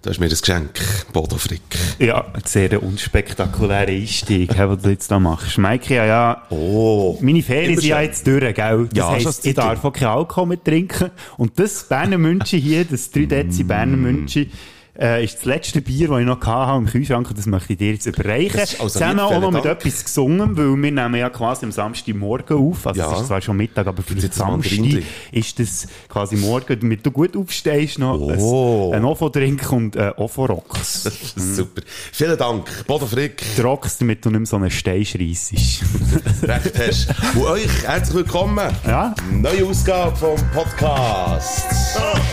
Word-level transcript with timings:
Du 0.00 0.10
hast 0.10 0.20
mir 0.20 0.28
das 0.28 0.42
Geschenk, 0.42 0.78
Bodo 1.12 1.38
Frick. 1.38 1.60
Ja, 1.98 2.24
ein 2.32 2.42
sehr 2.44 2.80
unspektakulärer 2.80 3.88
Einstieg, 3.88 4.54
den 4.54 4.78
du 4.80 4.90
jetzt 4.90 5.10
da 5.10 5.18
machst. 5.18 5.58
Maike, 5.58 5.96
ja, 5.96 6.06
ja. 6.06 6.42
Oh. 6.50 7.18
Meine 7.20 7.42
Ferien 7.42 7.74
sind 7.74 7.88
ja 7.88 8.00
jetzt 8.00 8.24
durch, 8.24 8.54
gell? 8.54 8.88
Das 8.90 8.96
Ja, 8.96 9.10
heisst, 9.10 9.44
ich 9.44 9.56
darf 9.56 9.84
auch 9.84 9.92
keinen 9.92 10.10
Alkohol 10.10 10.46
mehr 10.46 10.62
trinken. 10.62 11.10
Und 11.36 11.58
das 11.58 11.82
Berner 11.88 12.16
München 12.16 12.60
hier, 12.60 12.84
das 12.84 13.10
3 13.10 13.26
Dezi 13.26 13.64
Berner 13.64 13.96
München, 13.96 14.52
äh, 15.00 15.24
ist 15.24 15.36
das 15.36 15.44
letzte 15.44 15.80
Bier, 15.80 16.08
das 16.08 16.20
ich 16.20 16.26
noch 16.26 16.40
hatte 16.44 16.78
im 16.78 16.86
Kühlschrank 16.86 17.28
das 17.34 17.46
möchte 17.46 17.72
ich 17.74 17.78
dir 17.78 17.92
jetzt 17.92 18.06
überreichen. 18.06 18.58
Also 18.60 18.88
Zusammen 18.88 19.20
auch 19.20 19.40
noch 19.40 19.50
mit 19.52 19.64
Dank. 19.64 19.78
etwas 19.80 20.04
gesungen, 20.04 20.56
weil 20.56 20.74
wir 20.82 20.90
nehmen 20.92 21.14
ja 21.14 21.30
quasi 21.30 21.66
am 21.66 21.72
Samstagmorgen 21.72 22.56
auf. 22.56 22.86
Also 22.86 23.00
Ja. 23.00 23.12
es 23.12 23.20
ist 23.20 23.26
zwar 23.28 23.40
schon 23.40 23.56
Mittag, 23.56 23.86
aber 23.86 24.02
für 24.02 24.14
den 24.14 24.24
ein 24.24 24.32
Samstag 24.32 25.02
ist 25.32 25.58
das 25.58 25.86
quasi 26.08 26.36
morgen, 26.36 26.80
damit 26.80 27.04
du 27.06 27.10
gut 27.10 27.36
aufstehst, 27.36 27.98
noch 27.98 28.18
Oh. 28.18 28.90
ein, 28.92 28.98
ein 28.98 29.04
Ofo-Drink 29.04 29.70
und 29.72 29.94
äh, 29.96 30.12
Ofo-Rocks. 30.16 31.04
Super. 31.36 31.82
Vielen 32.12 32.36
Dank, 32.36 32.84
Bodo 32.86 33.06
Frick. 33.06 33.42
Die 33.56 33.60
Rocks, 33.60 33.98
damit 33.98 34.24
du 34.24 34.30
nicht 34.30 34.38
mehr 34.40 34.46
so 34.46 34.56
einen 34.56 34.70
Stein 34.70 35.04
schreissest. 35.04 35.82
Recht 36.42 36.72
hast. 36.78 37.08
Und 37.36 37.44
euch 37.44 37.68
herzlich 37.84 38.16
willkommen. 38.16 38.68
Ja. 38.86 39.14
Neue 39.30 39.64
Ausgabe 39.66 40.16
vom 40.16 40.36
Podcast. 40.52 41.66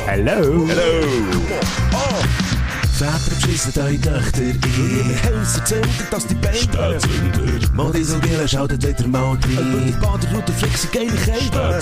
Hello! 0.08 0.68
Hallo. 0.68 2.26
Väter 2.96 3.36
beschissen 3.42 3.74
eure 3.76 4.00
Töchter 4.00 4.42
ein. 4.42 4.60
Häuser 5.26 5.66
zünden, 5.66 5.92
dass 6.12 6.28
die 6.28 6.36
Beine 6.36 6.56
und 7.76 8.22
Billen 8.22 8.48
schaltet 8.48 8.88
wieder 8.88 9.08
mal 9.10 9.32
rein. 9.32 9.74
Und 9.74 9.86
die 9.86 9.92
Baderroute 9.92 10.54
flexen 10.54 10.90
geile 10.94 11.12
Kälte. 11.12 11.80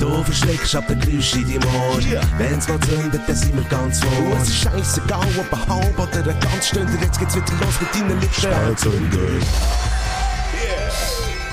Du 0.00 0.24
verschreckst 0.24 0.74
ab 0.74 0.86
der 0.88 0.96
Geräusche 0.96 1.38
in 1.38 1.44
deinem 1.44 1.62
Ohr. 1.62 2.00
Wenn's 2.38 2.66
mal 2.66 2.80
zündet, 2.80 3.20
dann 3.26 3.36
sind 3.36 3.54
wir 3.54 3.62
ganz 3.64 4.00
vor. 4.00 4.36
Es 4.42 4.48
ist 4.48 4.56
scheissegal, 4.56 5.28
ob 5.38 5.52
ein 5.52 5.68
halb 5.68 5.98
oder 6.00 6.30
ein 6.30 6.40
ganz 6.40 6.66
Stunde. 6.66 6.92
Jetzt 7.00 7.20
geht's 7.20 7.36
wieder 7.36 7.52
los 7.60 7.80
mit 7.80 7.94
deinen 7.94 8.20
Lippen. 8.20 10.03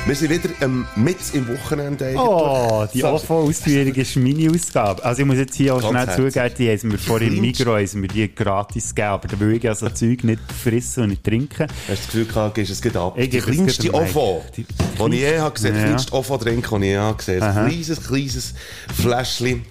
Wir 0.07 0.15
sind 0.15 0.31
wieder 0.31 0.49
ähm, 0.61 0.85
mit 0.95 1.17
im 1.33 1.47
Wochenende 1.47 2.05
eigentlich. 2.07 2.19
Oh, 2.19 2.85
die. 2.91 3.03
OFO-Ausführung 3.03 3.93
ist 3.93 4.15
meine 4.17 4.49
Ausgabe. 4.49 5.03
Also 5.05 5.21
ich 5.21 5.27
muss 5.27 5.37
jetzt 5.37 5.55
hier 5.55 5.75
auch 5.75 5.79
Ganz 5.81 5.91
schnell 5.91 6.07
herzlich. 6.31 6.33
zugeben, 6.33 6.55
die 6.57 6.69
haben 6.79 6.87
mir 6.89 6.97
vor 6.97 7.21
im 7.21 7.39
Migros 7.39 7.93
haben 7.93 8.07
die 8.07 8.33
gratis 8.35 8.89
gegeben, 8.95 9.07
aber 9.13 9.27
da 9.27 9.39
will 9.39 9.55
ich 9.57 9.69
also 9.69 9.89
Zeug 9.89 10.23
nicht 10.23 10.41
fressen 10.51 11.03
und 11.03 11.09
nicht 11.09 11.23
trinken. 11.23 11.67
Hast 11.67 11.87
du 11.87 11.93
das 11.93 12.05
Gefühl 12.07 12.25
gehabt, 12.25 12.55
gehst 12.55 12.71
es 12.71 12.81
geht 12.81 12.97
ab? 12.97 13.13
Ich 13.17 13.29
die 13.29 13.39
kleinste 13.39 13.93
OFO. 13.93 14.43
Die- 14.57 14.63
die 14.65 15.13
ich 15.15 15.21
je 15.21 15.39
habe 15.39 15.53
gesehen, 15.53 15.75
Ja. 15.75 15.81
die 15.81 15.87
kleinste 15.87 16.13
OFO-Drink, 16.13 16.67
die 16.67 16.75
ich 16.77 16.81
je 16.81 16.97
habe 16.97 17.17
gesehen. 17.17 17.43
Ein 17.43 17.67
kleines, 17.69 18.03
kleines 18.07 18.53
Fläschchen. 18.99 19.65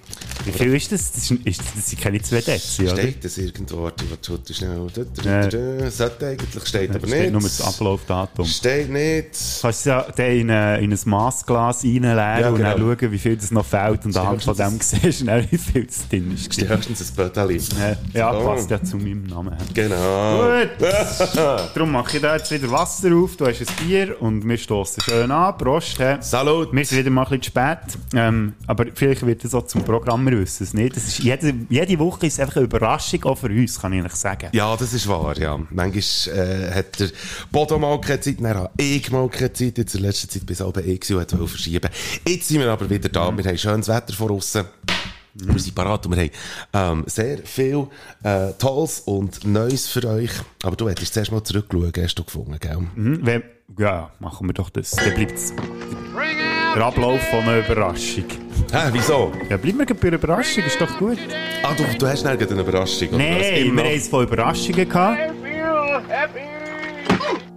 Wie 0.45 0.51
viel 0.53 0.73
ist 0.73 0.91
das? 0.91 1.11
Das, 1.11 1.29
ist, 1.29 1.31
ist, 1.45 1.61
das 1.75 1.89
sind 1.89 2.01
keine 2.01 2.19
zwei 2.21 2.41
Dezi, 2.41 2.83
oder? 2.83 2.97
Steht 2.97 3.23
das 3.23 3.37
irgendwo? 3.37 3.83
Warte, 3.83 4.05
warte, 4.09 4.53
schnell. 4.53 5.91
Sollte 5.91 6.27
eigentlich, 6.27 6.67
steht 6.67 6.89
aber 6.95 7.05
steht 7.07 7.19
nicht. 7.21 7.31
nur 7.31 7.41
das 7.41 7.61
Ablaufdatum. 7.61 8.45
Steht 8.47 8.89
nicht. 8.89 9.27
Kannst 9.61 9.85
du 9.85 9.89
ja 9.91 10.01
den 10.21 10.41
in, 10.41 10.49
ein- 10.51 10.83
in 10.83 10.91
ein 10.91 10.99
Massglas 11.05 11.83
reinleeren 11.83 12.17
Ja, 12.17 12.49
und 12.49 12.59
dann 12.59 12.75
genau. 12.77 12.95
schauen, 12.95 13.11
wie 13.11 13.17
viel 13.19 13.35
das 13.37 13.51
noch 13.51 13.65
fehlt 13.65 14.05
und 14.05 14.15
anhand 14.17 14.43
von 14.43 14.55
dem 14.55 14.79
siehst 14.81 15.21
du 15.21 15.25
dann, 15.25 15.45
wie 15.49 15.57
viel 15.57 15.85
das 15.85 16.07
drin 16.09 16.31
ist. 16.33 16.53
Steht 16.53 16.69
höchstens 16.69 17.11
ein 17.11 17.15
Böteli. 17.15 17.59
Ja, 18.13 18.33
So. 18.33 18.39
passt 18.47 18.69
ja 18.69 18.83
zu 18.83 18.97
meinem 18.97 19.23
Namen. 19.25 19.55
Genau. 19.73 20.51
Gut. 20.51 20.69
Darum 21.75 21.91
mache 21.91 22.17
ich 22.17 22.21
da 22.21 22.35
jetzt 22.35 22.51
wieder 22.51 22.69
Wasser 22.71 23.13
auf. 23.15 23.35
Du 23.37 23.45
hast 23.47 23.61
ein 23.61 23.67
Bier 23.87 24.21
und 24.21 24.47
wir 24.47 24.57
stoßen 24.57 25.01
schön 25.03 25.31
an. 25.31 25.57
Prost. 25.57 25.97
He. 25.97 26.15
Salut. 26.21 26.71
Wir 26.73 26.85
sind 26.85 26.99
wieder 26.99 27.09
mal 27.09 27.23
ein 27.23 27.39
bisschen 27.39 27.43
spät. 27.43 27.97
Ähm, 28.13 28.53
aber 28.67 28.85
vielleicht 28.93 29.25
wird 29.25 29.43
das 29.43 29.53
auch 29.55 29.65
zum 29.65 29.83
Programm, 29.83 30.25
wir 30.25 30.39
wissen 30.39 30.63
es 30.63 30.73
nicht. 30.73 30.95
Das 30.95 31.05
ist 31.05 31.19
jede, 31.19 31.53
jede 31.69 31.99
Woche 31.99 32.27
ist 32.27 32.33
es 32.33 32.39
einfach 32.39 32.57
eine 32.57 32.65
Überraschung, 32.65 33.23
auch 33.25 33.37
für 33.37 33.47
uns, 33.47 33.79
kann 33.79 33.93
ich 33.93 33.99
eigentlich 33.99 34.15
sagen. 34.15 34.49
Ja, 34.51 34.75
das 34.75 34.93
ist 34.93 35.07
wahr, 35.07 35.37
ja. 35.37 35.57
Manchmal 35.69 36.37
äh, 36.37 36.71
hat 36.73 36.99
der 36.99 37.09
Bodo 37.51 37.77
mal 37.79 37.99
keine 38.01 38.19
Zeit, 38.19 38.35
dann 38.39 38.55
habe 38.55 38.69
ich 38.77 39.11
mal 39.11 39.27
keine 39.29 39.53
Zeit. 39.53 39.77
Jetzt 39.77 39.95
letzter 40.11 40.29
Zeit 40.29 40.45
bis 40.45 40.59
halb 40.59 40.77
ich 40.77 41.09
und 41.09 41.17
wollte 41.17 41.47
verschieben. 41.47 41.89
Jetzt 42.27 42.47
sind 42.47 42.59
wir 42.59 42.71
aber 42.71 42.89
wieder 42.89 43.09
da. 43.09 43.35
Wir 43.35 43.43
haben 43.45 43.57
schönes 43.57 43.87
Wetter 43.87 44.13
vor 44.13 44.31
uns. 44.31 44.53
Wir 45.33 45.59
sind 45.59 45.73
parat 45.73 46.05
und 46.05 46.15
wir 46.15 46.23
haben 46.23 46.31
ähm, 46.99 47.03
sehr 47.07 47.37
viel 47.39 47.87
äh, 48.21 48.51
Tolles 48.59 48.99
und 49.01 49.45
Neues 49.45 49.87
für 49.87 50.05
euch. 50.05 50.31
Aber 50.63 50.75
du 50.75 50.89
hättest 50.89 51.13
zuerst 51.13 51.31
mal 51.31 51.41
zurückschauen, 51.41 51.93
hast 51.97 52.15
du 52.15 52.23
gefunden, 52.25 52.57
gell? 52.59 52.77
Mhm, 52.95 53.25
wenn, 53.25 53.43
ja, 53.79 54.11
machen 54.19 54.47
wir 54.47 54.53
doch 54.53 54.69
das. 54.69 54.91
Dann 54.91 55.13
bleibt 55.13 55.39
der 56.75 56.85
Ablauf 56.85 57.21
von 57.29 57.39
einer 57.39 57.59
Überraschung. 57.65 58.25
Hä, 58.71 58.89
wieso? 58.91 59.31
Ja, 59.49 59.55
bleiben 59.55 59.79
wir 59.79 59.85
bei 59.85 60.07
einer 60.07 60.17
Überraschung, 60.17 60.65
ist 60.65 60.79
doch 60.81 60.97
gut. 60.97 61.17
Ah, 61.63 61.73
du, 61.75 61.83
du 61.97 62.07
hast 62.07 62.25
nicht 62.25 62.51
eine 62.51 62.61
Überraschung? 62.61 63.09
Nein, 63.11 63.67
Immer 63.67 63.83
wir 63.83 63.89
haben 63.89 63.97
es 63.97 64.07
von 64.09 64.23
Überraschungen 64.23 64.89
gehabt. 64.89 65.33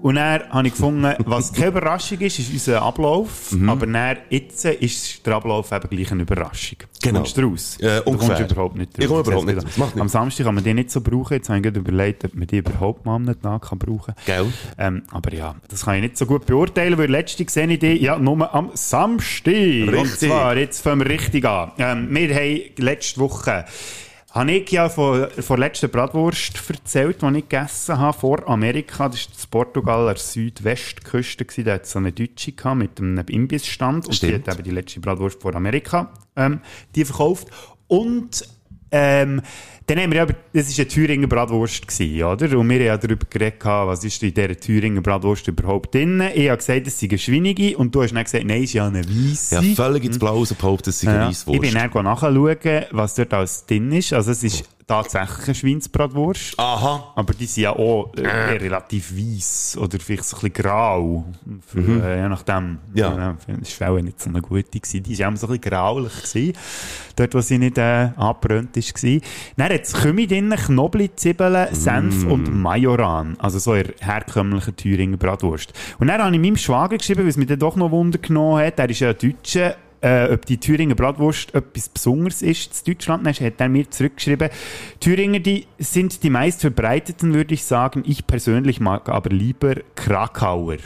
Und 0.05 0.17
dann 0.17 0.43
habe 0.51 0.67
ich 0.69 0.75
gefunden, 0.75 1.15
was 1.25 1.51
keine 1.55 1.69
Überraschung 1.69 2.19
ist, 2.21 2.39
ist 2.39 2.53
unser 2.53 2.83
Ablauf. 2.83 3.53
Mhm. 3.53 3.71
Aber 3.71 3.87
dann, 3.87 4.19
jetzt 4.29 4.63
ist 4.67 5.27
der 5.27 5.37
Ablauf 5.37 5.73
eben 5.73 5.89
gleich 5.89 6.13
eine 6.13 6.25
Überraschung. 6.25 6.77
Genau. 7.03 7.21
Kommst 7.21 7.39
du 7.39 7.41
raus? 7.43 7.79
Äh, 7.81 8.03
du 8.05 8.19
kommst 8.19 8.39
überhaupt 8.39 8.77
nicht 8.77 8.91
Ich 8.99 9.07
komme 9.07 9.21
raus. 9.21 9.29
überhaupt 9.29 9.49
Das 9.49 9.55
nicht 9.55 9.65
raus. 9.67 9.77
Macht 9.79 9.89
nichts. 9.97 10.01
Am 10.03 10.09
Samstag 10.11 10.45
kann 10.45 10.57
man 10.57 10.63
die 10.65 10.75
nicht 10.75 10.91
so 10.91 11.01
brauchen. 11.01 11.33
Jetzt 11.33 11.49
habe 11.49 11.67
ich 11.67 11.75
überlegt, 11.75 12.23
ob 12.27 12.35
man 12.35 12.47
die 12.47 12.59
überhaupt 12.59 13.07
mal 13.07 13.15
am 13.17 13.41
Tag 13.41 13.63
kann 13.63 13.79
brauchen 13.79 14.13
Gell? 14.27 14.45
ähm, 14.77 15.05
Aber 15.11 15.33
ja, 15.33 15.55
das 15.69 15.87
kann 15.87 15.95
ich 15.95 16.03
nicht 16.03 16.19
so 16.19 16.27
gut 16.27 16.45
beurteilen, 16.45 16.99
weil 16.99 17.11
letzte 17.11 17.47
sehe 17.49 17.67
ich 17.67 17.79
die 17.79 18.03
ja 18.03 18.19
nur 18.19 18.55
am 18.55 18.73
Samstag. 18.75 19.55
Und 19.55 19.89
Richtig. 19.89 20.29
zwar, 20.29 20.55
jetzt 20.59 20.83
fangen 20.83 21.01
wir 21.01 21.09
richtig 21.09 21.47
an. 21.47 21.73
Ähm, 21.79 22.09
wir 22.15 22.35
haben 22.35 22.61
letzte 22.77 23.21
Woche 23.21 23.65
habe 24.35 24.51
ich 24.51 24.71
ja 24.73 24.89
von, 24.89 25.31
von 25.31 25.61
der 25.61 25.69
letzten 25.69 25.89
Bratwurst 25.89 26.61
erzählt, 26.69 27.23
die 27.23 27.27
ich 27.39 27.49
gegessen 27.49 27.99
habe 27.99 28.19
vor 28.19 28.49
Amerika. 28.49 29.09
Das 29.09 29.27
war 29.27 29.33
das 29.33 29.47
Portugal 29.47 30.01
an 30.01 30.07
der 30.07 30.17
Südwestküste. 30.17 31.45
Da 31.63 31.75
hat 31.75 31.85
es 31.85 31.93
so 31.93 32.01
eine 32.01 32.11
Deutsche 32.11 32.51
gehabt 32.51 32.79
mit 32.79 32.99
einem 32.99 33.25
Imbissstand. 33.29 34.09
Und 34.09 34.21
die 34.21 34.35
hat 34.35 34.49
eben 34.49 34.65
die 34.65 34.71
letzte 34.71 34.99
Bratwurst 34.99 35.41
vor 35.41 35.55
Amerika 35.55 36.13
ähm, 36.35 36.61
die 36.97 37.05
verkauft. 37.05 37.47
Und 37.87 38.45
ähm, 38.91 39.41
dann 39.87 39.99
haben 39.99 40.13
wir 40.13 40.17
ja, 40.17 40.27
das 40.27 40.71
war 40.71 40.79
eine 40.79 40.89
Thüringer 40.89 41.27
Bratwurst, 41.27 41.87
gewesen, 41.87 42.23
oder? 42.23 42.59
Und 42.59 42.69
wir 42.71 42.77
haben 42.77 42.87
ja 42.87 42.97
darüber 42.97 43.27
geredet, 43.29 43.63
was 43.65 44.03
ist 44.03 44.23
in 44.23 44.33
dieser 44.33 44.59
Thüringer 44.59 45.03
Bratwurst 45.03 45.47
überhaupt 45.49 45.95
drin. 45.95 46.23
Ich 46.35 46.49
habe 46.49 46.57
gesagt, 46.57 46.87
es 46.87 46.99
sei 46.99 47.09
eine 47.09 47.19
Schweinige 47.19 47.77
und 47.77 47.95
du 47.95 48.03
hast 48.03 48.15
dann 48.15 48.25
gesagt, 48.25 48.45
nein, 48.47 48.59
es 48.63 48.71
ist 48.71 48.73
ja 48.75 48.87
eine 48.87 49.05
Weisse. 49.05 49.57
Ja, 49.57 49.63
völlig 49.75 50.05
ins 50.05 50.19
Blaue 50.19 50.47
behauptet, 50.47 50.89
es 50.89 51.01
sei 51.01 51.11
eine 51.11 51.19
Ja. 51.19 51.29
Weisswurst. 51.29 51.63
Ich 51.63 51.73
bin 51.73 51.75
dann 51.93 52.05
nachschauen, 52.05 52.57
was 52.93 53.15
dort 53.15 53.35
alles 53.35 53.67
drin 53.67 53.93
ist. 53.93 54.13
Also 54.15 54.31
es 54.31 54.43
ist 54.43 54.65
tatsächlich 54.87 55.47
eine 55.47 55.55
Schweinsbratwurst. 55.55 56.59
Aha. 56.59 57.13
Aber 57.15 57.35
die 57.35 57.47
sind 57.47 57.63
ja 57.65 57.71
auch 57.77 58.13
äh, 58.17 58.23
eher 58.23 58.61
relativ 58.61 59.17
weiss 59.17 59.77
oder 59.81 59.99
vielleicht 59.99 60.25
so 60.25 60.37
ein 60.37 60.41
bisschen 60.51 60.53
grau. 60.65 61.25
Für, 61.67 61.79
äh, 62.05 62.23
je 62.23 62.29
nachdem. 62.29 62.65
Mhm. 62.71 62.79
Ja. 62.95 63.37
Das 63.61 63.81
war 63.81 63.91
auch 63.91 64.01
nicht 64.01 64.21
so 64.21 64.31
eine 64.31 64.41
gute. 64.43 64.65
Gewesen. 64.81 65.03
Die 65.03 65.19
war 65.19 65.33
auch 65.33 65.37
so 65.37 65.47
ein 65.47 65.59
bisschen 65.59 65.71
graulich. 65.73 66.13
Gewesen, 66.23 66.53
dort, 67.17 67.35
wo 67.35 67.41
sie 67.41 67.59
nicht 67.59 67.79
äh, 67.79 68.11
angebrannt 68.17 68.77
ist. 68.77 68.95
Gewesen. 68.95 69.21
Dann 69.57 69.73
hat 69.73 69.83
es 69.83 69.93
Kümmel 69.93 70.27
drin, 70.27 70.51
Knobli, 70.51 71.11
Zwiebeln, 71.15 71.75
Senf 71.75 72.25
Mm. 72.25 72.31
und 72.33 72.55
Majoran. 72.63 73.37
Also 73.39 73.59
so 73.59 73.73
eine 73.73 73.85
herkömmliche 74.01 74.75
Thüringer 74.75 75.17
Bratwurst. 75.17 75.73
Und 75.99 76.07
dann 76.09 76.23
habe 76.23 76.35
ich 76.35 76.41
meinem 76.41 76.57
Schwager 76.57 76.97
geschrieben, 76.99 77.23
weil 77.23 77.29
es 77.29 77.37
mich 77.37 77.47
dann 77.49 77.59
doch 77.59 77.77
noch 77.77 77.91
Wunder 77.91 78.19
genommen 78.19 78.65
hat. 78.65 78.79
Er 78.79 78.89
ist 78.91 79.01
ja 79.01 79.11
ein 79.11 79.17
Deutscher 79.19 79.77
äh, 80.05 80.29
ob 80.31 80.45
die 80.45 80.59
Thüringer 80.59 80.95
Bratwurst 80.95 81.55
etwas 81.55 81.89
Besonderes 81.89 82.43
ist 82.43 82.87
in 82.87 82.93
Deutschland. 82.93 83.27
Dann 83.27 83.35
hat 83.35 83.55
er 83.59 83.69
mir 83.71 83.91
zurückgeschrieben, 83.91 84.51
Thüringer 85.01 85.41
die 85.41 85.67
sind 85.79 86.23
die 86.23 86.31
meist 86.31 86.61
verbreiteten, 86.61 87.33
würde 87.33 87.55
ich 87.55 87.65
sagen. 87.65 88.03
Ich 88.07 88.27
persönlich 88.27 88.81
mag 88.81 89.09
aber 89.09 89.31
lieber 89.31 89.77
Krakauer. 89.95 90.77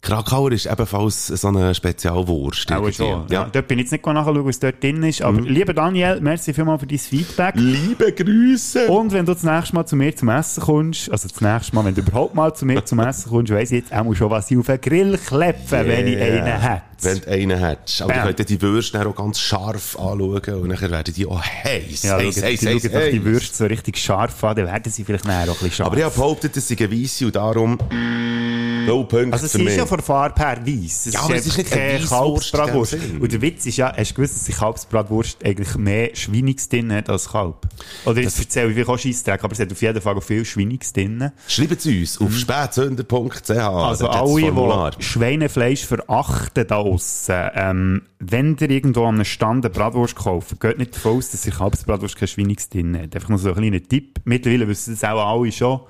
Krakauer 0.00 0.52
ist 0.52 0.66
ebenfalls 0.66 1.26
so 1.26 1.48
eine 1.48 1.74
Spezialwurst. 1.74 2.72
Auch 2.72 2.90
schon. 2.92 3.06
Ja. 3.06 3.26
Ja. 3.30 3.44
Mhm. 3.44 3.52
Dort 3.52 3.68
bin 3.68 3.78
ich 3.78 3.84
jetzt 3.84 3.92
nicht 3.92 4.06
nachschauen, 4.06 4.44
was 4.44 4.58
dort 4.58 4.82
drin 4.82 5.02
ist. 5.02 5.22
Aber 5.22 5.40
lieber 5.40 5.74
Daniel, 5.74 6.20
merci 6.20 6.54
vielmals 6.54 6.80
für 6.80 6.86
dein 6.86 6.98
Feedback. 6.98 7.54
Liebe 7.56 8.12
Grüße! 8.12 8.88
Und 8.88 9.12
wenn 9.12 9.26
du 9.26 9.34
das 9.34 9.42
nächste 9.42 9.74
Mal 9.74 9.86
zu 9.86 9.96
mir 9.96 10.14
zum 10.14 10.28
Essen 10.28 10.62
kommst, 10.62 11.10
also 11.10 11.28
das 11.28 11.40
nächste 11.40 11.74
Mal, 11.74 11.84
wenn 11.84 11.94
du 11.94 12.00
überhaupt 12.00 12.34
mal 12.34 12.54
zu 12.54 12.64
mir 12.64 12.84
zum 12.84 13.00
Essen 13.00 13.30
kommst, 13.30 13.52
weiss 13.52 13.72
ich 13.72 13.82
jetzt 13.82 13.92
auch 13.92 14.14
schon, 14.14 14.30
was 14.30 14.50
ich 14.50 14.56
auf 14.58 14.66
den 14.66 14.80
Grill 14.80 15.18
klepfe, 15.18 15.84
wenn 15.84 16.06
ich 16.06 16.18
einen 16.18 16.80
hätte. 17.04 17.26
Wenn 17.26 17.46
du 17.46 17.52
einen 17.52 17.58
hättest. 17.58 18.02
Aber 18.02 18.12
Bam. 18.12 18.20
du 18.22 18.26
könntest 18.28 18.50
die 18.50 18.62
Würste 18.62 19.06
auch 19.06 19.14
ganz 19.14 19.38
scharf 19.40 19.96
anschauen 19.98 20.60
und 20.62 20.68
dann 20.68 20.90
werden 20.90 21.14
die 21.14 21.26
auch 21.26 21.42
heiß. 21.42 22.02
Ja, 22.02 22.16
heiß, 22.16 22.42
heiß, 22.42 22.60
die 22.60 22.68
heiß, 22.68 22.82
doch 22.82 22.90
die 22.90 22.96
heiß. 22.96 23.24
Würste 23.24 23.56
so 23.56 23.64
richtig 23.66 23.98
scharf 23.98 24.42
an, 24.44 24.56
dann 24.56 24.66
werden 24.66 24.92
sie 24.92 25.04
vielleicht 25.04 25.24
nachher 25.24 25.44
auch 25.44 25.48
ein 25.48 25.52
bisschen 25.54 25.72
scharf. 25.72 25.86
Aber 25.88 25.96
ich 25.96 26.04
habe 26.04 26.14
behauptet, 26.14 26.54
sei 26.54 26.76
eine 26.78 26.92
Weisse 26.92 27.26
und 27.26 27.36
darum 27.36 27.78
Null 28.88 29.04
Punkte 29.04 29.32
Also 29.34 29.46
es 29.46 29.54
ist 29.54 29.62
mich. 29.62 29.76
ja 29.76 29.84
von 29.84 29.98
der 29.98 30.04
Farbe 30.04 30.40
her 30.40 30.58
weiss. 30.64 31.06
Es 31.06 31.12
Ja, 31.12 31.20
aber 31.20 31.36
es 31.36 31.46
ist 31.46 31.58
nicht 31.58 31.70
keine 31.70 32.00
Kalbsbratwurst. 32.00 32.96
Und 33.20 33.32
der 33.32 33.42
Witz 33.42 33.66
ist 33.66 33.76
ja, 33.76 33.92
hast 33.94 34.10
du 34.10 34.14
gewusst, 34.14 34.36
dass 34.36 34.44
die 34.44 34.52
Kalbsbratwurst 34.52 35.44
eigentlich 35.44 35.74
mehr 35.76 36.14
Schweiniges 36.14 36.68
drin 36.68 36.92
hat 36.92 37.10
als 37.10 37.28
Kalb? 37.28 37.68
Oder 38.06 38.22
jetzt 38.22 38.38
erzähle 38.38 38.68
ich 38.68 38.74
vielleicht 38.74 38.88
auch 38.88 38.98
Scheissdreck, 38.98 39.44
aber 39.44 39.52
es 39.52 39.60
hat 39.60 39.70
auf 39.70 39.82
jeden 39.82 40.00
Fall 40.00 40.16
auch 40.16 40.22
viel 40.22 40.44
Schweiniges 40.44 40.92
drin. 40.92 41.30
Schreibt 41.46 41.84
es 41.84 41.86
uns 41.86 42.20
auf. 42.20 42.28
Also 42.28 44.08
hat's 44.08 44.20
das 44.20 44.40
Formular. 44.40 44.84
alle, 44.84 44.96
die 44.96 45.02
Schweinefleisch 45.02 45.84
verachten 45.84 46.66
da 46.66 46.76
aussen, 46.92 47.50
ähm, 47.54 48.02
wenn 48.18 48.56
ihr 48.60 48.70
irgendwo 48.70 49.04
an 49.04 49.16
einem 49.16 49.24
Stand 49.24 49.64
eine 49.64 49.72
Bratwurst 49.72 50.16
kauft, 50.16 50.60
geht 50.60 50.78
nicht 50.78 50.96
davon 50.96 51.18
aus, 51.18 51.30
dass 51.30 51.46
ihr 51.46 51.52
Kalbsbratwurst 51.52 52.16
kein 52.16 52.28
Schweiniges 52.28 52.68
drin 52.68 52.96
hat. 52.96 53.14
Einfach 53.14 53.28
nur 53.28 53.38
so 53.38 53.50
ein 53.50 53.54
kleiner 53.54 53.82
Tipp. 53.82 54.20
Mittlerweile 54.24 54.68
wissen 54.68 54.94
das 54.94 55.04
auch 55.04 55.40
alle 55.40 55.52
schon, 55.52 55.80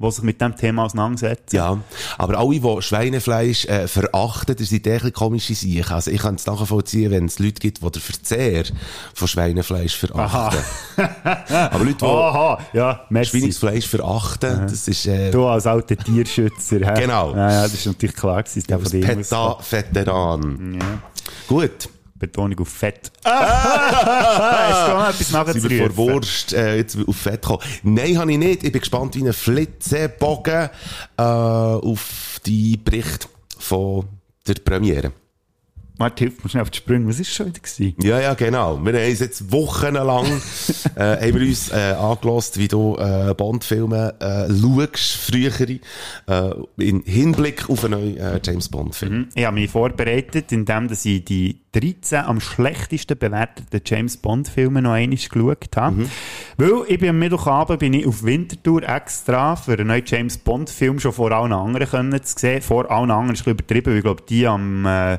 die 0.00 0.10
sich 0.10 0.24
mit 0.24 0.40
dem 0.40 0.56
Thema 0.56 0.84
auseinandersetzen. 0.84 1.56
Ja, 1.56 1.78
aber 2.16 2.38
alle, 2.38 2.60
die 2.60 2.82
Schweinefleisch 2.82 3.66
äh, 3.66 3.86
verachten, 3.86 4.56
das 4.56 4.68
sind 4.68 4.86
echt 4.86 5.12
komische 5.14 5.54
Sachen. 5.54 5.94
Also 5.94 6.10
ich 6.10 6.22
kann 6.22 6.36
es 6.36 6.46
nachvollziehen, 6.46 7.10
wenn 7.10 7.26
es 7.26 7.38
Leute 7.38 7.60
gibt, 7.60 7.82
die 7.82 7.90
den 7.90 8.00
Verzehr 8.02 8.64
von 9.14 9.28
Schweinefleisch 9.28 9.96
verachten. 9.96 10.60
aber 11.44 11.84
Leute, 11.84 11.94
die 11.94 12.04
Aha, 12.04 12.58
ja. 12.72 13.06
Schweinefleisch 13.24 13.86
verachten, 13.86 14.66
das 14.68 14.88
ist... 14.88 15.06
Äh, 15.06 15.30
Du 15.30 15.46
als 15.46 15.66
alter 15.66 15.96
Tierschützer. 15.96 16.78
Genau. 16.78 17.34
Ja, 17.34 17.50
ja, 17.50 17.62
das 17.62 17.74
ist 17.74 17.86
natürlich 17.86 18.16
klar, 18.16 18.42
muss 18.42 18.66
kommen. 18.66 18.84
PETA-Veteran. 18.84 20.78
Ja. 20.80 21.02
Gut. 21.46 21.88
Betonung 22.20 22.60
auf 22.60 22.68
Fett. 22.68 23.10
Hast 23.24 24.88
du 24.88 24.92
noch 24.92 25.08
etwas 25.08 25.18
Sind 25.18 25.32
wir 25.32 25.44
nachzurufen? 25.44 25.90
vor 25.94 25.96
Wurst 26.12 26.52
äh, 26.52 26.76
jetzt 26.76 26.96
auf 27.04 27.16
Fett 27.16 27.42
gekommen? 27.42 27.62
Nein, 27.82 28.16
habe 28.18 28.30
ich 28.30 28.38
nicht. 28.38 28.62
Ich 28.62 28.70
bin 28.70 28.80
gespannt 28.80 29.16
wie 29.16 29.26
ein 29.26 29.32
Flitzebogen 29.32 30.68
äh, 31.16 31.22
auf 31.22 32.40
die 32.46 32.76
Bericht 32.76 33.28
von 33.58 34.06
der 34.46 34.54
Premiere. 34.54 35.12
Martin, 36.00 36.28
hilf 36.28 36.42
mir 36.42 36.48
schnell 36.48 36.62
auf 36.62 36.70
die 36.70 36.78
Sprünge. 36.78 37.08
Was 37.08 37.18
war 37.18 37.24
schon 37.26 37.46
wieder? 37.48 37.60
Gewesen? 37.60 37.94
Ja, 38.02 38.20
ja, 38.20 38.32
genau. 38.32 38.82
Wir 38.82 38.94
haben 38.94 39.10
uns 39.10 39.20
jetzt 39.20 39.52
wochenlang 39.52 40.24
äh, 40.96 41.28
haben 41.28 41.34
wir 41.38 41.46
uns 41.46 41.70
äh, 41.70 41.92
angelost, 41.92 42.58
wie 42.58 42.68
du 42.68 42.96
äh, 42.96 43.34
Bond-Filme 43.34 44.14
äh, 44.18 44.48
schaust, 44.50 45.16
frühere, 45.16 45.78
äh, 46.26 46.54
in 46.78 47.02
Hinblick 47.02 47.68
auf 47.68 47.84
einen 47.84 48.00
neuen 48.00 48.16
äh, 48.16 48.40
James-Bond-Film. 48.42 49.28
Ich 49.34 49.44
habe 49.44 49.54
mich 49.54 49.70
vorbereitet, 49.70 50.50
indem 50.52 50.88
dass 50.88 51.04
ich 51.04 51.22
die 51.22 51.60
13 51.72 52.20
am 52.20 52.40
schlechtesten 52.40 53.18
bewerteten 53.18 53.82
James 53.84 54.16
Bond-Filme 54.16 54.80
noch 54.80 54.92
einmal 54.92 55.18
geschaut 55.18 55.76
habe. 55.76 56.06
Weil 56.56 56.84
ich 56.88 56.98
bin 56.98 57.10
am 57.10 57.18
Mittwochabend 57.18 57.78
bin 57.78 57.92
ich 57.92 58.06
auf 58.06 58.24
Winterthur 58.24 58.88
extra 58.88 59.54
für 59.54 59.74
einen 59.74 59.88
neuen 59.88 60.04
James 60.06 60.38
Bond-Film 60.38 60.98
schon 60.98 61.12
vor 61.12 61.30
allen 61.30 61.52
anderen 61.52 61.86
können 61.86 62.22
zu 62.24 62.38
sehen. 62.38 62.62
Vor 62.62 62.90
allen 62.90 63.10
anderen 63.10 63.34
ist 63.34 63.46
ein 63.46 63.54
bisschen 63.54 63.82
übertrieben, 63.82 63.90
weil 63.90 63.96
ich 63.98 64.02
glaube, 64.02 64.22
die 64.26 64.46
am 64.46 64.86
äh, 64.86 65.18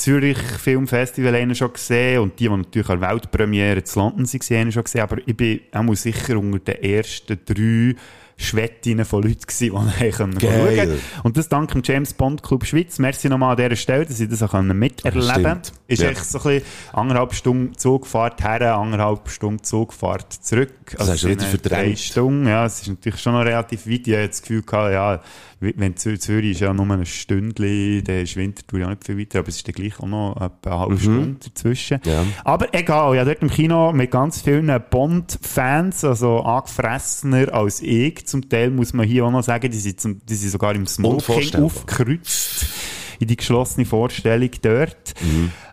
Zürich 0.00 0.38
Filmfestival 0.38 1.34
wir 1.46 1.54
schon 1.54 1.74
gesehen 1.74 2.20
und 2.20 2.40
die, 2.40 2.48
die 2.48 2.48
natürlich 2.48 2.88
an 2.88 3.00
der 3.00 3.10
Weltpremiere 3.10 3.84
zu 3.84 3.98
London 3.98 4.26
waren, 4.26 4.64
wir 4.64 4.72
schon 4.72 4.84
gesehen. 4.84 5.02
Aber 5.02 5.18
ich 5.26 5.36
bin 5.36 5.60
auch 5.72 5.94
sicher 5.94 6.38
unter 6.38 6.72
den 6.72 6.82
ersten 6.82 7.38
drei 7.44 7.94
Schwettinnen 8.40 9.04
von 9.04 9.22
Leuten 9.22 9.42
gewesen, 9.42 9.92
die 10.00 10.10
Geil. 10.38 10.88
schauen 10.88 10.98
Und 11.24 11.36
das 11.36 11.48
dank 11.48 11.70
dem 11.72 11.82
James 11.84 12.14
Bond 12.14 12.42
Club 12.42 12.64
Schweiz. 12.64 12.98
Merci 12.98 13.28
nochmal 13.28 13.50
an 13.50 13.56
dieser 13.62 13.76
Stelle, 13.76 14.06
dass 14.06 14.18
ich 14.18 14.28
das 14.28 14.42
auch 14.42 14.60
miterleben 14.62 15.26
Das 15.26 15.42
konnte. 15.42 15.72
Ist 15.86 16.02
Ja. 16.02 16.10
echt 16.10 16.24
so 16.24 16.38
ein 16.38 16.44
bisschen 16.44 16.62
anderthalb 16.92 17.34
Stunden 17.34 17.76
Zugfahrt 17.76 18.42
her, 18.42 18.76
anderthalb 18.76 19.28
Stunden 19.28 19.62
Zugfahrt 19.62 20.32
zurück. 20.32 20.72
Also 20.98 21.12
hast 21.12 21.22
du 21.24 21.28
wieder 21.28 21.44
verdrängt. 21.44 21.98
Stunden, 21.98 22.46
ja, 22.46 22.64
es 22.64 22.80
ist 22.82 22.88
natürlich 22.88 23.20
schon 23.20 23.34
noch 23.34 23.44
relativ 23.44 23.86
weit. 23.86 24.06
Ich 24.06 24.14
habe 24.14 24.28
das 24.28 24.40
Gefühl 24.40 24.62
gehabt, 24.62 24.92
ja, 24.92 25.20
wenn 25.60 25.94
Zür 25.96 26.18
Zürich 26.18 26.52
ist 26.52 26.60
ja 26.60 26.72
nur 26.72 26.88
ein 26.90 27.04
Stündchen, 27.04 28.02
dann 28.04 28.22
ist 28.22 28.34
Winterthur 28.36 28.80
ja 28.80 28.88
nicht 28.88 29.04
viel 29.04 29.18
weiter, 29.18 29.40
aber 29.40 29.48
es 29.48 29.56
ist 29.56 29.68
dann 29.68 29.74
gleich 29.74 30.00
auch 30.00 30.06
noch 30.06 30.34
eine 30.36 30.78
halbe 30.78 30.98
Stunde 30.98 31.36
dazwischen. 31.44 32.00
Ja. 32.06 32.24
Aber 32.44 32.72
egal, 32.72 33.14
ja, 33.14 33.26
dort 33.26 33.42
im 33.42 33.50
Kino 33.50 33.92
mit 33.92 34.10
ganz 34.10 34.40
vielen 34.40 34.72
Bond-Fans, 34.90 36.04
also 36.04 36.40
angefressener 36.40 37.52
als 37.52 37.82
ich. 37.82 38.26
Zum 38.30 38.48
Teil 38.48 38.70
muss 38.70 38.92
man 38.92 39.06
hier 39.06 39.24
auch 39.24 39.30
noch 39.32 39.42
sagen, 39.42 39.70
die 39.70 39.78
sind, 39.78 40.00
zum, 40.00 40.24
die 40.24 40.34
sind 40.36 40.50
sogar 40.50 40.72
im 40.74 40.86
Smoking 40.86 41.62
aufgekreuzt. 41.62 42.64
In 43.18 43.26
die 43.26 43.36
geschlossene 43.36 43.84
Vorstellung 43.84 44.50
dort. 44.62 45.14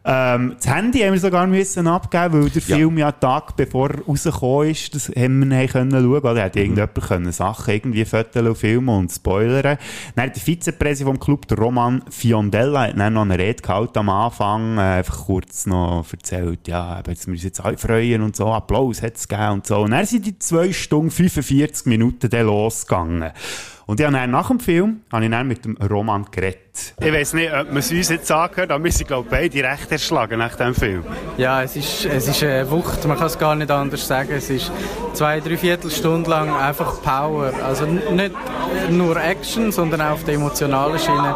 Ähm, 0.09 0.56
das 0.56 0.74
Handy 0.74 1.00
haben 1.00 1.13
wir 1.13 1.19
sogar 1.19 1.45
müssen 1.48 1.86
abgeben, 1.86 2.42
weil 2.44 2.50
der 2.50 2.62
Ja. 2.62 2.75
Film 2.77 2.98
ja 2.98 3.07
einen 3.09 3.19
Tag 3.19 3.57
bevor 3.57 3.89
er 3.89 4.06
rausgekommen 4.06 4.69
ist, 4.69 4.95
das 4.95 5.09
haben 5.09 5.39
wir 5.39 5.45
nicht 5.57 5.74
können 5.74 5.92
schauen. 5.92 6.04
Oder 6.24 6.44
hat 6.44 6.56
irgendjemand 6.56 6.94
können 6.95 7.31
Sachen 7.33 7.74
irgendwie 7.74 8.06
fotografieren 8.06 8.48
und 8.48 8.56
filmen 8.56 8.89
und 8.98 9.12
spoilern. 9.12 9.77
Dann 10.15 10.25
hat 10.25 10.36
der 10.36 10.42
Vizepräsident 10.44 11.18
vom 11.18 11.19
Club, 11.19 11.48
der 11.50 11.57
Roman 11.57 12.04
Fiondella, 12.09 12.88
hat 12.88 12.98
dann 12.98 13.13
noch 13.13 13.24
eine 13.24 13.38
Rede 13.38 13.62
gehalten 13.62 14.00
am 14.00 14.09
Anfang, 14.09 14.77
äh, 14.77 14.81
einfach 14.81 15.25
kurz 15.25 15.65
noch 15.65 16.06
erzählt, 16.10 16.68
ja, 16.68 17.00
eben, 17.00 17.10
jetzt 17.12 17.27
müssen 17.27 17.27
wir 17.27 17.33
uns 17.33 17.44
jetzt 17.44 17.60
alle 17.65 17.77
freuen 17.77 18.21
und 18.21 18.36
so, 18.36 18.48
Applaus 18.48 19.01
hat 19.01 19.18
es 19.18 19.27
gegeben 19.27 19.51
und 19.51 19.68
so. 19.68 19.80
Und 19.81 19.92
dann 19.92 20.06
sind 20.06 20.25
die 20.25 20.39
2 20.39 20.71
Stunden 20.71 21.12
45 21.12 21.86
Minuten 21.86 22.30
dann 22.30 22.45
losgegangen. 22.45 23.31
Und 23.88 24.01
ich 24.01 24.06
habe 24.06 24.27
nach 24.27 24.50
dem 24.50 24.60
Film 24.60 25.00
habe 25.13 25.24
ich 25.24 25.31
dann 25.31 25.48
mit 25.48 25.63
dem 25.63 25.77
Roman 25.77 26.25
geredet. 26.30 26.94
Ich 27.00 27.12
weiß 27.13 27.33
nicht, 27.33 27.50
ob 27.53 27.68
man 27.69 27.77
es 27.77 27.89
uns 27.89 28.10
jetzt 28.10 28.30
angehört, 28.30 28.69
aber 28.69 28.83
wir 28.83 28.92
sind, 28.92 29.07
glaube 29.07 29.27
ich, 29.27 29.31
beide 29.31 29.63
recht 29.63 29.89
erschlagen 29.98 30.40
nach 30.40 30.56
dem 30.56 30.74
Film. 30.74 31.04
Ja, 31.38 31.64
es 31.64 31.76
ist, 31.76 32.06
es 32.06 32.28
ist 32.28 32.44
eine 32.44 32.70
Wucht, 32.70 33.06
man 33.06 33.18
kann 33.18 33.28
es 33.28 33.38
gar 33.38 33.56
nicht 33.56 33.72
anders 33.72 34.08
sagen. 34.08 34.32
Es 34.32 34.50
ist 34.50 34.72
zwei, 35.14 35.40
drei 35.40 35.58
Viertelstunden 35.58 36.30
lang 36.30 36.54
einfach 36.56 37.02
Power. 37.02 37.52
Also 37.66 37.86
nicht 37.86 38.34
nur 38.90 39.18
Action, 39.22 39.72
sondern 39.72 40.02
auch 40.02 40.12
auf 40.12 40.24
der 40.24 40.36
emotionalen 40.36 41.00
Schiene. 41.00 41.36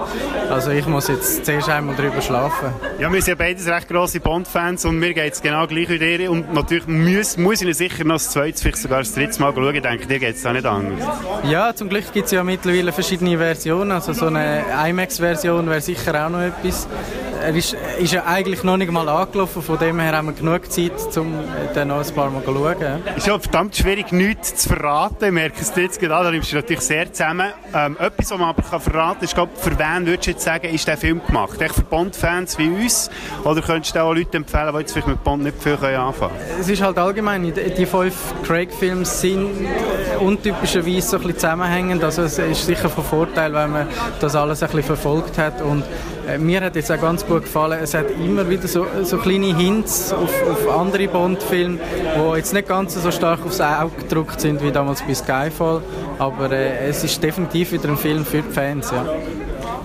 Also 0.49 0.71
ich 0.71 0.85
muss 0.85 1.07
jetzt 1.07 1.45
zuerst 1.45 1.69
einmal 1.69 1.95
drüber 1.95 2.21
schlafen. 2.21 2.69
Ja, 2.99 3.11
wir 3.11 3.21
sind 3.21 3.39
ja 3.39 3.45
beides 3.45 3.67
recht 3.67 3.87
grosse 3.87 4.19
Bond-Fans 4.19 4.85
und 4.85 4.99
mir 4.99 5.13
geht 5.13 5.33
es 5.33 5.41
genau 5.41 5.65
gleich 5.65 5.89
wie 5.89 5.97
dir. 5.97 6.29
Und 6.29 6.53
natürlich 6.53 6.87
muss, 6.87 7.37
muss 7.37 7.61
ich 7.61 7.75
sicher 7.75 8.03
noch 8.03 8.15
das 8.15 8.29
zweite, 8.29 8.61
vielleicht 8.61 8.77
sogar 8.77 8.99
das 8.99 9.13
dritte 9.13 9.39
Mal 9.41 9.53
schauen. 9.53 9.75
Ich 9.75 9.81
denke, 9.81 10.07
dir 10.07 10.19
geht 10.19 10.35
es 10.35 10.43
da 10.43 10.53
nicht 10.53 10.65
anders. 10.65 10.99
Ja, 11.43 11.73
zum 11.73 11.89
Glück 11.89 12.11
gibt 12.13 12.25
es 12.25 12.31
ja 12.31 12.43
mittlerweile 12.43 12.91
verschiedene 12.91 13.37
Versionen. 13.37 13.91
Also 13.91 14.13
so 14.13 14.27
eine 14.27 14.63
IMAX-Version 14.87 15.67
wäre 15.69 15.81
sicher 15.81 16.25
auch 16.25 16.29
noch 16.29 16.41
etwas. 16.41 16.87
Er 17.41 17.55
ist, 17.55 17.75
ist 17.97 18.13
ja 18.13 18.25
eigentlich 18.25 18.50
noch 18.63 18.77
nicht 18.77 18.91
mal 18.91 19.07
angelaufen, 19.07 19.61
von 19.61 19.77
dem 19.79 19.99
her 19.99 20.15
haben 20.15 20.27
wir 20.27 20.33
genug 20.33 20.71
Zeit, 20.71 20.91
um 21.17 21.33
dann 21.73 21.87
noch 21.87 22.05
ein 22.05 22.13
paar 22.13 22.29
Mal 22.29 22.43
zu 22.43 22.53
schauen. 22.53 23.03
Es 23.05 23.17
ist 23.17 23.27
ja 23.27 23.39
verdammt 23.39 23.75
schwierig, 23.75 24.11
nichts 24.11 24.55
zu 24.55 24.69
verraten. 24.69 25.25
Ich 25.25 25.31
merke 25.31 25.61
es 25.61 25.73
jetzt 25.75 25.99
gerade 25.99 26.25
da 26.25 26.31
nimmst 26.31 26.51
du 26.51 26.55
natürlich 26.55 26.81
sehr 26.81 27.11
zusammen. 27.11 27.47
Ähm, 27.73 27.97
etwas, 27.99 28.31
was 28.31 28.37
man 28.37 28.49
aber 28.49 28.61
kann 28.61 28.79
verraten 28.79 29.15
kann, 29.15 29.23
ist, 29.23 29.33
glaub, 29.33 29.57
für 29.57 29.77
wen 29.77 30.05
würdest 30.05 30.27
du 30.27 30.31
jetzt 30.31 30.43
sagen, 30.43 30.67
ist 30.67 30.87
der 30.87 30.97
Film 30.97 31.21
gemacht? 31.25 31.59
Echt 31.61 31.75
für 31.75 31.83
Bond-Fans 31.83 32.57
wie 32.57 32.69
uns? 32.69 33.09
Oder 33.43 33.61
könntest 33.61 33.95
du 33.95 34.03
auch 34.03 34.13
Leute 34.13 34.37
empfehlen, 34.37 34.71
die 34.73 34.79
jetzt 34.79 34.91
vielleicht 34.91 35.07
mit 35.07 35.23
Bond 35.23 35.43
nicht 35.43 35.61
viel 35.61 35.77
können 35.77 35.97
anfangen 35.97 36.35
Es 36.59 36.69
ist 36.69 36.81
halt 36.81 36.97
allgemein, 36.97 37.53
die 37.53 37.85
fünf 37.85 38.15
Craig-Filme 38.43 39.05
sind 39.05 39.49
untypischerweise 40.19 41.01
so 41.01 41.17
ein 41.17 41.23
bisschen 41.23 41.39
zusammenhängend. 41.39 42.03
Also 42.03 42.23
es 42.23 42.37
ist 42.37 42.65
sicher 42.65 42.89
von 42.89 43.03
Vorteil, 43.03 43.53
wenn 43.53 43.71
man 43.71 43.87
das 44.19 44.35
alles 44.35 44.61
ein 44.61 44.67
bisschen 44.67 44.83
verfolgt 44.83 45.37
hat. 45.37 45.61
Und 45.61 45.83
mir 46.37 46.61
hat 46.61 46.75
jetzt 46.75 46.91
auch 46.91 46.99
ganz 47.01 47.25
gut 47.25 47.43
gefallen, 47.43 47.79
es 47.81 47.93
hat 47.93 48.05
immer 48.23 48.47
wieder 48.49 48.67
so, 48.67 48.85
so 49.03 49.17
kleine 49.17 49.55
Hints 49.55 50.11
auf, 50.13 50.29
auf 50.49 50.79
andere 50.79 51.07
Bond-Filme, 51.07 51.77
die 52.15 52.37
jetzt 52.37 52.53
nicht 52.53 52.67
ganz 52.67 52.93
so 52.95 53.11
stark 53.11 53.45
aufs 53.45 53.61
Auge 53.61 53.91
gedruckt 53.99 54.39
sind 54.41 54.61
wie 54.63 54.71
damals 54.71 55.01
bei 55.01 55.13
Skyfall. 55.13 55.81
Aber 56.19 56.51
äh, 56.51 56.87
es 56.89 57.03
ist 57.03 57.21
definitiv 57.23 57.71
wieder 57.71 57.89
ein 57.89 57.97
Film 57.97 58.25
für 58.25 58.41
die 58.41 58.51
Fans. 58.51 58.91
Ja. 58.91 59.03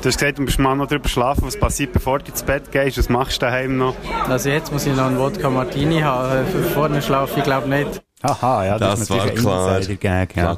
Du 0.02 0.08
hast 0.08 0.18
gesagt, 0.18 0.38
du 0.38 0.42
musst 0.42 0.58
mal 0.58 0.74
noch 0.76 0.86
drüber 0.86 1.08
schlafen, 1.08 1.44
was 1.46 1.58
passiert, 1.58 1.92
bevor 1.92 2.18
du 2.18 2.26
ins 2.30 2.42
Bett 2.42 2.70
gehst. 2.70 2.98
Was 2.98 3.08
machst 3.08 3.40
du 3.40 3.46
daheim 3.46 3.76
noch? 3.78 3.94
Also 4.28 4.50
jetzt 4.50 4.72
muss 4.72 4.86
ich 4.86 4.94
noch 4.94 5.06
einen 5.06 5.18
Wodka 5.18 5.48
Martini 5.50 6.00
haben. 6.00 6.44
Äh, 6.44 6.62
Vorne 6.74 7.00
schlafe 7.02 7.38
ich 7.38 7.44
glaube 7.44 7.68
nicht. 7.68 8.02
Aha, 8.22 8.64
ja, 8.66 8.78
das, 8.78 8.90
Das 8.90 9.00
ist 9.02 9.10
war 9.10 9.16
natürlich 9.18 9.40
klar. 9.40 9.68
ein 9.68 9.76
Insider-Gag. 9.78 10.36
Ja. 10.36 10.56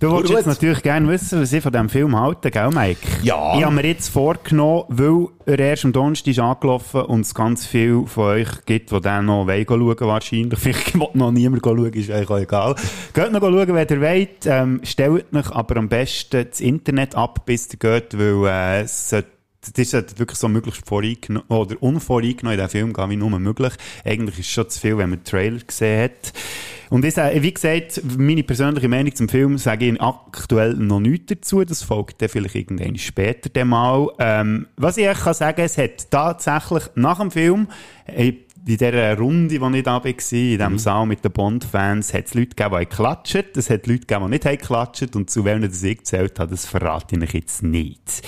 Du 0.00 0.10
wolltest 0.10 0.34
jetzt 0.34 0.46
natürlich 0.46 0.82
gerne 0.82 1.08
wissen, 1.08 1.40
was 1.40 1.52
ich 1.52 1.62
von 1.62 1.72
diesem 1.72 1.88
Film 1.88 2.18
halte, 2.18 2.50
gell, 2.50 2.68
Mike? 2.70 3.00
Ja. 3.22 3.56
Ich 3.56 3.64
habe 3.64 3.74
mir 3.74 3.86
jetzt 3.86 4.08
vorgenommen, 4.08 4.84
weil 4.88 5.28
er 5.46 5.58
erst 5.58 5.84
am 5.84 5.92
Donnerstag 5.92 6.32
ist 6.32 6.38
angelaufen 6.38 7.02
und 7.02 7.20
es 7.20 7.34
ganz 7.34 7.64
viele 7.64 8.06
von 8.06 8.24
euch 8.24 8.48
gibt, 8.66 8.90
die 8.90 9.00
dann 9.00 9.26
noch 9.26 9.46
wollen 9.46 9.66
schauen 9.66 10.00
wahrscheinlich. 10.00 10.58
Vielleicht 10.58 10.94
will 10.94 11.08
noch 11.14 11.30
niemand 11.30 11.64
schauen, 11.64 11.92
ist 11.92 12.10
eigentlich 12.10 12.30
auch 12.30 12.38
egal. 12.38 12.74
Geht 13.14 13.32
noch 13.32 13.40
schauen, 13.40 13.74
wenn 13.74 13.88
ihr 13.88 14.00
wollt. 14.00 14.46
Ähm, 14.46 14.80
stellt 14.82 15.34
euch 15.34 15.50
aber 15.50 15.76
am 15.76 15.88
besten 15.88 16.46
das 16.50 16.60
Internet 16.60 17.14
ab, 17.14 17.46
bis 17.46 17.68
ihr 17.72 17.78
geht, 17.78 18.18
weil 18.18 18.46
äh, 18.46 18.82
es 18.82 19.10
sollte 19.10 19.28
das 19.72 19.92
ist 19.92 20.18
wirklich 20.18 20.38
so 20.38 20.48
möglichst 20.48 20.86
voreingenommen, 20.86 21.48
oder 21.48 21.82
unvoreingenommen 21.82 22.58
in 22.58 22.64
den 22.64 22.68
Film 22.68 22.92
gehen 22.92 23.10
wie 23.10 23.16
nur 23.16 23.38
möglich. 23.38 23.72
Eigentlich 24.04 24.38
ist 24.38 24.46
es 24.46 24.52
schon 24.52 24.68
zu 24.68 24.80
viel, 24.80 24.98
wenn 24.98 25.10
man 25.10 25.20
den 25.20 25.24
Trailer 25.24 25.60
gesehen 25.60 26.04
hat. 26.04 26.32
Und 26.94 27.04
ich 27.04 27.14
sage, 27.14 27.42
wie 27.42 27.52
gesagt, 27.52 28.00
meine 28.18 28.44
persönliche 28.44 28.88
Meinung 28.88 29.12
zum 29.16 29.28
Film 29.28 29.58
sage 29.58 29.86
ich 29.86 30.00
aktuell 30.00 30.74
noch 30.74 31.00
nichts 31.00 31.26
dazu. 31.26 31.64
Das 31.64 31.82
folgt 31.82 32.22
dann 32.22 32.28
vielleicht 32.28 32.54
irgendwann 32.54 32.96
später 32.98 33.48
dann 33.48 33.66
mal. 33.66 34.10
Ähm, 34.20 34.68
was 34.76 34.96
ich 34.96 35.08
euch 35.08 35.18
kann 35.18 35.34
sagen, 35.34 35.60
es 35.62 35.76
hat 35.76 36.08
tatsächlich 36.08 36.84
nach 36.94 37.18
dem 37.18 37.32
Film, 37.32 37.66
in 38.14 38.36
dieser 38.54 39.18
Runde, 39.18 39.58
die 39.58 39.76
ich 39.76 39.82
da 39.82 40.04
war, 40.04 40.06
in 40.06 40.16
diesem 40.16 40.78
Saal 40.78 41.06
mit 41.06 41.24
den 41.24 41.32
Bond-Fans, 41.32 42.14
hat 42.14 42.26
es 42.26 42.34
Leute 42.34 42.54
gegeben, 42.54 42.76
die 42.78 42.86
geklatscht, 42.88 43.56
es 43.56 43.70
hat 43.70 43.88
Leute 43.88 44.06
gegeben, 44.06 44.26
die 44.26 44.30
nicht 44.30 44.44
geklatscht 44.44 45.16
und 45.16 45.28
zu 45.28 45.44
welchen 45.44 45.68
das 45.68 45.82
ich 45.82 45.98
gezählt 45.98 46.38
habe, 46.38 46.52
das 46.52 46.64
verrate 46.64 47.16
ich 47.16 47.22
euch 47.22 47.34
jetzt 47.34 47.64
nicht. 47.64 48.22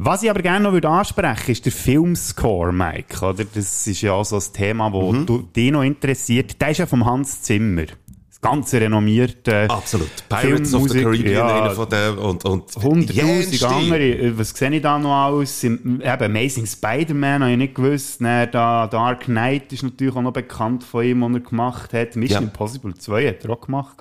Was 0.00 0.22
ich 0.22 0.30
aber 0.30 0.42
gerne 0.42 0.60
noch 0.60 0.72
würde 0.72 0.88
ansprechen 0.88 1.50
ist 1.50 1.64
der 1.64 1.72
Filmscore, 1.72 2.72
Mike. 2.72 3.18
Oder? 3.20 3.44
Das 3.44 3.84
ist 3.84 4.00
ja 4.00 4.12
auch 4.12 4.24
so 4.24 4.36
ein 4.36 4.52
Thema, 4.52 4.90
das 4.90 5.26
du, 5.26 5.42
dich 5.42 5.72
noch 5.72 5.82
interessiert. 5.82 6.60
Der 6.60 6.70
ist 6.70 6.78
ja 6.78 6.86
vom 6.86 7.04
Hans 7.04 7.42
Zimmer. 7.42 7.86
Das 8.28 8.40
ganze 8.40 8.80
renommierte 8.80 9.68
Absolut. 9.68 10.08
Pirates 10.28 10.72
of 10.72 10.82
the 10.82 11.00
Filmmusik, 11.00 11.02
Caribbean, 11.02 11.48
ja. 11.48 11.62
einer 11.62 11.70
von 11.72 11.88
den, 11.88 12.18
und, 12.18 12.44
und 12.44 12.70
100'000 12.70 13.12
jenste. 13.12 13.68
andere. 13.68 14.04
Äh, 14.04 14.38
Was 14.38 14.50
sehe 14.50 14.70
ich 14.70 14.80
da 14.80 14.96
noch 15.00 15.12
alles? 15.12 15.64
Eben 15.64 16.00
Amazing 16.04 16.66
Spider-Man 16.66 17.42
habe 17.42 17.50
ich 17.50 17.58
nicht 17.58 17.74
gewusst. 17.74 18.20
Dann 18.20 18.48
da 18.52 18.86
Dark 18.86 19.24
Knight 19.24 19.72
ist 19.72 19.82
natürlich 19.82 20.14
auch 20.14 20.22
noch 20.22 20.32
bekannt 20.32 20.84
von 20.84 21.04
ihm, 21.04 21.22
was 21.22 21.32
er 21.32 21.40
gemacht 21.40 21.92
hat. 21.92 22.14
Mission 22.14 22.42
Ja. 22.42 22.46
Impossible 22.46 22.94
2 22.94 23.26
hat 23.26 23.44
er 23.44 23.50
auch 23.50 23.60
gemacht. 23.60 23.96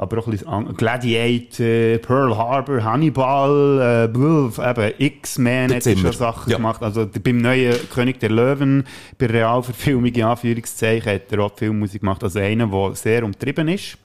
Aber 0.00 0.16
auch 0.16 0.26
ein 0.26 0.30
bisschen 0.30 0.76
Gladiator, 0.78 1.98
Pearl 1.98 2.34
Harbor, 2.34 2.82
Hannibal, 2.82 4.08
äh, 4.08 4.14
Wolf, 4.16 4.58
eben 4.58 4.94
X-Men 4.96 5.74
hat 5.74 5.82
schon. 5.84 6.12
Sachen 6.12 6.50
Ja. 6.50 6.56
gemacht. 6.56 6.82
Also 6.82 7.06
beim 7.22 7.36
neuen 7.36 7.74
König 7.90 8.18
der 8.18 8.30
Löwen, 8.30 8.84
bei 9.18 9.26
Realverfilmung 9.26 10.06
in 10.06 10.22
Anführungszeichen, 10.24 11.12
hat 11.12 11.30
er 11.30 11.40
auch 11.40 11.54
Filmmusik 11.54 12.00
gemacht. 12.00 12.24
Also 12.24 12.38
einer, 12.38 12.66
der 12.68 12.94
sehr 12.94 13.24
umtrieben 13.24 13.68
ist. 13.68 13.98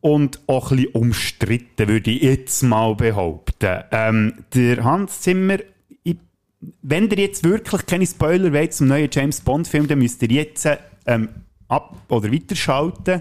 Und 0.00 0.40
auch 0.46 0.70
ein 0.70 0.76
bisschen 0.78 0.92
umstritten, 0.94 1.88
würde 1.88 2.10
ich 2.10 2.22
jetzt 2.22 2.62
mal 2.62 2.94
behaupten. 2.94 3.80
Ähm, 3.92 4.32
der 4.54 4.84
Hans 4.84 5.20
Zimmer, 5.20 5.58
ich, 6.02 6.16
wenn 6.80 7.10
ihr 7.10 7.18
jetzt 7.18 7.44
wirklich 7.44 7.84
keine 7.84 8.06
Spoiler 8.06 8.54
wollt 8.54 8.72
zum 8.72 8.86
neuen 8.88 9.10
James 9.12 9.42
Bond-Film, 9.42 9.86
dann 9.86 9.98
müsst 9.98 10.22
ihr 10.22 10.30
jetzt 10.30 10.66
ähm, 11.06 11.28
ab- 11.68 11.96
oder 12.08 12.32
weiterschalten. 12.32 13.20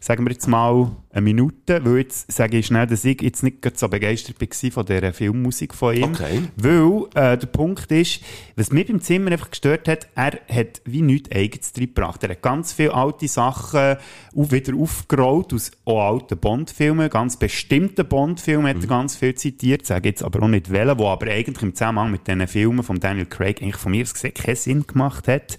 Sagen 0.00 0.24
wir 0.26 0.32
jetzt 0.32 0.48
mal 0.48 0.90
eine 1.12 1.22
Minute, 1.22 1.84
weil 1.84 1.98
jetzt 1.98 2.32
sage 2.32 2.58
ich 2.58 2.66
schnell, 2.66 2.86
dass 2.86 3.04
ich 3.04 3.20
jetzt 3.20 3.42
nicht 3.42 3.78
so 3.78 3.88
begeistert 3.88 4.40
war 4.40 4.70
von 4.70 4.86
dieser 4.86 5.12
Filmmusik 5.12 5.74
von 5.74 5.94
ihm. 5.94 6.04
Okay. 6.04 6.42
Weil 6.56 7.04
äh, 7.14 7.36
der 7.36 7.46
Punkt 7.48 7.92
ist, 7.92 8.20
was 8.56 8.72
mich 8.72 8.86
beim 8.86 9.00
Zimmer 9.00 9.30
einfach 9.30 9.50
gestört 9.50 9.88
hat, 9.88 10.08
er 10.14 10.40
hat 10.48 10.80
wie 10.86 11.02
nichts 11.02 11.30
Eigenes 11.30 11.72
gebracht. 11.74 12.22
Er 12.22 12.30
hat 12.30 12.42
ganz 12.42 12.72
viele 12.72 12.94
alte 12.94 13.28
Sachen 13.28 13.96
auf, 14.34 14.52
wieder 14.52 14.74
aufgerollt 14.74 15.52
aus 15.52 15.70
auch 15.84 16.00
alten 16.00 16.38
Bond-Filmen, 16.38 17.10
ganz 17.10 17.36
bestimmten 17.36 18.06
Bond-Filmen 18.06 18.68
hat 18.68 18.82
er 18.82 18.88
ganz 18.88 19.16
viel 19.16 19.34
zitiert, 19.34 19.84
sage 19.84 20.08
jetzt 20.08 20.22
aber 20.22 20.42
auch 20.42 20.48
nicht 20.48 20.70
welche, 20.70 20.98
wo 20.98 21.08
aber 21.08 21.26
eigentlich 21.26 21.62
im 21.62 21.74
Zusammenhang 21.74 22.10
mit 22.10 22.26
diesen 22.26 22.46
Filmen 22.46 22.82
von 22.82 23.00
Daniel 23.00 23.26
Craig 23.26 23.60
eigentlich 23.60 23.76
von 23.76 23.92
mir 23.92 24.02
aus 24.02 24.14
gesehen 24.14 24.34
keinen 24.34 24.56
Sinn 24.56 24.86
gemacht 24.86 25.28
hat. 25.28 25.58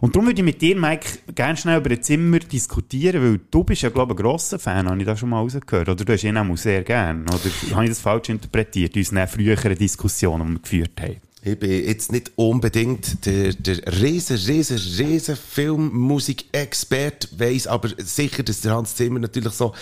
Und 0.00 0.14
darum 0.14 0.26
würde 0.26 0.40
ich 0.40 0.44
mit 0.44 0.60
dir, 0.60 0.76
Mike, 0.76 1.08
gerne 1.34 1.56
schnell 1.56 1.78
über 1.78 1.88
den 1.88 2.02
Zimmer 2.02 2.38
diskutieren, 2.38 3.22
weil 3.22 3.40
du 3.50 3.64
bist 3.64 3.82
ja, 3.82 3.90
glaube 3.90 4.14
ich, 4.14 4.18
ein 4.18 4.22
grosser 4.22 4.58
Fan, 4.58 4.87
habe 4.90 5.00
ich 5.00 5.06
da 5.06 5.16
schon 5.16 5.28
mal 5.30 5.38
rausgehört. 5.38 5.88
Oder 5.88 6.04
du 6.04 6.12
hast 6.12 6.24
ihn 6.24 6.36
auch 6.36 6.56
sehr 6.56 6.82
gerne. 6.82 7.22
Oder 7.22 7.74
habe 7.74 7.84
ich 7.84 7.90
das 7.90 8.00
falsch 8.00 8.28
interpretiert 8.28 8.96
in 8.96 9.02
unseren 9.02 9.28
früheren 9.28 9.76
Diskussionen, 9.76 10.46
die 10.46 10.52
wir 10.52 10.60
geführt 10.60 11.00
haben? 11.00 11.27
Ich 11.42 11.58
bin 11.58 11.70
jetzt 11.70 12.10
nicht 12.10 12.32
unbedingt 12.34 13.24
der, 13.24 13.52
der 13.52 14.00
riesen, 14.00 14.36
riesen, 14.36 14.76
riesen 14.76 15.36
Filmmusik-Expert, 15.36 17.28
weiss 17.38 17.66
aber 17.68 17.90
sicher, 17.98 18.42
dass 18.42 18.60
der 18.60 18.74
Hans 18.74 18.96
Zimmer 18.96 19.20
natürlich 19.20 19.52
so 19.52 19.72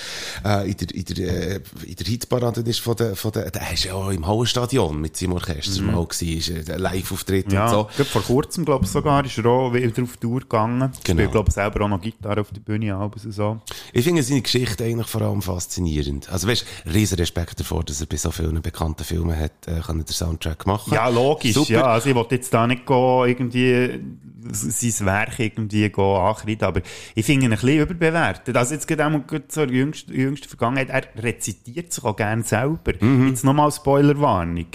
äh, 0.44 0.70
in 0.70 0.76
der, 0.76 0.94
in 0.94 1.04
der, 1.04 1.52
äh, 1.54 1.60
in 1.86 1.96
der 1.96 2.06
Hitparade 2.06 2.60
ist 2.60 2.80
von 2.80 2.94
der, 2.96 3.16
von 3.16 3.32
der, 3.32 3.50
der 3.50 3.72
ist 3.72 3.84
ja 3.84 3.94
auch 3.94 4.10
im 4.10 4.26
Hauenstadion 4.26 5.00
mit 5.00 5.16
seinem 5.16 5.32
Orchester 5.32 5.82
mal 5.82 6.04
gewesen, 6.06 6.56
ist 6.58 6.70
ein 6.70 6.78
Live-Auftritt 6.78 7.50
Ja, 7.52 7.64
und 7.64 7.70
so. 7.70 7.84
gerade 7.96 8.10
vor 8.10 8.22
kurzem, 8.22 8.64
glaube 8.64 8.84
ich, 8.84 8.90
sogar, 8.90 9.24
ist 9.24 9.38
er 9.38 9.46
auch 9.46 9.72
wieder 9.72 10.02
auf 10.02 10.16
Tour 10.18 10.40
gegangen. 10.40 10.92
Genau. 11.04 11.20
Spielt, 11.20 11.32
glaube 11.32 11.48
ich, 11.48 11.54
selber 11.54 11.84
auch 11.84 11.88
noch 11.88 12.00
Gitarre 12.00 12.42
auf 12.42 12.50
der 12.50 12.60
Bühne, 12.60 12.96
und 12.96 13.32
so. 13.32 13.60
Ich 13.92 14.04
finde 14.04 14.22
seine 14.22 14.42
Geschichte 14.42 14.84
eigentlich 14.84 15.06
vor 15.06 15.22
allem 15.22 15.40
faszinierend. 15.40 16.28
Also 16.28 16.48
weißt, 16.48 16.64
riesen 16.92 17.18
Respekt 17.18 17.58
davor, 17.60 17.82
dass 17.82 18.00
er 18.00 18.06
bei 18.06 18.16
so 18.16 18.30
vielen 18.30 18.60
bekannten 18.60 19.04
Filmen 19.04 19.36
hat, 19.38 19.52
äh, 19.66 19.80
kann 19.80 19.98
den 19.98 20.06
Soundtrack 20.06 20.66
machen. 20.66 20.92
Ja, 20.92 21.08
logisch, 21.08 21.45
Super. 21.52 21.72
ja. 21.72 21.82
Also 21.84 22.08
ich 22.08 22.14
wollte 22.14 22.34
jetzt 22.34 22.52
da 22.52 22.66
nicht 22.66 22.86
go, 22.86 23.24
irgendwie 23.24 24.00
sein 24.48 25.06
Werk 25.06 25.38
irgendwie 25.38 25.88
go 25.90 26.16
ankreiden, 26.16 26.66
aber 26.66 26.80
ich 27.14 27.26
finde 27.26 27.46
ihn 27.46 27.52
ein 27.52 27.58
bisschen 27.58 27.80
überbewertet. 27.80 28.56
Also 28.56 28.74
jetzt 28.74 28.86
gerade 28.86 29.06
auch 29.06 29.10
mal 29.10 29.24
zur 29.48 29.68
jüngsten, 29.68 30.14
jüngsten 30.14 30.48
Vergangenheit, 30.48 30.90
er 30.90 31.22
rezitiert 31.22 31.92
sich 31.92 32.04
auch 32.04 32.16
gerne 32.16 32.42
selber. 32.42 32.92
Jetzt 33.26 33.44
nochmal 33.44 33.72
Spoilerwarnung. 33.72 34.66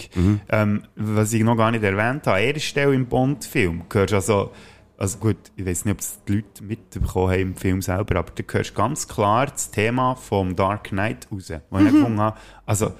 Ähm, 0.49 0.83
was 0.95 1.33
ich 1.33 1.43
noch 1.43 1.55
gar 1.55 1.71
nicht 1.71 1.83
erwähnt 1.83 2.27
habe, 2.27 2.41
er 2.41 2.55
ist 2.55 2.63
Stelle 2.65 2.93
im 2.93 3.05
Bond-Film, 3.05 3.83
gehörst 3.87 4.13
also 4.13 4.51
also 5.01 5.17
gut, 5.17 5.37
ich 5.55 5.65
weiß 5.65 5.85
nicht, 5.85 5.93
ob 5.95 5.99
es 5.99 6.19
die 6.27 6.33
Leute 6.33 6.63
mitbekommen 6.63 7.31
haben 7.31 7.39
im 7.39 7.55
Film 7.55 7.81
selber, 7.81 8.19
aber 8.19 8.31
du 8.35 8.43
hörst 8.53 8.75
ganz 8.75 9.07
klar 9.07 9.47
das 9.47 9.71
Thema 9.71 10.13
vom 10.13 10.55
Dark 10.55 10.89
Knight 10.89 11.27
raus, 11.31 11.51
wo 11.71 11.79
ich 11.79 11.85
gefunden 11.85 12.19
habe, 12.19 12.37
also 12.67 12.91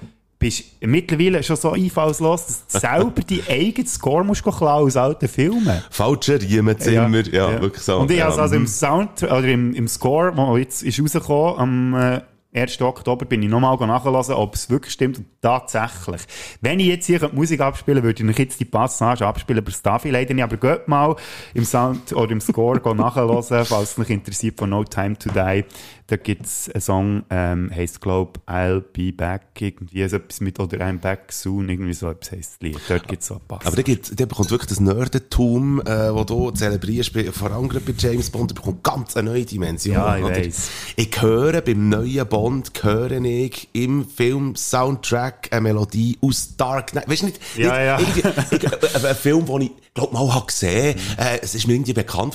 bist 0.42 0.64
mittlerweile 0.80 1.42
schon 1.42 1.56
so 1.56 1.72
einfallslos, 1.72 2.46
dass 2.46 2.66
du 2.66 2.78
selber 2.80 3.22
die 3.22 3.42
eigenen 3.48 3.86
Score 3.86 4.24
musst 4.24 4.42
klauen 4.42 4.86
aus 4.86 4.96
alten 4.96 5.28
Filmen. 5.28 5.82
Falscher 5.90 6.40
Riemenzimmer, 6.40 7.26
ja, 7.32 7.60
wirklich 7.60 7.82
so. 7.82 7.98
Und 7.98 8.10
ich 8.10 8.18
ja. 8.18 8.26
habe 8.26 8.42
also 8.42 8.54
im 8.54 8.66
Sound, 8.66 9.22
oder 9.22 9.44
im, 9.44 9.72
im 9.74 9.88
Score, 9.88 10.32
der 10.34 10.58
jetzt 10.58 10.82
ist 10.82 11.00
rausgekommen, 11.00 11.58
am 11.58 11.94
äh, 11.94 12.20
1. 12.54 12.82
Oktober, 12.82 13.24
bin 13.24 13.42
ich 13.42 13.48
nochmal 13.48 13.78
nachgelesen, 13.86 14.34
ob 14.34 14.54
es 14.54 14.68
wirklich 14.68 14.92
stimmt. 14.92 15.18
Und 15.18 15.26
tatsächlich. 15.40 16.20
Wenn 16.60 16.80
ich 16.80 16.86
jetzt 16.86 17.06
hier 17.06 17.18
die 17.18 17.34
Musik 17.34 17.60
abspielen 17.60 18.02
würde, 18.02 18.20
würde 18.20 18.32
ich 18.32 18.38
jetzt 18.38 18.60
die 18.60 18.66
Passage 18.66 19.26
abspielen, 19.26 19.60
aber 19.60 19.70
das 19.70 19.80
darf 19.80 20.04
ich 20.04 20.12
leider 20.12 20.34
nicht. 20.34 20.44
Aber 20.44 20.56
geht 20.58 20.86
mal 20.86 21.16
im 21.54 21.64
Sound 21.64 22.12
oder 22.12 22.30
im 22.30 22.42
Score 22.42 22.78
nachhören, 22.94 23.42
falls 23.64 23.92
es 23.92 23.98
euch 23.98 24.10
interessiert, 24.10 24.58
von 24.58 24.68
No 24.68 24.84
Time 24.84 25.16
to 25.18 25.30
Die. 25.30 25.64
Da 26.08 26.16
gibt 26.16 26.44
es 26.44 26.68
einen 26.74 26.80
Song, 26.82 27.22
ähm, 27.30 27.70
heisst, 27.74 28.00
glaube 28.00 28.40
I'll 28.46 28.80
Be 28.80 29.12
Back, 29.12 29.42
irgendwie 29.60 30.06
so 30.08 30.16
etwas 30.16 30.40
mit, 30.40 30.58
oder 30.60 30.78
I'm 30.78 30.98
Back 30.98 31.32
Soon, 31.32 31.68
irgendwie 31.68 31.94
so 31.94 32.10
etwas 32.10 32.32
heisst 32.32 32.52
das 32.54 32.60
Lied. 32.60 32.78
Dort 32.88 33.08
gibt 33.08 33.22
es 33.22 33.28
so 33.28 33.34
einen 33.34 33.44
Pass. 33.46 33.64
Aber 33.64 33.76
der, 33.76 33.84
gibt, 33.84 34.18
der 34.18 34.26
bekommt 34.26 34.50
wirklich 34.50 34.68
das 34.68 34.80
Nerdentum, 34.80 35.80
äh, 35.80 35.84
das 35.84 36.26
du 36.26 36.50
zelebrierst, 36.50 37.12
vor 37.32 37.52
allem 37.52 37.68
gerade 37.68 37.84
bei 37.84 37.94
James 37.96 38.28
Bond, 38.30 38.50
der 38.50 38.56
bekommt 38.56 38.82
ganz 38.82 39.16
eine 39.16 39.30
neue 39.30 39.44
Dimension. 39.44 39.94
Ja, 39.94 40.18
ich 40.18 40.24
oder? 40.24 40.36
weiss. 40.36 40.68
Ich 40.96 41.22
höre 41.22 41.60
beim 41.62 41.88
neuen 41.88 42.26
Bond, 42.28 42.72
höre 42.82 43.12
ich 43.12 43.68
im 43.72 44.06
Film-Soundtrack 44.06 45.48
eine 45.52 45.60
Melodie 45.62 46.18
aus 46.20 46.56
Dark 46.56 46.88
Knight. 46.88 47.08
Weißt 47.08 47.22
du 47.22 47.26
nicht, 47.26 47.40
Ja, 47.56 47.80
ja. 47.80 47.98
irgendwie- 47.98 48.56
ich, 48.56 48.64
äh, 48.64 49.06
ein 49.08 49.16
Film, 49.16 49.46
den 49.46 49.60
ich, 49.62 49.70
glaub 49.94 50.12
mal, 50.12 50.34
habe 50.34 50.46
gesehen, 50.46 50.98
äh, 51.16 51.38
es 51.42 51.54
ist 51.54 51.66
mir 51.66 51.74
irgendwie 51.74 51.92
bekannt, 51.92 52.34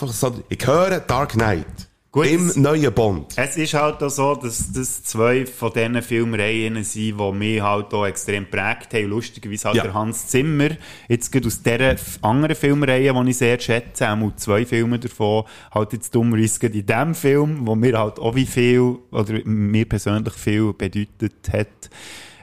ich 0.49 0.65
höre 0.67 0.99
Dark 1.01 1.33
Knight. 1.33 1.65
Gut, 2.17 2.25
Im 2.31 2.47
es- 2.47 2.55
neuen 2.55 2.91
Bond. 2.95 3.33
Es 3.35 3.57
ist 3.57 3.75
halt 3.75 4.01
auch 4.01 4.09
so, 4.09 4.33
dass 4.33 4.71
das 4.71 5.03
zwei 5.03 5.45
von 5.45 5.71
diesen 5.71 6.01
Filmreihen 6.01 6.83
sind, 6.83 7.19
die 7.19 7.31
mich 7.33 7.61
halt 7.61 7.93
auch 7.93 8.07
extrem 8.07 8.49
prägt 8.49 8.91
haben. 8.95 9.05
Lustigerweise 9.05 9.65
halt 9.67 9.77
Ja. 9.77 9.83
der 9.83 9.93
Hans 9.93 10.25
Zimmer, 10.25 10.69
jetzt 11.07 11.31
gerade 11.31 11.45
aus 11.45 11.61
dieser 11.61 11.95
anderen 12.23 12.55
Filmreihe, 12.55 13.13
die 13.13 13.29
ich 13.29 13.37
sehr 13.37 13.59
schätze, 13.59 14.09
auch 14.09 14.35
zwei 14.35 14.65
Filme 14.65 14.97
davon, 14.97 15.43
halt 15.71 15.93
jetzt 15.93 16.15
dummerweise 16.15 16.59
gerade 16.59 16.79
in 16.79 16.85
dem 16.87 17.13
Film, 17.13 17.67
wo 17.67 17.75
mir 17.75 17.99
halt 17.99 18.17
auch 18.17 18.33
wie 18.33 18.47
viel, 18.47 18.95
oder 19.11 19.39
mir 19.45 19.85
persönlich 19.87 20.33
viel 20.33 20.73
bedeutet 20.73 21.35
hat, 21.53 21.89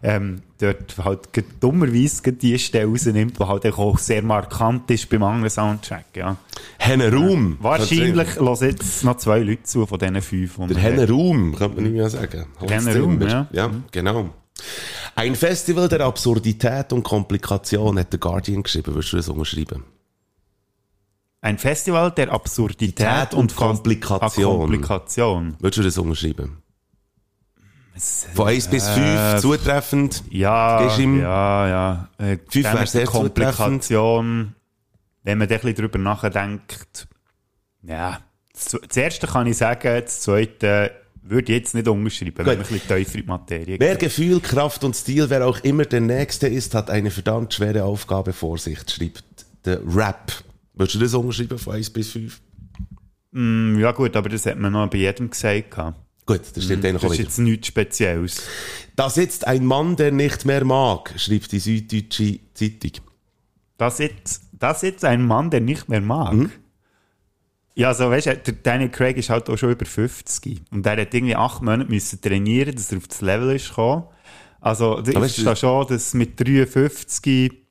ähm, 0.03 0.43
dort 0.59 0.97
halt 0.99 1.29
dummerweise 1.61 2.33
die 2.33 2.59
Stelle 2.59 2.87
rausnimmt, 2.87 3.39
die 3.39 3.45
halt 3.45 3.67
auch 3.67 3.99
sehr 3.99 4.23
markant 4.23 4.91
ist 4.91 5.09
beim 5.09 5.23
anderen 5.23 5.51
Soundtrack, 5.51 6.07
ja. 6.15 6.37
Henne 6.79 7.13
Raum. 7.13 7.57
Wahrscheinlich 7.61 8.37
hören 8.37 8.57
jetzt 8.61 9.05
noch 9.05 9.17
zwei 9.17 9.41
Leute 9.41 9.63
zu 9.63 9.87
von 9.87 9.99
diesen 9.99 10.21
fünf. 10.21 10.57
Der 10.69 10.77
Henne 10.77 11.09
Raum, 11.09 11.55
könnte 11.55 11.77
man 11.77 11.85
nicht 11.85 11.95
mehr 11.95 12.11
sagen. 12.11 12.47
Henne 12.61 13.01
Raum, 13.01 13.23
ja. 13.23 13.49
Ja, 13.53 13.71
genau. 13.91 14.31
Ein 15.17 15.35
Festival 15.35 15.89
der 15.89 16.01
Absurdität 16.01 16.93
und 16.93 17.03
Komplikation 17.03 17.99
hat 17.99 18.13
der 18.13 18.21
Guardian 18.21 18.63
geschrieben. 18.63 18.95
Würdest 18.95 19.13
du 19.13 19.17
das 19.17 19.29
unterschreiben? 19.29 19.85
Ein 21.41 21.59
Festival 21.59 22.11
der 22.11 22.33
Absurdität 22.33 22.97
Tät 22.97 23.35
und 23.35 23.41
und 23.41 23.57
Komplikation. 23.57 24.61
Komplikation. 24.61 25.57
Würdest 25.59 25.79
du 25.79 25.83
das 25.83 25.99
unterschreiben? 25.99 26.64
Von 28.35 28.49
1 28.49 28.69
bis 28.69 28.89
Äh, 28.89 29.31
5 29.35 29.41
zutreffend. 29.41 30.25
Ja, 30.31 30.85
ja, 30.97 31.69
ja. 31.69 32.09
Äh, 32.19 32.39
Fünf 32.49 32.65
dann 32.65 32.73
wäre 32.75 32.81
mit 32.81 32.89
sehr 32.89 33.05
Komplikation, 33.07 34.55
wenn 35.23 35.39
man 35.39 35.49
da 35.49 35.55
ein 35.55 35.61
bisschen 35.61 35.77
drüber 35.77 35.99
nachdenkt, 35.99 37.07
ja, 37.83 38.19
das 38.53 38.97
erste 38.97 39.27
kann 39.27 39.47
ich 39.47 39.57
sagen, 39.59 40.03
das 40.05 40.23
zweite 40.23 40.91
würde 41.23 41.53
ich 41.53 41.59
jetzt 41.59 41.75
nicht 41.75 41.89
unterschreiben, 41.89 42.39
wenn 42.39 42.47
man 42.47 42.57
ein 42.57 42.63
bisschen 42.63 42.81
tiefer 42.81 43.15
in 43.17 43.21
die 43.23 43.27
Materie 43.27 43.77
Wer. 43.81 43.97
Gefühl, 43.97 44.41
Kraft 44.41 44.85
und 44.85 44.95
Stil, 44.95 45.29
wer 45.31 45.47
auch 45.47 45.59
immer 45.61 45.85
der 45.85 46.01
Nächste 46.01 46.49
ist, 46.49 46.75
hat 46.75 46.91
eine 46.91 47.11
verdammt 47.11 47.55
schwere 47.55 47.85
Aufgabe 47.85 48.33
vor 48.33 48.59
sich, 48.59 48.79
schreibt 48.91 49.25
der 49.65 49.81
Rap. 49.87 50.33
Würdest 50.75 50.97
du 50.97 50.99
das 51.01 51.15
unterschreiben 51.15 51.59
von 51.59 51.75
1 51.75 51.91
bis 51.91 52.11
5? 52.11 52.41
Mm, 53.33 53.79
Ja 53.79 53.93
gut, 53.93 54.17
aber 54.17 54.29
das 54.29 54.45
hat 54.47 54.59
man 54.59 54.73
noch 54.73 54.89
bei 54.89 54.99
jedem 54.99 55.31
gesagt. 55.31 55.71
gehabt. 55.71 55.99
Gut, 56.27 56.41
das 56.55 56.65
stimmt 56.65 56.85
eigentlich 56.85 57.03
Das 57.03 57.13
ist 57.13 57.19
jetzt 57.19 57.39
nichts 57.39 57.67
Spezielles. 57.69 58.43
Da 58.97 59.11
sitzt 59.11 59.47
ein 59.47 59.65
Mann, 59.67 59.97
der 59.97 60.11
nicht 60.13 60.45
mehr 60.45 60.65
mag, 60.65 61.13
schreibt 61.17 61.53
die 61.53 61.59
Süddeutsche 61.59 62.39
Zeitung. 62.55 62.93
Das 63.77 63.99
jetzt, 63.99 64.43
das 64.53 64.83
jetzt 64.83 65.05
ein 65.05 65.27
Mann, 65.27 65.51
der 65.51 65.61
nicht 65.61 65.89
mehr 65.89 66.01
mag. 66.01 66.33
Mhm. 66.33 66.51
Ja, 67.75 67.89
also 67.89 68.09
weißt 68.09 68.27
du, 68.29 68.37
der 68.37 68.55
Daniel 68.55 68.89
Craig 68.89 69.17
ist 69.17 69.31
halt 69.31 69.51
auch 69.51 69.59
schon 69.59 69.73
über 69.73 69.85
50 69.85 70.63
und 70.71 70.87
er 70.87 70.97
hat 71.01 71.13
irgendwie 71.13 71.35
acht 71.35 71.61
Monate 71.61 71.91
müssen 71.91 72.21
trainieren, 72.21 72.75
dass 72.75 72.93
er 72.93 72.99
auf 72.99 73.09
das 73.09 73.21
Level 73.21 73.55
ist 73.57 73.69
gekommen. 73.71 74.05
Also, 74.61 74.99
weißt 74.99 75.39
du- 75.39 75.43
verstehe 75.43 75.57
schon, 75.57 75.87
dass 75.89 76.15
mit 76.15 76.39
53 76.41 77.64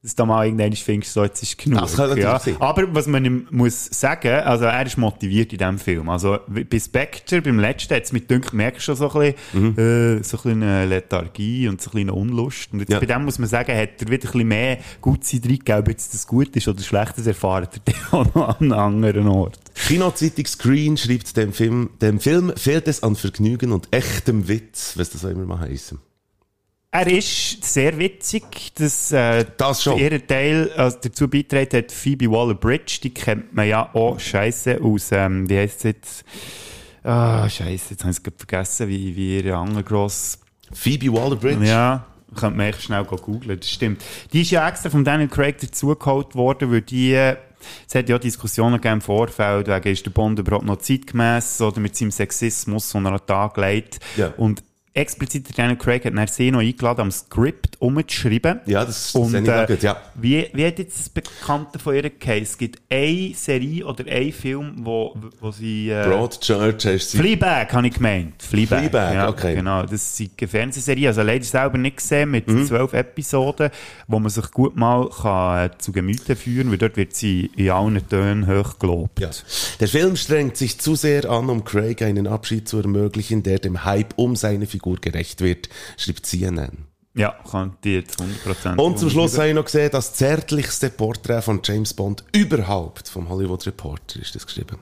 dass 0.00 0.14
du 0.14 0.24
mal 0.26 0.44
irgendwann 0.46 0.72
findest, 0.74 1.12
so, 1.12 1.24
jetzt 1.24 1.42
ist 1.42 1.58
genug. 1.58 1.80
Das 1.80 1.96
kann 1.96 2.08
natürlich 2.08 2.24
ja. 2.24 2.38
sein. 2.38 2.56
Aber 2.60 2.94
was 2.94 3.08
man 3.08 3.24
ihm 3.24 3.48
muss 3.50 3.86
sagen, 3.86 4.28
also 4.28 4.66
er 4.66 4.86
ist 4.86 4.96
motiviert 4.96 5.52
in 5.52 5.58
diesem 5.58 5.78
Film. 5.78 6.08
Also 6.08 6.38
bei 6.46 6.78
Spectre, 6.78 7.42
beim 7.42 7.58
letzten, 7.58 7.94
es 7.94 8.12
mit 8.12 8.30
Dünk 8.30 8.52
merkst 8.52 8.78
du 8.88 8.94
schon 8.94 8.96
so 8.96 9.10
ein 9.20 9.34
bisschen, 9.52 9.74
Mhm. 9.74 9.78
äh, 9.78 10.22
so 10.22 10.36
ein 10.36 10.42
bisschen 10.42 10.62
eine 10.62 10.86
Lethargie 10.86 11.66
und 11.68 11.80
so 11.82 11.90
ein 11.90 11.94
bisschen 11.94 12.10
eine 12.10 12.14
Unlust. 12.14 12.72
Und 12.72 12.78
jetzt 12.80 12.90
Ja. 12.92 13.00
bei 13.00 13.06
dem 13.06 13.24
muss 13.24 13.40
man 13.40 13.48
sagen, 13.48 13.76
hat 13.76 14.00
er 14.00 14.08
wieder 14.08 14.28
ein 14.28 14.32
bisschen 14.32 14.48
mehr 14.48 14.78
Gutzeit 15.00 15.44
reingegeben, 15.44 15.80
ob 15.80 15.88
jetzt 15.88 16.14
das 16.14 16.26
gut 16.28 16.54
ist 16.54 16.68
oder 16.68 16.80
schlecht, 16.82 17.18
das 17.18 17.26
erfahrt 17.26 17.80
er 17.84 17.92
dann 18.12 18.20
auch 18.20 18.34
noch 18.34 18.48
an 18.60 18.72
einem 18.72 18.72
anderen 18.78 19.26
Ort. 19.26 19.58
Kinozeitung 19.74 20.46
Screen 20.46 20.96
schreibt 20.96 21.36
dem 21.36 21.52
Film, 21.52 21.90
dem 22.00 22.20
Film 22.20 22.52
fehlt 22.56 22.86
es 22.86 23.02
an 23.02 23.16
Vergnügen 23.16 23.72
und 23.72 23.88
echtem 23.90 24.46
Witz, 24.46 24.96
was 24.96 25.10
das 25.10 25.24
auch 25.24 25.30
immer 25.30 25.44
mal 25.44 25.58
heißen. 25.60 25.98
Er 26.90 27.06
ist 27.06 27.62
sehr 27.64 27.98
witzig, 27.98 28.72
dass 28.76 29.12
äh, 29.12 29.44
Das 29.58 29.84
ihren 29.84 30.26
Teil 30.26 30.70
also 30.74 30.96
dazu 31.02 31.28
beigetragen 31.28 31.76
hat 31.76 31.92
Phoebe 31.92 32.30
Waller-Bridge, 32.30 33.00
die 33.02 33.12
kennt 33.12 33.52
man 33.52 33.68
ja 33.68 33.94
auch 33.94 34.18
scheiße 34.18 34.80
aus, 34.80 35.12
ähm, 35.12 35.50
wie 35.50 35.58
heisst 35.58 35.78
es 35.78 35.82
jetzt? 35.82 36.24
Ah, 37.04 37.46
scheiße, 37.46 37.90
jetzt 37.90 38.04
habe 38.04 38.10
ich 38.10 38.16
es 38.16 38.22
gerade 38.22 38.38
vergessen, 38.38 38.88
wie, 38.88 39.14
wie 39.14 39.36
ihre 39.36 39.56
andere 39.58 39.84
grosse 39.84 40.38
Phoebe 40.72 41.12
Waller-Bridge. 41.12 41.66
Ja, 41.66 42.06
könnte 42.34 42.56
man 42.56 42.66
echt 42.68 42.82
schnell 42.82 43.04
googeln, 43.04 43.60
das 43.60 43.68
stimmt. 43.68 44.02
Die 44.32 44.40
ist 44.40 44.50
ja 44.50 44.66
extra 44.66 44.88
von 44.88 45.04
Daniel 45.04 45.28
Craig 45.28 45.58
dazugeholt 45.58 46.34
worden, 46.34 46.72
weil 46.72 46.80
die, 46.80 47.12
äh, 47.12 47.36
es 47.86 47.94
hat 47.94 48.08
ja 48.08 48.16
auch 48.16 48.20
Diskussionen 48.20 48.76
gegeben 48.76 48.94
im 48.94 49.00
Vorfeld, 49.02 49.68
wegen 49.68 49.88
ist 49.92 50.06
der 50.06 50.10
Bond 50.10 50.38
überhaupt 50.38 50.64
noch 50.64 50.78
zeitgemäß 50.78 51.60
oder 51.60 51.80
mit 51.80 51.96
seinem 51.96 52.12
Sexismus, 52.12 52.92
den 52.92 53.04
er 53.04 53.12
an 53.12 53.18
den 53.18 53.26
Tag 53.26 53.58
legt. 53.58 54.00
Ja. 54.16 54.32
Und 54.38 54.62
explizit 54.98 55.56
Daniel 55.56 55.76
Craig 55.76 56.04
hat 56.04 56.16
dann 56.16 56.26
sie 56.26 56.50
noch 56.50 56.60
eingeladen, 56.60 57.02
am 57.02 57.10
Skript 57.10 57.76
umzuschreiben. 57.80 58.60
Ja, 58.66 58.84
das, 58.84 59.14
habe 59.14 59.38
ich 59.38 59.48
äh, 59.48 59.66
gut, 59.66 59.82
ja. 59.82 59.96
Wie, 60.14 60.48
wie 60.52 60.66
hat 60.66 60.78
jetzt 60.78 60.98
das 60.98 61.08
Bekannte 61.08 61.78
von 61.78 61.94
ihr 61.94 62.10
geheißen? 62.10 62.42
Es 62.42 62.58
gibt 62.58 62.80
eine 62.90 63.32
Serie 63.34 63.86
oder 63.86 64.04
einen 64.06 64.32
Film, 64.32 64.74
wo, 64.78 65.14
wo 65.40 65.50
sie... 65.50 65.90
Äh, 65.90 66.04
Broadchurch 66.08 66.84
hast 66.86 67.14
du 67.14 67.18
Fleabag 67.18 67.72
habe 67.72 67.86
ich 67.86 67.94
gemeint. 67.94 68.42
Fleabag. 68.42 68.78
Fleabag, 68.80 69.14
ja, 69.14 69.28
okay. 69.28 69.54
Genau, 69.54 69.82
das 69.82 70.20
ist 70.20 70.30
eine 70.38 70.48
Fernsehserie, 70.48 71.08
also 71.08 71.22
leider 71.22 71.44
selber 71.44 71.78
nicht 71.78 71.98
gesehen, 71.98 72.30
mit 72.30 72.48
Mhm. 72.48 72.66
zwölf 72.66 72.92
Episoden, 72.94 73.70
wo 74.06 74.18
man 74.18 74.30
sich 74.30 74.50
gut 74.50 74.76
mal 74.76 75.08
kann, 75.10 75.66
äh, 75.66 75.70
zu 75.78 75.92
Gemüte 75.92 76.34
führen 76.34 76.70
weil 76.70 76.78
dort 76.78 76.96
wird 76.96 77.14
sie 77.14 77.50
in 77.56 77.70
allen 77.70 78.08
Tönen 78.08 78.46
hoch 78.46 78.78
gelobt. 78.78 79.20
Ja. 79.20 79.30
Der 79.80 79.88
Film 79.88 80.16
strengt 80.16 80.56
sich 80.56 80.78
zu 80.80 80.94
sehr 80.94 81.28
an, 81.30 81.48
um 81.50 81.64
Craig 81.64 82.02
einen 82.02 82.26
Abschied 82.26 82.68
zu 82.68 82.78
ermöglichen, 82.78 83.42
der 83.42 83.58
dem 83.58 83.84
Hype 83.84 84.14
um 84.16 84.34
seine 84.34 84.66
Figur 84.66 84.87
gerecht 84.96 85.40
wird, 85.40 85.68
schreibt 85.96 86.26
CNN. 86.26 86.86
Ja, 87.14 87.34
kann 87.50 87.76
die 87.82 87.94
jetzt 87.94 88.20
100% 88.20 88.76
Und 88.76 88.98
zum 88.98 89.10
Schluss 89.10 89.36
habe 89.38 89.48
ich 89.48 89.54
noch 89.54 89.64
gesehen, 89.64 89.90
das 89.90 90.14
zärtlichste 90.14 90.88
Porträt 90.90 91.42
von 91.42 91.60
James 91.64 91.92
Bond 91.94 92.22
überhaupt 92.32 93.08
vom 93.08 93.28
Hollywood 93.28 93.66
Reporter 93.66 94.20
ist 94.20 94.34
das 94.34 94.46
geschrieben. 94.46 94.78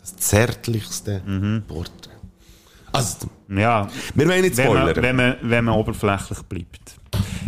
Das 0.00 0.16
zärtlichste 0.16 1.22
Mhm. 1.26 1.62
Porträt. 1.66 2.10
Also, 2.92 3.28
Ja, 3.48 3.88
wir 4.14 4.28
wollen 4.28 4.42
nicht 4.42 4.56
wenn 4.56 4.72
man, 4.72 4.76
spoilern. 4.88 5.02
wenn, 5.02 5.16
man, 5.16 5.36
wenn 5.42 5.64
man 5.64 5.74
oberflächlich 5.76 6.38
bleibt. 6.42 6.96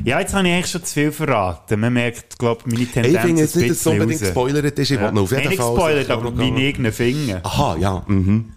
Ja, 0.05 0.19
jetzt 0.21 0.35
habe 0.35 0.47
ich 0.49 0.55
eigentlich 0.55 0.71
schon 0.71 0.85
zu 0.85 0.95
viel 0.95 1.13
verraten. 1.13 1.79
Man 1.81 1.93
merkt, 1.93 2.39
glaube 2.39 2.63
meine 2.67 2.87
Tendenz 2.87 3.15
ich 3.15 3.21
finde 3.21 3.43
jetzt 3.43 3.57
nicht, 3.57 3.71
dass 3.71 3.79
es 3.79 3.87
unbedingt 3.87 4.13
raus. 4.21 4.21
gespoilert 4.21 4.79
ist. 4.79 4.91
Ich 4.91 4.97
Ja. 4.97 5.03
wollte 5.03 5.15
noch 5.15 5.23
auf 5.23 5.31
jeden 5.31 5.43
Nein, 5.43 5.49
nicht 5.51 5.61
Fall... 5.61 5.75
gespoilert, 5.75 6.11
aber 6.11 6.39
wie 6.39 6.67
ich 6.69 6.79
ihn 6.79 6.93
finde. 6.93 7.45
Aha, 7.45 7.77
ja. 7.77 8.05
Mhm. 8.07 8.53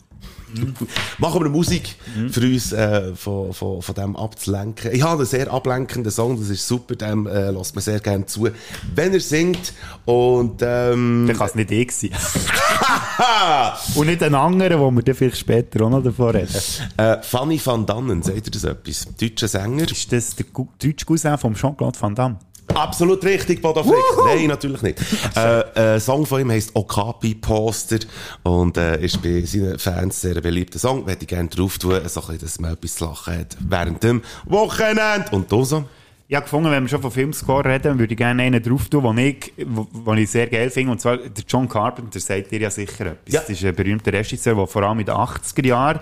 Machen 1.17 1.43
wir 1.43 1.49
Musik 1.49 1.95
für 2.29 2.41
uns 2.41 2.71
äh, 2.71 3.13
von, 3.15 3.53
von, 3.53 3.81
von 3.81 3.95
dem 3.95 4.15
abzulenken. 4.15 4.91
Ich 4.93 5.01
habe 5.03 5.17
einen 5.19 5.25
sehr 5.25 5.51
ablenkenden 5.51 6.11
Song, 6.11 6.39
das 6.39 6.49
ist 6.49 6.67
super, 6.67 6.95
dem 6.95 7.27
äh, 7.27 7.51
lässt 7.51 7.75
man 7.75 7.83
sehr 7.83 7.99
gerne 7.99 8.25
zu, 8.25 8.47
wenn 8.95 9.13
er 9.13 9.19
singt. 9.19 9.73
Und 10.05 10.61
ähm, 10.61 11.25
Dann 11.27 11.37
kann 11.37 11.47
es 11.47 11.55
nicht 11.55 11.71
ich 11.71 11.91
sein. 11.91 12.11
Und 13.95 14.07
nicht 14.07 14.21
ein 14.23 14.35
anderer, 14.35 14.79
wo 14.79 14.91
wir 14.91 15.03
dann 15.03 15.15
vielleicht 15.15 15.37
später 15.37 15.85
auch 15.85 15.89
noch 15.89 16.03
davon 16.03 16.31
reden. 16.35 16.53
äh, 16.97 17.17
Fanny 17.21 17.59
van 17.63 17.85
Dannen, 17.85 18.21
sagt 18.21 18.47
ihr 18.47 18.51
das 18.51 18.63
etwas? 18.63 19.07
Deutscher 19.19 19.47
Sänger. 19.47 19.89
Ist 19.91 20.11
das 20.11 20.35
der 20.35 20.45
Gu- 20.51 20.67
deutsche 20.81 21.05
Cousin 21.05 21.37
vom 21.37 21.53
Jean-Claude 21.55 21.99
Van 21.99 22.15
Damme? 22.15 22.37
Absolut 22.73 23.23
richtig, 23.23 23.61
Bodo 23.61 23.83
Frick. 23.83 23.95
Nein, 24.25 24.47
natürlich 24.47 24.81
nicht. 24.81 24.99
äh, 25.35 25.93
ein 25.93 25.99
Song 25.99 26.25
von 26.25 26.41
ihm 26.41 26.51
heisst 26.51 26.71
Okapi 26.73 27.35
Poster 27.35 27.99
und 28.43 28.77
äh, 28.77 28.99
ist 29.01 29.21
bei 29.21 29.41
seinen 29.41 29.77
Fans 29.79 30.19
sehr 30.19 30.35
ein 30.35 30.41
beliebter 30.41 30.79
Song. 30.79 31.05
Würde 31.05 31.21
ich 31.21 31.27
gerne 31.27 31.49
drauf 31.49 31.77
tun, 31.77 31.91
so 31.91 32.21
ein 32.21 32.27
bisschen, 32.27 32.39
dass 32.39 32.59
man 32.59 32.73
etwas 32.73 32.95
zu 32.95 33.05
lachen 33.05 33.39
hat 33.39 33.57
während 33.59 34.03
dem 34.03 34.21
Wochenende. 34.45 35.25
Und 35.31 35.51
du 35.51 35.63
so? 35.63 35.85
Ich 36.27 36.35
habe 36.35 36.43
gefunden, 36.43 36.71
wenn 36.71 36.83
wir 36.83 36.89
schon 36.89 37.03
von 37.03 37.11
Filmscore 37.11 37.65
reden, 37.65 37.99
würde 37.99 38.13
ich 38.13 38.17
gerne 38.17 38.41
einen 38.41 38.61
drauf 38.61 38.89
tun, 38.89 39.03
den 39.03 39.17
ich, 39.19 39.53
wo, 39.63 39.87
wo 39.91 40.13
ich 40.13 40.29
sehr 40.31 40.47
geil 40.47 40.71
finde. 40.71 40.93
Und 40.93 40.99
zwar 40.99 41.17
der 41.17 41.43
John 41.47 41.69
Carpenter, 41.69 42.19
sagt 42.19 42.49
dir 42.49 42.61
ja 42.61 42.71
sicher 42.71 43.05
etwas. 43.05 43.33
Ja. 43.33 43.41
Das 43.41 43.49
ist 43.51 43.63
ein 43.63 43.75
berühmter 43.75 44.11
Regisseur, 44.11 44.55
der 44.55 44.65
vor 44.65 44.81
allem 44.81 44.99
in 44.99 45.05
den 45.05 45.13
80er 45.13 45.67
Jahren 45.67 45.99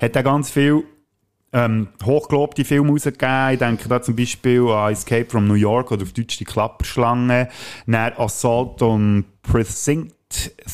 hat 0.00 0.14
er 0.14 0.22
ganz 0.22 0.50
viel 0.50 0.84
ähm, 1.54 1.88
hochgelobte 2.04 2.64
Filme 2.64 2.90
rausgegeben. 2.90 3.52
Ich 3.52 3.58
denke 3.60 3.88
da 3.88 4.02
zum 4.02 4.16
Beispiel 4.16 4.68
an 4.68 4.92
Escape 4.92 5.26
from 5.26 5.46
New 5.46 5.54
York 5.54 5.92
oder 5.92 6.02
auf 6.02 6.12
Deutsch 6.12 6.36
die 6.36 6.44
Klapperschlange, 6.44 7.48
dann 7.86 8.12
Assault 8.18 8.82
on 8.82 9.24
Precinct 9.42 10.12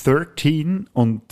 13 0.05 0.89
und 0.93 1.23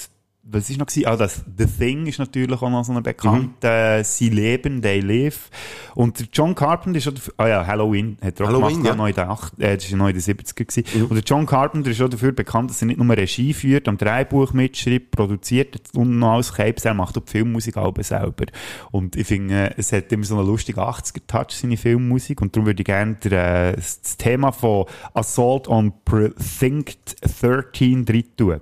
was 0.51 0.71
ist 0.71 0.79
noch 0.79 0.87
gewesen? 0.87 1.07
Ah, 1.07 1.17
das 1.17 1.45
The 1.57 1.67
Thing 1.67 2.07
ist 2.07 2.19
natürlich 2.19 2.61
auch 2.61 2.71
noch 2.71 2.85
so 2.85 2.93
ein 2.93 3.03
bekannter, 3.03 3.99
äh, 3.99 4.05
Sie 4.05 4.31
leben, 4.31 4.81
They 4.81 5.01
live. 5.01 5.51
Und 5.95 6.19
der 6.19 6.27
John 6.33 6.55
Carpenter 6.55 6.99
ist 6.99 7.05
schon, 7.05 7.15
dafür, 7.15 7.35
ah 7.37 7.49
ja, 7.49 7.67
Halloween 7.67 8.17
hat 8.23 8.41
er 8.41 8.47
auch 8.47 8.49
Halloween, 8.49 8.83
gemacht, 8.83 8.99
ja. 8.99 9.07
in 9.09 9.15
den, 9.15 9.25
acht, 9.25 9.59
äh, 9.59 9.77
das 9.77 9.91
war 9.91 9.99
noch 9.99 10.09
in 10.09 10.15
den 10.15 10.23
70er 10.23 10.65
gewesen. 10.65 11.05
Und 11.05 11.15
der 11.15 11.25
John 11.25 11.45
Carpenter 11.45 11.91
ist 11.91 12.01
auch 12.01 12.09
dafür 12.09 12.33
bekannt, 12.33 12.71
dass 12.71 12.81
er 12.81 12.87
nicht 12.87 12.99
nur 12.99 13.17
Regie 13.17 13.53
führt, 13.53 13.89
am 13.89 13.99
Drehbuch 13.99 14.53
mitschreibt, 14.53 15.11
produziert 15.11 15.81
und 15.95 16.19
noch 16.19 16.35
alles 16.35 16.53
Krebs, 16.53 16.85
er 16.85 16.95
macht 16.95 17.19
auch 17.19 17.25
die 17.25 17.31
Filmmusik 17.31 17.77
auch 17.77 17.95
selber. 18.01 18.47
Und 18.91 19.17
ich 19.17 19.27
finde, 19.27 19.75
es 19.77 19.93
hat 19.93 20.11
immer 20.13 20.25
so 20.25 20.39
einen 20.39 20.47
lustigen 20.47 20.81
80er-Touch, 20.81 21.51
seine 21.51 21.77
Filmmusik, 21.77 22.41
und 22.41 22.57
darum 22.57 22.67
würde 22.67 22.81
ich 22.81 22.87
gerne 22.87 23.15
der, 23.17 23.73
äh, 23.73 23.77
das 23.77 24.17
Thema 24.17 24.53
von 24.53 24.87
Assault 25.13 25.69
on 25.69 25.93
Precinct 26.05 27.17
13 27.21 28.05
drin 28.05 28.25
tun. 28.37 28.61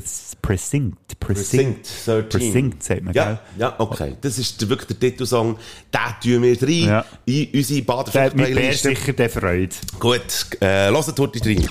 Precinct, 0.00 0.40
Precinct, 0.42 1.20
Precinct 1.20 1.86
13. 2.06 2.28
Precinct, 2.28 2.82
sagt 2.82 3.02
man, 3.04 3.14
Ja, 3.14 3.24
gell? 3.24 3.38
ja, 3.58 3.74
okay. 3.78 4.16
Das 4.20 4.38
ist 4.38 4.68
wirklich 4.68 4.88
der 4.88 4.98
Titelsong. 5.10 5.56
Den 5.92 6.00
tun 6.32 6.42
wir 6.42 6.62
rein 6.62 6.68
Ja. 6.68 7.04
in 7.24 7.48
unsere 7.54 7.82
Baderfleck-Playliste. 7.82 8.88
sicher 8.90 9.12
der 9.12 9.30
Freude. 9.30 9.74
Gut, 9.98 10.20
äh, 10.60 10.90
hört 10.90 11.18
heute 11.18 11.40
rein. 11.48 11.68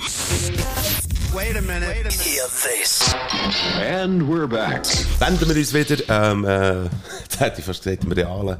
Hear 1.34 2.46
this. 2.48 3.16
And 3.82 4.22
we're 4.30 4.46
back. 4.48 4.86
Wenden 5.20 5.50
wir 5.50 5.56
uns 5.56 5.74
wieder, 5.74 5.98
ähm, 6.08 6.46
äh, 6.46 6.84
jetzt 7.24 7.40
hätte 7.40 7.60
ich 7.60 7.66
fast 7.66 7.84
gesagt, 7.84 8.04
im 8.04 8.12
realen, 8.12 8.58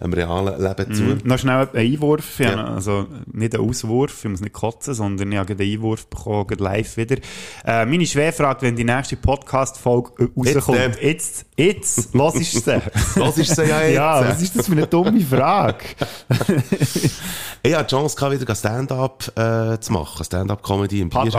im 0.00 0.12
realen 0.12 0.58
Leben 0.62 0.94
zu. 0.94 1.02
Noch 1.28 1.38
schnell 1.38 1.68
ein 1.70 1.76
Einwurf, 1.78 2.38
ja. 2.38 2.64
Also 2.64 3.08
nicht 3.30 3.54
ein 3.54 3.60
Auswurf, 3.60 4.24
ich 4.24 4.30
muss 4.30 4.40
nicht 4.40 4.54
kotzen, 4.54 4.94
sondern 4.94 5.30
ich 5.32 5.38
habe 5.38 5.52
einen 5.52 5.60
Einwurf 5.60 6.06
bekommen, 6.06 6.46
live 6.56 6.96
wieder. 6.96 7.16
Äh, 7.62 7.84
meine 7.84 8.06
Schwerfrage, 8.06 8.62
wenn 8.62 8.76
die 8.76 8.84
nächste 8.84 9.16
Podcast-Folge 9.16 10.24
äh, 10.24 10.28
rauskommt, 10.34 11.02
jetzt, 11.02 11.44
jetzt, 11.58 12.14
los 12.14 12.36
ist 12.36 12.64
sie. 12.64 12.80
Was 13.16 13.36
ist 13.36 13.54
sie 13.54 13.64
ja 13.64 13.82
jetzt? 13.82 13.94
ja, 13.96 14.26
was 14.26 14.40
ist 14.40 14.56
das 14.58 14.66
für 14.66 14.72
eine 14.72 14.86
dumme 14.86 15.20
Frage? 15.20 15.84
Ich 17.66 17.74
hatte 17.74 17.86
die 17.86 17.90
Chance, 17.96 18.30
wieder 18.40 18.54
Stand-up 18.54 19.26
äh, 19.38 19.80
zu 19.80 19.90
machen. 19.94 20.22
Stand-up-Comedy 20.22 21.00
im 21.00 21.08
Pad- 21.08 21.32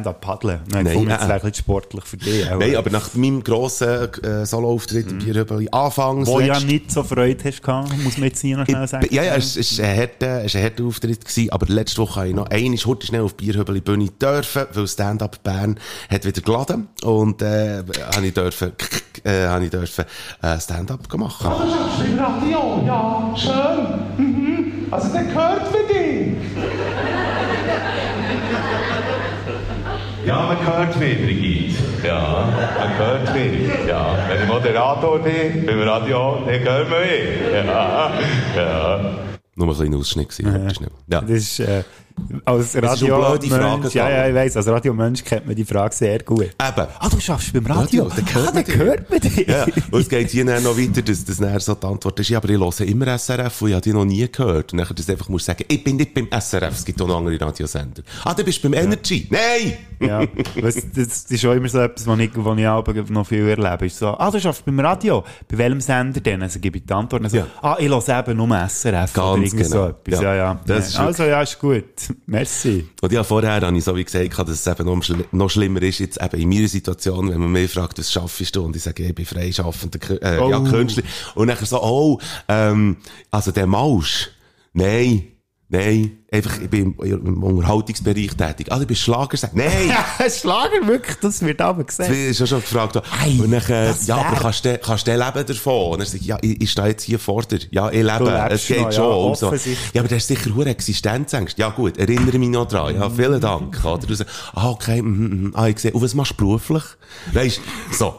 Stand-up 0.00 0.20
paddeln. 0.20 0.60
Nein, 0.70 0.84
Nein, 0.84 1.06
das 1.06 1.22
äh. 1.22 1.24
ein 1.24 1.40
bisschen 1.40 1.54
sportlich 1.54 2.04
für 2.04 2.16
dich. 2.16 2.50
auch. 2.50 2.58
Nein, 2.58 2.76
aber 2.76 2.90
nach 2.90 3.14
meinem 3.14 3.42
grossen 3.42 4.08
äh, 4.22 4.46
Solo-Auftritt 4.46 5.10
im 5.10 5.18
Bierhöckeli 5.18 5.68
anfangs... 5.70 6.26
Wo 6.28 6.40
ja 6.40 6.58
nicht 6.60 6.90
so 6.90 7.02
Freude 7.02 7.42
hast 7.44 7.62
gehabt, 7.62 7.96
muss 8.02 8.16
man 8.16 8.28
jetzt 8.28 8.40
hier 8.40 8.56
noch 8.56 8.66
schnell 8.66 8.86
sagen. 8.88 9.06
Ja, 9.10 9.22
ja, 9.22 9.36
es 9.36 9.56
es 9.56 9.78
war 9.78 9.86
ein 9.86 9.98
harter, 9.98 10.36
ein 10.38 10.48
harter 10.48 10.84
Auftritt, 10.84 11.24
gewesen, 11.24 11.50
aber 11.50 11.66
letzte 11.66 12.00
Woche 12.02 12.16
habe 12.16 12.28
ich 12.28 12.34
noch 12.34 12.48
einmal 12.48 12.78
heute 12.78 13.06
schnell 13.06 13.22
auf 13.22 13.34
Bierhöbeli 13.34 13.80
Bühne 13.80 14.08
dürfen, 14.08 14.66
weil 14.72 14.88
Stand-Up 14.88 15.42
Bern 15.42 15.78
hat 16.08 16.24
wieder 16.24 16.40
geladen 16.40 16.88
und 17.02 17.42
äh, 17.42 17.82
habe 18.14 18.26
ich 18.26 18.34
dürfen, 18.34 18.72
äh, 19.24 19.46
habe 19.46 19.64
ich 19.64 19.70
dürfen 19.70 20.04
äh, 20.42 20.58
Stand-Up 20.58 21.08
gemacht. 21.08 21.44
Im 21.44 22.18
Radio, 22.18 22.82
ja, 22.86 23.34
schön. 23.36 24.26
Mhm. 24.26 24.86
Also 24.90 25.08
der 25.12 25.24
gehört 25.24 25.68
für 25.68 25.92
dich. 25.92 26.09
Ja, 30.26 30.42
man 30.42 30.66
hört 30.66 30.96
mich, 30.98 31.16
Brigitte. 31.18 32.06
Ja, 32.06 32.48
man 32.78 32.98
hört 32.98 33.34
mich. 33.34 33.88
Ja, 33.88 34.18
wenn 34.28 34.42
ich 34.42 34.48
Moderator 34.48 35.18
bin, 35.18 35.64
beim 35.66 35.80
Radio, 35.82 36.42
dann 36.46 36.60
hört 36.60 36.90
man 36.90 37.00
mich. 37.00 37.66
Ja, 37.66 38.12
ja. 38.56 39.00
Nur 39.56 39.66
mal 39.66 39.72
ein 39.72 39.78
kleiner 39.78 39.96
Ausschnitt 39.96 40.28
gewesen, 40.28 40.82
ja. 41.08 41.16
Ja. 41.16 41.20
Das 41.22 41.30
ist, 41.30 41.60
äh, 41.60 41.84
Als 42.44 42.76
Radio 42.76 43.18
blöde 43.18 43.46
Fragen 43.48 43.80
Mensch, 43.82 43.94
ja, 43.94 44.08
ja, 44.08 44.28
ich 44.28 44.34
weiss, 44.34 44.56
als 44.56 44.66
Radio-Mensch 44.66 45.24
kennt 45.24 45.46
man 45.46 45.56
die 45.56 45.64
Frage 45.64 45.94
sehr 45.94 46.20
gut. 46.20 46.42
Eben. 46.42 46.54
Ah, 46.58 47.08
du 47.08 47.20
schaffst 47.20 47.52
beim 47.52 47.66
Radio? 47.66 48.04
Radio, 48.04 48.08
dann 48.08 48.34
hört 48.34 48.56
ah, 48.56 48.62
dich. 48.62 48.76
hört 48.76 49.10
man 49.10 49.20
dich. 49.20 49.48
Ja, 49.48 49.66
und 49.90 50.00
es 50.00 50.08
geht 50.08 50.30
hier 50.30 50.44
noch 50.44 50.76
weiter, 50.78 51.02
dass, 51.02 51.24
dass 51.24 51.36
dann 51.38 51.58
so 51.60 51.74
die 51.74 51.86
Antwort 51.86 52.20
ist, 52.20 52.28
ja, 52.28 52.38
aber 52.38 52.48
ich 52.48 52.58
höre 52.58 52.88
immer 52.88 53.18
SRF 53.18 53.62
und 53.62 53.68
ich 53.68 53.74
habe 53.74 53.82
die 53.82 53.92
noch 53.92 54.04
nie 54.04 54.30
gehört. 54.30 54.72
Und 54.72 54.78
dann 54.78 54.88
dass 54.94 55.06
du 55.06 55.12
einfach 55.12 55.28
musst 55.28 55.46
sagen, 55.46 55.64
ich 55.66 55.82
bin 55.82 55.96
nicht 55.96 56.14
beim 56.14 56.28
SRF, 56.30 56.74
es 56.74 56.84
gibt 56.84 57.00
auch 57.02 57.08
noch 57.08 57.18
andere 57.18 57.40
Radiosender. 57.40 58.02
Ah, 58.24 58.34
du 58.34 58.44
bist 58.44 58.62
beim 58.62 58.74
Energy. 58.74 59.28
Nein! 59.30 59.78
Ja, 60.00 60.20
weiss, 60.62 60.82
das 60.94 61.24
ist 61.24 61.44
auch 61.44 61.52
immer 61.52 61.68
so 61.68 61.78
etwas, 61.80 62.06
was 62.06 62.18
ich, 62.18 62.30
was 62.34 62.58
ich 62.58 62.66
aber 62.66 62.94
noch 63.08 63.26
viel 63.26 63.46
erlebe. 63.48 63.86
Ist 63.86 63.98
so, 63.98 64.08
ah, 64.08 64.30
du 64.30 64.40
schaffst 64.40 64.64
beim 64.64 64.80
Radio. 64.80 65.24
Bei 65.48 65.58
welchem 65.58 65.80
Sender 65.80 66.20
denn? 66.20 66.42
Also 66.42 66.58
gebe 66.58 66.78
ich 66.78 66.86
die 66.86 66.92
Antwort. 66.92 67.24
Also, 67.24 67.36
Ja. 67.38 67.46
ah, 67.60 67.76
ich 67.78 67.88
höre 67.88 68.18
eben 68.18 68.36
nur 68.36 68.48
SRF. 68.68 69.16
oder 69.16 69.36
Ganz 69.36 69.50
so 69.50 69.56
genau. 69.56 69.86
etwas. 69.88 70.20
Ja. 70.20 70.22
Ja, 70.22 70.34
ja. 70.34 70.60
Das 70.66 70.88
ist 70.88 70.98
also, 70.98 71.24
ja, 71.24 71.42
ist 71.42 71.58
gut. 71.58 71.84
Merci. 72.26 72.86
Und 73.00 73.12
ja, 73.12 73.24
vorher 73.24 73.60
habe 73.60 73.76
ich 73.76 73.84
so 73.84 73.96
wie 73.96 74.04
gesagt, 74.04 74.38
dass 74.38 74.48
es 74.48 74.66
eben 74.66 74.86
noch, 74.86 75.02
schli 75.02 75.24
noch 75.32 75.50
schlimmer 75.50 75.82
ist, 75.82 75.98
jetzt 75.98 76.20
eben 76.22 76.40
in 76.40 76.48
meiner 76.48 76.68
Situation, 76.68 77.30
wenn 77.30 77.40
man 77.40 77.52
mich 77.52 77.70
fragt, 77.72 77.98
was 77.98 78.12
schaffst 78.12 78.54
du? 78.56 78.62
Und 78.64 78.76
ich 78.76 78.82
sage, 78.82 79.04
ich 79.04 79.14
bin 79.14 79.24
freischaffender, 79.26 80.22
äh, 80.22 80.36
ja, 80.36 80.58
Oh. 80.58 80.64
Künstler. 80.64 81.04
Und 81.34 81.48
dann 81.48 81.64
so, 81.64 81.82
oh, 81.82 82.18
ähm, 82.48 82.96
also 83.30 83.50
der 83.52 83.66
Mausch. 83.66 84.30
Nein. 84.72 85.29
Nein. 85.72 86.18
Einfach, 86.32 86.60
ich 86.60 86.68
bin 86.68 86.94
im, 87.00 87.42
Unterhaltungsbereich 87.42 88.34
tätig. 88.36 88.66
Ah, 88.70 88.78
du 88.78 88.86
bist 88.86 89.02
Schlagersänger. 89.02 89.52
Nein! 89.54 90.30
Schlager, 90.30 90.84
wirklich, 90.84 91.16
das 91.18 91.40
wird 91.42 91.60
aber 91.60 91.84
Das 91.84 91.96
gesagt. 91.96 92.10
ist 92.10 92.40
ja 92.40 92.46
schon 92.46 92.60
gefragt. 92.60 92.96
Ei, 92.96 93.40
und 93.40 93.52
dann, 93.52 93.62
äh, 93.62 93.86
das 93.88 94.06
ja, 94.06 94.16
aber 94.16 94.36
kannst 94.36 94.64
du, 94.64 94.78
kannst 94.78 95.06
du 95.06 95.12
leben 95.12 95.46
davon? 95.46 95.92
Und 95.92 96.00
er 96.00 96.06
sagt, 96.06 96.22
ja, 96.24 96.38
ich, 96.42 96.60
ich 96.60 96.70
stehe 96.72 96.88
jetzt 96.88 97.04
hier 97.04 97.20
vor 97.20 97.42
dir. 97.42 97.60
Ja, 97.70 97.88
ich 97.88 98.02
lebe. 98.02 98.48
Es 98.50 98.66
geht 98.66 98.80
noch, 98.80 98.92
schon. 98.92 99.04
ja, 99.04 99.14
Und 99.14 99.36
so. 99.36 99.54
Ja, 99.92 100.00
aber 100.00 100.08
der 100.08 100.18
ist 100.18 100.26
sicher 100.26 100.54
hohe 100.54 100.66
Existenzängst. 100.66 101.56
Ja, 101.56 101.68
gut, 101.70 101.98
erinnere 101.98 102.38
mich 102.38 102.50
noch 102.50 102.66
dran. 102.66 102.96
Ja, 102.96 103.08
vielen 103.08 103.40
Dank. 103.40 103.84
Oder? 103.84 104.06
Du 104.06 104.14
sagst, 104.14 104.32
ah, 104.54 104.70
okay, 104.70 105.00
mhm, 105.02 105.44
mhm. 105.44 105.52
ah, 105.54 105.68
ich 105.68 105.78
sehe. 105.78 105.92
Und 105.92 106.02
was 106.02 106.14
machst 106.14 106.32
du 106.32 106.36
beruflich? 106.36 106.82
Weißt 107.32 107.60
so. 107.92 108.14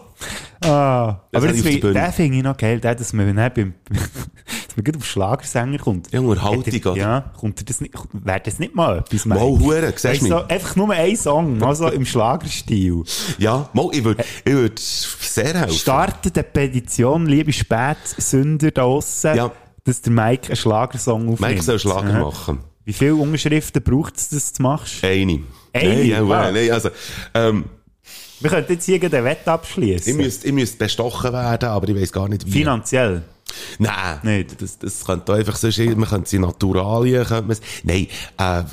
Ah, 0.63 1.21
Das 1.31 1.41
aber 1.41 1.51
das, 1.51 1.63
den 1.63 1.81
finde 2.13 2.37
ich 2.37 2.43
noch 2.43 2.55
geil, 2.55 2.79
dass 2.79 3.13
man, 3.13 3.35
dann 3.35 3.51
beim, 3.53 3.73
man 4.77 4.83
gerade 4.83 4.97
auf 4.99 5.05
Schlagersänger 5.05 5.77
kommt. 5.79 6.11
Ja, 6.11 6.19
Unterhaltung, 6.19 6.63
er- 6.65 6.91
oder? 6.91 6.97
Ja, 7.01 7.31
kommt 7.39 7.59
er 7.61 7.65
das 7.65 7.81
nicht, 7.81 7.93
wäre 8.13 8.39
das 8.43 8.59
nicht 8.59 8.75
mal 8.75 8.99
etwas, 8.99 9.25
Mal 9.25 9.35
Mike? 9.35 9.59
hure, 9.63 9.93
siehst 9.95 10.21
du 10.23 10.27
so, 10.27 10.47
einfach 10.47 10.75
nur 10.75 10.91
ein 10.91 11.15
Song, 11.15 11.57
mal 11.57 11.75
so 11.75 11.87
im 11.89 12.05
Schlagerstil. 12.05 13.03
Ja, 13.37 13.69
mal, 13.73 13.87
ich 13.91 14.03
würde, 14.03 14.23
ich 14.45 14.53
würde 14.53 14.75
sehr 14.77 15.53
helfen. 15.53 15.73
Startet 15.77 16.37
eine 16.37 16.43
Petition, 16.43 17.25
liebe 17.25 17.51
Spätsünder 17.53 18.71
da 18.71 18.81
draussen, 18.81 19.35
Ja. 19.35 19.51
dass 19.83 20.01
der 20.01 20.11
Mike 20.11 20.47
einen 20.47 20.55
Schlagersong 20.55 21.21
aufnimmt. 21.33 21.39
Mike 21.41 21.61
soll 21.63 21.79
Schlager 21.79 22.09
Aha. 22.13 22.19
machen. 22.19 22.59
Wie 22.83 22.93
viele 22.93 23.15
Unterschriften 23.15 23.81
braucht 23.83 24.17
es, 24.17 24.29
dass 24.29 24.45
du 24.47 24.51
das 24.53 24.59
machst? 24.59 25.03
Eine. 25.03 25.39
Eine? 25.73 25.89
Nein, 25.95 26.05
ja, 26.07 26.21
Ah. 26.23 26.51
nein, 26.51 26.71
also, 26.71 26.89
ähm, 27.33 27.65
Wir 28.39 28.49
könnten 28.49 28.73
jetzt 28.73 28.85
hier 28.85 28.97
gerade 28.97 29.17
eine 29.17 29.25
Wette 29.27 29.41
ich 29.43 29.47
abschließen. 29.47 30.17
müsste, 30.17 30.47
ich 30.47 30.53
müsste 30.53 30.77
bestochen 30.77 31.31
werden, 31.31 31.69
aber 31.69 31.87
ich 31.89 31.95
weiss 31.95 32.11
gar 32.11 32.27
nicht 32.27 32.45
wie. 32.47 32.51
Finanziell. 32.51 33.21
Nein, 33.79 34.19
Nicht. 34.23 34.61
Das, 34.61 34.77
das 34.79 35.05
könnte 35.05 35.33
einfach 35.33 35.55
so 35.55 35.69
sein, 35.69 35.97
man 35.97 36.09
könnte 36.09 36.29
sie 36.29 36.39
Naturalien, 36.39 37.25
könnte 37.25 37.47
man 37.47 37.57
nein, 37.83 38.07
äh, 38.37 38.63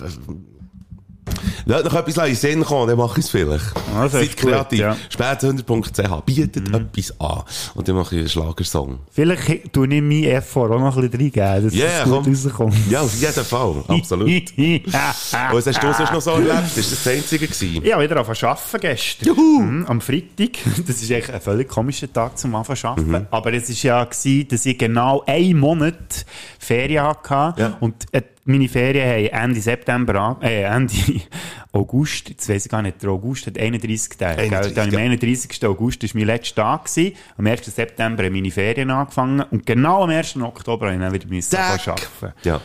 Lass 1.67 1.85
noch 1.85 1.95
etwas 1.95 2.17
in 2.17 2.25
den 2.25 2.35
Sinn 2.35 2.65
kommen, 2.65 2.89
dann 2.89 2.97
mache 2.99 3.21
ich 3.21 3.27
es 3.27 3.31
vielleicht. 3.31 3.65
Ah, 3.95 4.09
Seid 4.09 4.37
kreativ. 4.37 4.79
ja. 4.79 4.97
Spätsünder.ch 5.11 6.25
bietet 6.25 6.57
etwas 6.75 7.21
an. 7.21 7.43
Und 7.75 7.87
dann 7.89 7.97
mache 7.97 8.15
ich 8.15 8.21
einen 8.21 8.29
Schlagersong. 8.29 9.01
Vielleicht 9.11 9.73
tue 9.73 9.87
ich 9.87 10.01
meinen 10.03 10.25
Effort 10.25 10.71
auch 10.71 10.81
noch 10.81 10.97
ein 10.97 11.11
bisschen 11.11 11.21
reingeben, 11.41 11.65
dass 11.65 11.75
Ja, 11.75 11.87
es 11.87 12.05
gut 12.05 12.25
komm. 12.25 12.33
rauskommt. 12.35 12.91
Ja, 12.91 13.01
auf 13.03 13.15
jeden 13.15 13.45
Fall. 13.45 13.75
Absolut. 13.89 14.43
Was 15.53 15.67
hast 15.67 15.83
du 15.83 15.93
sonst 15.93 16.13
noch 16.13 16.21
so 16.23 16.31
erlebt? 16.33 16.77
Ist 16.77 16.93
das 16.93 17.05
das 17.05 17.13
Einzige 17.15 17.47
gewesen? 17.47 17.85
Ich 17.85 17.93
habe 17.93 18.03
wieder 18.05 18.17
angefangen 18.17 18.37
zu 18.37 18.47
arbeiten 18.49 18.81
gestern. 18.81 19.37
Mhm, 19.37 19.87
am 19.87 20.01
Freitag. 20.01 20.51
Das 20.87 21.03
ist 21.03 21.11
eigentlich 21.13 21.33
ein 21.35 21.41
völlig 21.41 21.69
komischer 21.69 22.11
Tag 22.11 22.39
zum 22.39 22.55
Anfang 22.55 22.77
zu 22.77 22.89
arbeiten. 22.89 23.11
Mhm. 23.11 23.27
Aber 23.31 23.53
es 23.53 23.69
war 23.69 23.77
ja, 23.99 24.05
gewesen, 24.05 24.49
dass 24.49 24.65
ich 24.65 24.79
genau 24.79 25.23
einen 25.27 25.59
Monat 25.59 26.25
Ferien 26.59 27.05
hatte. 27.05 27.61
Ja. 27.61 27.77
Und 27.81 28.07
äh, 28.13 28.23
meine 28.49 28.69
Ferien 28.69 29.31
haben 29.33 29.45
Ende 29.45 29.61
September, 29.61 30.15
an, 30.21 30.43
äh, 30.43 30.63
Ende 30.63 30.95
August, 31.73 32.31
jetzt 32.31 32.49
weiss 32.49 32.65
ich 32.65 32.71
gar 32.71 32.83
nicht, 32.83 33.03
der 33.03 33.11
August 33.11 33.47
hat 33.47 33.59
31 33.59 34.17
Tage. 34.19 34.41
31, 34.43 34.75
gell? 34.75 34.75
Dann 34.75 34.89
Am 34.89 34.95
ja. 34.95 34.99
31. 35.01 35.65
August 35.67 36.03
war 36.03 36.11
mein 36.15 36.27
letzter 36.27 36.63
Tag. 36.63 36.85
Gewesen. 36.87 37.13
Am 37.37 37.47
1. 37.47 37.67
September 37.67 38.25
haben 38.25 38.33
meine 38.33 38.51
Ferien 38.51 38.91
angefangen. 38.91 39.43
Und 39.51 39.67
genau 39.67 40.05
am 40.05 40.11
1. 40.11 40.37
Oktober 40.37 40.87
habe 40.87 40.95
ich 40.97 41.01
dann 41.01 41.13
wieder 41.13 41.29
müssen 41.29 41.57
arbeiten. 41.57 42.33
Ja. 42.43 42.61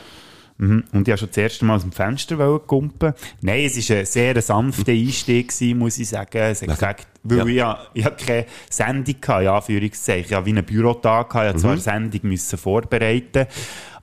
Mhm. 0.57 0.83
Und 0.93 1.01
ich 1.01 1.07
wollte 1.07 1.17
schon 1.17 1.27
das 1.29 1.37
erste 1.37 1.65
Mal 1.65 1.75
aus 1.75 1.81
dem 1.81 1.91
Fenster 1.91 2.59
kumpen. 2.59 3.13
Nein, 3.41 3.65
es 3.65 3.89
war 3.89 3.97
ein 3.97 4.05
sehr 4.05 4.41
sanfter 4.41 4.91
Einstieg, 4.91 5.49
gewesen, 5.49 5.77
muss 5.79 5.97
ich 5.97 6.07
sagen. 6.07 6.37
Es 6.37 6.61
hat 6.61 6.69
gesagt, 6.69 7.07
weil 7.23 7.37
Ja. 7.39 7.45
ich, 7.45 7.55
ja, 7.55 7.87
ich 7.93 8.05
hatte 8.05 8.25
keine 8.25 8.45
Sendung, 8.69 9.15
hatte, 9.27 9.43
in 9.43 9.47
Anführungszeichen. 9.49 10.25
Ich 10.29 10.33
hatte 10.33 10.45
wie 10.45 10.49
einen 10.51 10.63
Bürotag, 10.65 11.27
ich 11.29 11.35
hatte 11.35 11.57
zwar 11.57 11.71
eine 11.71 11.81
Sendung 11.81 12.21
müssen 12.23 12.57
vorbereiten 12.57 13.47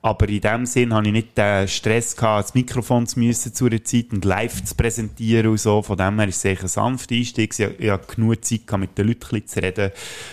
aber 0.03 0.27
in 0.29 0.41
dem 0.41 0.65
Sinn 0.65 0.93
hatte 0.93 1.07
ich 1.07 1.13
nicht 1.13 1.37
den 1.37 1.67
Stress, 1.67 2.15
gehabt, 2.15 2.45
das 2.45 2.53
Mikrofon 2.55 3.05
zu 3.05 3.19
müssen 3.19 3.53
zu 3.53 3.67
einer 3.67 3.83
Zeit 3.83 4.11
und 4.11 4.25
live 4.25 4.63
zu 4.63 4.73
präsentieren 4.73 5.51
und 5.51 5.59
so. 5.59 5.83
Von 5.83 5.97
dem 5.97 6.17
her 6.17 6.27
ist 6.27 6.43
es 6.43 6.61
ein 6.61 6.67
sanfter 6.67 7.13
Einstieg. 7.13 7.53
Ich, 7.59 7.79
ich 7.79 7.89
hatte 7.89 8.15
genug 8.15 8.43
Zeit, 8.43 8.65
gehabt, 8.65 8.81
mit 8.81 8.97
den 8.97 9.07
Leuten 9.07 9.45
zu 9.45 9.61
reden. 9.61 9.91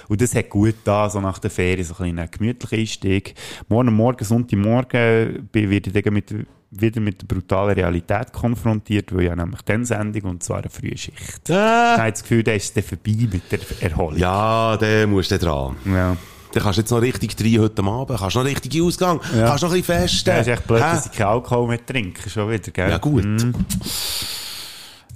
Und 0.08 0.22
das 0.22 0.34
hat 0.34 0.48
gut 0.48 0.76
da, 0.84 1.10
so 1.10 1.20
nach 1.20 1.38
der 1.38 1.50
Ferien, 1.50 1.84
so 1.84 1.94
ein, 1.94 1.98
bisschen 1.98 2.18
ein 2.18 2.30
gemütlicher 2.30 2.80
Einstieg. 2.80 3.34
Morgen, 3.68 3.92
morgen, 3.92 4.24
Sonntagmorgen, 4.24 5.50
werde 5.52 5.90
ich 5.90 6.02
dann 6.02 6.14
mit, 6.14 6.34
wieder 6.70 7.00
mit 7.02 7.20
der 7.20 7.26
brutalen 7.26 7.74
Realität 7.74 8.32
konfrontiert, 8.32 9.14
weil 9.14 9.24
ich 9.24 9.30
habe 9.30 9.42
nämlich 9.42 9.60
dann 9.62 9.84
Sendung, 9.84 10.30
und 10.30 10.42
zwar 10.42 10.60
eine 10.60 10.70
frühe 10.70 10.96
Schicht. 10.96 11.42
Ich 11.46 11.54
habe 11.54 12.10
das 12.10 12.22
Gefühl, 12.22 12.42
da 12.42 12.52
ist 12.52 12.74
es 12.74 12.86
vorbei 12.86 13.28
mit 13.30 13.52
der 13.52 13.60
Erholung. 13.82 14.18
Ja, 14.18 14.78
dann 14.78 15.10
musst 15.10 15.30
du 15.30 15.38
dran. 15.38 15.76
Ja. 15.84 16.16
Dann 16.52 16.62
kannst 16.62 16.78
du 16.78 16.80
jetzt 16.82 16.90
noch 16.90 17.02
richtig 17.02 17.36
rein 17.40 17.60
heute 17.60 17.82
Abend, 17.82 18.18
kannst 18.18 18.36
noch 18.36 18.44
richtig 18.44 18.80
Ausgang, 18.82 19.20
kannst 19.20 19.62
noch 19.62 19.70
ein 19.72 19.80
bisschen 19.80 19.98
festen. 20.00 20.30
Das 20.30 20.46
ist 20.46 20.52
echt 20.52 20.66
blöd, 20.66 20.82
Hä? 20.82 20.92
dass 20.92 21.06
ich 21.06 21.12
keinen 21.12 21.28
Alkohol 21.28 21.68
mehr 21.68 21.84
trinke, 21.84 22.28
schon 22.30 22.50
wieder, 22.50 22.70
gell? 22.70 22.90
Ja, 22.90 22.98
gut. 22.98 23.24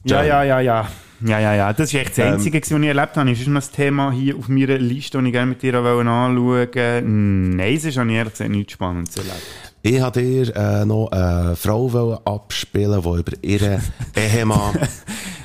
Ja, 0.04 0.22
ja, 0.22 0.42
ja, 0.42 0.60
ja. 0.60 0.88
Ja, 1.24 1.38
ja, 1.38 1.54
ja. 1.54 1.72
Das 1.72 1.92
ist 1.92 1.94
echt 1.94 2.10
das 2.10 2.18
Ähm, 2.18 2.32
Einzige, 2.34 2.60
was 2.60 2.70
ich 2.70 2.86
erlebt 2.86 3.16
habe. 3.16 3.30
Ist 3.30 3.46
noch 3.46 3.62
ein 3.62 3.68
Thema 3.74 4.10
hier 4.10 4.36
auf 4.36 4.48
meiner 4.48 4.78
Liste, 4.78 5.18
das 5.18 5.26
ich 5.26 5.32
gerne 5.32 5.46
mit 5.50 5.62
dir 5.62 5.74
anschauen 5.74 6.44
wollte? 6.44 7.00
Nein, 7.04 7.76
es 7.76 7.84
ist 7.84 7.96
ich 7.96 7.96
ehrlich 7.96 8.32
gesagt 8.32 8.50
nichts 8.50 8.72
Spannendes 8.72 9.16
erlebt. 9.16 9.36
Ich 9.82 10.00
wollte 10.00 10.20
dir 10.22 10.56
äh, 10.56 10.84
noch 10.84 11.08
eine 11.12 11.54
Frau 11.56 11.92
wollen 11.92 12.18
abspielen, 12.24 13.00
die 13.02 13.18
über 13.20 13.32
ihren 13.42 13.82
Ehemann... 14.16 14.78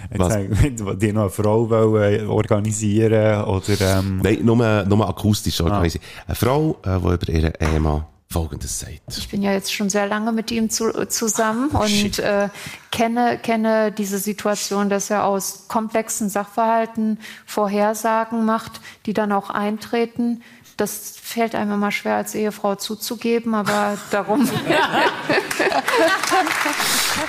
Die 1.01 1.11
noch 1.13 1.21
eine 1.21 1.29
Frau 1.29 1.69
wollen 1.69 2.27
organisieren 2.27 3.43
oder... 3.43 3.99
Ähm, 3.99 4.19
Nein, 4.23 4.39
nur, 4.43 4.85
nur 4.85 5.09
akustisch 5.09 5.61
Ah. 5.61 5.65
organisiert. 5.65 6.03
Eine 6.25 6.35
Frau, 6.35 6.77
äh, 6.83 6.99
die 6.99 7.13
über 7.13 7.29
ihren 7.29 7.53
Ehemann 7.59 8.05
Folgendes 8.29 8.79
sagt. 8.79 9.17
Ich 9.17 9.29
bin 9.29 9.41
ja 9.41 9.53
jetzt 9.53 9.73
schon 9.73 9.89
sehr 9.89 10.05
lange 10.05 10.33
mit 10.33 10.51
ihm 10.51 10.69
zu, 10.69 10.91
zusammen 11.07 11.69
und 11.69 12.19
äh, 12.19 12.49
kenne, 12.91 13.39
kenne 13.41 13.93
diese 13.93 14.17
Situation, 14.17 14.89
dass 14.89 15.09
er 15.09 15.23
aus 15.23 15.65
komplexen 15.69 16.27
Sachverhalten 16.29 17.19
Vorhersagen 17.45 18.43
macht, 18.43 18.81
die 19.05 19.13
dann 19.13 19.31
auch 19.31 19.49
eintreten. 19.49 20.41
Das 20.75 21.15
fällt 21.21 21.55
einem 21.55 21.71
immer 21.71 21.91
schwer 21.91 22.17
als 22.17 22.35
Ehefrau 22.35 22.75
zuzugeben, 22.75 23.55
aber 23.55 23.97
darum. 24.11 24.47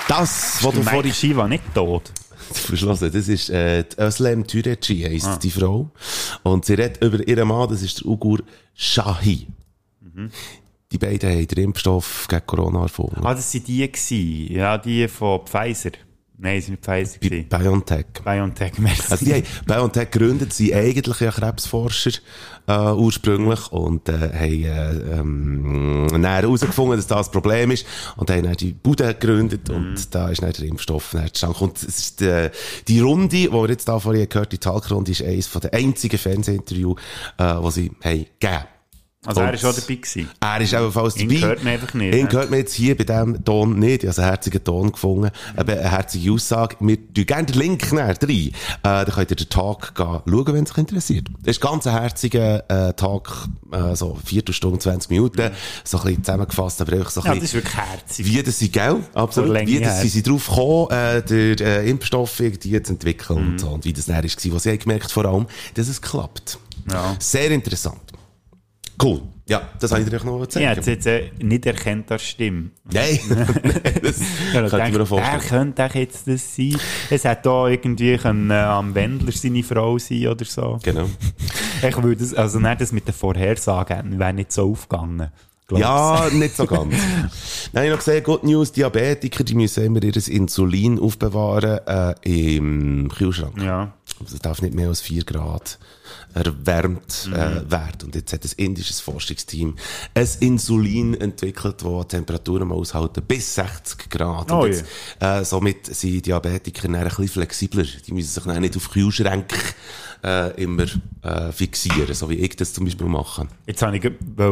Das, 0.08 0.58
was 0.64 0.74
du 0.74 0.82
vorhin 0.82 1.12
Shiva 1.14 1.46
nicht 1.46 1.62
tot. 1.74 2.12
Verschlossen 2.52 3.12
das 3.12 3.28
ist 3.28 3.50
äh, 3.50 3.84
die 3.84 4.00
Özlem 4.00 4.46
Türeci, 4.46 5.02
heisst 5.04 5.26
Ah. 5.26 5.36
die 5.36 5.50
Frau. 5.50 5.90
Und 6.42 6.64
sie 6.64 6.74
redet 6.74 7.02
über 7.02 7.26
ihren 7.26 7.48
Mann, 7.48 7.68
das 7.68 7.82
ist 7.82 8.00
der 8.00 8.06
Ugur 8.06 8.40
Shahi. 8.74 9.46
Mhm. 10.00 10.30
Die 10.90 10.98
beiden 10.98 11.30
haben 11.30 11.46
den 11.46 11.64
Impfstoff 11.64 12.26
gegen 12.28 12.46
Corona 12.46 12.82
erfunden. 12.82 13.20
Ah, 13.24 13.34
das 13.34 13.52
waren 13.54 13.64
die 13.64 13.90
gewesen. 13.92 14.52
Ja, 14.54 14.78
die 14.78 15.06
von 15.08 15.40
Pfizer. 15.46 15.90
Nein, 16.40 16.60
sie 16.60 16.66
sind 16.66 16.88
nicht 16.88 17.18
Pfizer 17.18 17.18
Bei. 17.48 17.58
BioNTech. 17.58 18.06
BioNTech, 18.24 18.72
merci. 18.78 19.10
Also 19.10 19.24
die 19.24 19.34
haben 19.34 19.44
BioNTech 19.66 20.10
gegründet, 20.12 20.52
sind 20.52 20.72
eigentlich 20.72 21.18
ja 21.18 21.32
Krebsforscher 21.32 22.12
äh, 22.68 22.92
ursprünglich 22.92 23.72
und 23.72 24.08
äh, 24.08 24.12
haben 24.12 24.64
äh, 24.64 25.18
ähm, 25.18 26.24
herausgefunden, 26.24 26.96
dass 26.96 27.08
das 27.08 27.28
ein 27.28 27.32
Problem 27.32 27.72
ist 27.72 27.84
und 28.16 28.30
haben 28.30 28.44
dann 28.44 28.54
die 28.54 28.72
Bude 28.72 29.14
gegründet 29.14 29.68
und 29.68 30.14
da 30.14 30.28
ist 30.28 30.40
dann 30.40 30.52
der 30.52 30.64
Impfstoff 30.64 31.16
zustande. 31.32 31.58
Und 31.58 31.76
es 31.78 31.98
ist 31.98 32.22
äh, 32.22 32.52
die 32.86 33.00
Runde, 33.00 33.28
die 33.36 33.52
wir 33.52 33.68
jetzt 33.68 33.88
da 33.88 33.98
vorhin 33.98 34.28
gehört 34.28 34.52
die 34.52 34.58
Talkrunde, 34.58 35.10
ist 35.10 35.22
eines 35.22 35.50
der 35.50 35.74
einzigen 35.74 36.18
Fernsehinterviews, 36.18 37.00
äh, 37.38 37.54
die 37.60 37.70
sie 37.72 37.90
haben 38.04 38.26
gegeben 38.38 38.64
Also 39.26 39.40
er 39.40 39.48
Und- 39.48 39.54
ist 39.54 39.60
schon 39.62 39.74
dabei 39.74 39.94
gewesen. 39.96 40.30
Er 40.40 40.60
ist 40.60 40.72
ebenfalls 40.72 41.16
Ihn 41.16 41.28
dabei. 41.28 41.40
hört 41.40 41.64
man 41.64 41.72
einfach 41.72 41.94
nicht, 41.94 42.14
Ihn 42.14 42.30
hört 42.32 42.50
man 42.50 42.58
jetzt 42.60 42.74
hier 42.74 42.96
bei 42.96 43.02
diesem 43.02 43.44
Ton 43.44 43.76
nicht. 43.78 44.04
Ich 44.04 44.08
habe 44.10 44.18
einen 44.22 44.30
herzigen 44.30 44.62
Ton 44.64 44.92
gefunden. 44.92 45.30
Eben 45.58 45.70
eine 45.70 45.90
herzige 45.90 46.32
Aussage. 46.32 46.76
Wir 46.78 46.96
tun 47.12 47.26
gerne 47.26 47.46
den 47.46 47.58
Link 47.58 47.92
näher 47.92 48.06
rein. 48.22 48.30
Äh, 48.30 48.52
da 48.82 49.04
könnt 49.04 49.30
ihr 49.32 49.36
den 49.36 49.48
Tag 49.48 49.94
gehen 49.96 50.06
schauen, 50.24 50.46
wenn 50.54 50.64
es 50.64 50.70
euch 50.70 50.78
interessiert. 50.78 51.26
Das 51.42 51.56
ist 51.56 51.60
ganz 51.60 51.86
ein 51.88 51.94
herziger 52.00 52.64
äh, 52.70 52.94
Tag, 52.94 53.48
äh, 53.72 53.96
so 53.96 54.16
Viertelstunde, 54.24 54.78
20 54.78 55.10
Minuten. 55.10 55.50
So 55.82 55.98
ein 55.98 56.04
bisschen 56.04 56.22
zusammengefasst, 56.24 56.80
aber 56.80 56.92
einfach 56.92 57.10
so 57.10 57.20
ein 57.20 57.26
Ja, 57.26 57.32
das 57.34 57.40
bisschen, 57.40 57.58
ist 57.58 57.64
wirklich 57.66 57.76
herzig. 57.90 58.26
wie 58.26 58.42
das 58.44 58.58
sie, 58.60 58.70
gell? 58.70 58.96
Absolut. 59.14 59.66
Wie 59.66 59.80
das 59.80 60.00
sie, 60.00 60.08
sie 60.08 60.22
drauf 60.22 60.46
gekommen, 60.48 60.90
äh, 60.92 61.22
den 61.22 61.58
äh, 61.58 61.84
Impfstoff 61.90 62.38
irgendwie 62.38 62.80
zu 62.82 62.92
entwickeln 62.92 63.40
Mhm. 63.44 63.48
und 63.52 63.58
so. 63.60 63.68
Und 63.70 63.84
wie 63.84 63.92
das 63.92 64.06
näher 64.06 64.22
war, 64.22 64.54
was 64.54 64.62
sie 64.62 64.70
haben 64.70 64.78
gemerkt 64.78 65.10
vor 65.10 65.24
allem, 65.24 65.46
dass 65.74 65.88
es 65.88 66.00
klappt. 66.00 66.58
Ja. 66.90 67.16
Sehr 67.18 67.50
interessant. 67.50 67.98
Cool. 69.02 69.22
Ja, 69.48 69.62
das 69.80 69.92
habe 69.92 70.02
ich 70.02 70.08
dir 70.10 70.22
noch 70.24 70.42
Ich 70.42 70.48
zeigen. 70.50 70.66
hätte 70.66 70.80
es 70.80 70.86
jetzt 70.86 71.06
äh, 71.06 71.30
nicht 71.40 71.64
erkannt 71.64 72.10
als 72.12 72.22
Stimme. 72.22 72.70
Nein, 72.92 73.18
das 74.02 74.18
Ja, 74.52 74.68
könnte 74.68 74.86
ich 74.86 74.92
mir 74.92 74.98
wer 74.98 75.06
vorstellen. 75.06 75.40
könnte 75.48 75.84
auch 75.86 75.94
jetzt 75.94 76.28
das 76.28 76.54
sein? 76.56 76.76
Es 77.08 77.24
hätte 77.24 77.42
da 77.44 77.68
irgendwie 77.68 78.16
können, 78.18 78.50
äh, 78.50 78.54
am 78.54 78.94
Wendler 78.94 79.32
seine 79.32 79.62
Frau 79.62 79.98
sein 79.98 80.26
oder 80.26 80.44
so. 80.44 80.78
Genau. 80.82 81.08
Ich 81.86 82.02
würde 82.02 82.22
es, 82.24 82.34
also 82.34 82.58
nicht 82.58 82.80
das 82.80 82.92
mit 82.92 83.06
den 83.08 83.14
Vorhersagen, 83.14 84.18
wäre 84.18 84.34
nicht 84.34 84.52
so 84.52 84.70
aufgegangen. 84.72 85.30
glaub's. 85.66 85.80
Ja, 85.82 86.28
nicht 86.32 86.56
so 86.56 86.66
ganz. 86.66 86.94
Dann 87.72 87.80
habe 87.82 87.86
ich 87.86 87.90
noch 87.90 87.98
gesehen, 88.04 88.24
Good 88.24 88.44
News, 88.44 88.72
Diabetiker, 88.72 89.44
die 89.44 89.54
müssen 89.54 89.84
immer 89.84 90.02
ihr 90.02 90.16
Insulin 90.28 90.98
aufbewahren 90.98 91.78
äh, 91.86 92.14
im 92.22 93.08
Kühlschrank. 93.16 93.62
Ja. 93.62 93.92
Es 94.24 94.38
darf 94.40 94.62
nicht 94.62 94.74
mehr 94.74 94.88
als 94.88 95.00
4 95.00 95.24
Grad 95.24 95.78
erwärmt 96.34 97.26
Mhm. 97.26 97.32
äh, 97.34 97.70
werden. 97.70 98.04
Und 98.04 98.14
jetzt 98.14 98.32
hat 98.32 98.44
ein 98.44 98.50
indisches 98.56 99.00
Forschungsteam 99.00 99.76
ein 100.14 100.28
Insulin 100.40 101.14
entwickelt, 101.20 101.82
das 101.82 102.08
Temperaturen 102.08 102.70
aushalten 102.72 103.22
bis 103.26 103.54
60 103.54 104.10
Grad. 104.10 104.50
Oh 104.52 104.60
Und 104.62 104.70
je. 104.70 104.76
jetzt, 104.76 104.84
äh, 105.20 105.44
somit 105.44 105.86
sind 105.86 106.26
Diabetiker 106.26 106.82
dann 106.82 106.96
ein 106.96 107.04
bisschen 107.04 107.28
flexibler. 107.28 107.84
Die 108.06 108.12
müssen 108.12 108.28
sich 108.30 108.44
dann 108.44 108.60
nicht 108.60 108.76
auf 108.76 108.90
Kühlschränke 108.90 109.56
äh, 110.24 110.62
immer 110.62 110.86
äh, 111.22 111.52
fixieren, 111.52 112.12
so 112.14 112.28
wie 112.28 112.34
ich 112.36 112.56
das 112.56 112.72
zum 112.72 112.84
Beispiel 112.84 113.06
mache. 113.06 113.46
Jetzt 113.66 113.82
wollte 113.82 114.08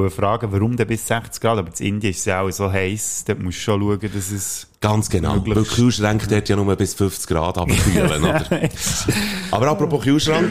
ich 0.06 0.12
fragen, 0.14 0.52
warum 0.52 0.76
denn 0.76 0.86
bis 0.86 1.06
60 1.06 1.40
Grad? 1.42 1.58
Aber 1.58 1.70
in 1.78 1.86
Indien 1.86 2.10
ist 2.12 2.20
es 2.20 2.24
ja 2.26 2.40
auch 2.40 2.50
so 2.50 2.70
heiß, 2.70 3.24
dort 3.26 3.40
musst 3.40 3.58
du 3.58 3.62
schon 3.62 3.80
schauen, 3.80 4.00
dass 4.12 4.30
es... 4.30 4.66
Ganz 4.86 5.10
genau. 5.10 5.34
Möglichst- 5.34 5.56
Weil 5.56 5.76
Kühlschränke 5.76 6.26
dort 6.28 6.48
ja 6.48 6.54
nur 6.54 6.76
bis 6.76 6.94
50 6.94 7.26
Grad 7.26 7.58
abkühlen, 7.58 8.22
oder? 8.24 8.44
Aber 9.50 9.68
apropos 9.68 10.02
Kühlschrank. 10.04 10.50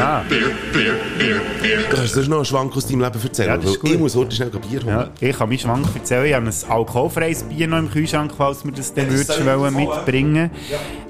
Ah. 0.00 0.22
Du 0.28 1.96
kannst 1.96 2.14
sonst 2.14 2.28
noch 2.28 2.36
einen 2.36 2.44
Schwank 2.46 2.74
aus 2.74 2.86
deinem 2.86 3.00
Leben 3.02 3.20
erzählen. 3.22 3.60
Ja, 3.60 3.66
weil 3.82 3.92
ich 3.92 3.98
muss 3.98 4.16
heute 4.16 4.34
schnell 4.34 4.48
Bier 4.50 4.82
holen. 4.82 4.88
Ja, 4.88 5.10
ich 5.28 5.36
kann 5.36 5.48
meinen 5.50 5.58
Schwank 5.58 5.86
erzählen. 5.94 6.24
Ich 6.26 6.34
habe 6.34 6.46
ein 6.46 6.54
alkoholfreies 6.70 7.42
Bier 7.44 7.68
noch 7.68 7.78
im 7.78 7.90
Kühlschrank, 7.90 8.32
falls 8.36 8.64
mir 8.64 8.72
das 8.72 8.94
dann 8.94 9.10
würdest 9.10 9.32
soll 9.32 9.44
wollen 9.58 9.74
mitbringen. 9.74 10.50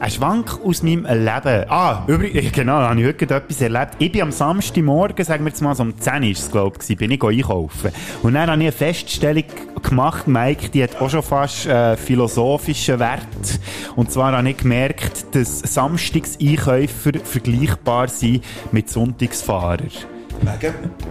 Ein 0.00 0.10
Schwank 0.10 0.58
aus 0.64 0.82
meinem 0.82 1.04
Leben. 1.04 1.64
Ah, 1.68 2.02
übrigens, 2.08 2.52
genau, 2.52 2.80
da 2.80 2.88
habe 2.90 3.00
ich 3.00 3.06
heute 3.06 3.34
etwas 3.34 3.60
erlebt. 3.60 3.92
Ich 3.98 4.10
bin 4.10 4.22
am 4.22 4.32
Samstagmorgen, 4.32 5.24
sagen 5.24 5.44
wir 5.44 5.50
jetzt 5.50 5.62
mal 5.62 5.76
so 5.76 5.84
um 5.84 5.96
10 5.96 6.24
Uhr, 6.24 6.34
glaube 6.50 6.76
ich, 6.88 6.96
bin 6.96 7.10
ich 7.12 7.22
einkaufen. 7.22 7.92
Und 8.22 8.34
dann 8.34 8.50
habe 8.50 8.60
ich 8.60 8.66
eine 8.68 8.72
Feststellung 8.72 9.44
gemacht, 9.80 10.26
Mike, 10.28 10.68
die 10.70 10.82
hat 10.82 11.00
auch 11.00 11.10
schon 11.10 11.22
fast 11.22 11.66
äh, 11.66 11.96
philosophischen 12.32 12.98
Wert. 12.98 13.60
Und 13.96 14.10
zwar 14.10 14.32
habe 14.32 14.48
ich 14.50 14.56
gemerkt, 14.56 15.34
dass 15.34 15.60
Samstagseinkäufer 15.60 17.12
vergleichbar 17.22 18.08
sind 18.08 18.42
mit 18.72 18.88
Sonntagsfahrern. 18.88 19.90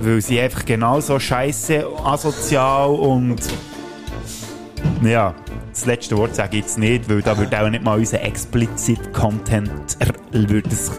Weil 0.01 0.21
sie 0.21 0.39
einfach 0.39 0.65
genauso 0.65 1.19
scheiße, 1.19 1.85
asozial 2.03 2.89
und. 2.89 3.39
Ja, 5.03 5.35
das 5.71 5.85
letzte 5.85 6.17
Wort 6.17 6.35
sage 6.35 6.57
ich 6.57 6.63
jetzt 6.63 6.77
nicht, 6.77 7.09
weil 7.09 7.21
da 7.21 7.37
würde 7.37 7.61
auch 7.61 7.69
nicht 7.69 7.83
mal 7.83 7.97
unser 7.97 8.21
explicit 8.21 9.13
Content 9.13 9.97
würde 10.31 10.69
es 10.71 10.91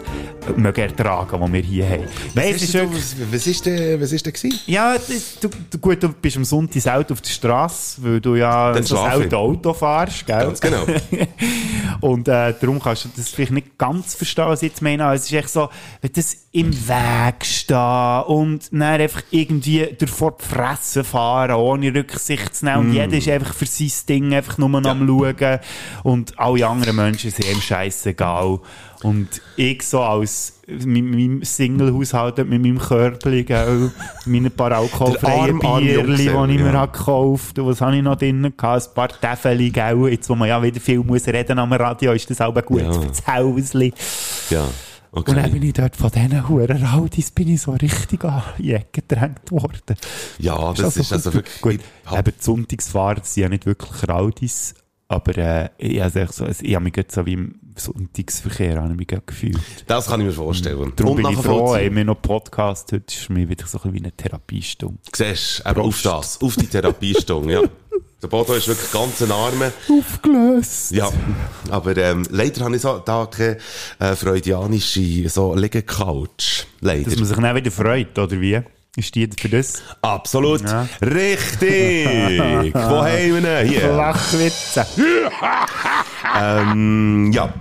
mögen 0.57 0.81
ertragen, 0.81 1.39
den 1.39 1.53
wir 1.53 1.61
hier 1.61 1.89
haben. 1.89 2.03
Was 2.33 2.45
ist 2.45 2.63
ist, 2.63 2.73
wirklich- 2.73 2.97
was, 2.97 3.15
was 3.33 3.47
ist 3.47 3.65
denn, 3.65 4.01
was 4.01 4.11
ist 4.11 4.25
denn 4.25 4.33
gewesen? 4.33 4.59
ja, 4.65 4.93
das, 4.95 5.37
du, 5.39 5.49
du, 5.69 5.77
gut, 5.77 6.01
du 6.03 6.09
bist 6.09 6.35
am 6.37 6.43
Sonntag 6.43 6.81
selten 6.81 7.13
auf 7.13 7.21
der 7.21 7.29
Straße, 7.29 8.03
weil 8.03 8.19
du 8.19 8.35
ja 8.35 8.73
ich. 8.73 8.87
selten 9.19 9.35
Auto 9.35 9.73
fährst, 9.73 10.25
gell? 10.25 10.39
Ganz 10.39 10.59
genau. 10.59 10.85
Und 12.03 12.27
äh, 12.27 12.53
darum 12.59 12.81
kannst 12.81 13.05
du 13.05 13.09
das 13.15 13.29
vielleicht 13.29 13.53
nicht 13.53 13.77
ganz 13.77 14.13
verstehen, 14.13 14.47
was 14.47 14.61
ich 14.61 14.71
jetzt 14.71 14.81
meine. 14.81 15.05
aber 15.05 15.13
Es 15.13 15.23
ist 15.23 15.31
echt 15.31 15.47
so, 15.47 15.69
wenn 16.01 16.11
das 16.11 16.35
im 16.51 16.73
Weg 16.73 17.45
steht 17.45 18.27
und 18.27 18.73
dann 18.73 18.81
einfach 18.81 19.21
irgendwie 19.31 19.87
davor 19.97 20.35
die 20.37 20.43
Fresse 20.43 21.05
fahren, 21.05 21.51
ohne 21.51 21.95
Rücksicht 21.95 22.55
zu 22.55 22.65
nehmen. 22.65 22.87
Und 22.87 22.93
jeder 22.93 23.13
ist 23.13 23.29
einfach 23.29 23.53
für 23.53 23.65
sein 23.65 23.91
Ding 24.09 24.33
einfach 24.33 24.57
nur 24.57 24.67
noch 24.67 24.83
am 24.83 25.07
Schauen. 25.07 25.59
Und 26.03 26.37
alle 26.37 26.67
anderen 26.67 26.97
Menschen 26.97 27.31
sind 27.31 27.49
ihm 27.49 27.61
scheißegal. 27.61 28.59
Und 29.03 29.41
ich 29.57 29.81
so 29.83 30.01
als 30.01 30.59
mit 30.67 31.03
meinem 31.03 31.43
Single-Haushalt 31.43 32.37
mit 32.37 32.61
meinem 32.61 32.79
Körbchen, 32.79 33.45
gell, 33.45 33.91
meine 34.25 34.49
paar 34.49 34.71
alkoholfreien 34.71 35.59
Bierli, 35.59 36.17
die 36.17 36.23
ich 36.23 36.59
mir 36.61 36.67
ja. 36.67 36.73
habe 36.73 36.91
gekauft 36.97 37.59
und 37.59 37.67
was 37.67 37.81
habe 37.81 37.97
ich 37.97 38.01
noch 38.01 38.15
drin 38.15 38.53
gehabt? 38.55 38.87
Ein 38.87 38.93
paar 38.93 39.09
Täfeli, 39.09 39.69
gell? 39.71 40.07
Jetzt, 40.09 40.29
wo 40.29 40.35
man 40.35 40.47
ja 40.47 40.63
wieder 40.63 40.79
viel 40.79 40.99
muss 40.99 41.27
reden 41.27 41.59
am 41.59 41.73
Radio, 41.73 42.13
ist 42.13 42.29
das 42.29 42.39
auch 42.39 42.53
gut 42.63 42.81
Ja. 42.81 42.93
für 42.93 43.07
das 43.07 43.27
Häusli. 43.27 43.93
Ja, 44.49 44.65
Und 45.11 45.27
dann 45.27 45.37
okay. 45.39 45.49
bin 45.49 45.63
ich 45.63 45.73
dort 45.73 45.95
von 45.97 46.09
diesen 46.09 46.47
Huren 46.47 46.85
Raudis 46.85 47.29
bin 47.31 47.49
ich 47.49 47.61
so 47.61 47.71
richtig 47.71 48.23
an 48.23 48.41
die 48.57 48.71
Ecke 48.73 49.01
gedrängt 49.01 49.51
worden. 49.51 49.97
Ja, 50.39 50.73
das 50.73 50.95
ist 50.95 51.11
also 51.11 51.33
wirklich... 51.33 51.61
Gut, 51.61 51.73
ich 51.73 52.09
hab- 52.09 52.19
eben 52.25 52.37
die 52.39 52.43
Sonntagsfahrer 52.43 53.15
das 53.15 53.33
sind 53.33 53.43
ja 53.43 53.49
nicht 53.49 53.65
wirklich 53.65 54.07
Raudis, 54.09 54.75
aber 55.13 55.37
äh, 55.37 55.69
ich, 55.77 55.97
ich, 55.97 56.31
so, 56.31 56.45
ich 56.61 56.75
habe 56.75 56.83
mich 56.83 56.93
so 57.09 57.25
wie 57.25 57.33
im 57.33 57.59
Sonntagsverkehr 57.75 58.81
habe 58.81 58.93
mich 58.93 59.07
gefühlt. 59.07 59.59
Das 59.87 60.07
kann 60.07 60.19
ich 60.21 60.27
mir 60.27 60.33
vorstellen. 60.33 60.93
Darum 60.95 61.17
Und 61.17 61.23
bin 61.23 61.31
ich 61.31 61.39
froh, 61.39 61.75
haben 61.75 61.95
wir 61.95 62.05
noch 62.05 62.21
Podcast, 62.21 62.91
heute 62.91 63.13
ist 63.13 63.29
mich 63.29 63.47
wieder 63.47 63.65
so 63.65 63.79
ein 63.83 63.93
wie 63.93 63.99
eine 63.99 64.11
Therapiestunde. 64.11 64.99
Siehst 65.15 65.63
du, 65.65 65.81
auf 65.81 66.01
das, 66.01 66.41
auf 66.41 66.55
die 66.55 66.67
Therapiestunde, 66.67 67.53
ja. 67.53 67.61
Der 68.21 68.29
Bodo 68.29 68.53
ist 68.53 68.69
wirklich 68.69 68.89
ganz 68.89 69.21
ein 69.21 69.31
Arme. 69.31 69.73
Aufgelöst! 69.89 70.91
Ja, 70.91 71.11
aber 71.69 71.97
ähm, 71.97 72.25
leider 72.29 72.63
habe 72.63 72.75
ich 72.77 72.81
so, 72.81 72.99
da 72.99 73.25
keine 73.25 73.57
äh, 73.99 74.15
freudianische 74.15 75.27
so 75.27 75.53
Liege-Couch. 75.53 76.63
Leider. 76.79 77.03
Dass 77.03 77.17
man 77.17 77.25
sich 77.25 77.35
dann 77.35 77.55
wieder 77.55 77.71
freut, 77.71 78.17
oder 78.17 78.39
wie? 78.39 78.61
Ist 78.95 79.15
die 79.15 79.27
für 79.39 79.49
das? 79.49 79.81
Absolut. 80.01 80.61
Ja. 80.61 80.87
Richtig. 81.01 82.05
Wo 82.73 83.03
haben 83.03 83.43
wir 83.43 83.61
ihn? 83.63 83.69
Hier. 83.69 83.81
Flachwitze. 83.81 84.85
Ähm, 86.39 87.31
ja. 87.33 87.53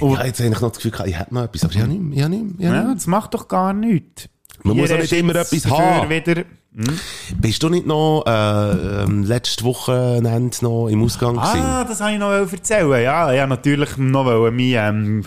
Ja, 0.00 0.24
jetzt 0.24 0.40
habe 0.40 0.48
ich 0.48 0.60
noch 0.60 0.68
das 0.68 0.76
Gefühl, 0.76 0.90
gehabt, 0.92 1.08
ich 1.08 1.18
hätte 1.18 1.34
noch 1.34 1.44
etwas, 1.44 1.64
aber 1.64 1.74
ich 1.74 1.80
habe 1.80 1.90
nicht 1.90 2.02
mehr. 2.02 2.16
Ich 2.16 2.22
habe 2.22 2.34
nicht 2.34 2.58
mehr. 2.58 2.70
Ich 2.70 2.76
habe 2.76 2.88
Ja, 2.88 2.94
das 2.94 3.06
macht 3.06 3.34
doch 3.34 3.48
gar 3.48 3.72
nichts. 3.74 4.28
Man 4.62 4.76
muss 4.76 4.88
Hier 4.88 4.96
auch 4.96 5.00
nicht 5.02 5.12
immer 5.12 5.34
etwas 5.36 5.66
haben. 5.66 6.08
Wieder, 6.08 6.34
mehr. 6.72 6.94
Bist 7.40 7.62
du 7.62 7.68
nicht 7.68 7.86
noch 7.86 8.24
äh, 8.26 9.02
ähm, 9.02 9.24
letzte 9.24 9.64
Wochenende 9.64 10.56
noch 10.60 10.88
im 10.88 11.02
Ausgang 11.02 11.34
gewesen? 11.34 11.60
ah, 11.60 11.84
das 11.84 12.00
habe 12.00 12.12
ich 12.12 12.18
noch 12.18 12.30
erzählen. 12.30 13.02
Ja, 13.02 13.32
ja 13.32 13.46
natürlich 13.46 13.96
noch 13.96 14.24
wollen, 14.24 14.54
mein, 14.54 14.72
ähm, 14.74 15.24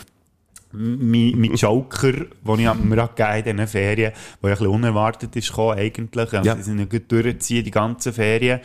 mein, 0.74 1.40
mein 1.40 1.54
Joker, 1.56 2.12
den 2.12 2.60
ich 2.60 2.74
mir 2.84 3.08
gegeben 3.08 3.38
in 3.38 3.44
diesen 3.58 3.68
Ferien, 3.68 4.12
der 4.42 4.50
ein 4.50 4.52
bisschen 4.52 4.68
unerwartet 4.68 5.36
ist 5.36 5.50
gekommen, 5.50 5.78
eigentlich. 5.78 6.34
Also, 6.34 6.48
Ja. 6.48 6.56
Die 6.56 6.64
sind 6.64 6.80
ja 6.80 6.86
gut 6.86 7.12
durchziehen, 7.12 7.64
die 7.64 7.72
ganzen 7.72 8.14
Ferien. 8.14 8.60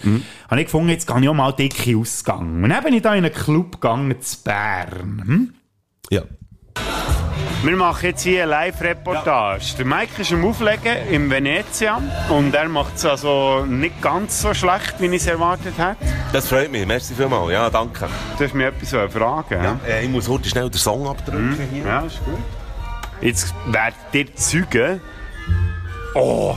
Habe 0.48 0.60
ich 0.60 0.66
gefunden, 0.66 0.90
jetzt 0.90 1.06
gehe 1.06 1.20
ich 1.20 1.28
auch 1.28 1.34
mal 1.34 1.52
dicke 1.52 1.96
Ausgang. 1.96 2.62
Und 2.62 2.70
dann 2.70 2.84
bin 2.84 2.94
ich 2.94 3.02
da 3.02 3.14
in 3.14 3.24
einen 3.24 3.34
Club 3.34 3.72
gegangen, 3.80 4.20
zu 4.20 4.36
Bern. 4.42 5.22
Hm? 5.26 5.54
Ja. 6.10 6.22
Wir 7.62 7.76
machen 7.76 8.04
jetzt 8.06 8.22
hier 8.22 8.42
eine 8.42 8.50
Live-Reportage. 8.52 9.74
Der 9.78 9.86
Mike 9.86 10.22
ist 10.22 10.32
am 10.32 10.44
Auflegen 10.44 10.96
in 11.10 11.28
Venezia 11.28 12.00
und 12.28 12.54
er 12.54 12.68
macht 12.68 12.94
es 12.94 13.04
also 13.04 13.64
nicht 13.66 14.00
ganz 14.00 14.40
so 14.40 14.54
schlecht, 14.54 14.94
wie 15.00 15.06
ich 15.06 15.14
es 15.14 15.26
erwartet 15.26 15.74
hätte. 15.76 15.96
Das 16.32 16.48
freut 16.48 16.70
mich. 16.70 16.86
Merci 16.86 17.14
vielmals. 17.14 17.50
Ja, 17.50 17.68
danke. 17.68 18.08
Du 18.38 18.44
hast 18.44 18.54
mich 18.54 18.66
etwas 18.66 19.12
fragen. 19.12 19.64
Ja, 19.64 19.80
äh, 19.84 20.04
ich 20.04 20.10
muss 20.10 20.28
heute 20.28 20.48
schnell 20.48 20.70
den 20.70 20.78
Song 20.78 21.08
abdrücken. 21.08 21.58
hier. 21.72 21.84
ja 21.84 22.00
ist 22.02 22.24
gut. 22.24 22.38
Jetzt 23.20 23.54
werdet 23.66 23.96
ihr 24.12 24.36
Zeugen. 24.36 25.00
Oh! 26.14 26.54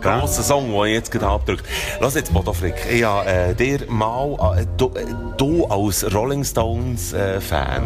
Grosser 0.00 0.42
Song, 0.42 0.72
den 0.72 0.84
ich 0.86 0.92
jetzt 0.94 1.10
gerade 1.10 1.26
abdrückt. 1.28 1.64
Lass 2.00 2.14
jetzt, 2.14 2.32
Bodo 2.32 2.52
Frick, 2.52 2.74
ich 2.90 3.04
habe 3.04 3.28
äh, 3.28 3.54
dir 3.54 3.80
mal, 3.88 4.56
äh, 4.58 4.66
du, 4.76 4.86
äh, 4.94 5.04
du 5.36 5.66
als 5.66 6.12
Rolling 6.14 6.44
Stones 6.44 7.12
äh, 7.12 7.40
Fan, 7.40 7.82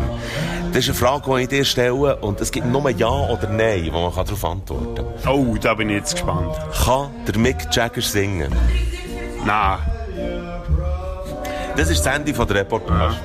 das 0.73 0.85
ist 0.85 0.91
eine 0.91 0.95
Frage, 0.99 1.37
die 1.37 1.43
ich 1.43 1.49
dir 1.49 1.65
stelle 1.65 2.17
und 2.17 2.41
es 2.41 2.51
gibt 2.51 2.67
nur 2.67 2.89
Ja 2.91 3.09
oder 3.09 3.49
Nein, 3.49 3.89
wo 3.93 4.01
man 4.01 4.13
darauf 4.15 4.45
antworten 4.45 4.95
kann. 4.95 5.33
Oh, 5.33 5.57
da 5.61 5.75
bin 5.75 5.91
ich 5.91 5.97
jetzt 5.97 6.13
gespannt. 6.15 6.55
Kann 6.85 7.11
der 7.27 7.39
Mick 7.39 7.57
Jagger 7.73 8.03
singen? 8.03 8.53
Na, 9.45 9.79
Das 11.77 11.91
ist 11.91 12.05
das 12.07 12.15
Ende 12.17 12.33
von 12.33 12.47
der 12.47 12.57
Reportage. 12.59 13.17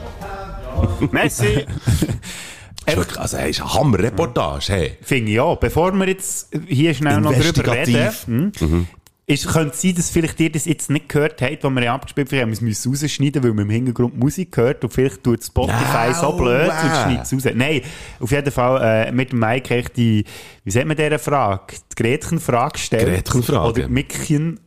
Messi! 1.11 1.65
also, 2.97 3.37
hey, 3.37 3.49
ist 3.51 3.61
eine 3.61 3.73
Hammer-Reportage, 3.73 4.73
hey. 4.73 4.97
Finde 5.01 5.31
ich 5.31 5.39
auch. 5.39 5.57
Bevor 5.57 5.91
wir 5.93 6.07
jetzt 6.07 6.49
hier 6.67 6.93
schnell 6.93 7.21
noch 7.21 7.33
drüber 7.33 7.73
reden, 7.73 8.51
hm, 8.59 8.87
ist, 9.29 9.47
könnte 9.47 9.77
sein, 9.77 9.93
dass 9.95 10.09
vielleicht 10.09 10.39
ihr 10.39 10.51
das 10.51 10.65
jetzt 10.65 10.89
nicht 10.89 11.07
gehört 11.07 11.39
habt, 11.41 11.63
was 11.63 11.71
wir 11.71 11.83
ja 11.83 11.93
abgespielt 11.93 12.31
haben. 12.31 12.37
Wir 12.39 12.45
müssen 12.47 12.67
es 12.69 12.87
rausschneiden, 13.03 13.43
weil 13.43 13.53
man 13.53 13.65
im 13.65 13.69
Hintergrund 13.69 14.17
Musik 14.17 14.57
hört 14.57 14.83
und 14.83 14.91
vielleicht 14.91 15.23
tut 15.23 15.43
Spotify 15.43 16.09
No 16.09 16.13
so 16.19 16.31
blöd 16.33 16.67
und 16.67 16.71
schneidet 16.73 17.23
es 17.23 17.33
raus. 17.33 17.53
Nein, 17.53 17.81
auf 18.19 18.31
jeden 18.31 18.51
Fall 18.51 19.07
äh, 19.07 19.11
mit 19.11 19.31
dem 19.31 19.39
Mike 19.39 19.69
habe 19.69 19.81
ich 19.81 19.89
die, 19.89 20.25
wie 20.63 20.71
sagt 20.71 20.87
man 20.87 20.97
dieser 20.97 21.19
Frage? 21.19 21.75
Die 21.91 22.03
Gretchen-Frage 22.03 22.73
gestellt. 22.73 23.05
Gretchen-Frage. 23.05 23.69
Oder 23.81 23.87
Mickchen, 23.89 24.59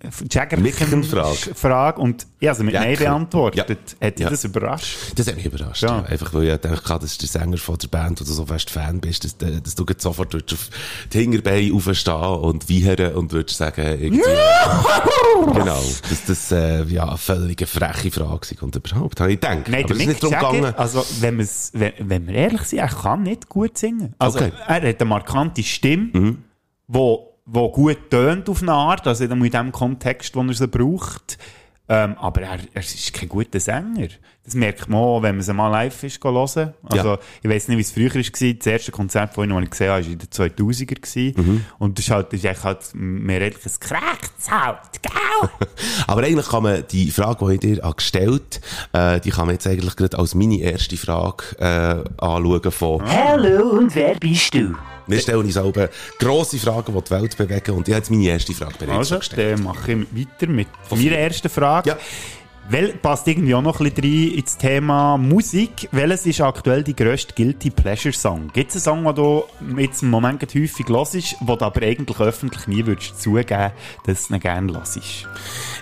Mickchen-Frage. 0.58 1.54
Frage. 1.54 2.00
Und 2.00 2.26
habe 2.44 2.54
sie 2.56 2.64
mit 2.64 2.74
Nein 2.74 2.96
beantwortet. 2.96 3.68
Ja. 3.68 4.06
Hat 4.06 4.18
dich 4.18 4.24
Ja. 4.24 4.30
das 4.30 4.44
überrascht? 4.44 4.96
Das 5.16 5.26
hat 5.26 5.36
mich 5.36 5.46
überrascht. 5.46 5.82
Ja. 5.82 5.98
Ja. 5.98 6.04
Einfach, 6.04 6.32
weil 6.34 6.44
ich 6.48 6.56
dachte, 6.56 6.98
das 7.00 7.04
ist 7.12 7.22
der 7.22 7.28
Sänger 7.28 7.56
von 7.58 7.78
der 7.78 7.88
Band, 7.88 8.20
wo 8.20 8.24
du 8.24 8.32
so 8.32 8.46
fest 8.46 8.70
Fan 8.70 9.00
bist, 9.00 9.24
dass, 9.24 9.32
äh, 9.48 9.60
dass 9.60 9.74
du 9.74 9.84
sofort 9.98 10.34
auf 10.34 10.68
die 11.12 11.18
Hinterbeine 11.18 11.74
aufstehen 11.74 12.14
und 12.14 12.68
wiehern 12.68 13.14
und 13.14 13.32
würdest 13.32 13.58
sagen, 13.58 13.82
irgendwie, 14.00 14.22
genau, 15.52 15.80
dass 16.08 16.24
das, 16.26 16.52
äh, 16.52 16.84
ja, 16.84 17.08
eine 17.08 17.18
völlig 17.18 17.66
freche 17.68 18.10
Frage 18.10 18.46
sei 18.46 18.56
und 18.60 18.74
überhaupt, 18.76 19.20
habe 19.20 19.32
ich 19.32 19.40
gedacht. 19.40 19.68
Nein, 19.68 19.84
Aber 19.84 19.94
es 19.94 20.00
ist 20.00 20.06
nicht 20.06 20.22
darum 20.22 20.36
gegangen. 20.60 20.74
also 20.76 21.04
wenn, 21.20 21.38
wenn, 21.38 21.92
wenn 21.98 22.26
wir 22.26 22.34
ehrlich 22.34 22.62
sind, 22.62 22.78
er 22.80 22.88
kann 22.88 23.22
nicht 23.22 23.48
gut 23.48 23.78
singen. 23.78 24.14
Also 24.18 24.38
Okay. 24.38 24.52
er 24.66 24.74
hat 24.88 25.00
eine 25.00 25.04
markante 25.08 25.62
Stimme, 25.62 26.36
wo, 26.86 27.34
wo 27.46 27.70
gut 27.70 28.10
tönt 28.10 28.48
auf 28.48 28.62
eine 28.62 28.72
Art, 28.72 29.06
also 29.06 29.24
in 29.24 29.50
dem 29.50 29.72
Kontext, 29.72 30.34
wo 30.36 30.42
er 30.42 30.54
sie 30.54 30.68
braucht. 30.68 31.38
Ähm, 31.88 32.16
aber 32.18 32.42
er, 32.42 32.58
er 32.72 32.80
ist 32.80 33.12
kein 33.12 33.28
guter 33.28 33.58
Sänger. 33.60 34.08
Das 34.44 34.54
merkt 34.54 34.88
man 34.88 34.98
auch, 35.00 35.22
wenn 35.22 35.36
man 35.36 35.42
sie 35.44 35.52
mal 35.54 35.68
live 35.68 36.02
ist 36.02 36.22
hören. 36.24 36.36
Also, 36.36 37.08
Ja. 37.10 37.18
ich 37.44 37.48
weiß 37.48 37.68
nicht, 37.68 37.76
wie 37.78 37.82
es 37.82 37.92
früher 37.92 38.12
war. 38.12 38.22
Das 38.58 38.66
erste 38.66 38.90
Konzert 38.90 39.34
von 39.34 39.48
ihm, 39.48 39.54
das 39.54 39.62
ich 39.64 39.70
gesehen 39.70 39.90
habe, 39.92 40.04
war 40.04 40.10
in 40.12 40.18
den 40.18 40.28
2000er. 40.28 40.94
gewesen. 41.00 41.66
Und 41.78 41.96
das 41.96 42.06
ist 42.06 42.10
halt, 42.10 42.32
das 42.32 42.40
ist 42.40 42.46
eigentlich 42.46 42.64
halt 42.64 42.78
mehr 42.94 43.40
redlich 43.40 43.64
ein 43.64 43.72
gekrachtes 43.80 44.50
halt, 44.50 44.78
gell? 45.00 45.50
Aber 46.08 46.22
eigentlich 46.24 46.48
kann 46.48 46.64
man 46.64 46.82
die 46.90 47.12
Frage, 47.12 47.46
die 47.46 47.54
ich 47.54 47.60
dir 47.76 47.82
habe 47.84 47.94
gestellt 47.94 48.60
äh, 48.92 49.20
die 49.20 49.30
kann 49.30 49.46
man 49.46 49.54
jetzt 49.54 49.66
eigentlich 49.68 49.94
gerade 49.94 50.18
als 50.18 50.34
meine 50.34 50.58
erste 50.58 50.96
Frage 50.96 51.44
äh, 51.58 52.04
anschauen 52.20 52.72
von 52.72 53.02
Hallo 53.08 53.70
und 53.70 53.94
wer 53.94 54.16
bist 54.16 54.54
du? 54.54 54.74
Wir 55.06 55.18
stellen 55.20 55.38
uns 55.44 55.54
selber 55.54 55.88
grosse 56.18 56.58
Fragen, 56.58 56.92
die 56.94 57.00
die 57.04 57.10
Welt 57.10 57.36
bewegen 57.36 57.70
und 57.76 57.86
ich 57.88 57.94
habe 57.94 58.00
jetzt 58.00 58.10
meine 58.10 58.24
erste 58.26 58.52
Frage 58.54 58.74
bereits 58.78 58.98
Also, 58.98 59.18
gestellt. 59.18 59.58
dann 59.58 59.64
mache 59.64 59.92
ich 59.92 59.98
weiter 60.26 60.50
mit 60.50 60.68
meiner 60.90 61.12
ersten 61.16 61.48
Frage. 61.48 61.90
Ja. 61.90 61.96
Wel, 62.72 62.94
passt 62.94 63.28
irgendwie 63.28 63.54
auch 63.54 63.60
noch 63.60 63.80
ein 63.80 63.92
bisschen 63.92 64.30
rein 64.30 64.38
ins 64.38 64.56
Thema 64.56 65.18
Musik. 65.18 65.90
Welches 65.92 66.24
ist 66.24 66.40
aktuell 66.40 66.82
die 66.82 66.96
grösste 66.96 67.34
Guilty 67.34 67.68
Pleasure 67.68 68.14
Song? 68.14 68.48
Gibt 68.50 68.74
es 68.74 68.88
einen 68.88 69.04
Song, 69.04 69.14
den 69.14 69.14
du 69.14 69.44
jetzt 69.78 70.02
im 70.02 70.08
Moment 70.08 70.42
häufig 70.42 70.88
hörst, 70.88 71.36
wo 71.40 71.54
du 71.54 71.66
aber 71.66 71.82
eigentlich 71.82 72.18
öffentlich 72.18 72.66
nie 72.68 72.86
würdest 72.86 73.20
zugeben, 73.20 73.72
dass 74.06 74.28
du 74.28 74.34
ihn 74.34 74.40
gerne 74.40 74.72
hörst? 74.72 75.28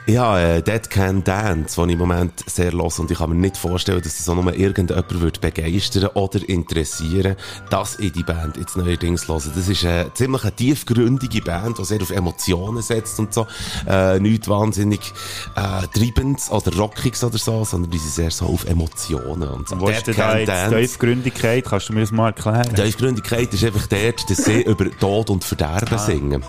Habe 0.09 0.41
äh, 0.41 0.63
Dead 0.63 0.91
Can 0.91 1.23
Dance, 1.23 1.81
den 1.81 1.91
ich 1.91 1.93
im 1.93 2.01
Moment 2.01 2.33
sehr 2.51 2.73
los 2.73 2.99
und 2.99 3.09
ich 3.09 3.19
kann 3.19 3.31
mir 3.31 3.37
nicht 3.37 3.57
vorstellen, 3.57 4.03
dass 4.03 4.17
das 4.17 4.29
auch 4.29 4.35
nur 4.35 4.53
irgendjemand 4.53 5.21
würde 5.21 5.39
begeistern 5.39 6.07
oder 6.15 6.41
interessieren, 6.49 7.37
dass 7.69 8.01
ich 8.01 8.11
die 8.11 8.25
Band 8.25 8.57
jetzt 8.57 8.77
neuerdings 8.77 9.29
höre. 9.29 9.37
Das 9.37 9.69
ist 9.69 9.85
eine 9.85 10.13
ziemlich 10.15 10.43
eine 10.43 10.57
tiefgründige 10.57 11.43
Band, 11.43 11.79
die 11.79 11.85
sehr 11.85 12.03
auf 12.03 12.11
Emotionen 12.11 12.83
setzt 12.83 13.21
und 13.21 13.33
so. 13.33 13.47
Äh, 13.87 14.19
nicht 14.19 14.49
wahnsinnig 14.49 15.13
äh, 15.55 15.87
Treibendes 15.97 16.51
oder 16.51 16.80
Rockiges 16.81 17.23
oder 17.25 17.39
so, 17.39 17.65
sondern 17.65 17.91
die 17.91 17.99
sind 17.99 18.13
sehr 18.13 18.31
so 18.31 18.47
auf 18.47 18.65
Emotionen 18.65 19.49
und 19.49 19.69
so. 19.69 19.81
Wo 19.81 19.89
ist 19.89 20.07
denn 20.07 20.17
da 20.17 20.39
jetzt 20.39 20.71
Tiefgründigkeit? 20.71 21.65
Kannst 21.65 21.89
du 21.89 21.93
mir 21.93 22.01
das 22.01 22.11
mal 22.13 22.29
erklären? 22.29 22.69
Die 22.71 22.83
Tiefgründigkeit 22.83 23.53
ist 23.53 23.65
einfach 23.65 23.87
dort, 23.87 24.31
dass 24.31 24.45
sie 24.45 24.63
über 24.67 24.91
Tod 24.99 25.31
und 25.31 25.45
Verderben 25.45 25.99
singen. 25.99 26.45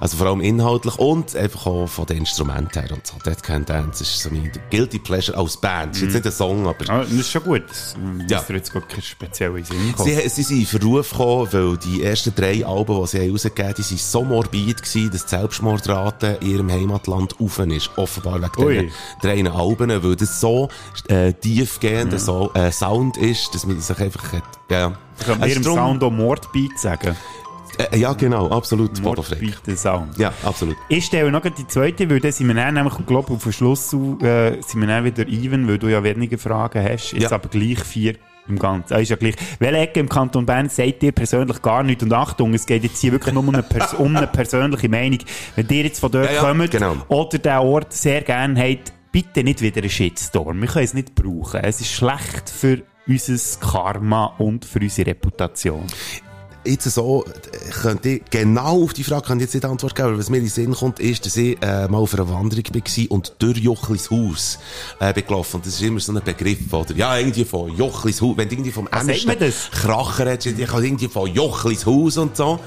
Also 0.00 0.16
vor 0.16 0.28
allem 0.28 0.40
inhaltlich 0.40 0.96
und 0.98 1.34
einfach 1.36 1.66
auch 1.66 1.86
von 1.88 2.06
den 2.06 2.18
Instrumenten 2.18 2.80
her 2.82 2.92
und 2.92 3.06
so. 3.06 3.14
Dead 3.24 3.42
Can 3.42 3.64
Dance 3.64 4.02
ist 4.02 4.20
so 4.22 4.30
mein 4.30 4.50
Guilty 4.70 4.98
Pleasure 4.98 5.36
als 5.36 5.56
Band. 5.56 5.96
Ist 5.96 6.02
jetzt 6.02 6.14
nicht 6.14 6.26
ein 6.26 6.32
Song, 6.32 6.66
aber... 6.66 6.88
Ah, 6.88 7.00
das 7.02 7.10
ist 7.12 7.30
schon 7.30 7.42
gut. 7.42 7.64
Das 7.68 7.94
Ja. 8.28 8.38
ist 8.40 8.48
jetzt 8.50 8.72
gar 8.72 8.82
kein 8.82 9.02
spezieller 9.02 9.64
Sinn. 9.64 9.94
Sie, 9.98 10.28
sie 10.28 10.42
sind 10.42 10.60
in 10.60 10.66
Verruf 10.66 11.10
gekommen, 11.10 11.48
weil 11.52 11.76
die 11.78 12.02
ersten 12.02 12.34
drei 12.34 12.64
Alben, 12.64 13.00
die 13.00 13.06
sie 13.06 13.28
rausgegeben 13.30 13.68
haben, 13.68 13.74
die 13.76 13.82
sind 13.82 14.00
so 14.00 14.22
morbid 14.24 14.82
gewesen, 14.82 15.10
dass 15.10 15.26
die 15.26 15.36
Selbstmordrate 15.36 16.38
in 16.40 16.50
ihrem 16.50 16.70
Heimatland 16.70 17.34
rauf 17.40 17.58
ist. 17.58 17.90
Offenbar 17.96 18.40
wegen 18.40 18.52
diesen 18.88 18.90
drei 19.22 19.37
Alben, 19.46 19.90
weil 20.02 20.16
das 20.16 20.40
so 20.40 20.68
äh, 21.08 21.32
tiefgehender 21.32 22.18
so, 22.18 22.50
äh, 22.54 22.72
Sound 22.72 23.16
ist, 23.16 23.54
dass 23.54 23.64
man 23.66 23.80
sich 23.80 23.98
einfach 24.00 24.32
hat, 24.32 24.42
ja. 24.70 24.92
Kann 25.24 25.38
man 25.40 25.48
ihrem 25.48 25.62
drum- 25.62 25.76
Sound 25.76 26.02
auch 26.02 26.10
Mordbeat 26.10 26.78
sagen? 26.78 27.16
Äh, 27.92 27.98
ja, 27.98 28.12
genau, 28.12 28.48
absolut. 28.50 29.00
Mordbeat, 29.02 29.60
der 29.66 29.76
Sound. 29.76 30.18
Ja, 30.18 30.32
absolut. 30.42 30.76
Ich 30.88 31.04
stelle 31.04 31.30
noch 31.30 31.42
die 31.42 31.66
zweite, 31.68 32.10
weil 32.10 32.18
dann 32.18 32.32
sind 32.32 32.48
wir 32.48 32.54
dann 32.54 32.74
nämlich, 32.74 32.94
glaube 33.06 33.32
auf 33.34 33.42
den 33.44 33.52
Schluss 33.52 33.92
äh, 33.92 34.60
sind 34.60 34.80
wir 34.80 34.86
dann 34.88 35.04
wieder 35.04 35.26
even, 35.28 35.68
weil 35.68 35.78
du 35.78 35.86
ja 35.88 36.02
weniger 36.02 36.38
Fragen 36.38 36.82
hast. 36.82 37.12
Jetzt 37.12 37.22
Ja. 37.22 37.32
aber 37.32 37.48
gleich 37.48 37.78
vier 37.84 38.14
im 38.48 38.58
Ganzen. 38.58 38.94
Ah, 38.94 38.98
ist 38.98 39.10
ja 39.10 39.16
gleich. 39.16 39.34
Welche 39.60 39.76
Ecke 39.78 40.00
im 40.00 40.08
Kanton 40.08 40.46
Bern 40.46 40.68
sagt 40.70 41.02
dir 41.02 41.12
persönlich 41.12 41.60
gar 41.62 41.82
nichts? 41.82 42.02
Und 42.02 42.12
Achtung, 42.14 42.54
es 42.54 42.64
geht 42.66 42.82
jetzt 42.82 42.98
hier 42.98 43.12
wirklich 43.12 43.34
nur 43.34 43.42
um 43.46 43.50
eine, 43.54 43.62
pers 43.62 43.92
um 43.94 44.16
eine 44.16 44.26
persönliche 44.26 44.88
Meinung. 44.88 45.18
Wenn 45.54 45.68
ihr 45.68 45.84
jetzt 45.84 46.00
von 46.00 46.10
dort 46.10 46.24
Ja, 46.24 46.32
ja, 46.32 46.40
kommt 46.40 46.70
genau. 46.70 46.96
oder 47.08 47.38
den 47.38 47.58
Ort 47.58 47.92
sehr 47.92 48.22
gerne 48.22 48.58
habt, 48.60 48.92
bitte 49.18 49.42
nicht 49.42 49.62
wieder 49.62 49.80
einen 49.80 49.90
Shitstorm. 49.90 50.60
Wir 50.60 50.68
können 50.68 50.84
es 50.84 50.94
nicht 50.94 51.16
brauchen. 51.16 51.58
Es 51.64 51.80
ist 51.80 51.90
schlecht 51.90 52.48
für 52.48 52.82
unser 53.08 53.58
Karma 53.58 54.26
und 54.38 54.64
für 54.64 54.78
unsere 54.78 55.10
Reputation. 55.10 55.84
Jetzt 56.64 56.84
so, 56.84 57.24
könnte 57.82 58.20
genau 58.30 58.84
auf 58.84 58.92
die 58.92 59.02
Frage 59.02 59.26
kann 59.26 59.38
ich 59.38 59.46
jetzt 59.46 59.54
nicht 59.54 59.64
Antwort 59.64 59.96
geben, 59.96 60.10
aber 60.10 60.18
was 60.18 60.30
mir 60.30 60.36
in 60.36 60.44
den 60.44 60.50
Sinn 60.50 60.72
kommt, 60.72 61.00
ist, 61.00 61.26
dass 61.26 61.36
ich 61.36 61.60
äh, 61.60 61.88
mal 61.88 61.98
auf 61.98 62.14
einer 62.14 62.28
Wanderung 62.28 62.64
war 62.64 63.10
und 63.10 63.34
durch 63.40 63.58
Jochlis 63.58 64.08
Haus 64.08 64.60
äh, 65.00 65.12
bin 65.12 65.26
gelaufen. 65.26 65.56
Und 65.56 65.66
das 65.66 65.74
ist 65.74 65.82
immer 65.82 65.98
so 65.98 66.12
ein 66.12 66.22
Begriff, 66.22 66.72
oder? 66.72 66.94
Ja, 66.94 67.18
irgendwie 67.18 67.44
von 67.44 67.76
Jochlis 67.76 68.22
Haus. 68.22 68.36
Wenn 68.36 68.48
du 68.48 68.54
irgendwie 68.54 68.70
vom 68.70 68.88
das? 68.88 69.70
Kracher 69.72 70.26
redest, 70.26 70.46
ich 70.46 70.68
kann 70.68 70.84
irgendwie 70.84 71.08
von 71.08 71.28
Jochlis 71.34 71.86
Haus 71.86 72.18
und 72.18 72.36
so. 72.36 72.60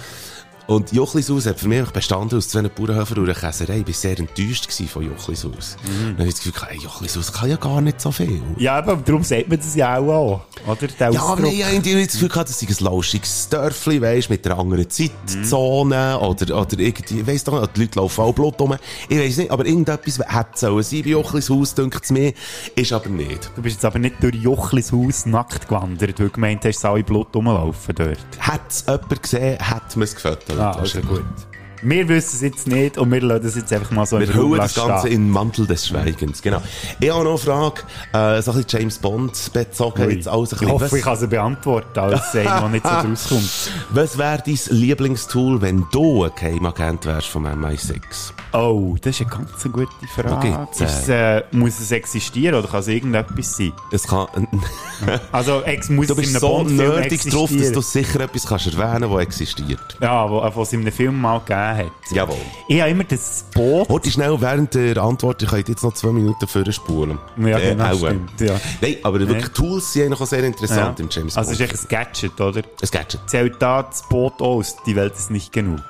Und 0.72 0.94
Jochlis 0.94 1.30
Haus 1.30 1.46
hat 1.48 1.60
für 1.60 1.68
mich 1.68 1.90
bestanden 1.90 2.38
aus 2.38 2.48
zwei 2.48 2.62
Bauernhöfen 2.62 3.18
und 3.18 3.26
einer 3.26 3.38
Käserei. 3.38 3.80
Ich 3.80 3.88
war 3.88 3.94
sehr 3.94 4.18
enttäuscht 4.18 4.72
von 4.88 5.04
Jochlis 5.04 5.44
Haus. 5.44 5.76
Mhm. 5.84 6.06
Dann 6.06 6.20
habe 6.20 6.28
ich 6.30 6.36
das 6.36 6.44
Gefühl, 6.44 6.70
hey, 6.70 6.78
Jochlis 6.78 7.18
Haus 7.18 7.34
kann 7.34 7.50
ja 7.50 7.58
gar 7.58 7.82
nicht 7.82 8.00
so 8.00 8.10
viel. 8.10 8.42
Ja, 8.58 8.78
aber 8.78 8.96
darum 8.96 9.22
sagt 9.22 9.50
man 9.50 9.58
das 9.58 9.76
ja 9.76 9.98
auch, 9.98 10.08
auch 10.08 10.42
oder? 10.66 10.88
Der 10.88 11.12
Ja, 11.12 11.24
aber 11.24 11.44
ich 11.44 11.66
habe 11.66 11.82
das 11.82 12.14
Gefühl 12.14 12.30
gehabt, 12.30 12.48
das 12.48 12.58
sei 12.58 12.68
ein 12.68 12.86
lauschiges 12.86 13.50
Dörfli, 13.50 14.02
weisst, 14.02 14.30
mit 14.30 14.48
einer 14.48 14.60
anderen 14.60 14.90
Zeitzone, 14.90 16.18
oder, 16.18 16.62
oder 16.62 16.80
irgendwie, 16.80 17.20
ich 17.20 17.28
weiss 17.28 17.44
doch 17.44 17.60
nicht, 17.60 17.76
die 17.76 17.82
Leute 17.82 18.00
laufen 18.00 18.22
auch 18.22 18.34
Blut 18.34 18.62
rum. 18.62 18.78
Ich 19.10 19.20
weiss 19.20 19.36
nicht, 19.36 19.52
aber 19.52 19.66
irgendetwas 19.66 20.20
hätte 20.20 20.52
sollen 20.56 20.84
sein 20.84 21.02
bei 21.04 21.10
Jochlis 21.10 21.50
Haus, 21.50 21.76
denkt 21.76 22.02
es 22.02 22.12
mir, 22.12 22.32
ist 22.76 22.94
aber 22.94 23.10
nicht. 23.10 23.52
Du 23.58 23.62
bist 23.62 23.76
jetzt 23.76 23.84
aber 23.84 24.00
nicht 24.00 24.24
durch 24.24 24.36
Jochlis 24.36 24.94
Haus 24.94 25.26
nackt 25.26 25.68
gewandert, 25.68 26.18
weil 26.18 26.28
du 26.28 26.34
gemeint 26.34 26.64
hast, 26.64 26.78
dass 26.78 26.86
alle 26.86 27.04
Blut 27.04 27.36
rumlaufen 27.36 27.94
dort. 27.94 28.18
Hätte 28.40 28.62
es 28.70 28.86
jemand 28.88 29.22
gesehen, 29.22 29.58
hätte 29.60 30.00
man 30.00 30.04
es 30.04 30.16
gefüttert. 30.16 30.61
Ah, 30.62 30.78
also 30.78 31.02
gut. 31.02 31.51
Wir 31.84 32.08
wissen 32.08 32.36
es 32.36 32.42
jetzt 32.42 32.68
nicht 32.68 32.98
und 32.98 33.12
wir 33.12 33.22
lassen 33.22 33.44
das 33.44 33.56
jetzt 33.56 33.74
einfach 33.74 33.92
mal 33.92 34.06
so 34.06 34.20
Wir 34.20 34.30
im 34.30 34.40
Raum 34.40 34.58
das 34.58 34.72
stehen. 34.72 34.88
Ganze 34.88 35.08
in 35.10 35.22
den 35.26 35.30
Mantel 35.32 35.66
des 35.68 35.88
Schweigens, 35.88 36.42
genau. 36.42 36.62
Ich 37.00 37.10
habe 37.10 37.24
noch 37.24 37.32
eine 37.32 37.38
Frage, 37.40 37.82
äh, 38.14 38.42
so 38.42 38.52
ein 38.52 38.58
bisschen 38.64 38.80
James 38.82 38.98
Bond 39.00 39.52
bezogen, 39.54 40.04
Ui. 40.06 40.14
jetzt 40.14 40.28
alles 40.28 40.54
ein 40.54 40.60
Ich 40.68 40.70
hoffe, 40.72 40.86
Was- 40.86 40.94
ich 40.94 41.04
kann 41.04 41.18
sie 41.18 41.28
beantworten, 41.28 42.00
als 42.00 42.36
einer, 42.36 42.60
der 42.62 42.70
nicht 42.70 42.86
so 42.86 42.90
rauskommt. 42.92 43.72
Was 43.92 44.18
wäre 44.18 44.44
dein 44.46 44.60
Lieblingstool, 44.70 45.62
wenn 45.62 45.86
du 45.92 46.26
ein 46.26 46.32
Geheimagent 46.36 47.06
wärst 47.06 47.28
vom 47.28 47.46
MI6? 47.48 48.02
Oh, 48.54 48.96
das 49.02 49.20
ist 49.20 49.22
eine 49.22 49.30
ganz 49.46 49.64
gute 49.64 49.88
Frage. 50.14 50.48
äh, 50.50 50.72
Ist 50.72 50.82
es, 50.82 51.10
äh, 51.10 51.44
muss 51.52 51.80
es 51.80 51.92
existieren 51.92 52.56
oder 52.56 52.68
kann 52.68 52.82
es 52.82 52.88
irgendetwas 52.90 53.56
sein? 53.58 53.72
Es 53.92 54.04
kann, 54.06 54.28
Also, 55.32 55.62
ex 55.64 55.90
muss 55.90 56.08
du 56.08 56.14
es 56.14 56.20
in 56.20 56.24
bist 56.34 56.44
einem 56.44 56.68
so 56.68 56.74
nerdig 56.74 57.22
drauf, 57.32 57.50
dass 57.58 57.72
du 57.72 57.82
sicher 57.82 58.20
etwas 58.20 58.46
kannst 58.46 58.68
erwähnen 58.68 59.02
kannst, 59.10 59.14
das 59.16 59.22
existiert. 59.22 59.98
Ja, 60.02 60.30
wo 60.30 60.62
es 60.62 60.74
in 60.74 60.82
einem 60.82 60.92
Film 60.92 61.20
mal 61.20 61.40
gegeben 61.40 61.71
hat. 61.78 61.92
Jawohl. 62.12 62.38
Ich 62.68 62.80
habe 62.82 62.92
immer 62.92 63.04
das 63.04 63.46
Boot... 63.54 63.90
Heute 63.90 64.10
schnell 64.12 64.40
während 64.40 64.74
der 64.74 64.98
Antwort, 64.98 65.42
ich 65.42 65.50
könnt 65.50 65.70
jetzt 65.70 65.84
noch 65.84 65.94
zwei 65.94 66.12
Minuten 66.12 66.48
vorher 66.48 66.72
spulen. 66.72 67.18
Ja, 67.38 67.58
Äh, 67.58 67.72
genau, 67.72 67.92
äh. 67.94 67.96
stimmt, 67.98 68.42
ja. 68.42 68.60
Nein, 68.82 68.96
aber 69.04 69.20
wirklich 69.20 69.48
Tools 69.50 69.94
sind 69.94 70.06
eigentlich 70.06 70.22
auch 70.22 70.26
sehr 70.28 70.44
interessant 70.44 71.00
Ja. 71.00 71.06
im 71.06 71.10
James 71.12 71.38
Also, 71.38 71.52
es 71.52 71.58
Bond. 71.58 71.72
ist 71.72 71.82
echt 71.82 71.92
ein 71.92 71.96
Gadget, 72.06 72.42
oder? 72.42 72.62
ein 72.62 72.90
Gadget. 72.92 73.20
Zählt 73.28 73.56
da 73.62 73.84
das 73.84 74.04
Boot 74.10 74.42
aus, 74.42 74.76
die 74.86 74.96
Welt 74.96 75.14
ist 75.16 75.32
nicht 75.32 75.52
genug. 75.54 75.82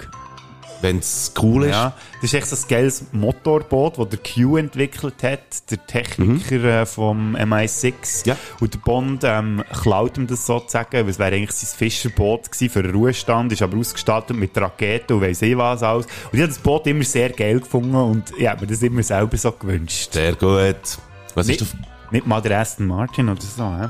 Wenn 0.82 1.00
es 1.00 1.34
cool 1.42 1.66
ist. 1.66 1.72
Ja, 1.72 1.94
das 2.16 2.24
ist 2.26 2.34
echt 2.34 2.48
so 2.48 2.56
ein 2.56 2.62
geiles 2.68 3.06
Motorboot, 3.12 3.98
das 3.98 4.10
der 4.10 4.20
Q 4.20 4.58
entwickelt 4.58 5.24
hat, 5.24 5.70
der 5.70 5.86
Techniker 5.86 6.82
äh, 6.82 6.86
vom 6.86 7.36
MI6. 7.36 8.28
Ja. 8.28 8.38
Und 8.60 8.74
der 8.74 8.80
Bond 8.80 9.24
ähm, 9.24 9.64
klaut 9.82 10.18
ihm 10.18 10.28
das 10.28 10.46
sozusagen, 10.46 11.08
es 11.08 11.20
wäre 11.20 11.36
eigentlich 11.36 11.52
sein 11.52 11.70
Fischerboot 11.78 12.52
gewesen 12.52 12.70
für 12.70 12.84
den 12.84 12.92
Ruhestand, 12.94 13.52
ist 13.54 13.62
aber 13.62 13.78
ausgestattet 13.78 14.36
mit 14.38 14.58
Raketen 14.58 15.18
und 15.18 15.22
weiss 15.22 15.42
ich 15.42 15.58
was 15.58 15.84
alles. 15.84 16.06
Und 16.06 16.34
ich 16.34 16.40
habe 16.42 16.50
das 16.50 16.60
Boot 16.60 16.88
immer 16.88 17.04
sehr 17.04 17.30
geil 17.30 17.60
gefunden 17.60 17.96
und 17.96 18.32
ich 18.38 18.48
habe 18.48 18.62
mir 18.62 18.68
das 18.68 18.82
immer 18.82 19.04
selber 19.04 19.38
so 19.38 19.52
gewünscht. 19.52 20.14
Sehr 20.14 20.34
gut. 20.34 20.98
Was 21.36 21.48
Nicht, 21.48 21.62
ist 21.62 21.76
nicht 22.12 22.28
mal 22.28 22.42
der 22.42 22.60
Aston 22.60 22.88
Martin 22.88 23.30
oder 23.30 23.42
so, 23.42 23.64
hä? 23.64 23.88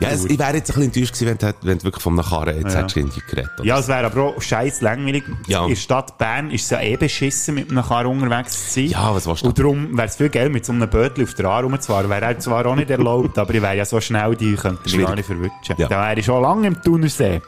Ja, 0.00 0.08
es, 0.10 0.24
ich 0.24 0.38
wäre 0.38 0.54
jetzt 0.54 0.70
ein 0.70 0.74
bisschen 0.74 0.82
enttäuscht 0.84 1.14
gewesen, 1.14 1.26
wenn 1.28 1.38
du, 1.38 1.54
wenn 1.62 1.78
du 1.78 1.84
wirklich 1.84 2.02
von 2.02 2.18
einem 2.18 2.28
Karren 2.28 2.58
jetzt 2.60 2.74
Ja. 2.74 2.80
hättest 2.80 2.96
irgendwie 2.96 3.20
geredet. 3.28 3.50
oder 3.58 3.64
Ja, 3.66 3.78
es 3.78 3.88
wäre 3.88 4.06
aber 4.06 4.22
auch 4.22 4.42
scheiß 4.42 4.80
langweilig. 4.80 5.24
Ja. 5.46 5.62
In 5.62 5.68
der 5.70 5.76
Stadt 5.76 6.18
Bern 6.18 6.50
ist 6.50 6.64
es 6.64 6.70
ja 6.70 6.80
eh 6.80 6.96
beschissen, 6.96 7.54
mit 7.54 7.70
einem 7.70 7.84
Car 7.84 8.06
unterwegs 8.06 8.52
zu 8.52 8.80
sein. 8.80 8.86
Ja, 8.90 9.14
was 9.14 9.26
willst 9.26 9.42
du? 9.42 9.48
Und 9.48 9.58
darum 9.58 9.96
wäre 9.96 10.08
es 10.08 10.16
viel 10.16 10.28
geil, 10.28 10.48
mit 10.50 10.64
so 10.66 10.72
einem 10.72 10.88
Bötchen 10.90 11.24
auf 11.24 11.34
der 11.34 11.46
A 11.46 11.60
rumzufahren. 11.60 12.10
Wäre 12.10 12.26
halt 12.26 12.42
zwar 12.42 12.66
auch 12.66 12.74
nicht 12.74 12.90
erlaubt, 12.90 13.38
aber 13.38 13.54
ich 13.54 13.62
wäre 13.62 13.76
ja 13.76 13.84
so 13.84 14.00
schnell, 14.00 14.34
die 14.36 14.54
könnten 14.56 14.82
mich 14.96 15.06
gar 15.06 15.14
nicht 15.14 15.26
verwutschen. 15.26 15.76
Ja. 15.78 15.88
Da 15.88 16.02
wäre 16.08 16.18
ich 16.20 16.26
schon 16.26 16.42
lange 16.42 16.66
im 16.66 16.82
Thunersee. 16.82 17.40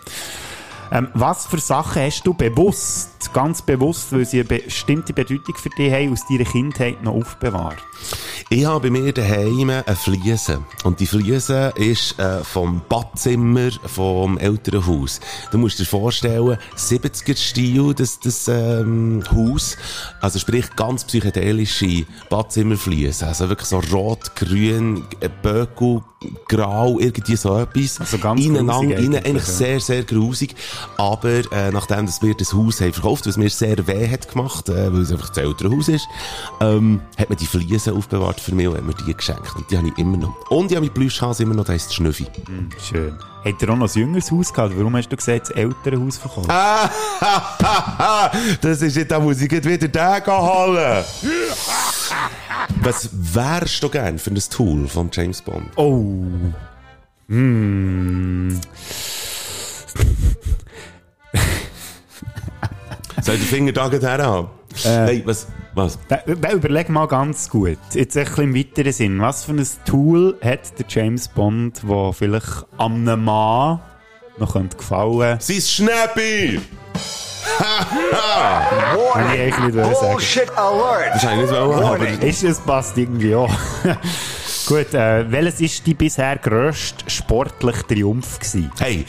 Ähm, 0.93 1.09
was 1.15 1.47
für 1.47 1.59
Sachen 1.59 2.03
hast 2.03 2.23
du 2.25 2.35
bewusst, 2.35 3.33
ganz 3.33 3.63
bewusst, 3.63 4.13
weil 4.13 4.25
sie 4.27 4.41
eine 4.41 4.45
bestimmte 4.61 5.13
Bedeutung 5.13 5.57
für 5.57 5.71
dich 5.71 5.93
haben, 5.93 6.13
aus 6.13 6.21
deiner 6.29 6.45
Kindheit 6.45 7.03
noch 7.03 7.15
aufbewahrt? 7.15 7.79
Ich 8.51 8.65
habe 8.65 8.89
bei 8.89 8.91
mir 8.91 9.13
daheim 9.13 9.71
eine 9.71 9.97
Fliese. 9.97 10.63
Und 10.85 11.01
die 11.01 11.07
Fliese 11.07 11.73
ist 11.77 12.19
äh, 12.19 12.45
vom 12.45 12.83
Badzimmer 12.89 13.71
vom 13.87 14.39
Elternhaus. 14.39 15.21
Du 15.51 15.59
musst 15.59 15.79
dir 15.79 15.87
vorstellen, 15.87 16.59
70er-Stil, 16.77 17.95
das, 17.95 18.21
das 18.21 18.49
ähm, 18.49 19.23
Haus. 19.31 19.77
Also 20.21 20.39
sprich, 20.39 20.77
ganz 20.77 21.05
psychedelische 21.05 22.07
Badzimmerfliese. 22.31 23.27
Also 23.27 23.49
wirklich 23.49 23.69
so 23.69 23.81
rot, 23.93 24.37
grün, 24.37 25.05
äh, 25.21 25.29
Böckel, 25.43 26.03
grau, 26.49 26.99
irgendwie 26.99 27.37
so 27.37 27.57
etwas. 27.59 28.01
Also 28.01 28.19
ganz 28.19 28.41
Ineinander, 28.41 28.95
grusig 28.95 29.05
innen, 29.05 29.25
eigentlich, 29.25 29.47
ja. 29.47 29.53
sehr, 29.53 29.81
sehr 29.81 30.03
grusig. 30.05 30.55
Aber 30.97 31.53
äh, 31.53 31.71
nachdem 31.73 32.07
dass 32.07 32.23
wir 32.23 32.35
das 32.35 32.53
Haus 32.53 32.81
haben 32.81 32.93
verkauft, 32.93 33.27
was 33.27 33.37
mir 33.37 33.51
sehr 33.51 33.87
weh 33.87 34.09
hat 34.09 34.29
gemacht, 34.31 34.69
äh, 34.69 34.93
weil 34.93 35.03
es 35.03 35.13
einfach 35.13 35.29
das 35.29 35.39
ältere 35.39 35.71
Haus 35.71 35.89
ist, 35.89 36.07
ähm, 36.61 37.01
hat 37.17 37.29
man 37.29 37.39
die 37.39 37.47
Fliesen 37.47 37.94
aufbewahrt 37.95 38.41
für 38.41 38.55
mich 38.55 38.69
und 38.69 38.77
hat 38.77 38.85
mir 38.85 38.95
die 38.95 39.15
geschenkt. 39.15 39.55
Und 39.57 39.71
die 39.71 39.79
habe 39.79 39.89
ich 39.89 39.99
immer 39.99 40.17
noch. 40.17 40.51
Und 40.51 40.71
ich 40.71 40.77
habe 40.77 40.87
mit 40.87 40.95
Plüschhase 40.95 41.43
immer 41.43 41.55
noch, 41.55 41.65
der 41.65 41.75
heisst 41.75 41.95
Schnüffi. 41.95 42.27
Schön. 42.79 43.19
Hat 43.45 43.63
er 43.63 43.71
auch 43.71 43.77
noch 43.77 43.95
ein 43.95 44.01
jüngeres 44.01 44.31
Haus 44.31 44.53
gehabt? 44.53 44.75
Warum 44.77 44.97
hast 44.97 45.09
du 45.11 45.17
gesagt, 45.17 45.51
das 45.51 45.57
ältere 45.57 46.01
Haus 46.01 46.17
verkauft? 46.17 46.49
Ah, 46.49 46.89
das 48.61 48.81
ist 48.81 48.97
nicht, 48.97 49.11
da 49.11 49.21
muss 49.21 49.41
ich 49.41 49.51
wieder 49.51 49.89
den 49.89 50.27
holen. 50.27 51.05
Was 52.81 53.11
wärst 53.13 53.83
du 53.83 53.89
gern 53.91 54.19
für 54.19 54.31
ein 54.31 54.43
Tool 54.51 54.89
von 54.89 55.11
James 55.13 55.43
Bond? 55.43 55.71
Oh. 55.77 56.25
Hm. 57.29 58.59
Soll 63.23 63.35
ich 63.35 63.41
den 63.43 63.49
Finger 63.49 63.73
da 63.73 63.89
gleich 63.89 64.21
haben? 64.21 64.49
Nein, 64.85 65.23
was, 65.25 65.47
was? 65.77 65.99
Da, 66.09 66.19
da 66.27 66.53
überleg 66.53 66.89
mal 66.89 67.07
ganz 67.07 67.49
gut. 67.49 67.79
Jetzt 67.93 68.17
ein 68.17 68.25
bisschen 68.25 68.45
im 68.45 68.57
weiteren 68.57 68.93
Sinn. 68.93 69.21
Was 69.21 69.45
für 69.45 69.53
ein 69.53 69.67
Tool 69.85 70.37
hat 70.43 70.79
der 70.79 70.87
James 70.89 71.29
Bond, 71.29 71.83
das 71.87 72.17
vielleicht 72.17 72.67
einem 72.79 73.25
Mann 73.25 73.81
noch 74.39 74.53
könnte 74.53 74.77
gefallen 74.77 75.39
Sein 75.41 75.61
Schnäppi! 75.61 76.61
könnte? 79.15 79.35
ich 79.35 79.41
eigentlich 79.41 79.59
nicht 79.59 79.77
wollen 79.77 79.95
sagen. 79.95 80.19
Das 81.13 81.23
habe 81.23 81.35
ich 81.35 81.41
nicht 81.41 81.53
wollen, 81.53 81.85
aber... 81.85 82.09
Ist 82.23 82.43
es 82.43 82.61
passt 82.61 82.99
irgendwie 82.99 83.35
auch. 83.35 83.53
Gut, 84.67 84.95
äh, 84.95 85.31
welches 85.31 85.61
ist 85.61 85.87
die 85.87 85.95
bisher 85.95 86.37
grösste 86.39 87.09
sportliche 87.09 87.87
Triumph 87.87 88.39
gewesen? 88.39 88.73
Hey, 88.79 89.05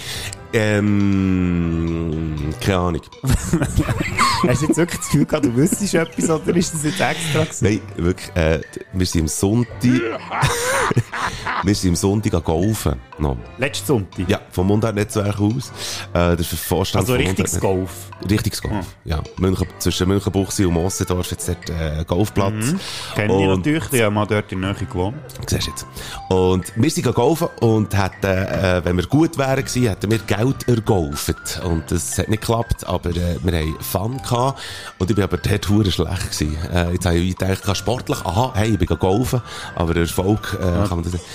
ähm, 0.56 2.36
keine 2.62 2.78
Ahnung. 2.78 3.01
Hast 4.47 4.62
du 4.62 4.68
jetzt 4.68 4.78
wirklich 4.78 4.99
das 4.99 5.10
Gefühl 5.10 5.26
gehabt, 5.26 5.45
du 5.45 5.56
wüsstest 5.56 5.93
etwas 5.95 6.30
oder 6.30 6.56
ist 6.56 6.74
das 6.74 6.84
jetzt 6.84 6.99
extra 7.01 7.43
gewesen? 7.43 7.64
Nein, 7.66 7.82
wirklich, 7.97 8.36
äh, 8.36 8.62
wir 8.93 9.06
sind 9.06 9.22
am 9.22 9.28
Sonntag, 9.28 9.70
wir 11.64 11.76
sind 11.76 11.89
am 11.91 11.95
Sonntag 11.95 12.34
an 12.36 12.43
Golfen, 12.43 12.95
noch. 13.18 13.38
Letzten 13.58 13.88
Sonntag? 13.88 14.30
Ja, 14.30 14.41
vom 14.51 14.68
Mundart-Netzwerk 14.68 15.39
aus. 15.39 15.72
Äh, 16.14 16.36
der 16.36 16.45
Vorstand 16.45 17.03
Also 17.06 17.14
richtiges 17.16 17.60
Golf? 17.60 17.89
Richtiges 18.30 18.62
Golf, 18.62 18.86
ja. 19.03 19.22
München, 19.39 19.68
zwischen 19.80 20.08
Münchenbuchsee 20.08 20.66
und 20.66 20.74
Mossendorf 20.74 21.32
jetzt 21.32 21.47
dort 21.47 21.70
äh, 21.70 22.03
Golfplatz. 22.06 22.76
Kenne 23.16 23.34
ich 23.34 23.47
Und- 23.47 23.58
natürlich, 23.58 23.84
ich 23.91 24.01
habe 24.01 24.14
mal 24.14 24.26
dort 24.26 24.51
in 24.51 24.62
der 24.62 24.74
Nähe 24.74 24.86
gewohnt. 24.86 25.16
Siehst 25.47 25.68
du 25.68 25.72
jetzt. 25.72 25.86
Und 26.30 26.72
wir 26.76 26.89
sind 26.91 27.14
golfen 27.16 27.47
und 27.62 27.95
hätten, 27.97 28.26
äh, 28.28 28.82
wenn 28.84 28.97
wir 28.97 29.08
gut 29.08 29.38
wären 29.38 29.64
gewesen, 29.64 29.88
hätten 29.88 30.12
wir 30.12 30.20
Geld 30.20 30.45
ergolft. 30.68 31.62
Und 31.64 31.89
das 31.91 32.18
hat 32.18 32.30
nicht 32.30 32.41
geklappt, 32.41 32.86
aber 32.86 33.10
äh, 33.12 33.38
wir 33.41 33.58
haben 33.58 33.78
Fun 33.80 34.18
gehabt. 34.18 34.62
Und 35.00 35.10
ich 35.10 35.16
bin 35.16 35.24
aber 35.24 35.38
dort 35.38 35.70
hure 35.70 35.91
schlecht 35.91 36.32
gewesen. 36.32 36.58
Äh, 36.72 36.91
jetzt 36.93 37.06
habe 37.06 37.18
ich 37.18 37.38
gedacht, 37.38 37.78
sportlich, 37.78 38.20
aha, 38.24 38.52
hey, 38.56 38.72
ich 38.72 38.80
bin 38.80 38.88
golfen, 38.98 39.41
aber 39.76 39.96
Erfolg, 39.96 40.58
äh, 40.60 40.88
kann 40.88 40.89
man 40.89 41.04
das 41.04 41.14
nicht. 41.14 41.26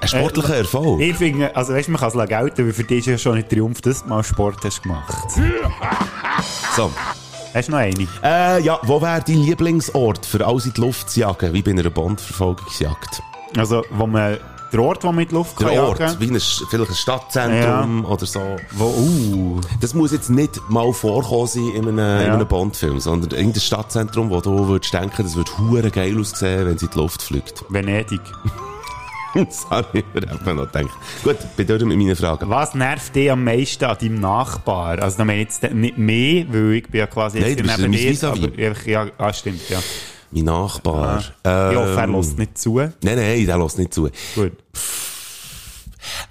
Ein 0.00 0.08
sportlicher 0.08 0.56
Erfolg. 0.56 1.00
Ich 1.00 1.16
finde, 1.16 1.54
also 1.56 1.72
weißt, 1.72 1.88
man 1.88 2.00
kann 2.00 2.18
es 2.18 2.28
gelten, 2.28 2.66
weil 2.66 2.72
für 2.72 2.84
dich 2.84 2.98
ist 2.98 3.06
ja 3.06 3.18
schon 3.18 3.36
ein 3.36 3.48
Triumph, 3.48 3.80
dass 3.80 4.02
du 4.02 4.08
mal 4.08 4.22
Sport 4.22 4.64
hast 4.64 4.82
gemacht. 4.82 5.14
So. 6.76 6.90
Hast 7.54 7.68
du 7.68 7.72
noch 7.72 7.78
eine? 7.78 8.06
Äh, 8.22 8.62
ja, 8.62 8.78
wo 8.82 9.00
wäre 9.00 9.22
dein 9.26 9.38
Lieblingsort 9.38 10.26
für 10.26 10.46
alles 10.46 10.66
in 10.66 10.74
die 10.74 10.80
Luft 10.82 11.08
zu 11.08 11.20
jagen, 11.20 11.54
wie 11.54 11.62
bei 11.62 11.70
einer 11.70 11.88
Bondverfolgungsjagd? 11.88 13.22
Also, 13.56 13.82
wo 13.90 14.06
man, 14.06 14.36
der 14.76 14.84
Ort, 14.84 15.02
wo 15.04 15.08
man 15.08 15.16
mit 15.16 15.32
Luft 15.32 15.60
Der 15.60 15.82
Ort, 15.82 15.98
jagen 16.00 16.20
wie 16.20 16.30
ein, 16.30 16.40
vielleicht 16.40 16.90
ein 16.90 16.94
Stadtzentrum 16.94 18.04
oder 18.04 18.26
so. 18.26 18.56
Wo, 18.72 18.84
uh, 18.84 19.60
Das 19.80 19.94
muss 19.94 20.12
jetzt 20.12 20.30
nicht 20.30 20.60
mal 20.68 20.92
vorkommen 20.92 21.46
sein 21.46 21.68
in 21.74 21.88
einem, 21.88 21.98
in 21.98 22.26
Ja. 22.26 22.34
einem 22.34 22.46
Bond-Film, 22.46 23.00
sondern 23.00 23.38
in 23.38 23.52
das 23.52 23.64
Stadtzentrum, 23.64 24.30
wo 24.30 24.40
du 24.40 24.68
würdest 24.68 24.92
denken, 24.92 25.22
das 25.22 25.36
würde 25.36 25.50
hure 25.58 25.90
geil 25.90 26.18
aussehen, 26.18 26.66
wenn 26.66 26.78
sie 26.78 26.86
in 26.86 26.92
die 26.92 26.98
Luft 26.98 27.22
fliegt. 27.22 27.64
Venedig. 27.68 28.20
das 29.34 29.68
habe 29.70 29.98
ich 29.98 30.04
mir 30.14 30.54
noch 30.54 30.72
gedacht. 30.72 30.96
Gut, 31.22 31.36
bin 31.56 31.66
durch 31.66 31.84
mit 31.84 31.98
meinen 31.98 32.16
Fragen. 32.16 32.48
Was 32.48 32.74
nervt 32.74 33.14
dich 33.14 33.30
am 33.30 33.44
meisten 33.44 33.84
an 33.84 33.96
deinem 34.00 34.20
Nachbar? 34.20 35.02
Also, 35.02 35.18
da 35.18 35.24
meine 35.24 35.40
jetzt 35.40 35.62
nicht 35.62 35.98
mehr, 35.98 36.46
weil 36.48 36.72
ich 36.74 36.88
bin 36.88 37.00
ja 37.00 37.06
quasi 37.06 37.40
Nein, 37.40 37.50
jetzt 37.50 37.60
du 37.60 37.64
bist 37.64 38.22
neben 38.22 38.56
dir, 38.56 38.70
aber 38.70 38.88
ja, 38.88 39.06
ah, 39.18 39.32
stimmt, 39.32 39.68
ja. 39.68 39.78
Mein 40.36 40.44
Nachbar. 40.44 41.24
Ja. 41.44 41.70
Ich 41.70 41.76
hoffe, 41.78 41.96
er 41.96 42.04
Ähm, 42.04 42.14
lässt 42.14 42.38
nicht 42.38 42.58
zu. 42.58 42.78
Nein, 42.78 42.92
nein, 43.02 43.46
der 43.46 43.58
lässt 43.58 43.78
nicht 43.78 43.94
zu. 43.94 44.08
Gut. 44.34 44.52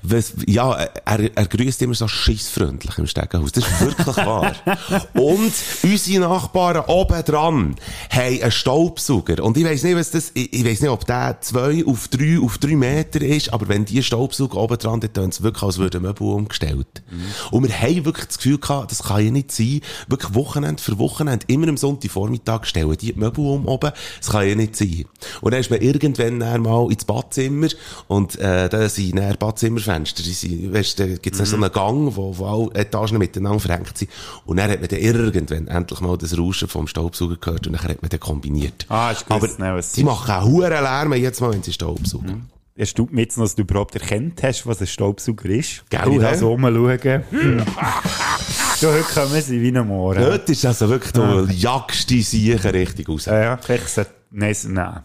Was, 0.04 0.34
ja, 0.46 0.74
er, 0.74 1.38
er 1.38 1.46
grüßt 1.48 1.82
immer 1.82 1.94
so 1.94 2.08
schissfreundlich 2.08 2.98
im 2.98 3.08
Stegenhaus. 3.08 3.52
Das 3.52 3.66
ist 3.66 3.82
wirklich 3.82 4.18
wahr. 4.18 4.54
Und 5.14 5.54
unsere 5.84 6.20
Nachbarn 6.22 6.86
oben 6.88 7.24
dran 7.24 7.76
haben 8.10 8.42
einen 8.42 8.52
Staubsauger. 8.52 9.44
Und 9.44 9.58
ich 9.58 9.66
weiss 9.66 9.84
nicht, 9.84 9.96
was 9.96 10.12
das, 10.12 10.32
ich, 10.34 10.52
ich 10.54 10.66
weiss 10.66 10.82
nicht, 10.82 10.90
ob 10.90 11.06
der 11.06 11.38
zwei 11.42 11.86
auf 11.86 12.08
drei, 12.10 12.40
auf 12.40 12.58
drei 12.58 12.76
Meter 12.76 13.22
ist, 13.22 13.54
aber 13.54 13.68
wenn 13.68 13.86
die 13.86 14.04
Staubsauger 14.04 14.58
oben 14.58 14.78
dran, 14.78 15.00
dann 15.00 15.14
tun 15.14 15.30
es 15.30 15.42
wirklich, 15.42 15.64
als 15.64 15.78
würde 15.78 16.00
Möbel 16.00 16.28
umgestellt. 16.28 17.04
Und 17.52 17.64
wir 17.64 17.82
haben 17.82 18.06
wirklich 18.06 18.28
das 18.28 18.38
Gefühl 18.38 18.58
gehabt, 18.58 18.92
das 18.92 19.04
kann 19.04 19.24
ja 19.24 19.32
nicht 19.32 19.52
sein. 19.52 19.82
Wirklich 20.08 20.34
Wochenende 20.36 20.82
für 20.82 20.98
Wochenende, 21.00 21.46
immer 21.48 21.68
am 21.68 21.78
Sonntagvormittag 21.78 22.66
stellen 22.66 22.96
die 22.98 23.06
die 23.14 23.20
Möbel 23.20 23.46
um 23.46 23.68
oben. 23.68 23.92
Das 24.20 24.30
kann 24.30 24.48
ja 24.48 24.56
nicht 24.56 24.76
sein. 24.76 25.06
Und 25.42 25.52
dann 25.52 25.62
ist 25.62 25.70
man 25.70 25.82
irgendwann 25.82 26.38
mal 26.62 26.92
ins 26.92 27.06
Badzimmer 27.06 27.68
und, 28.08 28.38
äh, 28.40 28.70
da 28.70 28.90
sind 28.90 29.18
dann 29.18 29.36
Badzimmerfenster. 29.66 30.24
Die 30.24 30.32
sind, 30.32 30.74
weißt, 30.74 31.00
da 31.00 31.06
gibt's 31.08 31.38
dann 31.38 31.48
so 31.48 31.56
einen 31.56 31.72
Gang, 31.72 32.16
wo, 32.16 32.38
wo 32.38 32.46
alle 32.46 32.80
Etagen 32.80 33.18
miteinander 33.18 33.60
verhängt 33.60 33.98
sind. 33.98 34.12
Und 34.46 34.58
dann 34.58 34.70
hat 34.70 34.80
man 34.80 34.90
dann 34.90 35.00
irgendwann 35.00 35.68
endlich 35.68 36.02
mal 36.02 36.18
das 36.18 36.38
Rauschen 36.38 36.68
vom 36.68 36.88
Staubsauger 36.88 37.38
gehört 37.38 37.68
und 37.68 37.74
dann 37.74 37.84
hat 37.84 38.02
man 38.02 38.10
dann 38.10 38.20
kombiniert. 38.20 38.86
Ah, 38.90 39.12
ist 39.12 39.26
Aber 39.30 39.42
was 39.42 39.92
die 39.94 40.04
machen 40.04 40.32
auch 40.32 40.46
hohen 40.46 40.70
Lärm 40.70 41.14
jetzt 41.14 41.42
mal, 41.42 41.54
wenn 41.54 41.64
sie 41.64 41.74
Staubsaugen. 41.74 42.50
Erstaunt 42.78 43.14
mich 43.14 43.26
jetzt 43.26 43.38
noch, 43.38 43.46
dass 43.46 43.56
du 43.56 43.62
überhaupt 43.62 43.96
erkannt 43.96 44.44
hast, 44.44 44.68
was 44.68 44.82
ein 44.82 44.88
Staubsauger 44.88 45.50
ist. 45.50 45.90
Gell, 45.90 46.12
ich 46.12 46.20
da 46.20 46.36
so 46.36 46.50
rumschauen. 46.50 47.24
Hm. 47.30 47.64
so, 48.76 48.92
heute 48.92 49.04
kommen 49.04 49.42
sie 49.42 49.62
wie 49.62 49.76
ein 49.76 49.88
Mohren. 49.88 50.22
Dort 50.22 50.50
ist 50.50 50.66
also 50.66 50.90
wirklich, 50.90 51.14
du 51.14 51.48
jagst 51.54 52.10
die 52.10 52.22
Siechen 52.22 52.72
richtig 52.72 53.08
raus. 53.08 53.26
Ja, 53.26 53.40
ja, 53.40 53.58
vielleicht 53.58 53.88
sollte... 53.88 54.12
Nein, 54.32 54.56
nein. 54.68 55.00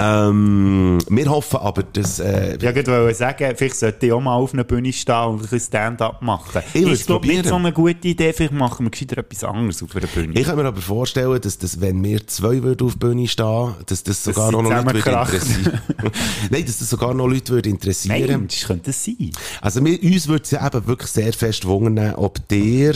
Ähm, 0.00 0.98
wir 1.08 1.26
hoffen 1.28 1.58
aber, 1.58 1.82
dass, 1.82 2.20
äh, 2.20 2.56
Ich 2.56 2.62
wollte 2.62 3.14
sagen, 3.14 3.54
vielleicht 3.56 3.76
sollte 3.76 4.06
ich 4.06 4.12
auch 4.12 4.20
mal 4.20 4.34
auf 4.34 4.54
einer 4.54 4.62
Bühne 4.62 4.92
stehen 4.92 5.14
und 5.14 5.36
ein 5.36 5.40
bisschen 5.40 5.60
Stand-up 5.60 6.22
machen. 6.22 6.62
Ich 6.72 6.82
ist, 6.82 7.06
glaube 7.06 7.26
nicht 7.26 7.46
so 7.46 7.56
eine 7.56 7.72
gute 7.72 8.06
Idee. 8.06 8.32
Vielleicht 8.32 8.52
machen 8.52 8.86
wir 8.86 8.90
gescheiter 8.90 9.18
etwas 9.18 9.42
anderes 9.42 9.82
auf 9.82 9.96
einer 9.96 10.06
Bühne. 10.06 10.38
Ich 10.38 10.46
kann 10.46 10.56
mir 10.56 10.66
aber 10.66 10.80
vorstellen, 10.80 11.40
dass 11.40 11.58
das, 11.58 11.80
wenn 11.80 12.02
wir 12.04 12.24
zwei 12.28 12.62
würden 12.62 12.86
auf 12.86 12.92
die 12.92 12.98
Bühne 12.98 13.26
stehen, 13.26 13.74
dass 13.86 14.04
das 14.04 14.22
sogar 14.22 14.50
sie 14.50 14.56
auch 14.56 14.62
noch 14.62 14.70
Leute 14.70 14.94
würde 14.94 15.08
interessieren. 15.10 15.80
Nein, 16.50 16.64
dass 16.64 16.78
das 16.78 16.90
sogar 16.90 17.14
noch 17.14 17.26
Leute 17.26 17.52
würde 17.52 17.68
interessieren. 17.68 18.26
Mensch, 18.26 18.64
könnte 18.64 18.86
das 18.86 19.04
sein? 19.04 19.32
Also 19.60 19.84
wir, 19.84 20.00
uns 20.00 20.28
würde 20.28 20.44
es 20.44 20.50
ja 20.52 20.64
eben 20.64 20.86
wirklich 20.86 21.10
sehr 21.10 21.32
fest 21.32 21.64
wundern, 21.64 22.14
ob 22.14 22.38
ihr 22.52 22.94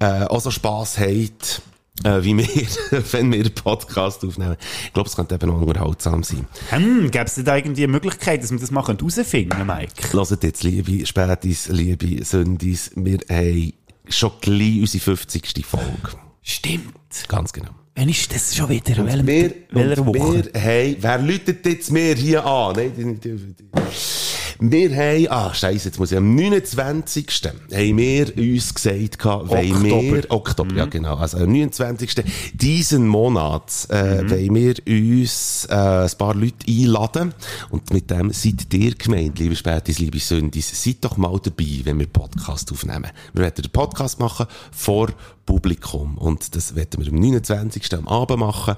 äh, 0.00 0.24
auch 0.24 0.40
so 0.40 0.50
Spass 0.50 0.98
habt, 0.98 1.62
äh, 2.04 2.22
wie 2.22 2.36
wir, 2.36 2.46
wenn 3.12 3.32
wir 3.32 3.40
einen 3.40 3.54
Podcast 3.54 4.24
aufnehmen. 4.24 4.56
Ich 4.86 4.92
glaube, 4.92 5.08
es 5.08 5.16
könnte 5.16 5.34
eben 5.34 5.50
auch 5.50 5.60
unterhaltsam 5.60 6.22
sein. 6.22 6.46
Hm, 6.70 7.10
gäbe 7.10 7.24
es 7.24 7.34
da 7.34 7.56
irgendwie 7.56 7.84
eine 7.84 7.92
Möglichkeit, 7.92 8.42
dass 8.42 8.50
wir 8.50 8.58
das 8.58 8.70
mal 8.70 8.86
herausfinden 8.86 9.50
können, 9.50 9.66
Mike? 9.66 10.12
Hört 10.12 10.42
jetzt, 10.42 10.62
liebe 10.62 11.06
Spätis, 11.06 11.68
liebe 11.68 12.24
Sündis, 12.24 12.90
wir 12.94 13.18
haben 13.28 13.72
schon 14.08 14.32
gleich 14.40 14.80
unsere 14.80 15.16
50. 15.16 15.64
Folge. 15.64 15.86
Stimmt. 16.42 16.94
Ganz 17.28 17.52
genau. 17.52 17.70
Wann 17.94 18.08
ist 18.08 18.34
das 18.34 18.56
schon 18.56 18.68
wieder? 18.70 18.98
Und 18.98 19.06
Welcher, 19.06 19.26
wir, 19.26 19.54
welcher 19.70 20.06
Woche? 20.06 20.44
wir 20.52 20.60
haben, 20.62 20.96
wer 20.98 21.18
läutet 21.18 21.66
jetzt 21.66 21.90
mir 21.90 22.14
hier 22.14 22.44
an? 22.44 22.74
Nein, 22.74 22.92
die, 22.96 23.14
die, 23.14 23.36
die. 23.54 23.64
Wir 24.64 24.94
haben, 24.94 25.26
ah, 25.28 25.52
scheiße, 25.52 25.88
jetzt 25.88 25.98
muss 25.98 26.12
ich, 26.12 26.16
am 26.18 26.36
29. 26.36 27.26
haben 27.72 27.96
wir 27.96 28.38
uns 28.38 28.72
gesagt, 28.72 29.24
wollen 29.24 29.72
Oktober. 29.72 30.02
wir, 30.02 30.30
Oktober, 30.30 30.76
ja 30.76 30.84
genau, 30.84 31.16
also 31.16 31.38
am 31.38 31.50
29. 31.50 32.22
diesen 32.54 33.08
Monat, 33.08 33.88
äh, 33.88 34.20
wollen 34.30 34.54
wir 34.54 34.74
uns, 34.86 35.66
äh, 35.68 35.74
ein 35.74 36.10
paar 36.16 36.36
Leute 36.36 36.64
einladen. 36.68 37.34
Und 37.70 37.92
mit 37.92 38.08
dem 38.08 38.30
seid 38.30 38.72
ihr 38.72 38.94
gemeint, 38.94 39.36
liebe 39.40 39.56
Spätis, 39.56 39.98
liebe 39.98 40.20
Sündis, 40.20 40.70
seid 40.80 41.04
doch 41.04 41.16
mal 41.16 41.40
dabei, 41.42 41.80
wenn 41.82 41.98
wir 41.98 42.06
Podcast 42.06 42.70
aufnehmen. 42.70 43.10
Wir 43.32 43.42
werden 43.42 43.62
den 43.62 43.72
Podcast 43.72 44.20
machen 44.20 44.46
vor 44.70 45.08
Publikum. 45.44 46.16
Und 46.18 46.54
das 46.54 46.76
werden 46.76 47.04
wir 47.04 47.12
am 47.12 47.18
29. 47.18 47.94
am 47.94 48.06
Abend 48.06 48.38
machen. 48.38 48.76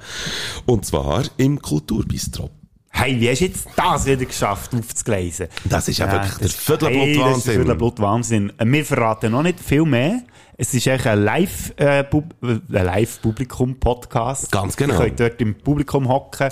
Und 0.64 0.87
zwar 0.87 1.24
im 1.37 1.61
Kulturbistro. 1.61 2.49
Hey, 2.97 3.20
wie 3.20 3.28
hast 3.28 3.40
du 3.40 3.45
jetzt 3.47 3.66
das 3.74 4.07
wieder 4.07 4.24
geschafft, 4.24 4.72
aufzugleisen? 4.72 5.49
Das 5.64 5.88
ist 5.88 5.99
ja 5.99 6.11
wirklich 6.11 6.34
der 6.34 6.47
das- 6.47 6.55
Viertelblut 6.57 7.03
Hey, 7.03 7.18
das 7.18 7.38
ist 7.38 7.47
der 7.49 7.55
Viertelblut 7.55 7.99
Wahnsinn. 8.01 8.53
Äh, 8.57 8.64
Wir 8.66 8.84
verraten 8.84 9.32
noch 9.32 9.42
nicht 9.42 9.59
viel 9.59 9.84
mehr. 9.84 10.22
Es 10.57 10.72
ist 10.72 10.86
eigentlich 10.86 11.07
ein 11.09 11.24
Live, 11.24 11.72
äh, 11.78 12.00
äh, 12.00 12.05
Live-Publikum-Podcast. 12.68 14.52
Ganz 14.52 14.76
genau. 14.76 14.94
Ihr 14.94 15.00
könnt 15.00 15.20
dort 15.20 15.40
im 15.40 15.55
Publikum 15.57 16.09
hocken. 16.09 16.48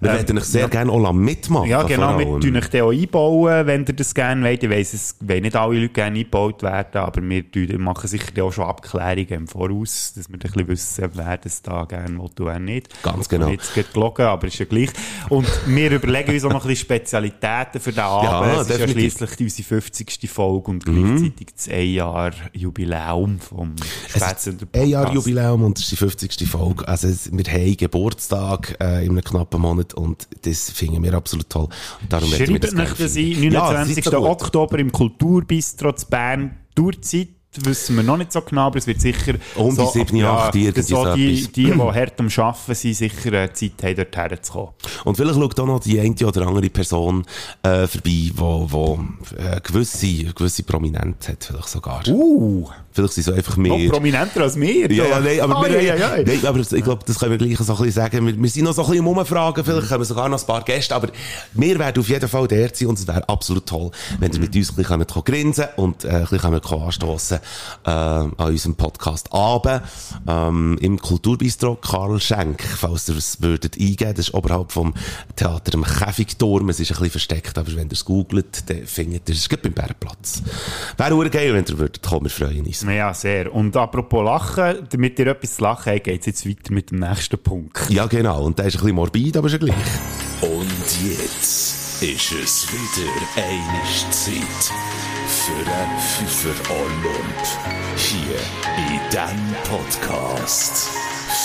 Wir 0.00 0.10
Ähm, 0.10 0.16
werden 0.16 0.38
euch 0.38 0.44
sehr 0.44 0.68
gerne 0.68 0.90
auch 0.90 1.12
mitmachen. 1.12 1.68
Ja, 1.68 1.84
genau, 1.84 2.18
wir 2.18 2.40
tun 2.40 2.56
euch 2.56 2.66
den 2.68 2.82
auch 2.82 2.90
einbauen, 2.92 3.66
wenn 3.68 3.84
ihr 3.86 3.94
das 3.94 4.12
gerne 4.12 4.44
wollt. 4.44 4.60
Ich 4.64 4.68
weiss, 4.68 4.94
es 4.94 5.16
wollen 5.20 5.42
nicht 5.42 5.54
alle 5.54 5.78
Leute 5.78 5.92
gerne 5.92 6.18
eingebaut 6.18 6.62
werden, 6.64 7.00
aber 7.00 7.22
wir 7.22 7.78
machen 7.78 8.08
sicher 8.08 8.42
auch 8.42 8.52
schon 8.52 8.64
Abklärungen 8.64 9.28
im 9.28 9.46
Voraus, 9.46 10.14
dass 10.16 10.28
wir 10.28 10.34
ein 10.34 10.38
bisschen 10.40 10.66
wissen, 10.66 11.08
wer 11.14 11.36
das 11.38 11.62
da 11.62 11.84
gerne 11.84 12.14
will 12.14 12.20
und 12.20 12.32
wer 12.40 12.58
nicht. 12.58 13.00
Ganz 13.04 13.28
genau. 13.28 13.46
Und 13.46 13.52
jetzt 13.52 13.74
geht 13.74 13.92
gelogen, 13.92 14.26
aber 14.26 14.48
ist 14.48 14.58
ja 14.58 14.64
gleich. 14.64 14.90
Und 15.28 15.46
wir 15.66 15.92
überlegen 15.92 16.32
uns 16.32 16.44
auch 16.46 16.50
noch 16.52 16.64
ein 16.64 16.68
bisschen 16.68 16.86
Spezialitäten 16.86 17.80
für 17.80 17.92
den 17.92 18.00
Abend. 18.00 18.54
es 18.54 18.60
ist 18.62 18.70
ja 18.70 18.78
definitiv. 18.78 18.96
Mhm. 18.96 19.26
schliesslich 19.26 19.40
unsere 19.40 19.68
50. 19.68 20.30
Folge 20.30 20.70
und 20.72 20.84
gleichzeitig 20.84 21.48
das 21.54 21.68
Ein-Jahr-Jubiläum 21.68 23.38
vom 23.42 23.74
Spätsünder 24.08 24.66
Ein 24.72 24.88
Jahr 24.88 25.12
Jubiläum 25.12 25.62
und 25.64 25.78
das 25.78 25.84
ist 25.84 25.92
die 25.92 25.96
50. 25.96 26.48
Folge. 26.48 26.86
Also 26.86 27.08
wir 27.08 27.44
haben 27.52 27.76
Geburtstag 27.76 28.76
äh, 28.80 29.04
in 29.04 29.12
einem 29.12 29.24
knappen 29.24 29.60
Monat 29.60 29.94
und 29.94 30.26
das 30.42 30.70
finden 30.70 31.02
wir 31.02 31.14
absolut 31.14 31.50
toll. 31.50 31.68
Und 32.00 32.12
darum 32.12 32.28
Schreibt 32.28 32.64
das 32.64 32.70
euch 32.70 32.76
gerne 32.76 32.94
das 32.98 33.16
ein, 33.16 33.34
finden. 33.34 33.52
Ja, 33.52 33.72
das 33.72 33.88
29. 33.88 33.98
ist 33.98 34.10
so 34.10 34.18
gut. 34.18 34.28
Oktober 34.28 34.78
im 34.78 34.92
Kulturbistro 34.92 35.92
zu 35.92 36.06
Bern. 36.06 36.58
Tourzeit 36.74 37.28
wissen 37.60 37.96
wir 37.96 38.02
noch 38.02 38.16
nicht 38.16 38.32
so 38.32 38.40
genau, 38.40 38.68
aber 38.68 38.78
es 38.78 38.86
wird 38.86 39.00
sicher 39.00 39.34
Um 39.56 39.70
die 39.70 39.76
so, 39.76 39.90
sieben, 39.90 40.24
acht, 40.24 40.54
irgendwie 40.54 40.72
dass 40.72 40.86
so 40.86 41.04
so 41.04 41.14
die, 41.14 41.46
die, 41.48 41.64
die 41.64 41.74
hart 41.74 42.20
am 42.20 42.28
Arbeiten 42.34 42.74
sind, 42.74 42.94
sicher 42.94 43.32
äh, 43.32 43.52
Zeit 43.52 43.72
haben, 43.82 43.96
dort 43.96 44.16
herzukommen. 44.16 44.70
Und 45.04 45.16
vielleicht 45.16 45.34
schaut 45.34 45.60
auch 45.60 45.66
noch 45.66 45.80
die 45.80 46.00
eine 46.00 46.14
oder 46.26 46.46
andere 46.46 46.70
Person 46.70 47.24
äh, 47.62 47.86
vorbei, 47.86 48.30
wo, 48.34 48.66
wo 48.70 49.04
äh, 49.36 49.60
gewisse, 49.60 50.24
gewisse 50.24 50.62
Prominenz 50.62 51.28
hat, 51.28 51.44
vielleicht 51.44 51.68
sogar. 51.68 52.02
Uh, 52.08 52.70
Vielleicht 52.92 53.14
sind 53.14 53.24
so 53.24 53.32
einfach 53.32 53.56
noch 53.56 53.76
mehr... 53.76 53.90
prominenter 53.90 54.42
als 54.42 54.58
wir. 54.58 54.90
Ja, 54.92 55.04
ja, 55.06 55.20
nein, 55.20 55.40
aber, 55.40 55.56
Ah, 55.56 55.64
wir, 55.68 55.82
ja, 55.82 55.94
ja, 55.94 56.16
ja. 56.16 56.22
Nein, 56.24 56.46
aber 56.46 56.58
ich 56.60 56.68
glaube, 56.68 57.02
das 57.06 57.18
können 57.18 57.32
wir 57.32 57.38
gleich 57.38 57.58
so 57.58 57.72
ein 57.72 57.78
bisschen 57.78 57.92
sagen. 57.92 58.26
Wir, 58.26 58.42
wir 58.42 58.50
sind 58.50 58.64
noch 58.64 58.72
so 58.72 58.82
ein 58.82 58.90
bisschen 58.90 59.06
im 59.06 59.18
Umfragen, 59.18 59.64
vielleicht 59.64 59.90
haben 59.90 60.00
wir 60.00 60.04
sogar 60.04 60.28
noch 60.28 60.40
ein 60.40 60.46
paar 60.46 60.62
Gäste, 60.62 60.94
aber 60.94 61.08
wir 61.52 61.78
werden 61.78 62.00
auf 62.00 62.08
jeden 62.08 62.28
Fall 62.28 62.48
der 62.48 62.70
sein 62.74 62.88
und 62.88 62.98
es 62.98 63.06
wäre 63.06 63.28
absolut 63.28 63.66
toll, 63.66 63.90
wenn 64.18 64.32
ihr 64.32 64.40
mit 64.40 64.54
uns 64.54 64.70
ein 64.70 64.76
bisschen 64.76 65.24
grinsen 65.24 65.64
und 65.76 66.04
äh, 66.04 66.08
ein 66.08 66.26
bisschen 66.26 66.82
anstossen 66.82 67.38
äh, 67.84 67.90
an 67.90 68.32
unserem 68.38 68.74
Podcast 68.74 69.32
Abend 69.32 69.82
ähm, 70.26 70.78
im 70.80 70.98
Kulturbistro 70.98 71.76
Karl 71.76 72.20
Schenk, 72.20 72.62
falls 72.62 73.08
ihr 73.08 73.16
es 73.16 73.40
würdet 73.40 73.76
eingeben, 73.78 74.14
das 74.14 74.28
ist 74.28 74.34
oberhalb 74.34 74.72
vom 74.72 74.94
Theater 75.36 75.74
im 75.74 75.84
Käfigturm, 75.84 76.68
es 76.68 76.80
ist 76.80 76.90
ein 76.90 76.94
bisschen 76.94 77.10
versteckt, 77.10 77.58
aber 77.58 77.74
wenn 77.74 77.88
ihr 77.88 77.92
es 77.92 78.04
googelt, 78.04 78.68
dann 78.68 78.86
findet 78.86 79.28
ihr 79.28 79.34
es, 79.34 79.42
es 79.42 79.48
gibt 79.48 79.62
beim 79.62 79.72
Bärenplatz. 79.72 80.42
Wäre 80.96 81.14
auch 81.14 81.30
geil, 81.30 81.54
wenn 81.54 81.64
ihr 81.64 81.78
würdet 81.78 82.02
kommen, 82.02 82.24
wir 82.24 82.30
freuen 82.30 82.66
uns. 82.66 82.81
Ja, 82.86 83.14
sehr. 83.14 83.52
Und 83.54 83.76
apropos 83.76 84.24
Lachen, 84.24 84.86
damit 84.90 85.18
ihr 85.18 85.28
etwas 85.28 85.56
zu 85.56 85.62
lachen 85.62 85.92
habt, 85.92 86.04
geht 86.04 86.20
es 86.20 86.26
jetzt 86.26 86.48
weiter 86.48 86.72
mit 86.72 86.90
dem 86.90 86.98
nächsten 87.00 87.38
Punkt. 87.38 87.90
Ja, 87.90 88.06
genau. 88.06 88.44
Und 88.44 88.58
der 88.58 88.66
ist 88.66 88.76
ein 88.76 88.80
bisschen 88.80 88.96
morbid, 88.96 89.36
aber 89.36 89.46
ist 89.46 89.52
ja 89.52 89.58
gleich. 89.58 89.74
Und 90.40 91.02
jetzt 91.02 92.02
ist 92.02 92.32
es 92.32 92.68
wieder 92.72 93.10
eine 93.36 94.10
Zeit 94.10 94.72
für 95.26 95.52
einen 95.52 95.98
Pfeffer 95.98 96.74
Olymp. 96.74 97.42
Hier 97.96 98.38
in 98.76 99.00
diesem 99.10 99.54
Podcast. 99.70 100.90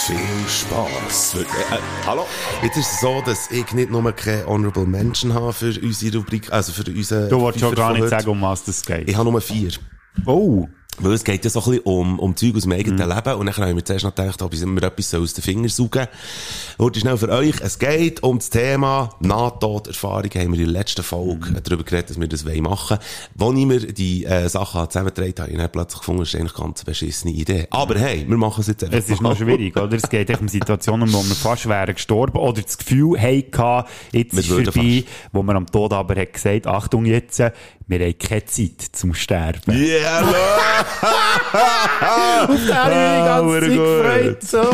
Viel 0.05 0.17
Spass. 0.47 1.35
Äh, 1.35 1.41
äh, 1.41 1.79
hallo? 2.05 2.25
Jetzt 2.61 2.77
ist 2.77 2.91
es 2.91 2.99
so, 2.99 3.21
dass 3.25 3.51
ich 3.51 3.71
nicht 3.73 3.89
nur 3.89 4.11
keine 4.11 4.45
Honorable 4.45 4.85
Menschen 4.85 5.33
habe 5.33 5.53
für 5.53 5.73
unsere 5.81 6.17
Rubrik, 6.17 6.51
also 6.51 6.73
für 6.73 6.89
unseren... 6.89 7.29
Du 7.29 7.39
wolltest 7.39 7.63
schon 7.63 7.75
gar 7.75 7.93
nicht 7.93 8.09
sagen, 8.09 8.29
um 8.29 8.41
was 8.41 8.63
das 8.63 8.85
geht. 8.85 9.07
Ich 9.07 9.15
habe 9.15 9.31
nur 9.31 9.39
vier. 9.39 9.71
Oh. 10.25 10.67
Weil 10.99 11.13
es 11.13 11.23
geht 11.23 11.43
ja 11.43 11.49
so 11.51 11.59
ein 11.59 11.65
bisschen 11.65 11.83
um, 11.83 12.19
um 12.19 12.35
Zeug 12.35 12.55
aus 12.55 12.63
dem 12.63 12.71
eigenen 12.71 12.95
Mhm. 13.07 13.13
Leben. 13.15 13.33
Und 13.35 13.45
dann 13.45 13.55
haben 13.57 13.75
wir 13.75 13.85
zuerst 13.85 14.03
noch 14.05 14.15
gedacht, 14.15 14.41
ob 14.41 14.53
ich 14.53 14.65
mir 14.65 14.81
etwas 14.83 15.13
aus 15.13 15.33
den 15.33 15.43
Fingern 15.43 15.69
saugen 15.69 16.07
Heute 16.79 16.99
schnell 16.99 17.17
für 17.17 17.29
euch. 17.29 17.55
Es 17.61 17.77
geht 17.77 18.23
um 18.23 18.39
das 18.39 18.49
Thema 18.49 19.11
Nahtoderfahrung. 19.19 20.29
Haben 20.33 20.53
wir 20.53 20.59
in 20.59 20.65
der 20.65 20.67
letzten 20.73 21.03
Folge 21.03 21.51
Mhm. 21.51 21.57
darüber 21.63 21.83
geredet, 21.83 22.09
dass 22.09 22.19
wir 22.19 22.27
das 22.27 22.43
machen 22.45 22.97
wollen. 23.35 23.55
Als 23.55 23.59
ich 23.59 23.65
mir 23.87 23.93
die 23.93 24.25
äh, 24.25 24.49
Sachen 24.49 24.89
zusammengetragen 24.89 25.33
habe, 25.39 25.51
habe 25.53 25.63
ich 25.65 25.71
plötzlich 25.71 25.99
gefunden, 25.99 26.21
das 26.21 26.29
ist 26.33 26.39
eigentlich 26.39 26.55
eine 26.55 26.63
ganz 26.65 26.83
beschissene 26.83 27.33
Idee. 27.33 27.67
Aber 27.69 27.97
hey, 27.99 28.25
wir 28.27 28.37
machen 28.37 28.61
es 28.61 28.67
jetzt 28.67 28.83
einfach 28.83 28.97
Es 28.97 29.09
ist 29.09 29.21
noch 29.21 29.37
schwierig, 29.37 29.75
oder? 29.77 29.95
Es 29.95 30.09
geht 30.09 30.29
echt 30.29 30.41
um 30.41 30.47
Situationen, 30.47 31.11
wo 31.13 31.23
wir 31.23 31.35
fast 31.35 31.67
wären 31.69 31.93
gestorben 31.93 32.37
oder 32.39 32.61
das 32.61 32.77
Gefühl 32.77 33.19
hatten, 33.21 33.87
jetzt 34.13 34.33
Wir 34.33 34.39
ist 34.39 34.49
würden 34.49 34.71
vorbei, 34.73 35.03
wo 35.31 35.43
man 35.43 35.57
am 35.57 35.65
Tod 35.67 35.93
aber 35.93 36.15
hat 36.19 36.33
gesagt, 36.33 36.65
Achtung 36.67 37.05
jetzt, 37.05 37.37
wir 37.89 37.99
haben 37.99 38.17
keine 38.17 38.45
Zeit 38.45 38.81
zum 38.91 39.13
Sterben. 39.13 39.71
Yeah, 39.73 40.21
Ah, 42.01 43.39
hure 43.41 43.69
gut. 43.69 44.43
so. 44.43 44.61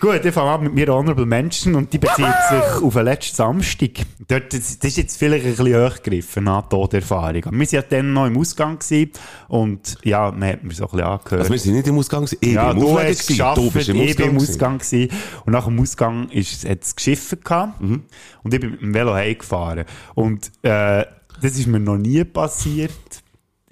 Gut, 0.00 0.24
ich 0.24 0.34
fange 0.34 0.50
an 0.50 0.64
mit 0.64 0.74
mir 0.74 0.88
Honorable 0.88 1.26
Menschen 1.26 1.76
und 1.76 1.92
die 1.92 1.98
bezieht 1.98 2.16
sich 2.50 2.82
auf 2.82 2.92
den 2.94 3.04
letzten 3.04 3.36
Samstag. 3.36 3.90
Dort, 4.26 4.52
das, 4.52 4.76
das 4.80 4.88
ist 4.90 4.96
jetzt 4.96 5.16
vielleicht 5.16 5.46
ein 5.46 5.54
bisschen 5.54 5.86
hochgegriffen, 5.92 6.42
Nahtoderfahrung. 6.42 7.44
Aber 7.44 7.52
wir 7.52 7.60
waren 7.60 7.68
ja 7.70 7.82
dann 7.82 8.12
noch 8.12 8.26
im 8.26 8.36
Ausgang 8.36 8.80
gewesen 8.80 9.12
und 9.46 9.96
ja, 10.02 10.32
man 10.32 10.48
hat 10.48 10.64
mir 10.64 10.74
so 10.74 10.86
ein 10.86 10.90
bisschen 10.90 11.06
angehört. 11.06 11.40
Also 11.42 11.52
wir 11.52 11.58
sind 11.60 11.74
nicht 11.74 11.86
im 11.86 11.98
Ausgang, 11.98 12.24
gewesen. 12.24 12.38
ich 12.40 12.52
ja, 12.52 12.66
bin 12.72 12.78
im 12.78 12.82
du 12.82 12.88
Auflegen 12.90 13.10
hast 13.10 13.20
es 13.20 13.26
gewesen. 13.26 13.38
geschafft, 13.38 13.56
Du 13.58 13.70
bist 13.70 13.88
im 13.90 13.96
ich 13.96 14.02
Ausgang. 14.10 14.16
bin 14.16 14.26
im 14.26 14.34
gewesen. 14.38 14.50
Ausgang 14.52 14.78
gewesen. 14.78 15.08
Und 15.46 15.52
nach 15.52 15.64
dem 15.66 15.80
Ausgang 15.80 16.28
ist, 16.30 16.68
hat 16.68 16.82
es 16.82 16.96
geschifft 16.96 17.44
gehabt. 17.44 17.80
Mhm. 17.80 18.02
Und 18.42 18.54
ich 18.54 18.60
bin 18.60 18.70
mit 18.72 18.80
dem 18.80 18.94
Velo 18.94 19.14
heimgefahren. 19.14 19.84
Und, 20.16 20.50
äh, 20.62 21.04
das 21.40 21.58
ist 21.58 21.66
mir 21.68 21.78
noch 21.80 21.96
nie 21.96 22.24
passiert. 22.24 22.90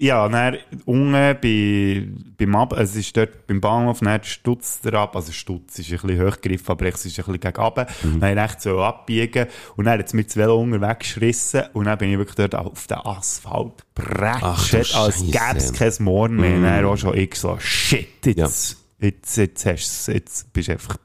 Ja, 0.02 0.26
dann 0.30 0.56
unten 0.86 1.12
bei, 1.12 2.08
beim 2.38 2.56
Ab, 2.56 2.72
es 2.72 2.96
ist 2.96 3.14
dort 3.14 3.46
beim 3.46 3.60
Bahnhof, 3.60 4.00
dann 4.00 4.24
Stutz 4.24 4.80
der 4.80 4.94
ab, 4.94 5.14
also 5.14 5.30
Stutz 5.30 5.78
ist 5.78 5.92
ein 5.92 5.98
bisschen 5.98 6.26
hochgegriffen, 6.26 6.68
aber 6.70 6.86
es 6.86 7.04
ist 7.04 7.18
ein 7.18 7.24
bisschen 7.26 7.40
gegen 7.40 7.56
runter. 7.60 7.86
Mhm. 8.02 8.18
Dann 8.18 8.30
habe 8.30 8.40
ich 8.40 8.50
echt 8.50 8.62
so 8.62 8.80
abbiegen. 8.80 9.46
Und 9.76 9.84
dann 9.84 9.98
hat 9.98 10.06
es 10.06 10.14
mir 10.14 10.24
das 10.24 10.36
Velo 10.36 10.58
unten 10.58 10.80
weggeschrissen 10.80 11.64
und 11.74 11.84
dann 11.84 11.98
bin 11.98 12.12
ich 12.12 12.16
wirklich 12.16 12.36
dort 12.36 12.54
auf 12.54 12.86
den 12.86 12.96
Asphalt 12.96 13.84
gebretscht, 13.94 14.96
als 14.96 15.18
gäbe 15.18 15.56
es 15.56 15.72
kein 15.74 15.92
Morgen 15.98 16.36
mehr. 16.36 16.56
Und 16.56 16.62
dann 16.62 16.84
auch 16.86 16.96
schon 16.96 17.18
ich 17.18 17.34
so, 17.34 17.58
shit, 17.58 18.24
jetzt, 18.24 18.78
jetzt, 19.00 19.36
jetzt 19.36 19.66
hast 19.66 20.08
du 20.08 20.12
jetzt 20.12 20.50
bist 20.54 20.68
du 20.68 20.72
einfach... 20.72 20.96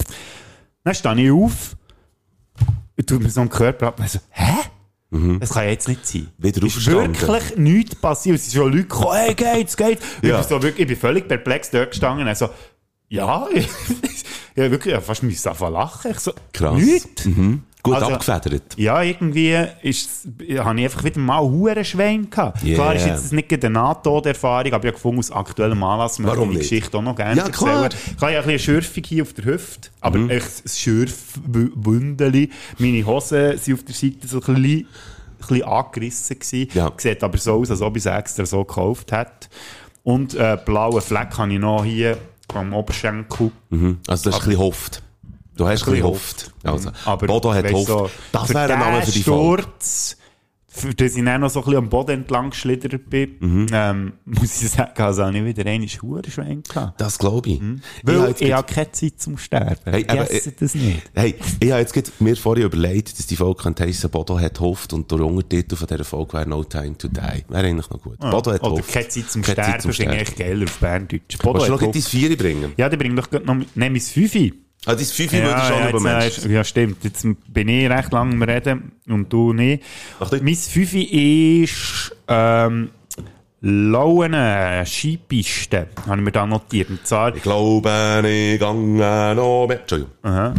Dann 0.85 0.95
stehe 0.95 1.21
ich 1.21 1.31
auf, 1.31 1.75
tut 3.05 3.21
mir 3.21 3.29
so 3.29 3.41
einen 3.41 3.49
Körper 3.49 3.87
ab. 3.87 3.99
Und 3.99 4.09
so, 4.09 4.19
hä? 4.29 4.53
Das 5.39 5.51
kann 5.51 5.63
ja 5.63 5.69
jetzt 5.69 5.87
nicht 5.87 6.05
sein. 6.05 6.27
Wieder 6.37 6.61
ist 6.63 6.85
wirklich 6.85 7.55
nichts 7.57 7.95
passiert. 7.95 8.35
Es 8.35 8.49
sind 8.51 8.59
schon 8.61 8.71
Leute 8.71 8.83
gekommen, 8.83 9.13
hey, 9.15 9.33
geht's, 9.33 9.77
geht's. 9.77 10.03
Ich, 10.21 10.27
Ja. 10.29 10.39
bin 10.39 10.47
so 10.49 10.61
wirklich, 10.61 10.81
ich 10.81 10.87
bin 10.87 10.97
völlig 10.97 11.27
perplex 11.27 11.69
dort 11.71 11.91
gestanden. 11.91 12.27
Also, 12.27 12.49
ja, 13.07 13.47
ich, 13.53 13.67
ja, 14.55 14.69
wirklich, 14.71 14.93
ja, 14.93 14.99
fast 15.01 15.23
müssen 15.23 15.47
anfangen 15.47 15.73
lachen. 15.73 16.11
Ich 16.11 16.19
so, 16.19 16.33
Krass. 16.53 16.75
nichts. 16.75 17.25
Mhm. 17.25 17.63
Gut 17.85 17.95
Also- 17.95 18.07
abgefedert. 18.13 18.75
Ja, 18.77 19.01
irgendwie 19.01 19.55
ist, 19.81 20.27
habe 20.59 20.77
ich 20.79 20.85
einfach 20.85 21.03
wieder 21.03 21.19
mal 21.19 21.41
hure 21.41 21.85
Schwein 21.85 22.29
gehabt. 22.29 22.63
Yeah. 22.63 22.75
Klar 22.75 22.95
ist 22.95 23.05
jetzt 23.05 23.31
nicht 23.33 23.53
eine 23.53 23.69
NATO-Erfahrung, 23.73 24.73
aber 24.73 24.83
ich 24.83 24.87
habe 24.89 24.91
gefunden, 24.93 25.19
aus 25.19 25.31
aktuellem 25.31 25.81
Anlass 25.83 26.19
möchte 26.19 26.41
ich 26.43 26.49
die? 26.49 26.57
Geschichte 26.57 26.97
auch 26.97 27.01
noch 27.01 27.15
gerne 27.15 27.39
Ja, 27.39 27.45
erzählen. 27.47 27.89
Ich 27.91 28.21
habe 28.21 28.27
ein 28.27 28.35
bisschen 28.35 28.49
eine 28.49 28.59
Schürfung 28.59 29.03
hier 29.03 29.23
auf 29.23 29.33
der 29.33 29.45
Hüfte, 29.45 29.89
aber 30.01 30.17
Mhm. 30.17 30.29
echt 30.31 30.65
ein 30.65 30.69
Schürfwündeli. 30.69 32.49
Meine 32.77 33.05
Hosen 33.05 33.57
sind 33.57 33.73
auf 33.75 33.83
der 33.83 33.95
Seite 33.95 34.27
so 34.27 34.37
ein 34.41 34.41
bisschen, 34.55 34.63
ein 34.63 34.87
bisschen 35.47 35.63
angerissen 35.63 36.39
gewesen. 36.39 36.69
Ja. 36.73 36.91
Sieht 36.97 37.23
aber 37.23 37.37
so 37.37 37.53
aus, 37.59 37.71
als 37.71 37.81
ob 37.81 37.95
ich 37.97 38.05
es 38.05 38.11
extra 38.11 38.45
so 38.45 38.63
gekauft 38.63 39.11
hätte. 39.11 39.47
Und 40.03 40.33
äh, 40.35 40.57
blauen 40.63 41.01
Fleck 41.01 41.37
habe 41.37 41.53
ich 41.53 41.59
noch 41.59 41.83
hier 41.83 42.17
am 42.53 42.73
Oberschenkel. 42.73 43.51
Mhm. 43.69 43.97
Also 44.07 44.29
du 44.29 44.35
hast 44.35 44.43
ein 44.43 44.49
bisschen 44.49 44.63
hofft. 44.63 45.01
Du 45.55 45.65
hast 45.67 45.83
ein 45.87 45.91
bisschen 45.91 46.05
hofft. 46.07 46.51
Also, 46.63 46.91
Aber 47.05 47.27
Bodo 47.27 47.53
hat 47.53 47.71
hofft. 47.71 47.87
so, 47.87 48.09
das 48.31 48.49
wäre 48.53 48.73
ein 48.73 48.79
Name 48.79 49.01
für 49.03 49.11
die 49.11 49.23
Folge. 49.23 49.63
Sturz 49.63 50.17
für 50.77 50.93
das 50.93 51.15
ich 51.15 51.23
dann 51.23 51.39
noch 51.39 51.49
so 51.49 51.59
ein 51.61 51.63
bisschen 51.63 51.77
am 51.77 51.87
Boden 51.89 52.11
entlang 52.11 52.49
geschlittert 52.49 53.09
bin, 53.09 53.37
Mhm. 53.39 53.67
ähm, 53.71 54.13
muss 54.25 54.61
ich 54.61 54.69
sagen, 54.71 54.91
also 55.01 55.23
habe 55.23 55.37
ich 55.37 55.45
wieder 55.45 55.65
einen 55.65 55.87
Hurenschwenk 55.87 56.67
gehabt. 56.67 56.99
Das 56.99 57.17
glaube 57.17 57.49
ich. 57.49 57.61
Ich 57.61 57.81
Weil 58.03 58.19
habe 58.21 58.35
ich, 58.37 58.51
habe 58.51 58.73
keine 58.73 58.91
Zeit 58.91 59.13
zum 59.17 59.37
Sterben. 59.37 59.77
Hey, 59.85 60.03
aber, 60.05 60.25
Vergessen 60.25 60.49
äh, 60.49 60.55
das 60.59 60.75
nicht. 60.75 61.01
Hey, 61.13 61.35
ich 61.61 61.71
habe 61.71 61.79
jetzt 61.79 61.93
gerade 61.93 62.11
mir 62.19 62.35
vorher 62.35 62.65
überlegt, 62.65 63.17
dass 63.17 63.25
die 63.25 63.37
Folge 63.37 63.63
könnte 63.63 63.85
heissen, 63.85 64.09
Bodo 64.09 64.37
hat 64.37 64.59
Hoft 64.59 64.91
und 64.91 65.09
der 65.09 65.21
Untertitel 65.21 65.77
von 65.77 65.87
dieser 65.87 66.03
Folge 66.03 66.33
wäre 66.33 66.49
No 66.49 66.61
Time 66.65 66.97
to 66.97 67.07
Die. 67.07 67.21
Wäre 67.21 67.67
eigentlich 67.67 67.89
noch 67.89 68.01
gut. 68.01 68.19
Bodo 68.19 68.51
hat 68.51 68.61
Oder 68.61 68.71
Hoft. 68.71 68.91
keine 68.91 69.07
Zeit 69.07 69.31
zum 69.31 69.43
Keine 69.43 69.63
Sterben, 69.63 69.93
finde 69.93 70.15
ich 70.15 70.21
echt 70.23 70.35
geiler 70.37 70.65
auf 70.65 70.77
Berndeutsch. 70.79 71.37
Bodo 71.41 71.59
Willst 71.59 71.69
du 71.69 71.71
noch 71.85 71.91
dein 71.93 72.01
Vieri 72.01 72.35
bringen? 72.35 72.73
Ja, 72.75 72.89
die 72.89 72.97
bringt 72.97 73.17
doch 73.17 73.31
noch, 73.31 73.55
nehm 73.55 73.65
mein 73.75 74.01
Fünfi. 74.01 74.53
Ah, 74.87 74.93
dein 74.93 74.99
würde 74.99 75.61
schon 75.67 75.79
ja, 75.79 75.89
über 75.89 75.97
jetzt, 75.97 76.03
Menschen. 76.03 76.51
äh, 76.51 76.53
ja, 76.53 76.63
stimmt. 76.63 77.03
Jetzt 77.03 77.25
bin 77.47 77.67
ich 77.69 77.89
recht 77.89 78.11
lang 78.13 78.33
am 78.33 78.41
Reden 78.43 78.91
und 79.07 79.33
du 79.33 79.51
nicht. 79.53 79.81
Ach, 80.19 80.29
du- 80.29 80.43
Mein 80.43 80.55
Fünfi 80.55 81.63
ist 81.63 82.15
ähm, 82.27 82.89
Lauen 83.61 84.35
Skipiste, 84.85 85.87
habe 86.05 86.17
ich 86.17 86.23
mir 86.23 86.31
da 86.31 86.45
notiert. 86.45 86.89
Und 86.91 87.05
zwar 87.07 87.35
Ich 87.35 87.41
glaube, 87.41 87.89
ich 88.23 88.59
gehe 88.59 89.35
noch 89.35 89.65
mehr. 89.67 89.79
Entschuldigung. 89.79 90.11
aha, 90.21 90.53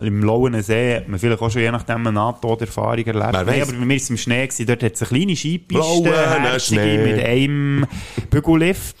im 0.00 0.22
Lauen 0.22 0.62
See 0.62 0.96
hat 0.96 1.08
man 1.08 1.18
vielleicht 1.18 1.40
auch 1.42 1.50
schon 1.50 1.62
je 1.62 1.70
nachdem 1.72 1.96
eine 1.98 2.12
Nahtoderfahrung 2.12 3.04
erlebt. 3.04 3.32
Wer 3.46 3.62
aber 3.62 3.72
bei 3.72 3.78
mir 3.78 3.88
war 3.88 3.96
es 3.96 4.10
im 4.10 4.16
Schnee. 4.18 4.46
Gewesen. 4.46 4.66
Dort 4.66 4.82
hat 4.84 4.92
es 4.94 5.02
eine 5.02 5.08
kleine 5.08 5.34
Skipiste, 5.36 6.60
Schnee. 6.60 6.98
mit 6.98 7.24
einem 7.24 7.86
Bügellift. 8.30 8.96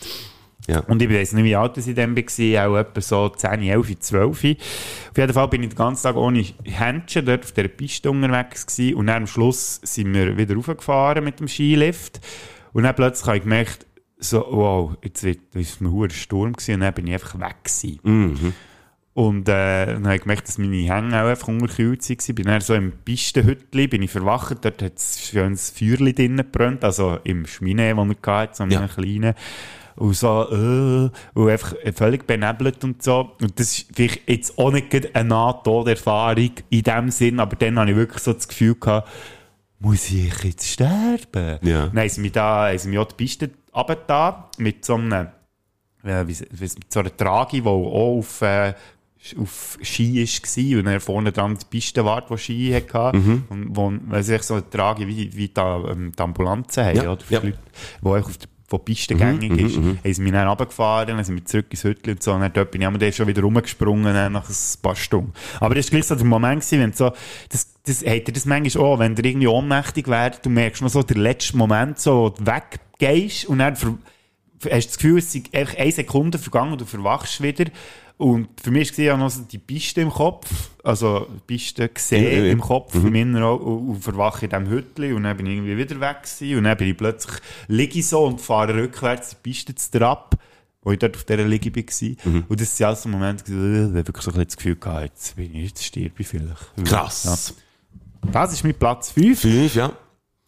Ja. 0.66 0.80
Und 0.80 1.02
ich 1.02 1.10
weiß 1.10 1.34
nicht, 1.34 1.44
wie 1.44 1.56
alt 1.56 1.76
ich 1.76 1.94
dann 1.94 2.16
war, 2.16 2.68
auch 2.68 2.76
etwa 2.78 3.00
so 3.00 3.28
10, 3.28 3.62
11, 3.62 3.98
12. 4.00 4.30
Auf 4.30 4.44
jeden 4.44 5.32
Fall 5.32 5.48
bin 5.48 5.62
ich 5.62 5.68
den 5.70 5.76
ganzen 5.76 6.04
Tag 6.04 6.16
ohne 6.16 6.42
Händchen 6.64 7.26
dort 7.26 7.44
auf 7.44 7.52
dieser 7.52 7.68
Piste 7.68 8.10
unterwegs 8.10 8.66
gewesen. 8.66 8.94
Und 8.96 9.06
dann 9.08 9.22
am 9.22 9.26
Schluss 9.26 9.80
sind 9.82 10.14
wir 10.14 10.36
wieder 10.36 10.54
raufgefahren 10.54 11.22
mit 11.22 11.40
dem 11.40 11.48
Skilift. 11.48 12.20
Und 12.72 12.84
dann 12.84 12.94
plötzlich 12.94 13.26
habe 13.26 13.36
ich 13.36 13.42
gemerkt, 13.42 13.86
so, 14.18 14.44
wow, 14.50 14.96
jetzt 15.02 15.22
wird, 15.22 15.40
ist 15.54 15.80
ein 15.82 16.10
Sturm 16.10 16.54
gewesen 16.54 16.74
und 16.76 16.80
dann 16.80 16.94
bin 16.94 17.06
ich 17.08 17.12
einfach 17.14 17.38
weg 17.38 17.56
gewesen. 17.64 18.00
Mhm. 18.02 18.52
Und 19.12 19.48
äh, 19.48 19.86
dann 19.86 20.04
habe 20.06 20.16
ich 20.16 20.22
gemerkt, 20.22 20.48
dass 20.48 20.58
meine 20.58 20.76
Hänge 20.76 21.22
auch 21.22 21.28
einfach 21.28 21.46
unterkühlt 21.46 22.08
waren. 22.08 22.34
Bin 22.34 22.46
dann 22.46 22.60
so 22.60 22.74
im 22.74 22.92
Pistenhütli, 23.04 23.86
bin 23.86 24.02
ich 24.02 24.10
verwacht. 24.10 24.64
Dort 24.64 24.82
hat 24.82 24.96
es 24.96 25.28
schönes 25.28 25.70
Feuerli 25.70 26.14
drinnen 26.14 26.38
gebrannt, 26.38 26.82
also 26.82 27.18
im 27.22 27.46
Schmine, 27.46 27.94
den 27.94 28.16
er 28.22 28.32
hatte, 28.32 28.56
so 28.56 28.62
einem 28.64 28.72
Ja. 28.72 28.88
kleinen. 28.88 29.34
Und 29.96 30.14
so, 30.16 30.48
äh, 30.50 31.10
und 31.38 31.48
einfach 31.50 31.74
völlig 31.94 32.26
benebelt 32.26 32.82
und 32.82 33.02
so. 33.02 33.30
Und 33.40 33.58
das 33.58 33.78
ist 33.78 33.86
vielleicht 33.94 34.28
jetzt 34.28 34.58
auch 34.58 34.72
nicht 34.72 35.14
eine 35.14 35.28
Nahtoderfahrung 35.28 36.50
in 36.70 36.82
dem 36.82 37.10
Sinn, 37.10 37.38
aber 37.40 37.56
dann 37.56 37.78
habe 37.78 37.90
ich 37.90 37.96
wirklich 37.96 38.22
so 38.22 38.32
das 38.32 38.48
Gefühl 38.48 38.74
gehabt, 38.74 39.08
muss 39.78 40.10
ich 40.10 40.42
jetzt 40.42 40.66
sterben? 40.66 41.58
Ja. 41.62 41.86
Dann 41.86 41.98
haben 41.98 42.08
sie 42.08 42.20
mich 42.20 42.32
da, 42.32 42.68
haben 42.68 42.78
sie 42.78 42.88
mich 42.88 42.98
auch 42.98 43.06
die 43.06 43.14
Piste 43.14 43.50
runtergetan, 43.74 44.44
mit 44.58 44.84
so 44.84 44.94
einem, 44.94 45.28
äh, 46.02 46.26
wie, 46.26 46.38
wie, 46.50 46.62
mit 46.62 46.92
so 46.92 47.00
einer 47.00 47.16
Trage, 47.16 47.60
die 47.60 47.68
auch 47.68 48.16
auf, 48.18 48.40
äh, 48.42 48.74
auf 49.38 49.78
Ski 49.82 50.24
war 50.26 50.78
und 50.78 50.84
dann 50.86 51.00
vorne 51.00 51.32
dran 51.32 51.56
die 51.56 51.64
Pistenwart, 51.68 52.30
die 52.30 52.38
Ski 52.38 52.72
hatte. 52.72 53.16
Mhm. 53.16 53.44
Und 53.48 53.76
wo, 53.76 53.92
weiss 54.06 54.28
ich, 54.28 54.42
so 54.42 54.54
eine 54.54 54.68
Trage, 54.68 55.06
wie, 55.06 55.34
wie 55.34 55.48
die, 55.48 55.60
ähm, 55.60 56.12
die 56.16 56.22
Ambulanzen 56.22 56.84
haben, 56.84 56.96
Ja, 56.96 57.12
oder? 57.12 57.22
ja. 57.28 57.40
Für 57.40 57.46
Leute, 57.46 57.56
die 58.02 58.08
auf 58.08 58.38
der 58.38 58.48
von 58.66 58.84
Pisten 58.84 59.18
gängig 59.18 59.58
ist, 59.60 59.76
haben 59.76 59.98
sie 60.02 60.22
mich 60.22 60.32
dann 60.32 60.48
runtergefahren, 60.48 61.16
dann 61.16 61.24
sind 61.24 61.36
wir 61.36 61.44
zurück 61.44 61.66
ins 61.70 61.84
Hütli 61.84 62.12
und 62.12 62.22
so, 62.22 62.32
und 62.32 62.40
dann 62.40 62.52
dort 62.52 62.70
bin 62.70 62.80
ich 62.80 62.86
einmal 62.86 63.12
schon 63.12 63.26
wieder 63.26 63.42
rumgesprungen, 63.42 64.14
dann 64.14 64.32
nach 64.32 64.48
ein 64.48 64.56
paar 64.82 64.96
Stunden. 64.96 65.32
Aber 65.60 65.74
das 65.74 65.86
war 65.86 65.90
gleich 65.90 66.06
so 66.06 66.14
der 66.14 66.24
Moment 66.24 66.62
gewesen, 66.62 66.80
wenn 66.80 66.92
so, 66.92 67.12
das, 67.50 67.74
das, 67.84 68.04
habt 68.04 68.28
ihr 68.28 68.34
das 68.34 68.46
manchmal 68.46 68.84
auch, 68.84 68.98
wenn 68.98 69.16
ihr 69.16 69.24
irgendwie 69.24 69.48
ohnmächtig 69.48 70.08
werdet, 70.08 70.44
du 70.46 70.50
merkst 70.50 70.82
noch 70.82 70.88
so 70.88 71.02
den 71.02 71.18
letzten 71.18 71.58
Moment, 71.58 71.98
so, 71.98 72.24
wo 72.24 72.28
du 72.30 72.46
weggehst, 72.46 73.46
und 73.46 73.58
dann 73.58 73.74
hast 73.74 73.84
du 73.84 73.98
das 74.70 74.96
Gefühl, 74.96 75.18
es 75.18 75.34
ist 75.34 75.54
einfach 75.54 75.76
eine 75.76 75.92
Sekunde 75.92 76.38
vergangen 76.38 76.72
und 76.72 76.80
du 76.80 76.86
verwachst 76.86 77.42
wieder. 77.42 77.66
Und 78.16 78.48
für 78.60 78.70
mich 78.70 78.96
war 78.96 79.04
ja 79.04 79.16
noch 79.16 79.32
die 79.50 79.58
Piste 79.58 80.00
im 80.00 80.10
Kopf, 80.10 80.70
also 80.84 81.26
die 81.34 81.40
Piste 81.46 81.88
gesehen 81.88 82.24
Ja, 82.24 82.30
ja, 82.30 82.44
ja. 82.44 82.52
im 82.52 82.60
Kopf, 82.60 82.94
im 82.94 83.14
Inneren 83.14 83.58
und, 83.58 84.00
verwache 84.00 84.46
in 84.46 84.50
diesem 84.50 84.68
Hütli 84.68 85.12
und 85.12 85.24
dann 85.24 85.36
bin 85.36 85.46
ich 85.46 85.54
irgendwie 85.54 85.76
wieder 85.76 86.00
weg 86.00 86.22
gewesen, 86.22 86.58
und 86.58 86.64
dann 86.64 86.76
bin 86.76 86.88
ich 86.90 86.96
plötzlich, 86.96 87.36
liege 87.66 87.98
ich 87.98 88.06
so 88.06 88.24
und 88.24 88.40
fahre 88.40 88.74
rückwärts 88.74 89.30
die 89.30 89.36
Piste 89.42 89.74
zu 89.74 89.98
Trab, 89.98 90.36
wo 90.82 90.92
ich 90.92 90.98
dort 91.00 91.16
auf 91.16 91.24
dieser 91.24 91.44
Liege 91.44 91.74
war. 91.74 92.32
Mhm. 92.32 92.44
Und 92.48 92.60
das 92.60 92.78
war 92.78 92.88
alles 92.88 93.02
so 93.02 93.08
ein 93.08 93.12
Moment, 93.12 93.42
wo 93.48 93.52
ich 93.52 93.94
wirklich 93.94 94.22
so 94.22 94.30
ein 94.30 94.34
bisschen 94.34 94.46
das 94.46 94.56
Gefühl 94.58 94.76
gehabt, 94.76 95.02
jetzt 95.02 95.36
bin 95.36 95.54
ich, 95.54 95.68
jetzt 95.68 95.84
sterbe 95.84 96.14
ich 96.18 96.28
vielleicht. 96.28 96.72
Krass. 96.84 97.24
Ja. 97.24 98.30
Das 98.30 98.52
ist 98.52 98.62
mein 98.62 98.74
Platz 98.74 99.10
5. 99.10 99.40
Fünf, 99.40 99.74
ja. 99.74 99.92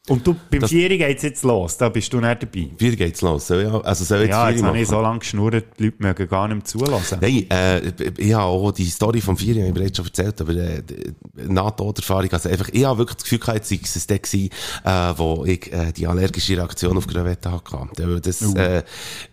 Und 0.08 0.24
du, 0.26 0.36
beim 0.50 0.60
Das- 0.60 0.70
Vieri 0.70 0.98
geht's 0.98 1.22
jetzt 1.24 1.42
los, 1.42 1.76
da 1.76 1.88
bist 1.88 2.12
du 2.12 2.20
nicht 2.20 2.42
dabei. 2.42 2.68
Vier 2.78 2.94
geht's 2.94 3.22
los. 3.22 3.48
Soll 3.48 3.62
ich, 3.62 3.84
also 3.84 4.04
soll 4.04 4.18
ich 4.18 4.24
jetzt 4.28 4.30
Ja, 4.36 4.50
jetzt 4.50 4.62
habe 4.62 4.78
ich 4.78 4.86
so 4.86 5.00
lange 5.00 5.18
geschnurrt, 5.18 5.64
die 5.78 5.84
Leute 5.86 5.96
mögen 5.98 6.28
gar 6.28 6.46
nicht 6.46 6.56
mehr 6.56 6.64
zulassen. 6.64 7.18
Nein, 7.20 7.46
äh, 7.50 7.80
ich 8.16 8.32
habe 8.32 8.44
auch 8.44 8.70
die 8.70 8.84
Story 8.86 9.20
vom 9.20 9.36
Vieri, 9.36 9.58
habe 9.58 9.68
ich 9.68 9.74
bereits 9.74 9.96
schon 9.96 10.06
erzählt, 10.06 10.40
aber 10.40 10.52
äh, 10.52 10.82
die 10.82 11.12
Nahtoderfahrung, 11.52 12.30
also 12.30 12.48
einfach, 12.48 12.68
ich 12.72 12.84
habe 12.84 12.98
wirklich 12.98 13.16
das 13.16 13.24
Gefühl 13.24 13.38
gehabt, 13.40 13.66
sei 13.66 13.80
es 13.82 14.06
der 14.06 14.18
gewesen, 14.20 14.50
äh, 14.84 14.90
wo 15.16 15.44
ich 15.44 15.72
äh, 15.72 15.92
die 15.92 16.06
allergische 16.06 16.56
Reaktion 16.56 16.96
auf 16.96 17.06
Gravette 17.08 17.50
hatte. 17.50 18.20
Das 18.20 18.42
äh, 18.54 18.82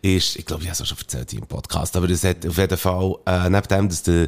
ist, 0.02 0.36
ich 0.38 0.46
glaube, 0.46 0.64
ich 0.64 0.70
habe 0.70 0.74
es 0.76 0.82
auch 0.82 0.86
schon 0.88 0.98
erzählt 0.98 1.34
im 1.34 1.42
Podcast, 1.46 1.96
aber 1.96 2.08
das 2.08 2.24
hat 2.24 2.46
auf 2.48 2.58
jeden 2.58 2.78
Fall, 2.78 3.16
äh, 3.28 3.50
neben 3.50 3.68
dem, 3.68 3.90
dass 3.90 4.02
der 4.04 4.28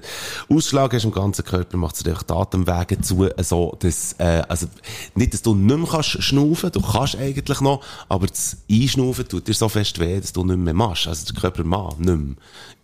Ausschlag 0.50 0.94
hast 0.94 1.06
im 1.06 1.12
ganzen 1.12 1.44
Körper, 1.44 1.76
macht 1.78 1.96
es 1.96 2.06
einfach 2.06 2.24
die 2.24 2.34
Atemwege 2.34 3.02
zu, 3.02 3.30
so, 3.42 3.76
dass, 3.80 4.14
äh, 4.20 4.44
also, 4.48 4.68
nicht, 5.16 5.34
dass 5.34 5.42
du 5.42 5.56
nicht 5.56 5.76
mehr 5.76 5.88
kannst 5.90 6.22
schnaufen, 6.36 6.72
du 6.72 6.82
kannst 6.82 7.18
eigentlich 7.18 7.62
noch, 7.62 7.82
aber 8.10 8.28
das 8.28 8.58
Einschnaufen 8.70 9.28
tut 9.28 9.48
dir 9.48 9.54
so 9.54 9.70
fest 9.70 10.00
weh, 10.00 10.20
dass 10.20 10.34
du 10.34 10.44
nicht 10.44 10.58
mehr 10.58 10.74
machst. 10.74 11.08
Also 11.08 11.26
der 11.34 11.42
Körper 11.42 11.64
mag 11.64 12.00
nicht 12.00 12.18
mehr 12.18 12.36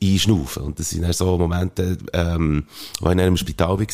einschnaufen. 0.02 0.64
Und 0.64 0.80
das 0.80 0.90
sind 0.90 1.04
dann 1.04 1.14
so 1.14 1.38
Momente, 1.38 1.98
ähm, 2.14 2.66
wo 3.00 3.10
ich 3.10 3.18
dann 3.18 3.28
im 3.28 3.38
Spital 3.38 3.80
war, 3.80 3.88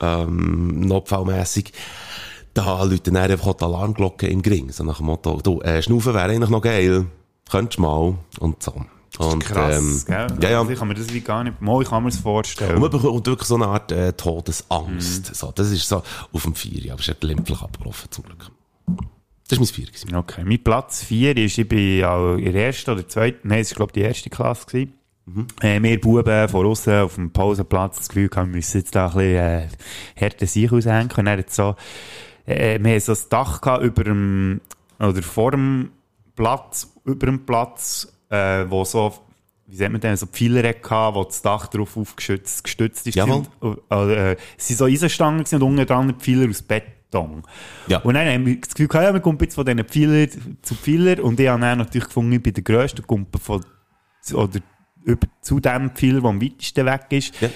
ähm, 0.00 0.80
notfallmässig, 0.80 1.72
da 2.54 2.82
läuten 2.82 3.14
dann 3.14 3.30
einfach 3.30 3.54
die 3.54 3.64
Alarmglocken 3.64 4.30
im 4.30 4.42
Gring. 4.42 4.72
So 4.72 4.82
nach 4.84 4.96
dem 4.96 5.06
Motto, 5.06 5.40
du, 5.42 5.60
äh, 5.60 5.82
Schnaufen 5.82 6.14
wäre 6.14 6.30
eigentlich 6.30 6.50
noch 6.50 6.62
geil. 6.62 7.06
Könntest 7.50 7.78
mal. 7.78 8.14
Und 8.40 8.62
so. 8.62 8.74
Und, 9.18 9.44
Krass, 9.44 9.78
ähm, 9.78 10.02
gell? 10.06 10.26
Ja, 10.42 10.50
ja. 10.50 10.58
Also 10.60 10.72
ich 10.72 10.78
kann 10.78 10.88
mir 10.88 10.94
das 10.94 11.12
wie 11.12 11.20
gar 11.20 11.42
nicht, 11.42 11.60
mal, 11.62 11.80
ich 11.80 11.88
kann 11.88 12.02
mir 12.02 12.10
das 12.10 12.18
vorstellen. 12.18 12.74
Und 12.74 12.82
man 12.82 12.90
bekommt 12.90 13.26
wirklich 13.26 13.48
so 13.48 13.54
eine 13.54 13.66
Art 13.66 13.90
äh, 13.90 14.12
Todesangst. 14.12 15.34
So, 15.34 15.52
das 15.52 15.70
ist 15.70 15.88
so 15.88 16.02
auf 16.32 16.42
dem 16.42 16.54
Vier, 16.54 16.92
aber 16.92 17.00
es 17.00 17.08
ist 17.08 17.20
glimpflich 17.20 17.62
abgelaufen, 17.62 18.10
zum 18.10 18.24
Glück. 18.24 18.50
Das 19.48 19.58
war 19.58 19.64
mein 19.64 19.74
Vier. 19.74 19.86
gewesen. 19.86 20.14
Okay, 20.14 20.42
mein 20.44 20.62
Platz 20.62 21.04
4 21.04 21.36
ist, 21.36 21.58
ich 21.58 21.68
bin 21.68 22.04
auch 22.04 22.36
in 22.36 22.52
der 22.52 22.66
ersten 22.66 22.90
oder 22.90 23.06
zweiten, 23.06 23.48
nein, 23.48 23.60
es 23.60 23.70
war 23.72 23.76
glaube 23.76 23.90
ich 23.90 24.02
die 24.02 24.08
erste 24.08 24.30
Klasse 24.30 24.66
gewesen. 24.66 24.92
Äh, 25.60 25.82
wir 25.82 26.00
Buben 26.00 26.48
von 26.48 26.66
außen 26.66 27.00
auf 27.00 27.16
dem 27.16 27.32
Pausenplatz 27.32 27.96
das 27.96 28.08
Gefühl 28.08 28.28
gehabt, 28.28 28.48
wir 28.48 28.56
müssen 28.56 28.78
jetzt 28.78 28.94
da 28.94 29.06
ein 29.06 29.12
bisschen 29.14 29.36
äh, 29.36 29.68
härter 30.14 30.46
Sieg 30.46 30.72
aushängen. 30.72 31.08
Dann 31.08 31.28
hat 31.28 31.50
so, 31.50 31.74
äh, 32.46 32.78
wir 32.80 32.92
haben 32.92 33.00
so 33.00 33.12
ein 33.12 33.18
Dach 33.28 33.60
gehabt 33.60 33.82
über 33.82 34.04
dem, 34.04 34.60
oder 35.00 35.22
vor 35.22 35.50
dem 35.50 35.90
Platz, 36.36 36.92
über 37.04 37.26
dem 37.26 37.44
Platz, 37.44 38.12
äh, 38.30 38.64
wo 38.68 38.84
so, 38.84 39.14
wie 39.66 39.74
sagt 39.74 39.90
man 39.90 40.00
denn, 40.00 40.16
so 40.16 40.26
Pfeiler 40.26 40.62
hatte, 40.62 41.14
wo 41.16 41.24
das 41.24 41.42
Dach 41.42 41.66
drauf 41.66 41.96
aufgestützt 41.96 42.62
gestützt 42.62 43.06
ist. 43.08 43.16
Jawohl. 43.16 43.42
Und, 43.58 43.80
äh, 43.90 44.36
es 44.56 44.68
sind 44.68 44.76
so 44.76 44.84
Eisenstangen 44.84 45.44
und 45.50 45.62
unten 45.62 45.86
dran 45.86 46.14
Pfeiler 46.20 46.48
aus 46.48 46.62
Beton. 47.10 47.42
Ja. 47.88 47.98
Und 47.98 48.14
dann 48.14 48.26
haben 48.26 48.46
wir 48.46 48.56
das 48.60 48.70
Gefühl 48.70 48.88
gehabt, 48.88 49.06
ja, 49.06 49.12
wir 49.14 49.20
kommen 49.20 49.38
jetzt 49.40 49.54
von 49.54 49.64
diesen 49.64 49.84
Pfeiler 49.84 50.28
zu 50.62 50.74
Pfeiler 50.74 51.22
und 51.22 51.40
ich 51.40 51.48
habe 51.48 51.60
dann 51.60 51.78
natürlich 51.78 52.08
gefunden, 52.08 52.32
ich 52.32 52.42
bin 52.42 52.54
der 52.54 52.62
grösste 52.62 53.02
Kumpel 53.02 53.40
von, 53.40 53.64
oder 54.32 54.60
über, 55.04 55.26
zu 55.40 55.60
dem 55.60 55.90
Pfeiler, 55.90 56.20
der 56.20 56.30
am 56.30 56.42
weitesten 56.42 56.86
weg 56.86 57.06
ist. 57.10 57.40
Ja. 57.40 57.48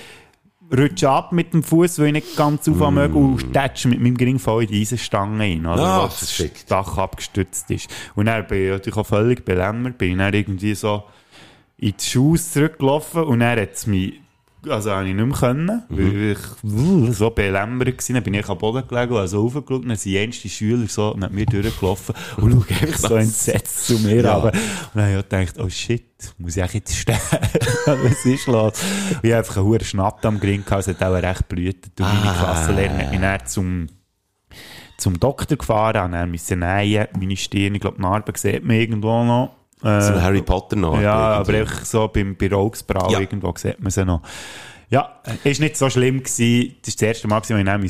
Rutsche 0.73 1.11
ab 1.11 1.33
mit 1.33 1.53
dem 1.53 1.65
Fuß, 1.65 1.99
weil 1.99 2.07
ich 2.07 2.13
nicht 2.13 2.37
ganz 2.37 2.69
aufhören 2.69 2.95
möge, 2.95 3.19
und 3.19 3.53
tätsche 3.53 3.89
mit 3.89 4.01
meinem 4.01 4.17
Geringfall 4.17 4.63
in 4.63 4.69
die 4.69 4.81
Eisenstange 4.83 5.41
rein, 5.41 5.67
oder, 5.67 5.83
Ah, 5.83 6.03
wo 6.03 6.07
das. 6.07 6.43
Dach 6.69 6.97
abgestützt 6.97 7.69
ist. 7.73 7.91
Und 8.15 8.27
dann 8.27 8.47
bin 8.47 8.65
ich 8.67 8.71
natürlich 8.71 8.97
auch 8.97 9.07
völlig 9.07 9.45
belämmert, 9.45 9.99
bin 9.99 10.13
ich 10.13 10.19
dann 10.19 10.33
irgendwie 10.33 10.75
so 10.77 11.03
in 11.77 11.95
die 11.99 12.05
Schuhe 12.05 12.39
zurückgelaufen 12.39 13.25
und 13.25 13.41
dann 13.41 13.59
hat 13.59 13.73
es 13.73 13.89
mich, 13.89 14.21
also 14.69 14.91
habe 14.91 15.09
ich 15.09 15.15
nicht 15.15 15.25
mehr 15.27 15.37
können, 15.37 15.83
weil 15.89 16.33
ich 16.33 17.15
so 17.17 17.31
belämmert 17.31 17.89
war, 17.89 18.15
dann 18.15 18.23
bin 18.23 18.35
ich 18.35 18.49
am 18.49 18.59
Boden 18.59 18.87
gelegen 18.87 19.13
und 19.13 19.19
habe 19.19 19.29
so 19.29 19.43
raufgeschaut 19.43 19.71
und 19.83 19.89
dann 19.89 19.97
sind 19.97 20.13
jenste 20.13 20.49
Schüler 20.49 20.87
so 20.89 21.15
neben 21.19 21.35
mir 21.35 21.47
durchgelaufen 21.47 22.15
und 22.39 22.53
schauen 22.69 22.77
einfach 22.83 23.09
so 23.09 23.15
entsetzt 23.15 23.87
zu 23.87 23.99
mir 24.01 24.23
Ja. 24.23 24.35
runter. 24.37 24.53
Und 24.53 24.61
dann 24.95 25.05
habe 25.05 25.19
ich 25.19 25.29
gedacht, 25.29 25.55
oh 25.59 25.69
shit, 25.69 26.05
muss 26.39 26.57
ich 26.57 26.73
jetzt 26.75 26.95
sterben? 26.97 27.21
Was 27.87 28.25
ist 28.27 28.47
los? 28.47 28.75
Und 28.83 29.21
ich 29.23 29.31
habe 29.31 29.39
einfach 29.39 29.57
einen 29.57 29.67
hohen 29.67 29.81
Schnapp 29.85 30.25
am 30.27 30.39
Grin 30.41 30.65
gehabt, 30.65 30.87
es 30.87 30.89
hat 30.89 31.03
auch 31.03 31.15
recht 31.15 31.49
blüht. 31.49 31.87
Und 31.99 32.01
meine 32.01 32.31
Ah. 32.31 32.35
Klassenlehrerin 32.45 32.99
hat 33.01 33.11
mich 33.11 33.21
dann 33.21 33.47
zum 33.47 33.87
zum 34.99 35.19
Doktor 35.19 35.57
gefahren, 35.57 35.97
habe 35.97 36.13
dann 36.13 36.31
müssen 36.31 36.59
nähen, 36.59 37.07
meine 37.19 37.35
Stirn, 37.35 37.75
ich 37.75 37.81
glaube, 37.81 37.97
die 37.97 38.03
Narbe 38.03 38.33
sieht 38.37 38.63
man 38.63 38.77
irgendwo 38.77 39.25
noch. 39.25 39.57
Äh, 39.83 40.01
So 40.01 40.13
ein 40.15 40.23
Harry 40.23 40.43
Potter 40.43 40.77
noch. 40.77 41.01
ja, 41.01 41.37
irgendwie. 41.39 41.53
aber 41.53 41.61
einfach 41.63 41.85
so 41.85 42.09
beim, 42.09 42.37
bei 42.37 42.53
Augsbrau 42.53 43.11
Ja. 43.13 43.21
irgendwo 43.21 43.53
sieht 43.57 43.81
man 43.81 43.91
sie 43.91 44.05
noch. 44.05 44.23
Ja, 44.91 45.21
ist 45.45 45.61
nicht 45.61 45.77
so 45.77 45.89
schlimm 45.89 46.19
gewesen. 46.23 46.75
Das 46.83 46.95
war 46.95 46.95
das 46.97 47.03
erste 47.03 47.29
Mal, 47.29 47.41
gewesen, 47.41 47.55
wo 47.55 47.59
ich 47.61 47.65
nähen 47.65 47.81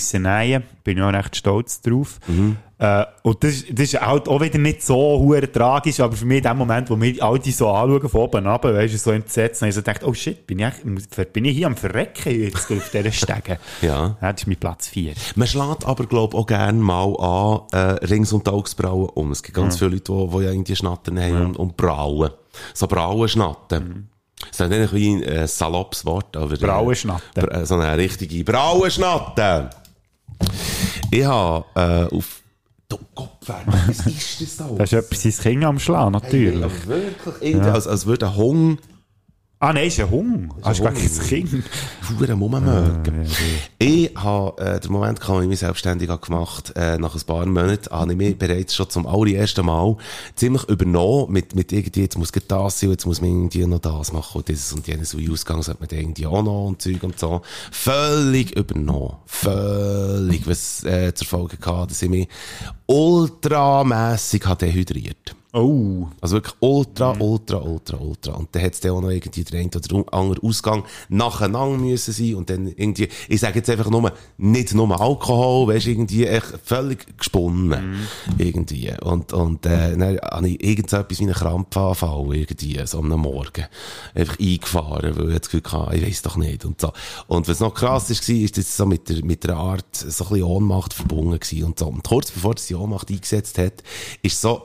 Bin 0.84 0.98
ich 0.98 1.02
auch 1.02 1.12
recht 1.12 1.34
stolz 1.34 1.80
drauf. 1.80 2.20
Äh, 2.82 3.04
und 3.24 3.44
das, 3.44 3.62
das 3.70 3.92
ist 3.92 4.00
halt 4.00 4.26
auch 4.26 4.40
wieder 4.40 4.58
nicht 4.58 4.82
so 4.82 4.96
hure 4.96 5.52
tragisch, 5.52 6.00
aber 6.00 6.16
für 6.16 6.24
mich 6.24 6.38
in 6.38 6.44
dem 6.44 6.56
Moment, 6.56 6.88
wo 6.88 6.98
wir 6.98 7.22
all 7.22 7.38
die 7.38 7.50
so 7.52 7.68
anschauen, 7.68 8.08
von 8.08 8.20
oben 8.22 8.46
ab, 8.46 8.64
weißt 8.64 8.94
du, 8.94 8.96
so 8.96 9.10
entsetzt, 9.10 9.60
dann 9.60 9.66
habe 9.66 9.68
ich 9.68 9.74
so 9.74 9.82
gedacht, 9.82 10.02
oh 10.02 10.14
shit, 10.14 10.46
bin 10.46 10.60
ich, 10.60 10.64
echt- 10.64 11.32
bin 11.34 11.44
ich 11.44 11.56
hier 11.58 11.66
am 11.66 11.76
Verrecken 11.76 12.40
jetzt 12.40 12.70
auf 12.72 12.90
dieser 12.90 13.12
Stege? 13.12 13.58
Ja. 13.82 14.16
ja. 14.22 14.32
Das 14.32 14.40
ist 14.40 14.46
mein 14.46 14.56
Platz 14.56 14.88
4. 14.88 15.12
Man 15.36 15.46
schlägt 15.46 15.84
aber, 15.84 16.06
glaube 16.06 16.34
ich, 16.34 16.40
auch 16.42 16.46
gerne 16.46 16.78
mal 16.78 17.14
an, 17.18 17.60
äh, 17.78 18.06
rings 18.06 18.32
um 18.32 18.42
die 18.42 18.50
Augsbrauen 18.50 19.10
um. 19.10 19.30
Es 19.32 19.42
gibt 19.42 19.56
ganz 19.56 19.76
viele 19.76 19.90
Leute, 19.90 20.12
die, 20.12 20.28
die 20.38 20.44
ja 20.44 20.50
irgendwie 20.50 20.76
Schnatten 20.76 21.20
haben 21.20 21.46
und, 21.48 21.56
und 21.58 21.76
Brauen. 21.76 22.30
So 22.72 22.86
Brauenschnatten. 22.86 24.08
Das 24.52 24.58
ist 24.60 24.70
nicht 24.70 24.94
wie 24.94 25.16
ein 25.16 25.22
äh, 25.22 25.46
saloppes 25.46 26.06
Wort, 26.06 26.34
aber... 26.34 26.54
äh, 26.54 26.56
Brauenschnatten. 26.56 27.42
Bra- 27.44 27.66
So 27.66 27.74
eine 27.74 27.98
richtige 27.98 28.42
Brauenschnatte. 28.42 29.68
Ich 31.10 31.24
habe 31.24 31.64
äh, 31.74 32.16
auf... 32.16 32.39
Du 32.90 32.98
was 33.46 34.06
ist 34.06 34.40
das 34.40 34.56
da? 34.58 34.68
Das 34.76 34.92
ist 34.92 34.98
etwas 34.98 35.24
ins 35.24 35.38
Kind 35.38 35.64
am 35.64 35.78
Schlagen, 35.78 36.12
natürlich. 36.12 36.60
Hey, 36.60 36.88
wirklich, 36.88 37.34
irgendwie, 37.40 37.70
als, 37.70 37.86
als 37.86 38.04
würde 38.06 38.26
ein 38.26 38.36
Hung 38.36 38.78
Ah, 39.62 39.74
nein, 39.74 39.88
ist 39.88 40.00
ein 40.00 40.10
Hung. 40.10 40.54
Das 40.62 40.78
ist 40.78 40.82
gar 40.82 40.94
Hung. 40.94 40.98
kein 40.98 41.28
Kind. 41.28 41.64
Huren 42.08 42.38
mummögen. 42.38 43.26
Ich 43.78 44.10
habe 44.16 44.58
äh, 44.62 44.80
den 44.80 44.90
Moment, 44.90 45.20
wo 45.28 45.38
ich 45.42 45.48
mich 45.48 45.58
selbstständig 45.58 46.08
gemacht 46.08 46.72
äh, 46.76 46.96
nach 46.96 47.14
ein 47.14 47.20
paar 47.20 47.44
Monaten, 47.44 47.90
habe 47.90 48.12
ich 48.12 48.16
mich 48.16 48.38
bereits 48.38 48.74
schon 48.74 48.88
zum 48.88 49.06
allerersten 49.06 49.66
Mal 49.66 49.98
ziemlich 50.34 50.64
übernommen 50.64 51.30
mit, 51.32 51.54
mit 51.54 51.72
irgendwie, 51.72 52.00
jetzt 52.00 52.16
muss 52.16 52.32
das 52.32 52.80
sein, 52.80 52.90
jetzt 52.90 53.04
muss 53.04 53.20
man 53.20 53.28
irgendwie 53.28 53.66
noch 53.66 53.80
das 53.80 54.14
machen 54.14 54.38
und 54.38 54.48
dieses 54.48 54.72
und 54.72 54.86
jenes, 54.88 55.14
wie 55.18 55.30
Ausgang 55.30 55.62
sollte 55.62 55.82
man 55.82 55.90
irgendwie 55.90 56.26
auch 56.26 56.42
noch 56.42 56.68
und 56.68 56.80
Zeug 56.80 57.02
und 57.02 57.18
so. 57.18 57.42
Völlig 57.70 58.56
übernommen. 58.56 59.16
Völlig, 59.26 60.48
was 60.48 60.84
äh, 60.84 61.12
zur 61.12 61.26
Folge 61.26 61.58
gehabt, 61.58 61.90
dass 61.90 62.00
ich 62.00 62.08
mich 62.08 62.28
ultramässig 62.86 64.46
habe 64.46 64.64
dehydriert. 64.64 65.36
Oh. 65.52 66.06
Also 66.20 66.36
wirklich 66.36 66.54
ultra, 66.60 67.16
ultra, 67.18 67.58
ultra, 67.58 67.96
ultra. 67.96 68.32
Und 68.34 68.50
dann 68.52 68.62
hat 68.62 68.74
es 68.74 68.80
dann 68.80 68.92
auch 68.92 69.00
noch 69.00 69.10
irgendwie 69.10 69.42
der 69.42 69.60
eine 69.60 69.68
oder 69.68 70.12
andere 70.12 70.46
Ausgang 70.46 70.84
nacheinander 71.08 71.78
müssen 71.78 72.12
sein 72.12 72.36
und 72.36 72.50
dann 72.50 72.68
irgendwie, 72.68 73.08
ich 73.28 73.40
sage 73.40 73.58
jetzt 73.58 73.68
einfach 73.68 73.90
nur, 73.90 74.12
nicht 74.38 74.74
nur 74.74 75.00
Alkohol, 75.00 75.74
weißt 75.74 75.88
irgendwie 75.88 76.26
echt 76.26 76.46
völlig 76.64 77.18
gesponnen. 77.18 78.06
Irgendwie. 78.38 78.92
Und, 79.02 79.32
und, 79.32 79.66
äh, 79.66 79.96
dann 79.96 80.18
habe 80.22 80.48
ich 80.48 80.62
irgendetwas 80.62 81.18
wie 81.18 81.24
einen 81.24 81.34
Krampfanfall 81.34 82.32
irgendwie, 82.32 82.80
so 82.84 82.98
am 82.98 83.08
Morgen. 83.08 83.66
Einfach 84.14 84.38
eingefahren, 84.38 85.16
weil 85.16 85.32
ich 85.32 85.38
das 85.40 85.50
Gefühl 85.50 85.72
hatte, 85.72 85.96
ich 85.96 86.06
weiss 86.06 86.22
doch 86.22 86.36
nicht 86.36 86.64
und 86.64 86.80
so. 86.80 86.92
Und 87.26 87.48
was 87.48 87.58
noch 87.58 87.74
krass 87.74 88.08
ist, 88.10 88.28
war, 88.28 88.36
ist 88.36 88.56
das 88.56 88.76
so 88.76 88.86
mit 88.86 89.08
der, 89.08 89.24
mit 89.24 89.42
der 89.42 89.56
Art, 89.56 89.96
so 89.96 90.24
ein 90.24 90.30
bisschen 90.30 90.44
Ohnmacht 90.44 90.94
verbunden 90.94 91.40
gewesen 91.40 91.64
und 91.64 91.78
so. 91.78 91.86
Und 91.86 92.04
kurz 92.04 92.30
bevor 92.30 92.54
das 92.54 92.66
die 92.66 92.76
Ohnmacht 92.76 93.10
eingesetzt 93.10 93.58
hat, 93.58 93.82
ist 94.22 94.40
so, 94.40 94.62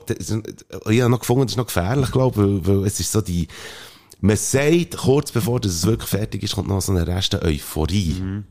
ich 0.90 1.02
habe 1.02 1.12
noch 1.12 1.20
gefunden, 1.20 1.44
das 1.44 1.54
ist 1.54 1.58
noch 1.58 1.68
gefährlich, 1.68 2.12
glaube 2.12 2.42
ich, 2.42 2.68
weil, 2.68 2.82
weil 2.82 2.88
es 2.88 3.00
ist 3.00 3.12
so 3.12 3.22
die, 3.22 3.48
man 4.22 4.38
sagt, 4.38 4.98
kurz 4.98 5.32
bevor 5.32 5.60
es 5.64 5.86
wirklich 5.86 6.10
fertig 6.10 6.44
ist, 6.44 6.56
kommt 6.56 6.68
noch 6.68 6.82
so 6.82 6.92
eine 6.92 7.06
Reste 7.06 7.42
Euphorie. 7.42 8.44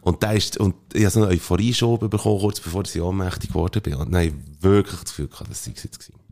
Und 0.00 0.22
da 0.22 0.32
ist, 0.32 0.56
und 0.58 0.74
ich 0.94 1.02
habe 1.02 1.10
so 1.10 1.22
eine 1.22 1.34
Euphorie-Schobe 1.34 2.08
bekommen, 2.08 2.40
kurz 2.40 2.60
bevor 2.60 2.84
ich 2.84 3.00
ohnmächtig 3.00 3.50
geworden 3.50 3.82
bin. 3.82 3.94
Und 3.94 4.14
ich 4.16 4.32
wirklich 4.60 5.00
das 5.00 5.10
Gefühl 5.10 5.28
gehabt, 5.28 5.50
das 5.50 5.64
sei 5.64 5.72
es 5.76 5.82
jetzt 5.82 5.98
gewesen. 5.98 6.27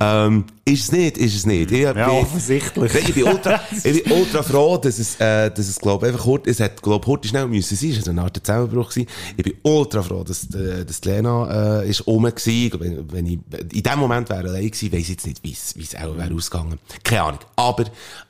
Ähm, 0.00 0.44
ist 0.64 0.84
es 0.84 0.92
nicht, 0.92 1.16
ist 1.18 1.34
es 1.34 1.46
nicht. 1.46 1.70
Ich, 1.70 1.80
Ja, 1.80 1.92
bin- 1.92 2.04
offensichtlich. 2.04 2.94
ich 2.94 3.14
bin 3.14 3.24
ultra, 3.24 3.60
ich 3.84 4.04
bin 4.04 4.12
ultra 4.12 4.42
froh, 4.42 4.76
dass 4.76 4.98
es, 4.98 5.18
äh, 5.20 5.50
dass 5.50 5.68
es, 5.68 5.78
glaub, 5.78 6.02
einfach 6.04 6.24
hurt, 6.26 6.46
es 6.46 6.60
hat, 6.60 6.82
glaub, 6.82 7.06
hurt 7.06 7.26
schnell 7.26 7.46
müssen 7.46 7.76
sein. 7.76 7.90
Es 7.90 8.04
war 8.06 8.10
eine 8.12 8.22
Art 8.22 8.36
Zusammenbruch 8.44 8.90
gewesen. 8.90 9.08
Ich 9.36 9.44
bin 9.44 9.54
ultra 9.62 10.02
froh, 10.02 10.22
dass, 10.24 10.44
äh, 10.54 10.84
dass 10.84 11.00
die 11.00 11.08
Lena, 11.08 11.80
äh, 11.82 11.88
ist 11.88 12.06
rum 12.06 12.24
gewesen. 12.24 12.78
Wenn, 12.80 13.12
wenn 13.12 13.26
ich, 13.26 13.38
in 13.72 13.82
dem 13.82 13.98
Moment 13.98 14.28
wäre 14.28 14.48
allein 14.48 14.66
gewesen, 14.70 14.92
weiss 14.92 15.00
ich 15.02 15.08
jetzt 15.08 15.26
nicht, 15.26 15.42
wie 15.42 15.52
es, 15.52 15.74
es 15.76 15.94
auch 15.94 16.16
wäre 16.16 16.34
ausgegangen. 16.34 16.78
Keine 17.02 17.22
Ahnung. 17.22 17.40
Aber, 17.56 17.84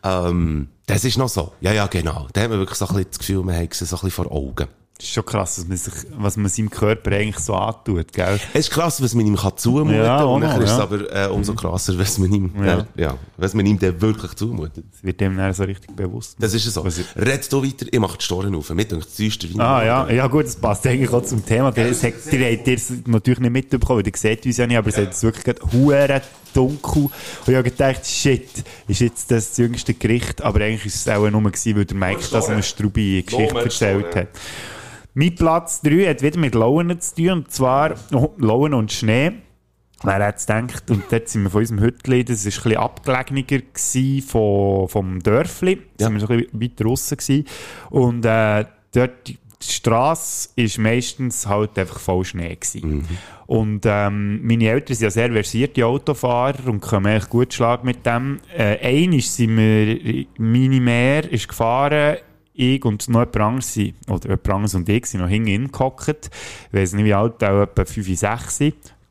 ähm, 0.05 0.69
das 0.87 1.05
ist 1.05 1.19
noch 1.19 1.29
so. 1.29 1.53
Ja, 1.61 1.73
ja, 1.73 1.87
genau. 1.87 2.29
Da 2.33 2.43
hat 2.43 2.49
man 2.51 2.59
wirklich 2.61 2.79
so 2.79 2.87
ein 2.87 2.95
bisschen 2.95 3.11
das 3.11 3.19
Gefühl, 3.19 3.43
man 3.45 3.57
hat 3.57 3.75
sie 3.75 3.85
so 3.85 3.97
ein 3.97 4.01
bisschen 4.05 4.25
vor 4.25 4.33
Augen. 4.33 4.69
Das 5.01 5.07
ist 5.07 5.15
schon 5.15 5.25
krass, 5.25 5.59
was 5.61 5.69
man, 5.69 5.77
sich, 5.77 5.93
was 6.17 6.37
man 6.37 6.49
seinem 6.49 6.71
Körper 6.71 7.13
eigentlich 7.13 7.39
so 7.39 7.55
antut, 7.55 8.13
gell? 8.13 8.41
Es 8.53 8.67
ist 8.67 8.71
krass, 8.71 9.01
was 9.01 9.15
man 9.15 9.25
ihm 9.27 9.37
kann 9.37 9.57
zumuten 9.57 9.95
Ja, 9.95 10.17
kann. 10.19 10.27
auch 10.27 10.35
Und 10.35 10.41
dann 10.41 10.61
ist 10.61 10.71
es 10.73 10.77
ja. 10.77 10.83
aber, 10.83 11.15
äh, 11.15 11.29
umso 11.29 11.55
krasser, 11.55 11.97
was 11.97 12.19
man 12.19 12.33
ihm, 12.33 12.51
Ja. 12.65 12.79
äh, 12.81 12.85
ja, 13.03 13.17
was 13.37 13.55
man 13.55 13.65
ihm 13.65 13.79
dann 13.79 14.01
wirklich 14.01 14.35
zumutet. 14.35 14.85
Das 14.91 15.05
wird 15.05 15.21
dem 15.21 15.37
dann 15.37 15.55
so 15.55 15.63
richtig 15.63 15.95
bewusst. 15.95 16.35
Das 16.41 16.53
ist 16.53 16.67
es 16.67 16.75
so. 16.75 16.85
Was- 16.85 16.99
Red 17.15 17.53
du 17.53 17.63
weiter, 17.65 17.87
ich 17.89 17.99
mache 18.01 18.19
die 18.19 18.25
Storen 18.25 18.53
auf. 18.57 18.71
Mit 18.71 18.93
und 18.93 19.07
düster 19.19 19.49
wie 19.49 19.61
Ah, 19.61 19.85
ja, 19.85 20.11
ja, 20.11 20.27
gut, 20.27 20.47
das 20.47 20.57
passt 20.57 20.85
eigentlich 20.85 21.13
auch 21.13 21.23
zum 21.23 21.47
Thema. 21.47 21.73
Es 21.77 22.03
ihr 22.03 22.11
habt 22.59 22.67
es 22.69 22.93
natürlich 23.07 23.39
nicht 23.39 23.53
mitbekommen, 23.53 24.01
weil 24.01 24.07
ihr 24.09 24.13
seht 24.19 24.45
uns 24.47 24.57
ja 24.57 24.67
nicht, 24.67 24.79
aber 24.79 24.89
es 24.89 24.97
hat 24.97 25.23
wirklich 25.23 25.45
gerade 25.45 26.23
dunkel. 26.53 27.03
Und 27.03 27.13
ich 27.47 27.55
habe 27.55 27.63
gedacht, 27.71 28.05
shit, 28.05 28.49
ist 28.89 29.01
jetzt 29.01 29.31
das 29.31 29.51
das 29.51 29.59
jüngste 29.59 29.95
Gericht, 29.95 30.43
aber 30.43 30.61
eigentlich 30.63 30.87
ist 30.87 30.97
es 30.97 31.09
auch 31.09 31.31
nur 31.31 31.43
gewesen, 31.43 31.77
weil 31.77 31.85
der 31.85 31.97
Mike 31.97 32.23
da 32.33 32.43
so 32.43 32.51
eine 32.51 32.65
Strubi 32.65 33.23
Geschichte 33.25 33.59
erzählt 33.61 34.17
hat. 34.17 34.29
Mein 35.21 35.35
Platz 35.35 35.81
3 35.83 36.07
hat 36.11 36.23
wieder 36.23 36.39
mit 36.39 36.55
Lauen 36.55 37.01
zu 37.01 37.17
tun, 37.17 37.31
und 37.31 37.51
zwar 37.51 37.97
oh, 38.13 38.31
Lauen 38.39 38.73
und 38.73 38.93
Schnee. 38.93 39.33
Wer 40.05 40.25
hat 40.25 40.37
es 40.37 40.47
gedacht? 40.47 40.89
Und 40.93 41.03
dort 41.11 41.29
sind 41.29 41.43
wir 41.43 41.51
von 41.51 41.59
unserem 41.63 41.81
Hütli, 41.81 42.25
das 42.25 42.45
war 42.47 42.53
ein 42.53 42.63
bisschen 42.63 42.77
abgelegener 43.25 44.23
von, 44.29 44.89
vom 44.89 45.21
Dörfli. 45.21 45.75
Da 45.97 46.05
Ja. 46.05 46.07
sind 46.07 46.15
wir 46.15 46.21
so 46.21 46.29
ein 46.33 46.39
bisschen 46.45 46.61
weiter 46.61 46.85
draussen 46.85 47.17
gewesen. 47.17 47.45
Und 47.91 48.25
äh, 48.27 48.65
dort, 48.95 49.27
die 49.27 49.37
Strasse 49.61 50.51
ist 50.55 50.79
meistens 50.79 51.49
halt 51.49 51.77
einfach 51.81 51.99
voll 51.99 52.25
Schnee 52.25 52.55
gewesen. 52.55 53.05
Und 53.49 53.87
ähm, 53.87 54.47
meine 54.47 54.69
Eltern 54.69 54.95
sind 54.95 55.03
ja 55.05 55.11
sehr 55.11 55.33
versierte 55.33 55.85
Autofahrer 55.85 56.69
und 56.69 56.81
können 56.81 57.07
echt 57.07 57.29
gut 57.29 57.53
Schlag 57.53 57.83
mit 57.83 58.07
dem. 58.07 58.39
Äh, 58.57 58.79
einmal 59.03 59.19
sind 59.21 59.57
wir, 59.57 60.27
meine 60.39 60.81
Mehr 60.81 61.29
ist 61.33 61.49
gefahren, 61.49 62.19
ich 62.59 62.85
und 62.85 63.09
noch 63.09 63.21
jemand 63.21 63.37
anderes, 63.37 63.73
sind- 63.73 63.95
oder 64.09 64.31
jemand 64.31 64.49
anderes 64.51 64.75
und 64.75 64.89
ich 64.89 65.07
sind 65.07 65.21
noch 65.21 65.29
hinten 65.29 65.71
gehockt. 65.71 66.31
Ich 66.71 66.79
weiss 66.79 66.93
nicht, 66.93 67.05
wie 67.05 67.15
alt, 67.15 67.43
auch 67.45 67.63
etwa 67.63 67.85
5, 67.85 68.19
6. 68.19 68.61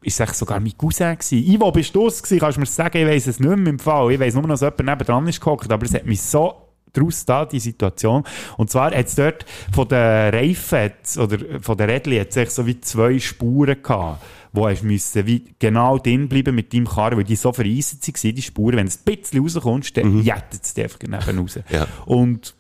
Ist 0.02 0.20
es 0.20 0.40
sogar 0.40 0.60
mein 0.60 0.78
Cousin 0.78 1.18
gewesen. 1.18 1.52
Ivo, 1.52 1.72
bist 1.72 1.94
du 1.96 2.08
es 2.08 2.22
gewesen? 2.22 2.40
Kannst 2.40 2.58
du 2.58 2.60
mir 2.62 2.66
sagen? 2.68 2.98
Ich 2.98 3.08
weiss 3.08 3.28
es 3.28 3.40
nicht 3.40 3.58
mehr 3.58 3.68
im 3.68 3.80
Fall. 3.80 4.12
Ich 4.12 4.20
weiss 4.20 4.34
nur 4.34 4.44
noch, 4.44 4.50
dass 4.50 4.62
jemand 4.62 4.86
nebendran 4.86 5.28
ist 5.28 5.42
gehockt, 5.42 5.72
aber 5.72 5.86
es 5.86 5.94
hat 5.94 6.06
mich 6.06 6.22
so 6.22 6.68
draus 6.94 7.26
da, 7.26 7.46
die 7.46 7.60
Situation. 7.60 8.24
Und 8.58 8.70
zwar 8.70 8.92
hat 8.92 9.06
es 9.06 9.16
dort 9.16 9.46
von 9.74 9.88
den 9.88 10.34
Reifen, 10.34 10.92
oder 11.18 11.38
von 11.62 11.78
den 11.78 11.90
Rädchen, 11.90 12.20
hat 12.20 12.36
es 12.36 12.56
so 12.56 12.66
wie 12.66 12.80
zwei 12.80 13.20
Spuren 13.20 13.82
gehabt, 13.82 14.24
wo 14.54 14.68
hast 14.68 14.84
müssen 14.84 15.26
wie 15.26 15.44
genau 15.60 15.98
drin 15.98 16.28
bleiben 16.28 16.56
mit 16.56 16.74
deinem 16.74 16.88
Karren, 16.88 17.18
weil 17.18 17.24
die 17.24 17.36
so 17.36 17.52
vereist 17.54 18.08
waren, 18.08 18.36
die 18.36 18.42
Spuren. 18.42 18.78
Wenn 18.78 18.88
es 18.88 19.02
ein 19.06 19.16
bisschen 19.16 19.42
rauskommst, 19.42 19.98
dann 19.98 20.24
jettet 20.24 20.64
es 20.64 20.78
einfach 20.78 21.00
neben 21.02 21.40
raus. 21.40 21.60
Ja. 21.70 21.88
Und 22.06 22.56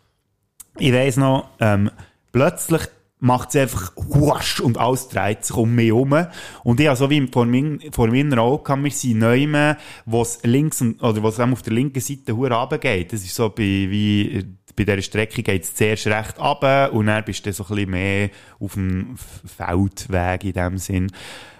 ich 0.79 0.93
weiss 0.93 1.17
noch, 1.17 1.49
ähm, 1.59 1.91
plötzlich 2.31 2.81
macht 3.19 3.49
es 3.49 3.55
einfach 3.55 3.95
huasch 3.95 4.59
und 4.59 4.77
alles 4.77 5.09
dreht 5.09 5.43
sich 5.43 5.55
um 5.55 5.73
mich 5.73 5.87
herum. 5.87 6.27
Und 6.63 6.79
ich 6.79 6.87
habe 6.87 6.95
so 6.95 7.09
wie 7.09 7.25
vor, 7.27 7.45
mein, 7.45 7.79
vor 7.91 8.07
meiner 8.07 8.39
Augen, 8.39 8.83
wir 8.83 8.91
sind 8.91 9.19
neu, 9.19 9.75
wo 10.05 10.21
es 10.21 10.39
links 10.43 10.81
und, 10.81 11.01
oder 11.01 11.21
wo 11.23 11.29
es 11.29 11.39
auf 11.39 11.61
der 11.63 11.73
linken 11.73 11.99
Seite 11.99 12.35
hure 12.35 12.53
runtergeht. 12.53 13.13
Das 13.13 13.23
ist 13.23 13.33
so 13.33 13.49
bei, 13.49 13.63
wie, 13.63 14.45
bei 14.75 14.83
dieser 14.83 15.01
Strecke 15.01 15.41
geht 15.41 15.63
es 15.63 15.73
zuerst 15.73 16.07
recht 16.07 16.39
runter 16.39 16.93
und 16.93 17.07
dann 17.07 17.25
bist 17.25 17.45
du 17.45 17.53
so 17.53 17.63
ein 17.63 17.69
bisschen 17.69 17.89
mehr 17.89 18.29
auf 18.59 18.73
dem 18.73 19.15
Feldweg 19.17 20.43
in 20.43 20.53
dem 20.53 20.77
Sinn. 20.77 21.11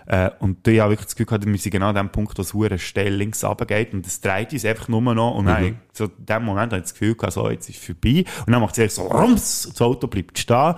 Äh, 0.08 0.30
und 0.40 0.66
ich 0.66 0.80
habe 0.80 0.92
wirklich 0.92 1.08
das 1.08 1.16
Gefühl 1.16 1.26
gehabt, 1.26 1.46
wir 1.46 1.58
sind 1.58 1.72
genau 1.72 1.90
an 1.90 1.96
dem 1.96 2.10
Punkt, 2.10 2.38
wo 2.38 2.42
es 2.42 2.54
hure 2.54 2.80
steil 2.80 3.14
links 3.14 3.44
runtergeht 3.44 3.94
und 3.94 4.08
es 4.08 4.22
dreht 4.22 4.54
uns 4.54 4.64
einfach 4.64 4.88
nur 4.88 5.02
noch 5.02 5.36
und 5.36 5.48
dann, 5.48 5.80
so 5.92 6.06
in 6.06 6.26
dem 6.26 6.44
Moment 6.46 6.72
habe 6.72 6.78
ich 6.78 6.84
das 6.84 6.94
Gefühl 6.94 7.16
gehabt, 7.16 7.34
so, 7.34 7.50
jetzt 7.50 7.70
ist 7.70 7.80
es 7.80 7.86
vorbei 7.86 8.24
und 8.46 8.54
dann 8.54 8.62
macht 8.62 8.78
es 8.78 8.96
so 8.96 9.02
rums, 9.02 9.68
das 9.70 9.82
Auto 9.82 10.08
bleibt 10.08 10.40
stehen 10.40 10.76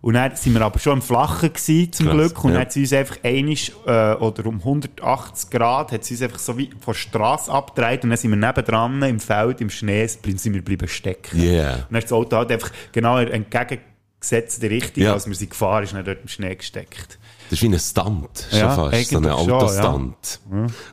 und 0.00 0.14
dann 0.14 0.34
sind 0.34 0.54
wir 0.54 0.62
aber 0.62 0.80
schon 0.80 0.94
am 0.94 1.02
Flachen 1.02 1.52
gewesen, 1.52 1.92
zum 1.92 2.06
Krass, 2.06 2.16
Glück 2.16 2.44
und 2.44 2.50
ja. 2.50 2.56
dann 2.56 2.60
hat 2.62 2.72
sie 2.72 2.80
uns 2.80 2.92
einfach 2.92 3.18
einisch, 3.22 3.70
äh, 3.86 4.14
oder 4.14 4.46
um 4.46 4.58
180 4.58 5.50
Grad 5.50 5.92
hat 5.92 6.02
sie 6.02 6.14
uns 6.14 6.22
einfach 6.22 6.40
so 6.40 6.58
wie 6.58 6.70
von 6.80 6.92
der 6.92 6.98
Strasse 6.98 7.52
abgedreht 7.52 8.02
und 8.02 8.10
dann 8.10 8.16
sind 8.16 8.30
wir 8.30 8.36
nebendran 8.36 9.00
im 9.04 9.20
Feld, 9.20 9.60
im 9.60 9.70
Schnee, 9.70 10.04
sind 10.08 10.54
wir 10.54 10.64
bleiben 10.64 10.88
stecken. 10.88 11.40
Yeah. 11.40 11.74
Und 11.74 11.86
dann 11.90 11.98
ist 11.98 12.04
das 12.06 12.12
Auto 12.14 12.36
halt 12.36 12.50
einfach 12.50 12.72
genau 12.90 13.18
entgegengesetzte 13.18 14.68
Richtung, 14.68 15.04
Ja. 15.04 15.12
als 15.12 15.28
wir 15.28 15.36
sind 15.36 15.50
gefahren, 15.50 15.84
ist 15.84 15.94
dann 15.94 16.04
dort 16.04 16.20
im 16.20 16.26
Schnee 16.26 16.56
gesteckt. 16.56 17.20
Das 17.52 17.62
ist 17.62 17.68
wie 17.68 17.74
ein 17.74 17.78
Stunt, 17.78 18.46
schon 18.48 18.58
Ja, 18.60 18.70
fast. 18.70 19.10
So 19.10 19.18
ein 19.18 19.26
Autostunt. 19.26 20.40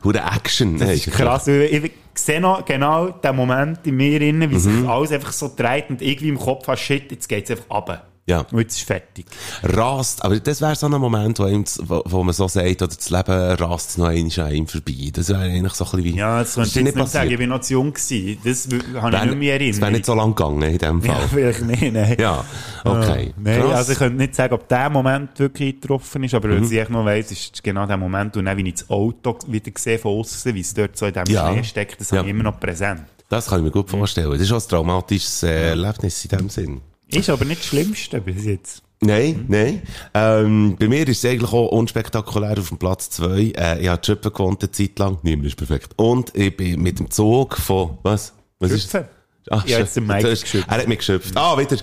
Hure 0.04 0.18
Action. 0.18 0.78
Das 0.78 0.90
ist 0.90 1.10
krass. 1.10 1.46
Ich, 1.46 1.90
sehe 2.14 2.38
noch 2.38 2.66
genau 2.66 3.08
den 3.08 3.34
Moment 3.34 3.78
in 3.86 3.96
mir, 3.96 4.18
drin, 4.18 4.50
wie 4.50 4.58
sich 4.58 4.86
alles 4.86 5.10
einfach 5.10 5.32
so 5.32 5.50
dreht 5.56 5.88
und 5.88 6.02
irgendwie 6.02 6.28
im 6.28 6.38
Kopf 6.38 6.68
hast, 6.68 6.80
shit, 6.80 7.10
jetzt 7.12 7.30
geht's 7.30 7.50
einfach 7.50 7.70
runter. 7.70 8.04
Ja. 8.26 8.46
Und 8.52 8.60
jetzt 8.60 8.76
ist 8.76 8.86
fertig. 8.86 9.26
Rast, 9.62 10.24
aber 10.24 10.38
das 10.38 10.60
wäre 10.60 10.76
so 10.76 10.86
ein 10.86 10.92
Moment, 10.92 11.38
wo, 11.40 11.46
das- 11.48 11.80
wo, 11.82 12.02
wo 12.04 12.22
man 12.22 12.32
so 12.32 12.46
sagt, 12.46 12.80
oder 12.82 12.94
das 12.94 13.10
Leben 13.10 13.32
rast 13.56 13.98
noch 13.98 14.06
einmal 14.06 14.40
an 14.40 14.54
ihm 14.54 14.66
vorbei. 14.68 15.10
Das 15.12 15.30
wäre 15.30 15.40
eigentlich 15.40 15.72
so 15.72 15.84
ein 15.84 15.90
bisschen 15.90 16.04
wie... 16.14 16.16
Ja, 16.18 16.38
das 16.40 16.54
könnte 16.54 16.78
ich 16.80 16.94
nicht 16.94 17.08
sagen, 17.08 17.30
ich 17.30 17.38
bin 17.38 17.48
noch 17.48 17.60
zu 17.60 17.72
jung 17.72 17.92
gewesen. 17.92 18.38
Das 18.44 18.68
habe 19.02 19.16
ich 19.16 19.24
nicht 19.24 19.38
mehr 19.38 19.58
Das 19.58 19.66
wäre 19.66 19.70
erinnert. 19.70 19.92
nicht 19.92 20.06
so 20.06 20.14
lang 20.14 20.34
gegangen 20.34 20.62
in 20.62 20.78
dem 20.78 21.00
Ja, 21.04 21.14
Fall. 21.14 21.28
vielleicht 21.28 21.62
nicht, 21.64 21.92
nein. 21.92 22.16
Ja, 22.20 22.44
okay. 22.84 23.26
Ja. 23.28 23.32
Nein, 23.36 23.60
Krass. 23.62 23.74
also 23.74 23.92
ich 23.92 23.98
könnte 23.98 24.16
nicht 24.18 24.34
sagen, 24.36 24.54
ob 24.54 24.68
der 24.68 24.90
Moment 24.90 25.38
wirklich 25.38 25.80
getroffen 25.80 26.22
ist, 26.22 26.34
aber 26.34 26.48
Mhm. 26.48 26.62
was 26.62 26.70
ich 26.70 26.88
noch 26.88 27.04
weiss, 27.04 27.32
ist 27.32 27.62
genau 27.64 27.86
der 27.86 27.96
Moment, 27.96 28.36
und 28.36 28.44
dann, 28.44 28.56
wie 28.56 28.68
ich 28.68 28.74
das 28.74 28.90
Auto 28.90 29.38
wieder 29.48 29.72
sehe 29.76 29.98
von 29.98 30.18
außen, 30.20 30.54
wie 30.54 30.60
es 30.60 30.72
dort 30.74 30.96
so 30.96 31.06
in 31.06 31.14
dem 31.14 31.24
Ja. 31.26 31.50
Schnee 31.52 31.64
steckt, 31.64 32.00
das 32.00 32.10
Ja. 32.10 32.18
habe 32.18 32.28
ich 32.28 32.34
immer 32.34 32.44
noch 32.44 32.60
präsent. 32.60 33.02
Das 33.28 33.46
kann 33.48 33.58
ich 33.58 33.64
mir 33.64 33.70
gut 33.70 33.88
vorstellen. 33.90 34.30
Das 34.30 34.40
ist 34.40 34.52
auch 34.52 34.62
ein 34.62 34.68
traumatisches 34.68 35.42
äh, 35.44 35.70
Erlebnis 35.70 36.24
in 36.24 36.36
dem 36.38 36.48
Sinn. 36.48 36.80
Ist 37.12 37.30
aber 37.30 37.44
nicht 37.44 37.60
das 37.60 37.66
Schlimmste 37.68 38.20
bis 38.20 38.44
jetzt. 38.44 38.82
Nein, 39.02 39.46
nein. 39.48 39.82
Ähm, 40.12 40.76
bei 40.78 40.86
mir 40.86 41.08
ist 41.08 41.24
es 41.24 41.30
eigentlich 41.30 41.52
auch 41.52 41.68
unspektakulär 41.68 42.58
auf 42.58 42.68
dem 42.68 42.76
Platz 42.78 43.08
2. 43.10 43.52
Äh, 43.56 43.80
ich 43.80 43.88
habe 43.88 44.04
Schöpfen 44.04 44.30
gewohnt 44.32 44.62
eine 44.62 44.70
Zeit 44.70 44.98
lang. 44.98 45.18
Niemand 45.22 45.46
ist 45.46 45.56
perfekt. 45.56 45.92
Und 45.96 46.36
ich 46.36 46.54
bin 46.54 46.82
mit 46.82 46.98
dem 46.98 47.10
Zug 47.10 47.56
von, 47.56 47.96
was? 48.02 48.34
Was 48.58 48.72
ist 48.72 48.90
Schöpfen? 48.90 49.08
Ach, 49.48 49.64
Ich 49.64 49.72
habe 49.72 49.84
jetzt 49.84 49.96
den 49.96 50.06
Mike 50.06 50.28
das 50.28 50.42
geschöpft. 50.42 50.68
Er 50.68 50.76
hat 50.76 50.86
mich 50.86 50.98
geschöpft. 50.98 51.34
Ah, 51.34 51.56
wieder. 51.58 51.76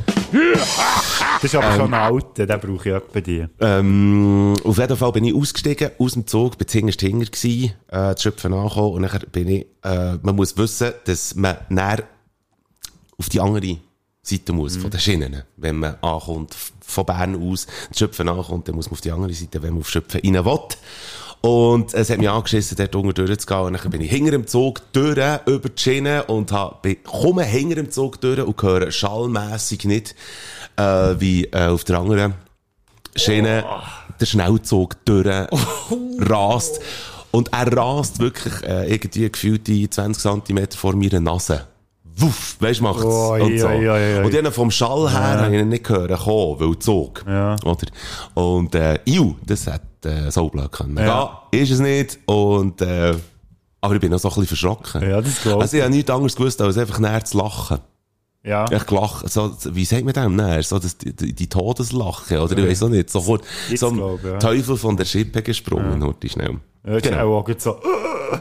Das 1.41 1.43
ist 1.43 1.55
aber 1.55 1.75
schon 1.75 1.93
ein 1.93 2.13
alter, 2.13 2.45
den 2.45 2.59
brauche 2.59 2.89
ich 2.89 2.95
etwa 2.95 3.19
die. 3.19 3.45
Ähm, 3.59 4.53
auf 4.63 4.77
jeden 4.77 4.95
Fall 4.95 5.11
bin 5.11 5.25
ich 5.25 5.33
ausgestiegen 5.33 5.89
aus 5.97 6.13
dem 6.13 6.27
Zug, 6.27 6.57
bin 6.57 6.67
zuhinterst 6.67 7.01
hinter 7.01 7.25
gsi, 7.31 7.71
äh, 7.87 8.13
zu 8.15 8.23
Schöpfen 8.23 8.53
angekommen 8.53 8.93
und 8.93 9.01
dann 9.03 9.21
bin 9.31 9.47
ich, 9.49 9.65
äh, 9.83 10.17
man 10.21 10.35
muss 10.35 10.55
wissen, 10.55 10.91
dass 11.05 11.33
man 11.35 11.57
näher 11.69 12.03
auf 13.17 13.29
die 13.29 13.41
andere 13.41 13.77
Seite 14.27 14.53
muss, 14.53 14.77
von 14.77 14.89
den 14.89 14.99
Schienen. 14.99 15.43
Wenn 15.55 15.77
man 15.77 15.95
ankommt, 16.01 16.55
von 16.81 17.05
Bern 17.05 17.35
aus, 17.35 17.67
zu 17.91 17.99
Schöpfen 17.99 18.29
ankommt, 18.29 18.67
dann 18.67 18.75
muss 18.75 18.87
man 18.87 18.93
auf 18.93 19.01
die 19.01 19.11
andere 19.11 19.33
Seite, 19.33 19.61
wenn 19.61 19.73
man 19.73 19.81
auf 19.81 19.89
Schöpfen 19.89 20.21
rein 20.23 20.45
will. 20.45 20.59
Und 21.41 21.93
es 21.93 22.09
hat 22.09 22.17
mich 22.17 22.29
angeschissen, 22.29 22.77
dort 22.77 22.95
unten 22.95 23.13
durchzugehen. 23.13 23.61
Und 23.61 23.83
dann 23.83 23.91
bin 23.91 24.01
ich 24.01 24.09
hinter 24.09 24.31
dem 24.31 24.47
Zug 24.47 24.81
durch, 24.91 25.17
über 25.45 25.69
die 25.69 25.81
Schiene 25.81 26.23
und 26.25 26.51
hab, 26.51 26.81
bin, 26.81 27.01
komme 27.03 27.43
hinter 27.43 27.75
dem 27.75 27.91
Zug 27.91 28.19
durch 28.21 28.39
und 28.39 28.61
höre 28.61 28.91
schallmässig 28.91 29.85
nicht, 29.85 30.15
äh, 30.77 31.15
wie 31.19 31.45
äh, 31.45 31.67
auf 31.67 31.83
der 31.83 31.99
anderen 31.99 32.33
Schiene 33.15 33.63
der 34.19 34.25
Schnellzug 34.25 35.05
durch 35.05 35.27
rast. 36.19 36.79
Und 37.31 37.53
er 37.53 37.71
rast 37.75 38.19
wirklich 38.19 38.63
äh, 38.63 38.91
irgendwie 38.91 39.29
gefühlte 39.29 39.89
20 39.89 40.43
cm 40.45 40.71
vor 40.71 40.95
meiner 40.95 41.19
Nase. 41.19 41.67
Wuff, 42.17 42.57
weißt 42.59 42.79
du, 42.79 42.83
macht's. 42.83 43.03
Oi, 43.05 43.41
und 43.41 43.59
so. 43.59 43.67
oi, 43.67 43.89
oi, 43.89 44.19
oi. 44.19 44.25
Und 44.25 44.33
dann 44.33 44.51
vom 44.51 44.71
Schall 44.71 45.09
her 45.11 45.41
habe 45.41 45.55
ich 45.55 45.61
ihn 45.61 45.69
nicht 45.69 45.83
gehört 45.83 46.11
kommen, 46.19 46.59
weil 46.59 46.79
Zug. 46.79 47.23
Ja. 47.27 47.55
Oder? 47.63 47.87
Und, 48.33 48.73
äh, 48.75 48.99
iu, 49.05 49.35
das 49.45 49.67
hat, 49.67 49.81
äh, 50.03 50.31
so 50.31 50.49
blöd 50.49 50.71
können. 50.71 50.97
Ja. 50.97 51.05
Ja. 51.05 51.43
ist 51.51 51.71
es 51.71 51.79
nicht. 51.79 52.19
Und, 52.25 52.81
äh, 52.81 53.13
aber 53.81 53.95
ich 53.95 54.01
bin 54.01 54.11
noch 54.11 54.19
so 54.19 54.29
ein 54.29 54.33
bisschen 54.33 54.47
verschrocken. 54.47 55.07
Ja, 55.07 55.21
das 55.21 55.41
glaub 55.41 55.57
ich. 55.57 55.61
Also 55.61 55.77
ich 55.77 55.83
habe 55.83 55.93
nichts 55.93 56.09
anderes 56.09 56.35
gewusst, 56.35 56.59
als 56.61 56.77
einfach 56.77 56.99
näher 56.99 57.23
zu 57.23 57.37
lachen. 57.37 57.79
Ja. 58.43 58.65
Ich 58.71 58.85
gelacht, 58.85 59.29
so, 59.29 59.51
wie 59.71 59.85
sagt 59.85 60.05
man 60.05 60.13
dem 60.13 60.35
näher? 60.35 60.63
So, 60.63 60.79
das, 60.79 60.97
die, 60.97 61.13
die 61.13 61.47
Todeslache, 61.47 62.41
oder? 62.41 62.57
Ich 62.57 62.67
weiß 62.69 62.83
auch 62.83 62.89
nicht. 62.89 63.09
So, 63.09 63.21
kurz, 63.21 63.45
Jetzt 63.69 63.81
so 63.81 63.89
ein 63.89 63.95
glaub 63.95 64.23
ja. 64.23 64.37
Teufel 64.39 64.77
von 64.77 64.95
der 64.95 65.05
Schippe 65.05 65.41
gesprungen, 65.41 66.01
ja. 66.01 66.29
schnell. 66.29 66.57
Ja, 66.85 66.99
Genau. 66.99 67.37
auch 67.39 67.49
so. 67.57 67.77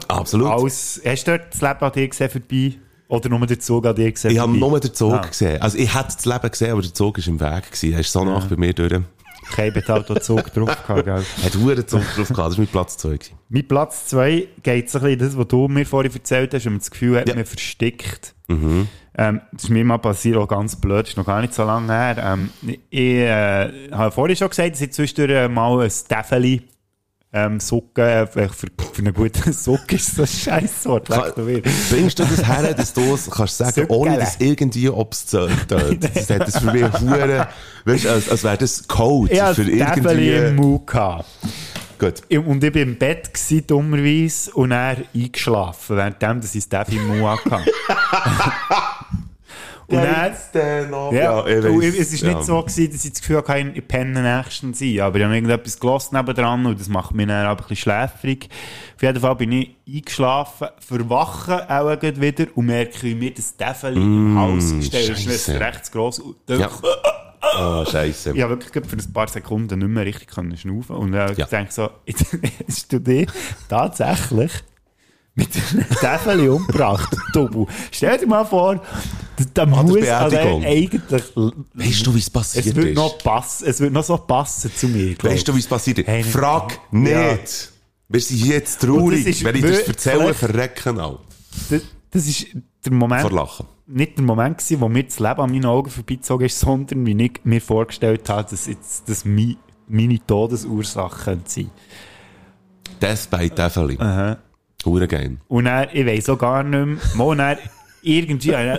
Absolut. 0.08 0.48
Alles, 0.48 1.00
hast 1.04 1.26
du 1.26 1.36
dort 1.38 1.52
das 1.52 1.60
Leben 1.60 1.80
an 1.80 1.92
dir 1.92 2.08
gesehen 2.08 2.30
vorbei? 2.30 2.74
Oder 3.08 3.28
nur 3.28 3.46
den 3.46 3.60
Zug 3.60 3.86
an 3.86 3.94
dir 3.94 4.10
gesehen 4.10 4.32
Ich 4.32 4.38
habe 4.38 4.56
nur 4.56 4.80
den 4.80 4.92
Zug 4.92 5.12
Ah. 5.12 5.18
gesehen. 5.26 5.60
Also 5.62 5.78
ich 5.78 5.94
hätte 5.94 6.14
das 6.16 6.24
Leben 6.24 6.50
gesehen, 6.50 6.72
aber 6.72 6.82
der 6.82 6.92
Zug 6.94 7.18
ist 7.18 7.28
im 7.28 7.38
Weg 7.40 7.66
gewesen. 7.70 7.92
Er 7.92 8.00
ist 8.00 8.12
so 8.12 8.24
nach 8.24 8.46
bei 8.46 8.56
mir 8.56 8.72
durch. 8.72 9.00
Kein 9.54 9.72
Betalto-Zug 9.72 10.52
drauf 10.52 10.82
gehabt, 10.86 11.04
gell? 11.04 11.24
Hat 11.44 11.54
einen 11.54 11.86
Zug 11.86 12.00
drauf 12.02 12.28
gehabt. 12.28 12.30
Das 12.30 12.36
war 12.38 12.50
mein 12.58 12.66
Platz 12.66 12.96
2 12.98 13.08
gewesen. 13.10 13.34
Mein 13.48 13.68
Platz 13.68 14.06
2 14.06 14.48
geht 14.62 14.90
so 14.90 14.98
ein 14.98 15.04
bisschen 15.04 15.18
das, 15.20 15.38
was 15.38 15.46
du 15.46 15.68
mir 15.68 15.86
vorhin 15.86 16.12
erzählt 16.12 16.52
hast, 16.52 16.66
und 16.66 16.72
man 16.72 16.78
das 16.80 16.90
Gefühl 16.90 17.20
hat, 17.20 17.28
Ja. 17.28 17.36
man 17.36 17.44
versteckt. 17.46 18.34
Mhm. 18.48 18.88
Ähm, 19.18 19.40
das 19.52 19.64
ist 19.64 19.70
mir 19.70 19.84
mal 19.84 19.98
passiert, 19.98 20.36
auch 20.36 20.48
ganz 20.48 20.74
blöd, 20.76 21.02
das 21.02 21.10
ist 21.10 21.16
noch 21.16 21.24
gar 21.26 21.40
nicht 21.42 21.54
so 21.54 21.64
lange 21.64 21.92
her. 21.92 22.16
Ähm, 22.22 22.50
ich 22.90 23.00
äh, 23.18 23.90
habe 23.92 24.10
vorhin 24.10 24.36
schon 24.36 24.48
gesagt, 24.50 24.72
dass 24.72 24.80
ich 24.80 24.92
zwischendurch 24.92 25.48
mal 25.48 25.80
ein 25.80 25.90
Staffeli 25.90 26.62
ähm, 27.32 27.60
Socken, 27.60 28.04
äh, 28.04 28.26
für, 28.26 28.48
für 28.48 28.70
einen 28.98 29.12
guten 29.12 29.52
Sock 29.52 29.92
ist 29.92 30.18
das 30.18 30.46
mir. 30.46 31.60
Bringst 31.62 32.18
du 32.18 32.24
das 32.24 32.46
her, 32.46 32.74
dass 32.74 32.92
du 32.92 33.14
es 33.14 33.30
kannst 33.30 33.58
sagen, 33.58 33.72
Söckele. 33.72 33.98
ohne 33.98 34.18
dass 34.18 34.36
irgendwie 34.38 34.88
obszön 34.88 35.50
tönt? 35.68 36.16
Das 36.16 36.30
hat 36.30 36.40
das 36.48 36.58
für 36.58 36.72
mich 36.72 36.92
hure, 37.00 37.48
weißt 37.84 38.06
als, 38.06 38.30
als 38.30 38.44
wäre 38.44 38.56
das 38.56 38.88
Code 38.88 39.32
Ich 39.32 39.40
für 39.40 39.64
Staffeli 39.64 40.36
im 40.36 40.44
irgendwie... 40.44 40.62
Mund. 40.62 40.86
gehabt. 40.86 41.26
Gut. 41.98 42.22
Und 42.30 42.62
ich 42.62 42.74
war 42.74 42.82
im 42.82 42.98
Bett, 42.98 43.32
gewesen, 43.32 43.66
dummerweise, 43.66 44.50
und 44.52 44.70
er 44.70 44.98
eingeschlafen, 45.14 45.96
währenddem, 45.96 46.40
dass 46.42 46.54
ich 46.54 46.64
Steffi 46.64 46.96
im 46.96 47.06
Mund 47.06 47.44
hatte. 47.50 47.64
und 49.88 49.98
er, 49.98 50.36
Dann 50.52 50.90
noch, 50.90 51.12
ja, 51.12 51.46
ich 51.46 51.60
du, 51.64 51.80
weiss, 51.80 51.94
es 51.98 52.12
ist 52.12 52.22
ja. 52.22 52.34
nicht 52.34 52.44
so 52.44 52.60
gewesen, 52.60 52.92
dass 52.92 53.04
ich 53.04 53.12
das 53.12 53.20
Gefühl 53.20 53.36
hatte, 53.38 53.72
ich 53.74 53.86
penne 53.88 54.20
nächstens 54.22 54.78
sein, 54.80 55.00
aber 55.00 55.18
ich 55.18 55.24
habe 55.24 55.34
irgendetwas 55.34 55.78
gelassen 55.78 56.16
nebendran 56.16 56.66
und 56.66 56.80
das 56.80 56.88
macht 56.88 57.14
mich 57.14 57.26
dann 57.28 57.46
aber 57.46 57.60
ein 57.62 57.68
bisschen 57.68 57.76
schläfrig. 57.76 58.48
Auf 58.96 59.02
jeden 59.02 59.20
Fall 59.20 59.36
bin 59.36 59.52
ich 59.52 59.76
eingeschlafen, 59.88 60.68
verwache 60.78 61.70
auch 61.70 62.02
wieder 62.02 62.46
und 62.54 62.66
merke, 62.66 63.02
wie 63.02 63.14
mir 63.14 63.32
das 63.32 63.56
Täfeli 63.56 64.00
im 64.00 64.38
Hals 64.38 64.74
gestellt 64.74 65.10
ist. 65.10 65.26
Das 65.26 65.34
ist 65.34 65.46
Scheisse. 65.46 65.60
recht 65.60 65.92
gross. 65.92 66.18
Und 66.18 66.36
Ja. 66.48 66.68
Ah, 67.40 67.84
scheisse. 67.86 68.32
ich 68.34 68.42
habe 68.42 68.58
wirklich 68.60 68.84
für 68.86 68.96
ein 68.96 69.12
paar 69.12 69.28
Sekunden 69.28 69.78
nicht 69.78 69.88
mehr 69.88 70.04
richtig 70.04 70.28
können 70.28 70.56
schnaufen 70.56 70.96
und 70.96 71.12
dann 71.12 71.34
Ja. 71.36 71.46
denke 71.46 71.70
so, 71.72 71.90
du 72.88 72.98
dich 72.98 73.28
tatsächlich 73.68 74.50
mit 75.36 75.48
einem 75.72 75.88
Täfeli 75.88 76.48
umgebracht, 76.48 77.16
Tobu? 77.32 77.66
Stell 77.92 78.18
dir 78.18 78.26
mal 78.26 78.44
vor, 78.44 78.82
da 79.54 79.64
der 79.64 79.66
muss 79.66 80.08
also 80.08 80.36
eigentlich... 80.36 81.00
Weißt 81.74 82.06
du, 82.06 82.14
wie 82.14 82.18
es 82.18 82.30
passiert 82.30 82.66
Es 82.66 82.74
wird, 82.74 82.86
ist? 82.88 82.94
noch 82.96 83.18
passen, 83.18 83.66
es 83.68 83.78
wird 83.80 83.92
noch 83.92 84.02
so 84.04 84.16
passen 84.16 84.72
zu 84.74 84.88
mir. 84.88 85.14
glaub 85.14 85.32
Weißt 85.32 85.46
du, 85.46 85.54
wie 85.54 85.60
es 85.60 85.66
passiert 85.66 85.98
ist? 86.00 86.06
Hey, 86.08 86.22
nicht- 86.22 86.32
Frag 86.32 86.78
Ja. 86.92 87.32
nicht. 87.32 87.72
Wir 88.08 88.20
sind 88.20 88.46
jetzt 88.46 88.80
traurig. 88.80 89.24
Das 89.24 89.34
ist 89.36 89.44
Wenn 89.44 89.56
ich 89.56 89.62
das 89.62 89.80
erzähle, 89.88 90.32
verrecken 90.34 91.00
auch. 91.00 91.20
Das, 91.70 91.82
das 92.10 92.26
ist 92.26 92.46
der 92.84 92.92
Moment, 92.92 93.22
Vor 93.22 93.32
Lachen. 93.32 93.66
nicht 93.88 94.16
der 94.16 94.24
Moment 94.24 94.58
gewesen, 94.58 94.80
wo 94.80 94.88
mir 94.88 95.02
das 95.04 95.18
Leben 95.18 95.40
an 95.40 95.50
meinen 95.50 95.64
Augen 95.66 95.90
vorbeizogen 95.90 96.46
ist, 96.46 96.58
sondern 96.60 97.04
wie 97.04 97.20
ich 97.24 97.40
mir 97.44 97.60
vorgestellt 97.60 98.28
habe, 98.28 98.48
dass 98.48 98.66
jetzt 98.68 99.08
das 99.08 99.24
meine 99.24 100.26
Todesursache 100.26 101.24
könnte 101.24 101.50
sein 101.50 101.70
Death 103.02 103.28
by 103.30 103.50
Tafeli. 103.50 103.96
Aha. 103.98 104.38
Hure 104.84 105.08
geil. 105.08 105.38
Und 105.48 105.64
dann, 105.64 105.88
ich 105.92 106.06
weiss 106.06 106.28
auch 106.28 106.38
gar 106.38 106.62
nicht 106.62 106.86
mehr, 106.86 106.98
mal 107.14 107.36
dann 107.36 107.58
irgendwie 108.02 108.50
dann, 108.50 108.78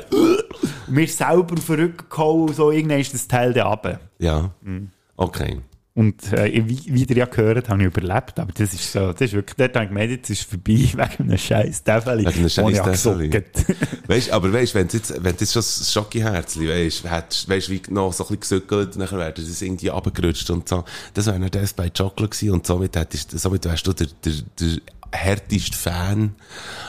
mir 0.88 1.08
selber 1.08 1.56
Rücken 1.78 2.10
gehauen 2.10 2.54
so, 2.54 2.72
irgendwann 2.72 3.00
ist 3.00 3.14
das 3.14 3.28
Teil 3.28 3.54
dann 3.54 3.68
runter. 3.68 4.00
Ja. 4.20 4.52
Mhm. 4.62 4.91
Okay. 5.18 5.62
Und 5.98 6.32
äh, 6.32 6.62
wie, 6.68 6.93
wie 6.93 7.06
ihr 7.06 7.18
ja 7.18 7.26
gehört, 7.26 7.70
habe 7.70 7.82
ich 7.82 7.88
überlebt. 7.88 8.38
Aber 8.38 8.52
das 8.52 8.72
ist 8.72 8.91
so, 8.91 9.14
das 9.14 9.22
ist 9.22 9.34
wirklich, 9.34 9.56
dort 9.58 9.74
habe 9.74 9.86
ich 9.86 9.89
gemeint, 9.89 10.12
jetzt 10.12 10.30
ist 10.30 10.41
es 10.41 10.45
vorbei 10.45 10.74
wegen 10.93 11.24
einem 11.24 11.38
scheiß 11.39 11.84
Täfeli. 11.84 12.24
Wegen 12.24 12.38
einem 12.38 12.50
scheiß 12.50 12.78
das 12.84 13.02
Täfeli. 13.02 13.43
Weißt, 14.08 14.30
aber 14.30 14.54
weißt, 14.54 14.76
wenn 14.76 14.88
du 14.88 14.98
jetzt, 14.98 15.12
wenn 15.12 15.36
du 15.36 15.39
jetzt 15.39 15.54
schon 15.54 15.62
das 15.62 15.91
Schokiherzli, 15.91 16.70
weißt, 16.70 17.12
hättest, 17.12 17.50
weißt, 17.50 17.70
wie 17.72 17.82
noch 17.89 18.14
so 18.14 18.26
ein 18.26 18.28
bisschen 18.28 18.39
gesückelt, 18.41 18.95
nachher 18.95 19.18
wäre 19.18 19.34
das 19.34 19.60
irgendwie 19.60 19.88
runtergerutscht 19.88 20.52
und 20.52 20.70
so. 20.70 20.84
Das 21.16 21.26
wäre 21.26 21.39
dann 21.39 21.50
Death 21.50 21.76
by 21.76 21.89
Chocolate 21.89 22.30
gewesen 22.30 22.52
und 22.52 22.68
somit 22.68 22.95
hättest, 22.95 23.32
somit 23.32 23.66
wärst 23.66 23.88
du 23.88 23.93
der, 23.93 24.08
der, 24.24 24.34
der 24.60 24.78
härteste 25.12 25.76
Fan 25.76 26.36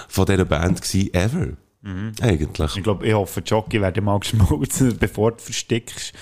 von 0.06 0.26
dieser 0.26 0.44
Band 0.44 0.82
gewesen 0.82 1.14
ever. 1.14 1.46
Eigentlich. 2.20 2.76
Ich 2.76 2.82
glaube, 2.82 3.06
ich 3.06 3.14
hoffe, 3.14 3.40
Jockey 3.40 3.80
werden 3.80 4.04
mal 4.04 4.18
geschmolzen, 4.18 4.96
bevor 5.00 5.32
du 5.32 5.38
versteckst. 5.38 6.12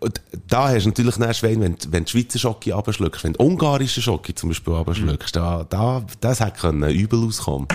Und 0.00 0.20
da 0.48 0.68
hast 0.68 0.84
du 0.84 0.88
natürlich 0.88 1.16
dann 1.16 1.34
Schwein, 1.34 1.60
wenn, 1.60 1.76
wenn 1.88 2.04
du 2.04 2.10
Schweizer 2.10 2.38
Schoki 2.38 2.72
abschluckst, 2.72 3.24
wenn 3.24 3.32
du 3.34 3.42
ungarische 3.44 4.02
Schoki 4.02 4.34
zum 4.34 4.50
Beispiel 4.50 4.74
abschluckst, 4.74 5.34
da, 5.36 5.64
da, 5.68 6.04
das 6.20 6.40
hätte 6.40 6.60
können 6.60 6.90
übel 6.90 7.26
auskommen. 7.26 7.68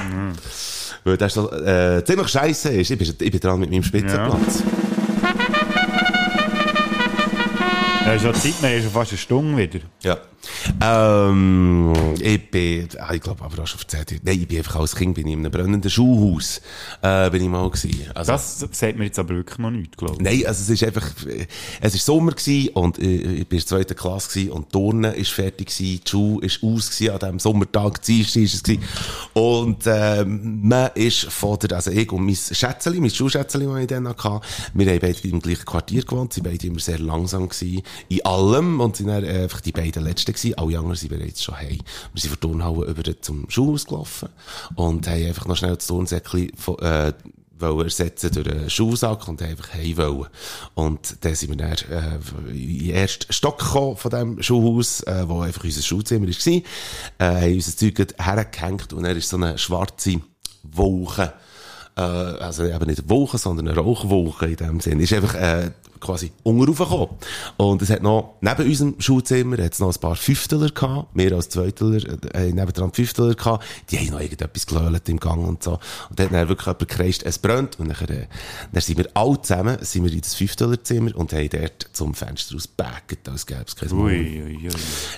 Weil 1.03 1.17
das 1.17 1.33
so, 1.33 1.51
äh, 1.51 2.03
ziemlich 2.05 2.27
scheisse 2.27 2.69
ist. 2.69 2.91
Ich 2.91 2.97
bin, 2.97 3.07
ich 3.07 3.31
bin 3.31 3.39
dran 3.39 3.59
mit 3.59 3.69
meinem 3.69 3.83
Spitzenplatz. 3.83 4.63
Ja, 8.05 8.15
ist 8.15 8.25
ja 8.25 8.33
Zeit, 8.33 8.61
wir 8.61 8.69
haben 8.69 8.81
schon 8.81 8.91
fast 8.91 9.11
eine 9.11 9.17
Stunde 9.19 9.57
wieder. 9.57 9.79
Ja. 10.01 10.17
Ähm, 10.81 11.93
ich 12.19 12.51
bin, 12.51 12.87
ah, 12.99 13.13
ich 13.13 13.21
glaube 13.21 13.43
aber 13.43 13.63
auch 13.63 13.67
schon 13.67 13.79
erzählt, 13.79 14.21
nein, 14.23 14.41
ich 14.41 14.47
bin 14.47 14.57
einfach 14.59 14.77
als 14.77 14.95
Kind 14.95 15.15
bin 15.15 15.27
ich 15.27 15.33
in 15.33 15.39
einem 15.39 15.51
brennenden 15.51 15.89
Schulhaus, 15.89 16.61
äh, 17.01 17.29
bin 17.29 17.43
ich 17.43 17.49
mal 17.49 17.69
gewesen. 17.69 18.05
Also, 18.13 18.31
Das 18.31 18.59
sagt 18.71 18.97
mir 18.97 19.05
jetzt 19.05 19.19
aber 19.19 19.35
wirklich 19.35 19.57
noch 19.59 19.71
nicht, 19.71 19.97
glaube 19.97 20.15
ich. 20.15 20.21
Nein, 20.21 20.45
also 20.47 20.61
es 20.61 20.69
ist 20.69 20.83
einfach, 20.83 21.07
es 21.81 21.95
ist 21.95 22.05
Sommer 22.05 22.31
gewesen 22.31 22.69
und 22.73 22.99
äh, 22.99 23.03
ich 23.03 23.47
bin 23.47 23.59
in 23.59 23.65
der 23.65 23.65
zweiten 23.65 23.95
Klasse 23.95 24.29
gewesen 24.29 24.51
und 24.51 24.71
Turnen 24.71 25.13
ist 25.13 25.31
fertig 25.31 25.67
gewesen, 25.67 26.01
die 26.05 26.09
Schule 26.09 26.45
ist 26.45 26.63
aus 26.63 26.89
gewesen, 26.89 27.13
an 27.13 27.19
diesem 27.19 27.39
Sommertag, 27.39 28.01
Dienstag 28.01 28.41
ist 28.41 28.53
es 28.53 28.63
gewesen. 28.63 28.83
Und, 29.33 29.83
ähm, 29.85 30.67
man 30.67 30.91
ist 30.95 31.25
von 31.25 31.57
der, 31.59 31.75
also 31.75 31.91
ich 31.91 32.11
und 32.11 32.25
mein 32.25 32.35
Schätzeli, 32.35 32.99
mein 32.99 33.09
Schulschätzeli, 33.09 33.65
das 33.65 33.79
ich 33.79 33.87
dann 33.87 34.03
noch 34.03 34.23
hatte, 34.23 34.45
wir 34.73 34.87
haben 34.87 34.99
beide 34.99 35.27
im 35.27 35.39
gleichen 35.39 35.65
Quartier 35.65 36.03
gewohnt, 36.03 36.33
sie 36.33 36.41
beide 36.41 36.67
immer 36.67 36.79
sehr 36.79 36.99
langsam 36.99 37.49
gewesen, 37.49 37.81
in 38.07 38.25
allem 38.25 38.79
und 38.79 38.95
sind 38.95 39.07
dann 39.07 39.23
äh, 39.23 39.43
einfach 39.43 39.61
die 39.61 39.71
beiden 39.71 40.03
Letzten 40.03 40.28
gewesen, 40.33 40.57
alle 40.57 40.77
anderen 40.77 40.95
sind 40.95 41.09
bereits 41.09 41.43
schon 41.43 41.57
heim. 41.57 41.79
Wir 42.13 42.21
sind 42.21 42.31
von 42.31 42.39
Turnhalle 42.39 42.85
über 42.85 43.21
zum 43.21 43.49
Schulhaus 43.49 43.85
gelaufen 43.85 44.29
und 44.75 45.07
haben 45.07 45.25
einfach 45.25 45.45
noch 45.45 45.55
schnell 45.55 45.75
das 45.75 45.87
Turnsäckchen 45.87 46.51
äh, 46.81 47.13
ersetzen 47.61 48.31
durch 48.33 48.49
einen 48.49 48.69
Schuhsack 48.69 49.27
und 49.27 49.41
einfach 49.41 49.73
heim 49.73 49.97
wollen. 49.97 50.27
Und 50.75 51.17
dann 51.21 51.35
sind 51.35 51.49
wir 51.49 51.57
dann, 51.57 51.73
äh, 51.73 52.51
in 52.51 52.79
den 52.79 52.89
ersten 52.91 53.31
Stock 53.31 53.59
gekommen 53.59 53.97
von 53.97 54.11
diesem 54.11 54.41
Schulhaus, 54.41 55.01
äh, 55.01 55.27
wo 55.27 55.41
einfach 55.41 55.63
unser 55.63 55.81
Schulzimmer 55.81 56.27
war, 56.27 56.53
äh, 56.53 56.61
haben 57.19 57.53
unser 57.53 57.75
Zeug 57.75 58.07
hergehängt 58.17 58.93
und 58.93 59.03
dann 59.03 59.17
ist 59.17 59.29
so 59.29 59.37
eine 59.37 59.57
schwarze 59.57 60.21
Wolke, 60.63 61.33
äh, 61.99 62.43
also 62.43 62.63
eben 62.63 62.85
nicht 62.85 62.99
eine 63.01 63.09
Wolke, 63.09 63.37
sondern 63.37 63.67
eine 63.67 63.77
Rauchwolke 63.77 64.45
in 64.47 64.55
dem 64.55 64.79
Sinn, 64.79 64.99
ist 64.99 65.13
einfach, 65.13 65.35
äh, 65.35 65.71
quasi 65.99 66.31
unten 66.43 66.63
raufgekommen. 66.63 67.09
Und 67.57 67.81
es 67.81 67.89
hat 67.89 68.01
noch, 68.01 68.35
neben 68.41 68.65
unserem 68.65 68.95
Schulzimmer, 68.99 69.57
hat 69.57 69.73
es 69.73 69.79
noch 69.79 69.93
ein 69.93 69.99
paar 69.99 70.15
Fünfteler 70.15 70.69
gehabt, 70.69 71.09
wir 71.13 71.33
als 71.35 71.49
Zweiteler, 71.49 72.01
äh, 72.33 72.51
nebendran 72.51 72.93
Fünfteler 72.93 73.35
gehabt, 73.35 73.65
die 73.89 73.97
haben 73.99 74.11
noch 74.11 74.21
irgendetwas 74.21 74.65
gelöhlt 74.65 75.09
im 75.09 75.19
Gang 75.19 75.45
und 75.47 75.63
so. 75.63 75.73
Und 76.09 76.19
dann 76.19 76.27
hat 76.27 76.33
dann 76.33 76.49
wirklich 76.49 76.67
jemand 76.67 76.87
gekreist, 76.87 77.23
es 77.23 77.37
brennt. 77.37 77.79
Und 77.79 77.89
dann, 77.89 78.07
äh, 78.07 78.27
dann 78.71 78.81
sind 78.81 78.97
wir 78.97 79.09
alle 79.13 79.41
zusammen, 79.41 79.77
sind 79.81 80.05
wir 80.05 80.11
in 80.13 80.21
das 80.21 80.35
Fünftelerzimmer 80.35 81.15
und 81.15 81.33
haben 81.33 81.49
dort 81.49 81.89
zum 81.93 82.13
Fenster 82.13 82.55
ausgebackt, 82.55 83.27
als 83.27 83.45
gäbe 83.45 83.65
es 83.67 83.75
kein. 83.75 83.91
Ui, 83.91 84.41
ui, 84.43 84.57
ui. 84.67 84.69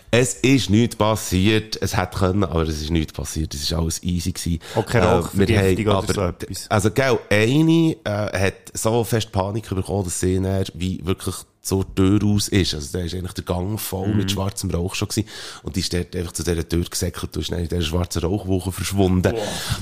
Es 0.09 0.34
ist 0.36 0.69
nichts 0.69 0.95
passiert. 0.95 1.77
Es 1.82 1.95
hätte 1.95 2.17
können, 2.17 2.43
aber 2.43 2.63
es 2.63 2.82
ist 2.82 2.89
nichts 2.89 3.13
passiert. 3.13 3.53
Es 3.53 3.61
ist 3.63 3.73
alles 3.73 4.01
easy 4.03 4.32
gewesen. 4.32 4.59
Auch 4.75 4.86
keine 4.86 5.23
wir 5.34 5.59
haben 5.59 5.88
aber- 5.89 6.13
so 6.13 6.21
etwas? 6.21 6.70
Also, 6.72 6.89
gell, 6.91 7.19
eine, 7.30 7.95
äh, 8.03 8.39
hat 8.47 8.53
so 8.74 9.03
fest 9.03 9.32
Panik 9.32 9.69
bekommen, 9.69 10.05
dass 10.05 10.19
sie 10.19 10.39
dann 10.41 10.63
wie 10.74 10.99
wirklich 11.05 11.36
zur 11.61 11.86
Tür 11.93 12.19
raus 12.24 12.47
ist. 12.47 12.74
Also, 12.74 12.97
da 12.97 13.03
ist 13.05 13.13
eigentlich 13.13 13.34
der 13.34 13.43
Gang 13.43 13.80
voll 13.80 14.07
Mhm. 14.07 14.17
mit 14.17 14.32
schwarzem 14.32 14.72
Rauch 14.72 14.95
schon 14.95 15.09
gewesen. 15.09 15.28
Und 15.61 15.76
die 15.76 15.82
ist 15.82 15.93
dort 15.93 16.15
einfach 16.15 16.32
zu 16.32 16.43
dieser 16.43 16.67
Tür 16.67 16.84
gesäckelt 16.89 17.36
und 17.38 17.41
ist 17.43 17.51
dann 17.51 17.59
in 17.59 17.67
dieser 17.67 17.84
schwarzen 17.84 18.24
Rauchwoche 18.24 18.72
verschwunden. 18.72 19.32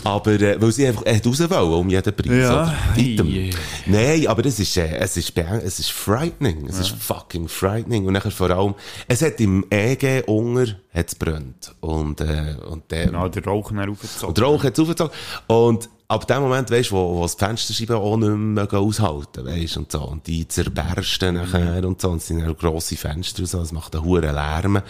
Aber, 0.03 0.31
äh, 0.33 0.61
weil 0.61 0.71
sie 0.73 0.87
einfach, 0.87 1.05
hat 1.05 1.25
raus 1.25 1.39
wollen, 1.49 1.73
um 1.73 1.89
jeden 1.89 2.13
Preis. 2.13 2.31
Ja. 2.31 2.73
Ei. 2.97 3.49
Nein, 3.85 4.27
aber 4.27 4.45
es 4.45 4.59
ist, 4.59 4.75
äh, 4.75 4.97
es 4.97 5.15
ist, 5.15 5.37
es 5.37 5.79
ist 5.79 5.91
frightening. 5.91 6.67
Es 6.67 6.79
ist 6.79 6.89
fucking 6.89 7.47
frightening. 7.47 8.05
Und 8.07 8.13
nachher 8.13 8.31
vor 8.31 8.49
allem, 8.49 8.75
es 9.07 9.21
hat 9.21 9.39
im 9.39 9.63
EG 9.69 10.23
Unger, 10.27 10.67
hat's 10.93 11.15
brennt. 11.15 11.73
Und, 11.79 12.19
äh, 12.19 12.55
und 12.69 12.91
der, 12.91 13.05
Genau, 13.05 13.29
der 13.29 13.45
Rauch 13.45 13.69
dann 13.71 13.89
aufgezogen. 13.89 14.27
und 14.27 14.37
der 14.37 14.43
Rauch 14.43 14.63
hat's 14.65 14.79
aufgezogen. 14.79 15.13
Und 15.47 15.87
ab 16.09 16.27
dem 16.27 16.41
Moment, 16.41 16.71
weisst, 16.71 16.91
wo, 16.91 17.17
wo 17.17 17.21
das 17.21 17.35
Fensterscheiben 17.35 17.95
auch 17.95 18.17
nicht 18.17 18.29
mehr 18.29 18.73
aushalten, 18.73 19.45
weisst, 19.45 19.77
und 19.77 19.91
so. 19.91 20.01
Und 20.01 20.25
die 20.25 20.47
zerbersten 20.47 21.35
nachher 21.35 21.85
und 21.85 22.01
so. 22.01 22.09
Und 22.09 22.17
es 22.17 22.27
sind 22.27 22.45
auch 22.45 22.57
grosse 22.57 22.97
Fenster 22.97 23.41
und 23.41 23.45
so. 23.45 23.59
Das 23.59 23.71
macht 23.71 23.95
einen 23.95 24.03
hohen 24.03 24.23
Lärm. 24.23 24.81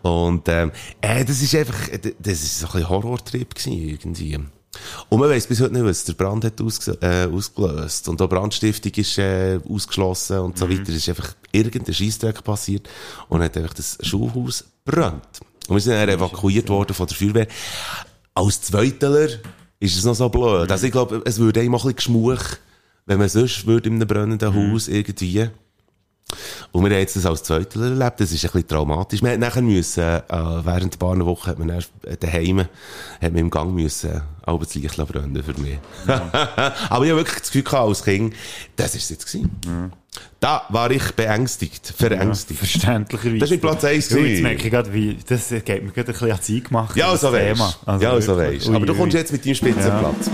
Und, 0.00 0.48
ähm, 0.48 0.72
äh, 1.00 1.24
das 1.24 1.42
ist 1.42 1.54
einfach, 1.54 1.88
das 2.18 2.42
ist 2.42 2.58
so 2.58 2.66
ein 2.66 2.72
bisschen 2.72 2.88
Horrortrip 2.88 3.54
gewesen, 3.54 3.72
irgendwie. 3.72 4.38
Und 5.10 5.20
man 5.20 5.28
weiss 5.28 5.46
bis 5.46 5.60
heute 5.60 5.74
nicht, 5.74 5.84
was 5.84 6.04
der 6.04 6.14
Brand 6.14 6.46
hat 6.46 6.58
ausge 6.62 6.96
äh, 7.02 7.26
ausgelöst. 7.30 8.08
Und 8.08 8.22
auch 8.22 8.28
Brandstiftung 8.28 8.92
ist 8.94 9.18
äh, 9.18 9.60
ausgeschlossen 9.68 10.38
und 10.38 10.56
so 10.56 10.70
weiter. 10.70 10.88
Es 10.88 10.96
ist 10.96 11.08
einfach 11.10 11.34
irgendein 11.52 11.94
Scheissdreck 11.94 12.42
passiert 12.42 12.88
und 13.28 13.42
hat 13.42 13.54
einfach 13.58 13.74
das 13.74 13.98
Schulhaus 14.00 14.64
brennt. 14.86 15.40
Und 15.68 15.76
wir 15.76 15.80
sind 15.80 15.92
dann 15.92 16.08
evakuiert 16.08 16.70
worden 16.70 16.94
von 16.94 17.06
der 17.06 17.16
Feuerwehr. 17.16 17.46
Als 18.34 18.62
Zweiteler 18.62 19.28
ist 19.82 19.96
es 19.96 20.04
noch 20.04 20.14
so 20.14 20.28
blöd. 20.28 20.70
Also 20.70 20.86
ich 20.86 20.92
glaube, 20.92 21.22
es 21.24 21.38
würde 21.38 21.60
einem 21.60 21.74
auch 21.74 21.84
ein 21.84 21.94
bisschen 21.94 22.14
geschmuch, 22.14 22.42
wenn 23.06 23.18
man 23.18 23.28
sonst 23.28 23.66
würde 23.66 23.88
in 23.88 23.96
einem 23.96 24.06
brennenden 24.06 24.54
Haus 24.54 24.86
irgendwie. 24.86 25.48
Und 26.70 26.84
wir 26.84 26.90
haben 26.90 27.00
jetzt 27.00 27.16
das 27.16 27.26
als 27.26 27.42
Zweiteler 27.42 27.90
erlebt. 27.90 28.20
Das 28.20 28.30
ist 28.30 28.44
ein 28.44 28.52
bisschen 28.52 28.68
traumatisch. 28.68 29.22
Wir 29.22 29.36
nachher 29.36 29.60
müssen, 29.60 30.02
äh, 30.02 30.22
während 30.28 30.94
ein 30.94 30.98
paar 30.98 31.18
Wochen 31.26 31.46
hat 31.48 31.58
man 31.58 31.68
dann 31.68 31.84
äh, 32.04 32.16
daheim, 32.16 32.60
hat 32.60 33.32
man 33.32 33.36
im 33.36 33.50
Gang 33.50 33.74
müssen, 33.74 34.22
auch 34.46 34.60
das 34.60 34.74
Licht 34.74 34.96
brennen 34.96 35.42
für 35.42 35.60
mich. 35.60 35.78
Aber 36.06 37.04
ich 37.04 37.10
habe 37.10 37.16
wirklich 37.16 37.40
das 37.40 37.48
Gefühl 37.48 37.64
gehabt, 37.64 37.88
als 37.88 38.04
Kind, 38.04 38.34
das 38.76 38.94
ist 38.94 39.04
es 39.04 39.10
jetzt 39.10 39.26
gewesen. 39.26 39.92
Da 40.40 40.62
war 40.70 40.90
ich 40.90 41.12
beängstigt, 41.12 41.94
verängstigt. 41.96 42.58
Verständlicherweise. 42.58 43.38
Das 43.38 43.46
ist 43.50 43.52
mit 43.52 43.60
Platz 43.60 43.84
1 43.84 44.10
Ja, 44.10 44.18
Jetzt 44.18 44.42
merke 44.42 44.64
ich 44.64 44.70
gerade, 44.70 44.92
wie, 44.92 45.16
das 45.26 45.48
geht 45.48 45.68
mir 45.84 45.90
gerade 45.92 46.00
ein 46.12 46.12
bisschen 46.12 46.30
an 46.32 46.38
die 46.46 46.54
Zeit 46.60 46.64
gemacht. 46.68 46.96
Ja, 46.96 47.16
so 47.16 47.32
weisst. 47.32 47.54
Thema. 47.54 47.74
Also 47.86 48.04
ja, 48.04 48.20
so 48.20 48.36
weisst. 48.36 48.68
Aber 48.68 48.84
du 48.86 48.94
kommst 48.94 49.14
jetzt 49.14 49.32
mit 49.32 49.44
deinem 49.46 49.54
Spitzenplatz. 49.54 50.30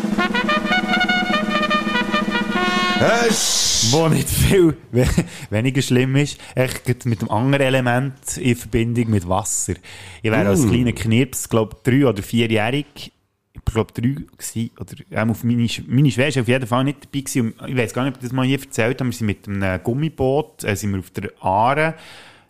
Sch- 3.31 3.93
Wo 3.93 4.09
nicht 4.09 4.29
viel 4.29 4.77
we- 4.91 5.07
weniger 5.51 5.83
schlimm 5.83 6.17
ist, 6.17 6.39
echt 6.57 6.89
mit 7.07 7.21
einem 7.21 7.31
anderen 7.31 7.67
Element 7.67 8.37
in 8.39 8.57
Verbindung 8.57 9.11
mit 9.11 9.29
Wasser. 9.29 9.75
Ich 10.23 10.31
wäre 10.33 10.49
als 10.49 10.63
Mm. 10.63 10.69
kleiner 10.71 10.93
Knirps, 10.93 11.49
glaube 11.49 11.77
drei 11.85 12.07
oder 12.07 12.23
vierjährig, 12.23 13.13
ich 13.67 13.73
glaube 13.73 13.93
drei 13.93 14.09
gewesen, 14.09 14.71
oder 14.79 14.95
ähm, 15.11 15.31
auf 15.31 15.45
meine, 15.45 15.69
meine 15.87 16.11
Schwester 16.11 16.41
auf 16.41 16.49
jeden 16.49 16.67
Fall 16.67 16.85
nicht 16.85 17.05
dabei 17.05 17.21
gewesen. 17.21 17.55
Ich 17.67 17.77
weiß 17.77 17.93
gar 17.93 18.05
nicht, 18.05 18.17
ob 18.17 18.23
ich 18.23 18.29
das 18.29 18.33
mal 18.33 18.47
hier 18.47 18.61
erzählt 18.61 19.01
habe. 19.01 19.11
Wir 19.11 19.17
sind 19.17 19.27
mit 19.27 19.49
einem 19.49 19.83
Gummiboot, 19.83 20.65
äh, 20.65 20.77
sind 20.77 20.93
wir 20.93 21.01
auf 21.01 21.11
der 21.11 21.31
Aare, 21.41 21.95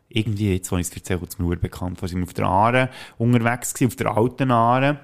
irgendwie, 0.09 0.55
jetzt, 0.55 0.73
wo 0.73 0.77
ich 0.77 0.89
es 0.89 0.97
erzähle, 0.97 1.21
es 1.29 1.39
mir 1.39 1.47
nur 1.47 1.57
bekannt, 1.57 2.01
sind 2.01 2.19
wir 2.19 2.25
auf 2.25 2.35
der 2.35 2.47
Aare 2.47 2.91
unterwegs 3.19 3.75
gewesen, 3.75 3.91
auf 3.91 3.97
der 3.97 4.17
alten 4.17 4.51
Aare. 4.51 5.01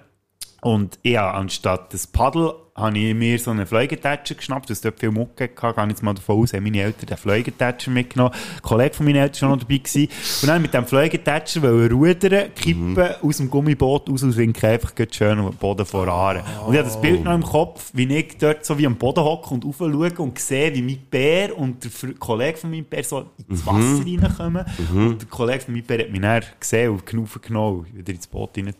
Und 0.62 0.98
ja, 1.02 1.30
anstatt 1.32 1.92
das 1.92 2.06
Paddel 2.06 2.54
habe 2.76 2.98
ich 2.98 3.14
mir 3.14 3.38
so 3.38 3.52
einen 3.52 3.66
Fliegetatscher 3.66 4.34
geschnappt, 4.34 4.68
weil 4.68 4.72
es 4.72 4.80
dort 4.80 4.98
viel 4.98 5.10
Mucke 5.12 5.48
hatte. 5.60 5.74
Gehe 5.80 5.88
jetzt 5.90 6.02
mal 6.02 6.12
davon 6.14 6.42
aus, 6.42 6.52
haben 6.52 6.64
meine 6.64 6.80
Eltern 6.82 7.06
den 7.06 7.16
Fliegetatscher 7.16 7.90
mitgenommen. 7.92 8.32
Ein 8.34 8.62
Kollege 8.62 8.94
von 8.94 9.06
meinen 9.06 9.16
Eltern 9.16 9.32
war 9.32 9.38
schon 9.38 9.48
noch 9.50 9.58
dabei. 9.58 9.78
Gewesen. 9.78 10.08
Und 10.42 10.48
dann 10.48 10.62
mit 10.62 10.74
dem 10.74 10.84
Fliegetatscher 10.84 11.62
rudern, 11.90 12.52
kippen 12.54 12.96
aus 13.22 13.36
dem 13.36 13.48
Gummiboot 13.50 14.10
aus 14.10 14.22
und 14.24 14.36
winken 14.36 14.68
einfach 14.70 14.92
schön 15.12 15.38
den 15.38 15.52
Boden 15.54 15.86
voran. 15.86 16.38
Und 16.66 16.72
ich 16.72 16.78
habe 16.80 16.88
das 16.88 17.00
Bild 17.00 17.22
noch 17.22 17.34
im 17.34 17.42
Kopf, 17.44 17.90
wie 17.92 18.12
ich 18.12 18.38
dort 18.38 18.64
so 18.64 18.76
wie 18.76 18.86
am 18.86 18.96
Boden 18.96 19.22
hocke 19.22 19.54
und 19.54 19.64
raufschaue 19.64 20.10
und 20.18 20.38
sehe, 20.38 20.74
wie 20.74 20.82
mein 20.82 20.98
Bär 21.10 21.56
und 21.56 21.84
der 21.84 22.14
Kollege 22.14 22.58
von 22.58 22.70
meinem 22.70 22.84
Bär 22.86 23.04
so 23.04 23.26
ins 23.48 23.64
Wasser 23.64 24.04
reinkommen. 24.04 24.64
Und 24.92 25.20
der 25.22 25.28
Kollege 25.28 25.60
von 25.60 25.74
meinem 25.74 25.84
Bär 25.84 26.00
hat 26.00 26.10
mich 26.10 26.20
dann 26.20 26.42
gesehen 26.58 26.90
und 26.90 27.06
Knuffen 27.06 27.40
genommen 27.40 27.86
wieder 27.92 28.12
ins 28.12 28.26
Boot 28.26 28.56
rein. 28.56 28.74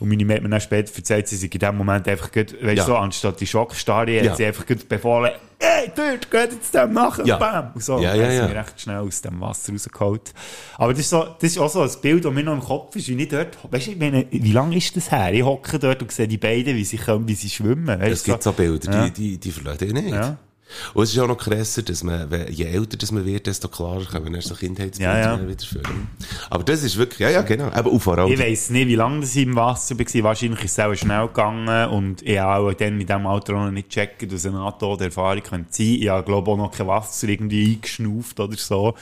Und 0.00 0.08
meine 0.08 0.24
Mutter 0.24 0.34
hat 0.36 0.42
mir 0.42 0.48
dann 0.50 0.60
später 0.60 0.94
erzählt, 0.94 1.28
sie 1.28 1.36
sei 1.36 1.48
in 1.50 1.58
dem 1.58 1.76
Moment 1.76 2.06
einfach 2.06 2.30
weißt 2.34 2.54
Ja. 2.62 2.84
so, 2.84 2.96
anstatt 3.14 3.40
die 3.40 3.46
Schockstarre, 3.46 4.10
Ja. 4.10 4.30
hat 4.30 4.36
sie 4.36 4.44
einfach 4.46 4.64
befohlen, 4.64 5.30
hey, 5.60 5.90
dort, 5.94 6.30
geht 6.30 6.52
jetzt 6.52 6.74
dem 6.74 6.92
nachher, 6.92 7.24
Ja. 7.24 7.36
bam! 7.36 7.70
Und 7.74 7.82
so, 7.82 7.98
Ja, 7.98 8.14
ja, 8.14 8.28
sind 8.30 8.38
ja. 8.40 8.48
wir 8.48 8.56
recht 8.56 8.80
schnell 8.80 8.98
aus 8.98 9.22
dem 9.22 9.40
Wasser 9.40 9.72
rausgeholt. 9.72 10.32
Aber 10.76 10.92
das 10.92 11.00
ist, 11.00 11.10
so, 11.10 11.24
das 11.40 11.50
ist 11.50 11.58
auch 11.58 11.70
so 11.70 11.82
ein 11.82 11.90
Bild, 12.02 12.24
das 12.24 12.32
mir 12.32 12.42
noch 12.42 12.54
im 12.54 12.60
Kopf 12.60 12.96
ist, 12.96 13.08
wie 13.08 13.14
ich 13.22 13.28
dort, 13.28 13.56
weißt 13.70 13.86
du, 13.88 13.92
meine, 13.96 14.26
wie 14.30 14.52
lange 14.52 14.76
ist 14.76 14.96
das 14.96 15.10
her? 15.10 15.32
Ich 15.32 15.42
hocke 15.42 15.78
dort 15.78 16.02
und 16.02 16.10
sehe 16.12 16.28
die 16.28 16.38
beiden, 16.38 16.74
wie 16.76 16.84
sie 16.84 16.98
kommen, 16.98 17.26
wie 17.28 17.34
sie 17.34 17.48
schwimmen. 17.50 17.86
Weißt, 18.00 18.12
Es 18.12 18.24
gibt 18.24 18.42
so 18.42 18.52
Bilder, 18.52 18.92
Ja. 18.92 19.04
die, 19.08 19.10
die, 19.12 19.38
die 19.38 19.50
verlassen 19.50 19.78
dich 19.78 19.92
nicht. 19.92 20.08
Ja. 20.08 20.36
Und 20.94 21.04
es 21.04 21.12
ist 21.12 21.18
auch 21.18 21.28
noch 21.28 21.38
krasser, 21.38 21.82
dass 21.82 22.02
man, 22.02 22.28
je 22.50 22.64
älter 22.64 22.96
das 22.96 23.12
man 23.12 23.24
wird, 23.24 23.46
desto 23.46 23.68
klarer 23.68 24.04
kann 24.04 24.24
man 24.24 24.34
erst 24.34 24.48
so 24.48 24.54
Kindheitsbilder 24.54 25.20
Ja, 25.20 25.36
ja. 25.36 25.48
wieder 25.48 25.64
führen. 25.64 26.08
Aber 26.50 26.64
das 26.64 26.82
ist 26.82 26.96
wirklich, 26.96 27.20
ja, 27.20 27.30
ja, 27.30 27.42
genau. 27.42 27.70
Aber 27.72 27.90
allem, 28.18 28.32
Ich 28.32 28.38
weiss 28.38 28.70
nicht, 28.70 28.88
wie 28.88 28.94
lange 28.96 29.20
das 29.20 29.36
ich 29.36 29.42
im 29.42 29.56
Wasser 29.56 29.98
war. 29.98 30.22
Wahrscheinlich 30.24 30.64
ist 30.64 30.78
es 30.78 30.84
auch 30.84 30.94
schnell 30.94 31.26
gegangen. 31.28 31.90
Und 31.90 32.22
ich 32.22 32.38
habe 32.38 32.68
auch 32.70 32.74
dann 32.74 33.00
in 33.00 33.06
diesem 33.06 33.26
Alter 33.26 33.52
noch 33.52 33.70
nicht 33.70 33.88
gecheckt, 33.90 34.30
dass 34.32 34.46
eine 34.46 34.56
NATO-Erfahrung 34.56 35.42
könnte 35.42 35.68
sein. 35.70 35.86
Ich 36.00 36.08
habe, 36.08 36.24
glaube 36.24 36.50
auch 36.50 36.56
noch 36.56 36.72
kein 36.72 36.86
Wasser 36.86 37.28
irgendwie 37.28 37.74
eingeschnauft 37.74 38.40
oder 38.40 38.56
so. 38.56 38.94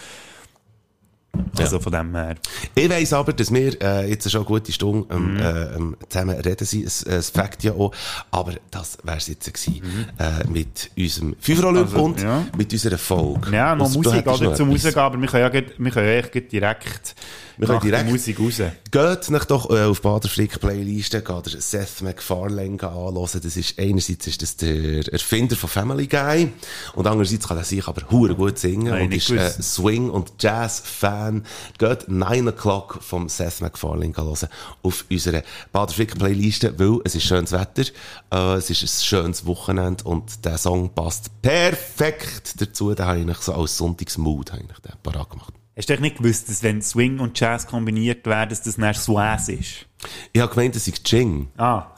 Also 1.58 1.80
von 1.80 1.92
dem 1.92 2.14
her. 2.14 2.34
Ich 2.74 2.88
weiss 2.90 3.12
aber, 3.12 3.32
dass 3.32 3.52
wir 3.52 3.80
äh, 3.82 4.10
jetzt 4.10 4.30
schon 4.30 4.40
eine 4.40 4.46
gute 4.46 4.70
Stunde 4.72 5.06
ähm, 5.14 5.34
Mhm. 5.34 5.96
äh, 6.02 6.08
zusammen 6.08 6.36
reden 6.40 6.64
sind. 6.66 6.86
Es, 6.86 7.02
es 7.04 7.30
fängt 7.30 7.62
ja 7.62 7.72
auch. 7.72 7.92
Aber 8.30 8.52
das 8.70 8.98
wär's 9.02 9.28
jetzt 9.28 9.52
gewesen. 9.52 9.82
Äh, 10.18 10.46
mit 10.48 10.90
unserem 10.96 11.34
Fünfer-Olymp 11.40 11.88
Mhm. 11.90 11.94
Also, 11.94 12.04
und 12.04 12.22
ja. 12.22 12.44
mit 12.56 12.72
unserer 12.72 12.98
Folge. 12.98 13.50
Ja, 13.54 13.74
noch 13.74 13.90
du 13.90 13.98
Musik 14.02 14.26
oder 14.26 14.44
noch 14.44 14.54
zum. 14.54 14.70
Rausgehen, 14.70 14.94
aber 14.98 15.18
wir 15.20 15.28
können 15.28 15.54
ja, 15.54 15.62
wir 15.78 15.90
können 15.90 16.08
ja 16.08 16.40
direkt 16.40 17.14
Wir 17.56 17.66
können 17.66 17.78
nach 17.78 17.84
direkt- 17.84 18.10
Musik 18.10 18.40
raus. 18.40 18.60
Geht 18.90 19.30
nicht 19.30 19.50
doch 19.50 19.70
äh, 19.70 19.84
auf 19.84 20.02
Bader 20.02 20.28
Frick 20.28 20.60
Playliste, 20.60 21.22
geht 21.22 21.62
Seth 21.62 22.02
MacFarlane 22.02 22.82
anhören. 22.82 23.40
Das 23.42 23.56
ist, 23.56 23.78
einerseits 23.78 24.26
ist 24.26 24.42
das 24.42 24.56
der 24.56 25.12
Erfinder 25.12 25.56
von 25.56 25.68
Family 25.68 26.06
Guy 26.06 26.52
und 26.94 27.06
andererseits 27.06 27.48
kann 27.48 27.56
er 27.58 27.64
sich 27.64 27.86
aber 27.86 28.10
hure 28.10 28.34
gut 28.34 28.58
singen 28.58 28.88
Nein, 28.90 29.04
und 29.06 29.14
ist 29.14 29.30
äh. 29.30 29.50
Swing- 29.62 30.10
und 30.10 30.32
Jazz-Fan 30.38 31.12
Fan, 31.12 31.44
geht 31.78 32.08
9 32.08 32.48
O'Clock 32.48 33.00
vom 33.00 33.28
Seth 33.28 33.60
MacFarlane 33.60 34.14
hören 34.16 34.48
auf 34.82 35.04
unserer 35.10 35.42
Bader-Flicker-Playliste, 35.72 36.78
weil 36.78 37.00
es 37.04 37.14
ist 37.14 37.24
schönes 37.24 37.52
Wetter, 37.52 37.84
äh, 38.32 38.54
es 38.54 38.70
ist 38.70 38.82
ein 38.82 39.04
schönes 39.04 39.46
Wochenende 39.46 40.04
und 40.04 40.44
der 40.44 40.58
Song 40.58 40.94
passt 40.94 41.30
perfekt 41.42 42.60
dazu. 42.60 42.94
Den 42.94 43.06
habe 43.06 43.18
ich 43.18 43.22
eigentlich 43.24 43.38
so 43.38 43.54
als 43.54 43.76
Sonntagsmood 43.76 44.52
habe 44.52 44.62
ich 44.62 44.78
den 44.80 44.92
parat 45.02 45.30
gemacht. 45.30 45.54
Hast 45.76 45.88
du 45.88 46.00
nicht 46.00 46.18
gewusst, 46.18 46.48
dass 46.50 46.62
wenn 46.62 46.82
Swing 46.82 47.18
und 47.18 47.38
Jazz 47.40 47.66
kombiniert 47.66 48.26
werden, 48.26 48.50
dass 48.50 48.62
das 48.62 48.76
dann 48.76 48.92
Swaz 48.94 49.48
ist? 49.48 49.86
Ich 50.32 50.40
habe 50.40 50.52
gemeint, 50.52 50.74
das 50.76 50.86
ist 50.86 51.10
Jing. 51.10 51.48
Ah. 51.56 51.86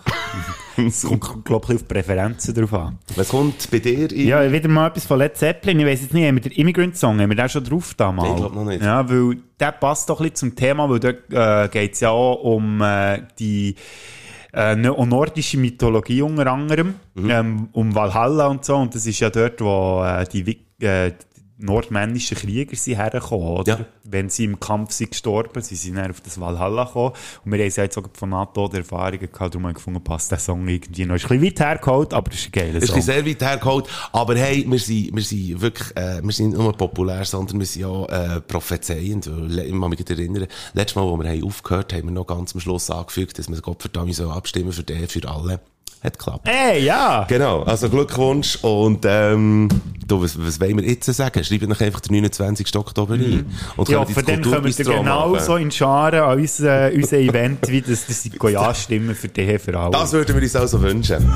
Es 0.77 1.03
kommt, 1.03 1.45
glaube 1.45 1.67
ich, 1.69 1.75
auf 1.77 1.83
die 1.83 1.95
Präferenzen 1.95 2.53
drauf 2.53 2.75
an. 2.75 2.99
Was 3.15 3.29
kommt 3.29 3.71
bei 3.71 3.79
dir 3.79 4.11
in... 4.11 4.27
Ja, 4.27 4.51
wieder 4.51 4.69
mal 4.69 4.89
etwas 4.89 5.07
von 5.07 5.21
Led 5.21 5.37
Zeppelin. 5.37 5.79
Ich 5.79 5.87
weiss 5.87 6.03
jetzt 6.03 6.13
nicht, 6.13 6.27
haben 6.27 6.35
wir 6.35 6.43
den 6.43 6.51
Immigrant-Song, 6.51 7.21
haben 7.21 7.29
wir 7.31 7.37
den 7.37 7.49
schon 7.49 7.63
drauf 7.63 7.95
damals? 7.95 8.27
Nein, 8.31 8.35
ich 8.35 8.41
glaub 8.43 8.55
noch 8.57 8.65
nicht. 8.65 8.83
Ja, 8.83 9.09
weil 9.09 9.37
der 9.61 9.71
passt 9.71 10.11
doch 10.11 10.19
ein 10.21 10.25
bisschen 10.31 10.51
zum 10.51 10.57
Thema, 10.57 10.91
weil 10.91 10.99
dort 10.99 11.33
äh, 11.33 11.69
geht 11.69 11.93
es 11.95 12.01
ja 12.01 12.11
auch 12.11 12.43
um 12.43 12.81
äh, 12.83 13.23
die 13.39 13.77
äh, 14.53 14.75
ne- 14.75 14.91
nordische 15.07 15.59
Mythologie 15.59 16.23
unter 16.23 16.49
anderem, 16.51 16.95
Mhm. 17.15 17.31
ähm, 17.31 17.69
um 17.71 17.95
Valhalla 17.95 18.49
und 18.49 18.65
so. 18.65 18.75
Und 18.75 18.97
das 18.97 19.07
ist 19.07 19.21
ja 19.21 19.31
dort, 19.31 19.61
wo 19.61 20.03
äh, 20.05 20.27
die, 20.27 20.59
äh, 20.85 21.13
die 21.13 21.34
nordmännischen 21.57 22.37
Krieger 22.37 22.77
sind 22.77 22.97
hergekommen, 22.97 23.47
oder? 23.47 23.79
Ja. 23.79 23.87
Wenn 24.03 24.29
sie 24.29 24.45
im 24.45 24.59
Kampf 24.59 24.93
sind 24.93 25.13
gestorben, 25.13 25.63
sie 25.63 25.77
sind 25.77 25.97
dann 25.97 26.11
auf 26.11 26.21
das 26.21 26.41
Valhalla 26.41 26.85
gekommen. 26.85 27.13
Und 27.45 27.53
wir 27.53 27.59
haben 27.61 27.69
es 27.69 27.77
jetzt 27.77 27.97
auch 27.97 28.05
von 28.13 28.31
NATO 28.31 28.69
die 28.69 28.79
Erfahrungen 28.79 29.21
gehabt, 29.21 29.55
darum 29.55 29.67
haben 29.67 29.75
gefunden, 29.75 30.03
passt 30.03 30.31
der 30.31 30.39
Song 30.39 30.67
irgendwie 30.67 31.07
noch. 31.07 31.15
Ist 31.15 31.31
ein 31.31 31.41
bisschen 31.41 31.45
weit 31.47 31.61
hergeholt, 31.61 32.15
aber 32.15 32.31
das 32.31 32.41
ist 32.41 32.47
ein 32.47 32.53
geiler 32.53 32.77
Es 32.79 32.85
ist 32.85 32.91
Song. 32.91 33.03
sehr 33.03 33.27
weit 33.27 33.43
hergeholt, 33.43 33.89
aber 34.13 34.37
hey, 34.37 34.65
wir 34.69 34.79
sind, 34.79 35.15
wir 35.15 35.23
sind 35.23 35.61
wirklich, 35.61 35.97
äh, 35.97 36.21
wir 36.23 36.33
sind 36.33 36.51
nicht 36.51 36.59
nur 36.59 36.73
populär, 36.77 37.25
sondern 37.25 37.59
wir 37.61 37.67
sind 37.67 37.85
auch 37.85 38.09
äh, 38.09 38.41
prophezeiend. 38.41 39.27
Ich 39.27 39.71
kann 39.81 39.91
mich 39.91 40.11
erinnern, 40.11 40.47
letztes 40.73 40.97
Mal, 40.97 41.05
wo 41.07 41.17
wir 41.17 41.29
haben 41.29 41.45
aufgehört 41.45 41.93
haben, 41.93 42.01
haben 42.01 42.07
wir 42.09 42.13
noch 42.13 42.27
ganz 42.27 42.55
am 42.55 42.61
Schluss 42.61 42.91
angefügt, 42.91 43.39
dass 43.39 43.49
wir 43.49 43.61
Gott 43.61 43.81
verdammt 43.81 44.15
so 44.15 44.31
abstimmen 44.31 44.73
für 44.73 44.83
den, 44.83 45.07
für 45.09 45.29
alle. 45.29 45.61
Hat 46.03 46.19
geklappt. 46.19 46.47
Ey, 46.47 46.85
ja! 46.85 47.25
Genau, 47.29 47.63
also 47.63 47.89
Glückwunsch 47.89 48.57
und 48.61 49.07
ähm, 49.09 49.71
du, 50.07 50.23
was, 50.23 50.39
was 50.39 50.61
wollen 50.61 50.77
wir 50.77 50.85
jetzt 50.85 51.07
sagen? 51.07 51.43
Schreibt 51.43 51.67
noch 51.67 51.81
einfach 51.81 52.01
den 52.01 52.13
29. 52.17 52.77
Oktober 52.77 53.15
ein. 53.15 53.47
Und 53.79 53.89
Ja, 53.89 54.05
für 54.05 54.23
den 54.23 54.43
kommen 54.43 54.45
wir 54.45 54.51
Kulturbistro 54.61 54.99
genau 54.99 55.31
machen. 55.31 55.45
so 55.47 55.57
in 55.57 55.71
Scharen 55.71 56.21
an 56.21 56.39
unser, 56.39 56.93
unser 56.93 57.17
Event, 57.17 57.67
wie 57.69 57.81
das, 57.81 58.05
das 58.07 58.23
sind 58.23 58.35
Ja-Stimmen 58.43 59.15
für 59.15 59.29
die 59.29 59.59
für 59.59 59.79
alle. 59.81 59.93
Das 59.93 60.13
würden 60.13 60.35
wir 60.37 60.43
uns 60.43 60.55
also 60.55 60.83
wünschen. 60.83 61.27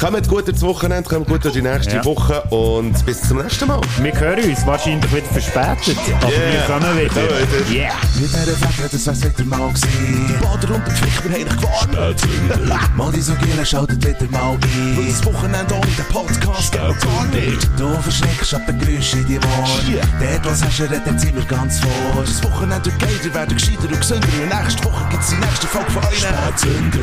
Kommt 0.00 0.28
gut 0.28 0.48
ins 0.48 0.62
Wochenende, 0.62 1.08
kommt 1.08 1.28
gut 1.28 1.44
durch 1.44 1.54
die 1.54 1.62
nächste 1.62 1.94
Ja. 1.96 2.04
Woche 2.04 2.42
und 2.50 3.06
bis 3.06 3.22
zum 3.22 3.38
nächsten 3.40 3.68
Mal. 3.68 3.80
Wir 4.02 4.18
hören 4.18 4.42
uns 4.50 4.66
wahrscheinlich 4.66 5.12
wieder 5.14 5.26
verspätet, 5.26 5.96
aber 6.20 6.28
Yeah. 6.32 6.52
wir 6.52 6.60
kommen 6.74 6.96
wieder. 6.98 7.14
Wieder. 7.14 7.70
Yeah! 7.72 7.92
Mit 8.16 8.24
dieser 8.24 8.46
Wette, 8.48 8.88
das 8.90 9.06
wär's 9.06 9.24
wieder 9.24 9.44
mal 9.44 9.68
gewesen. 9.68 10.26
Die 10.28 10.44
Bader 10.44 10.74
und 10.74 10.86
der 10.88 10.94
Pflicht, 10.94 11.24
wir 11.24 11.30
haben 11.30 11.44
dich 11.44 11.56
gewarnt. 11.56 12.96
Mal 12.96 13.12
die 13.12 13.20
so 13.20 13.32
Gielen, 13.34 13.64
schaltet 13.88 14.20
wieder 14.20 14.30
mal 14.30 14.52
ein. 14.54 14.96
Weil 14.96 15.06
das 15.06 15.24
Wochenende 15.24 15.74
ohne 15.74 15.86
den 15.86 16.04
Podcast 16.06 16.72
geht 16.72 16.80
gar 16.80 17.24
nicht. 17.26 17.68
Du 17.78 17.88
verschreckst 18.02 18.54
ab 18.54 18.66
den 18.66 18.78
Geräuschen 18.78 19.20
in 19.20 19.26
die 19.26 19.38
Ohren. 19.38 20.00
Dort, 20.20 20.44
was 20.44 20.64
hast 20.64 20.78
du, 20.78 20.82
redet 20.84 21.20
sind 21.20 21.34
wir 21.34 21.44
ganz 21.44 21.80
vor. 21.80 22.22
Das 22.22 22.42
Wochenende 22.44 22.86
wird 22.86 22.98
geiler, 22.98 23.34
werden 23.34 23.56
gescheiter 23.56 23.88
und 23.88 24.00
gesünder. 24.00 24.28
Und 24.42 24.62
nächste 24.62 24.84
Woche 24.84 25.04
gibt's 25.10 25.30
die 25.30 25.36
nächste 25.36 25.66
Folge 25.66 25.90
von 25.90 26.04
euch. 26.04 26.18
Spätzünder. 26.18 26.98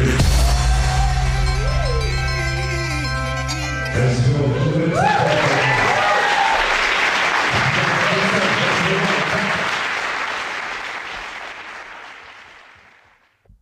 Es 3.95 4.27
wird 4.27 5.74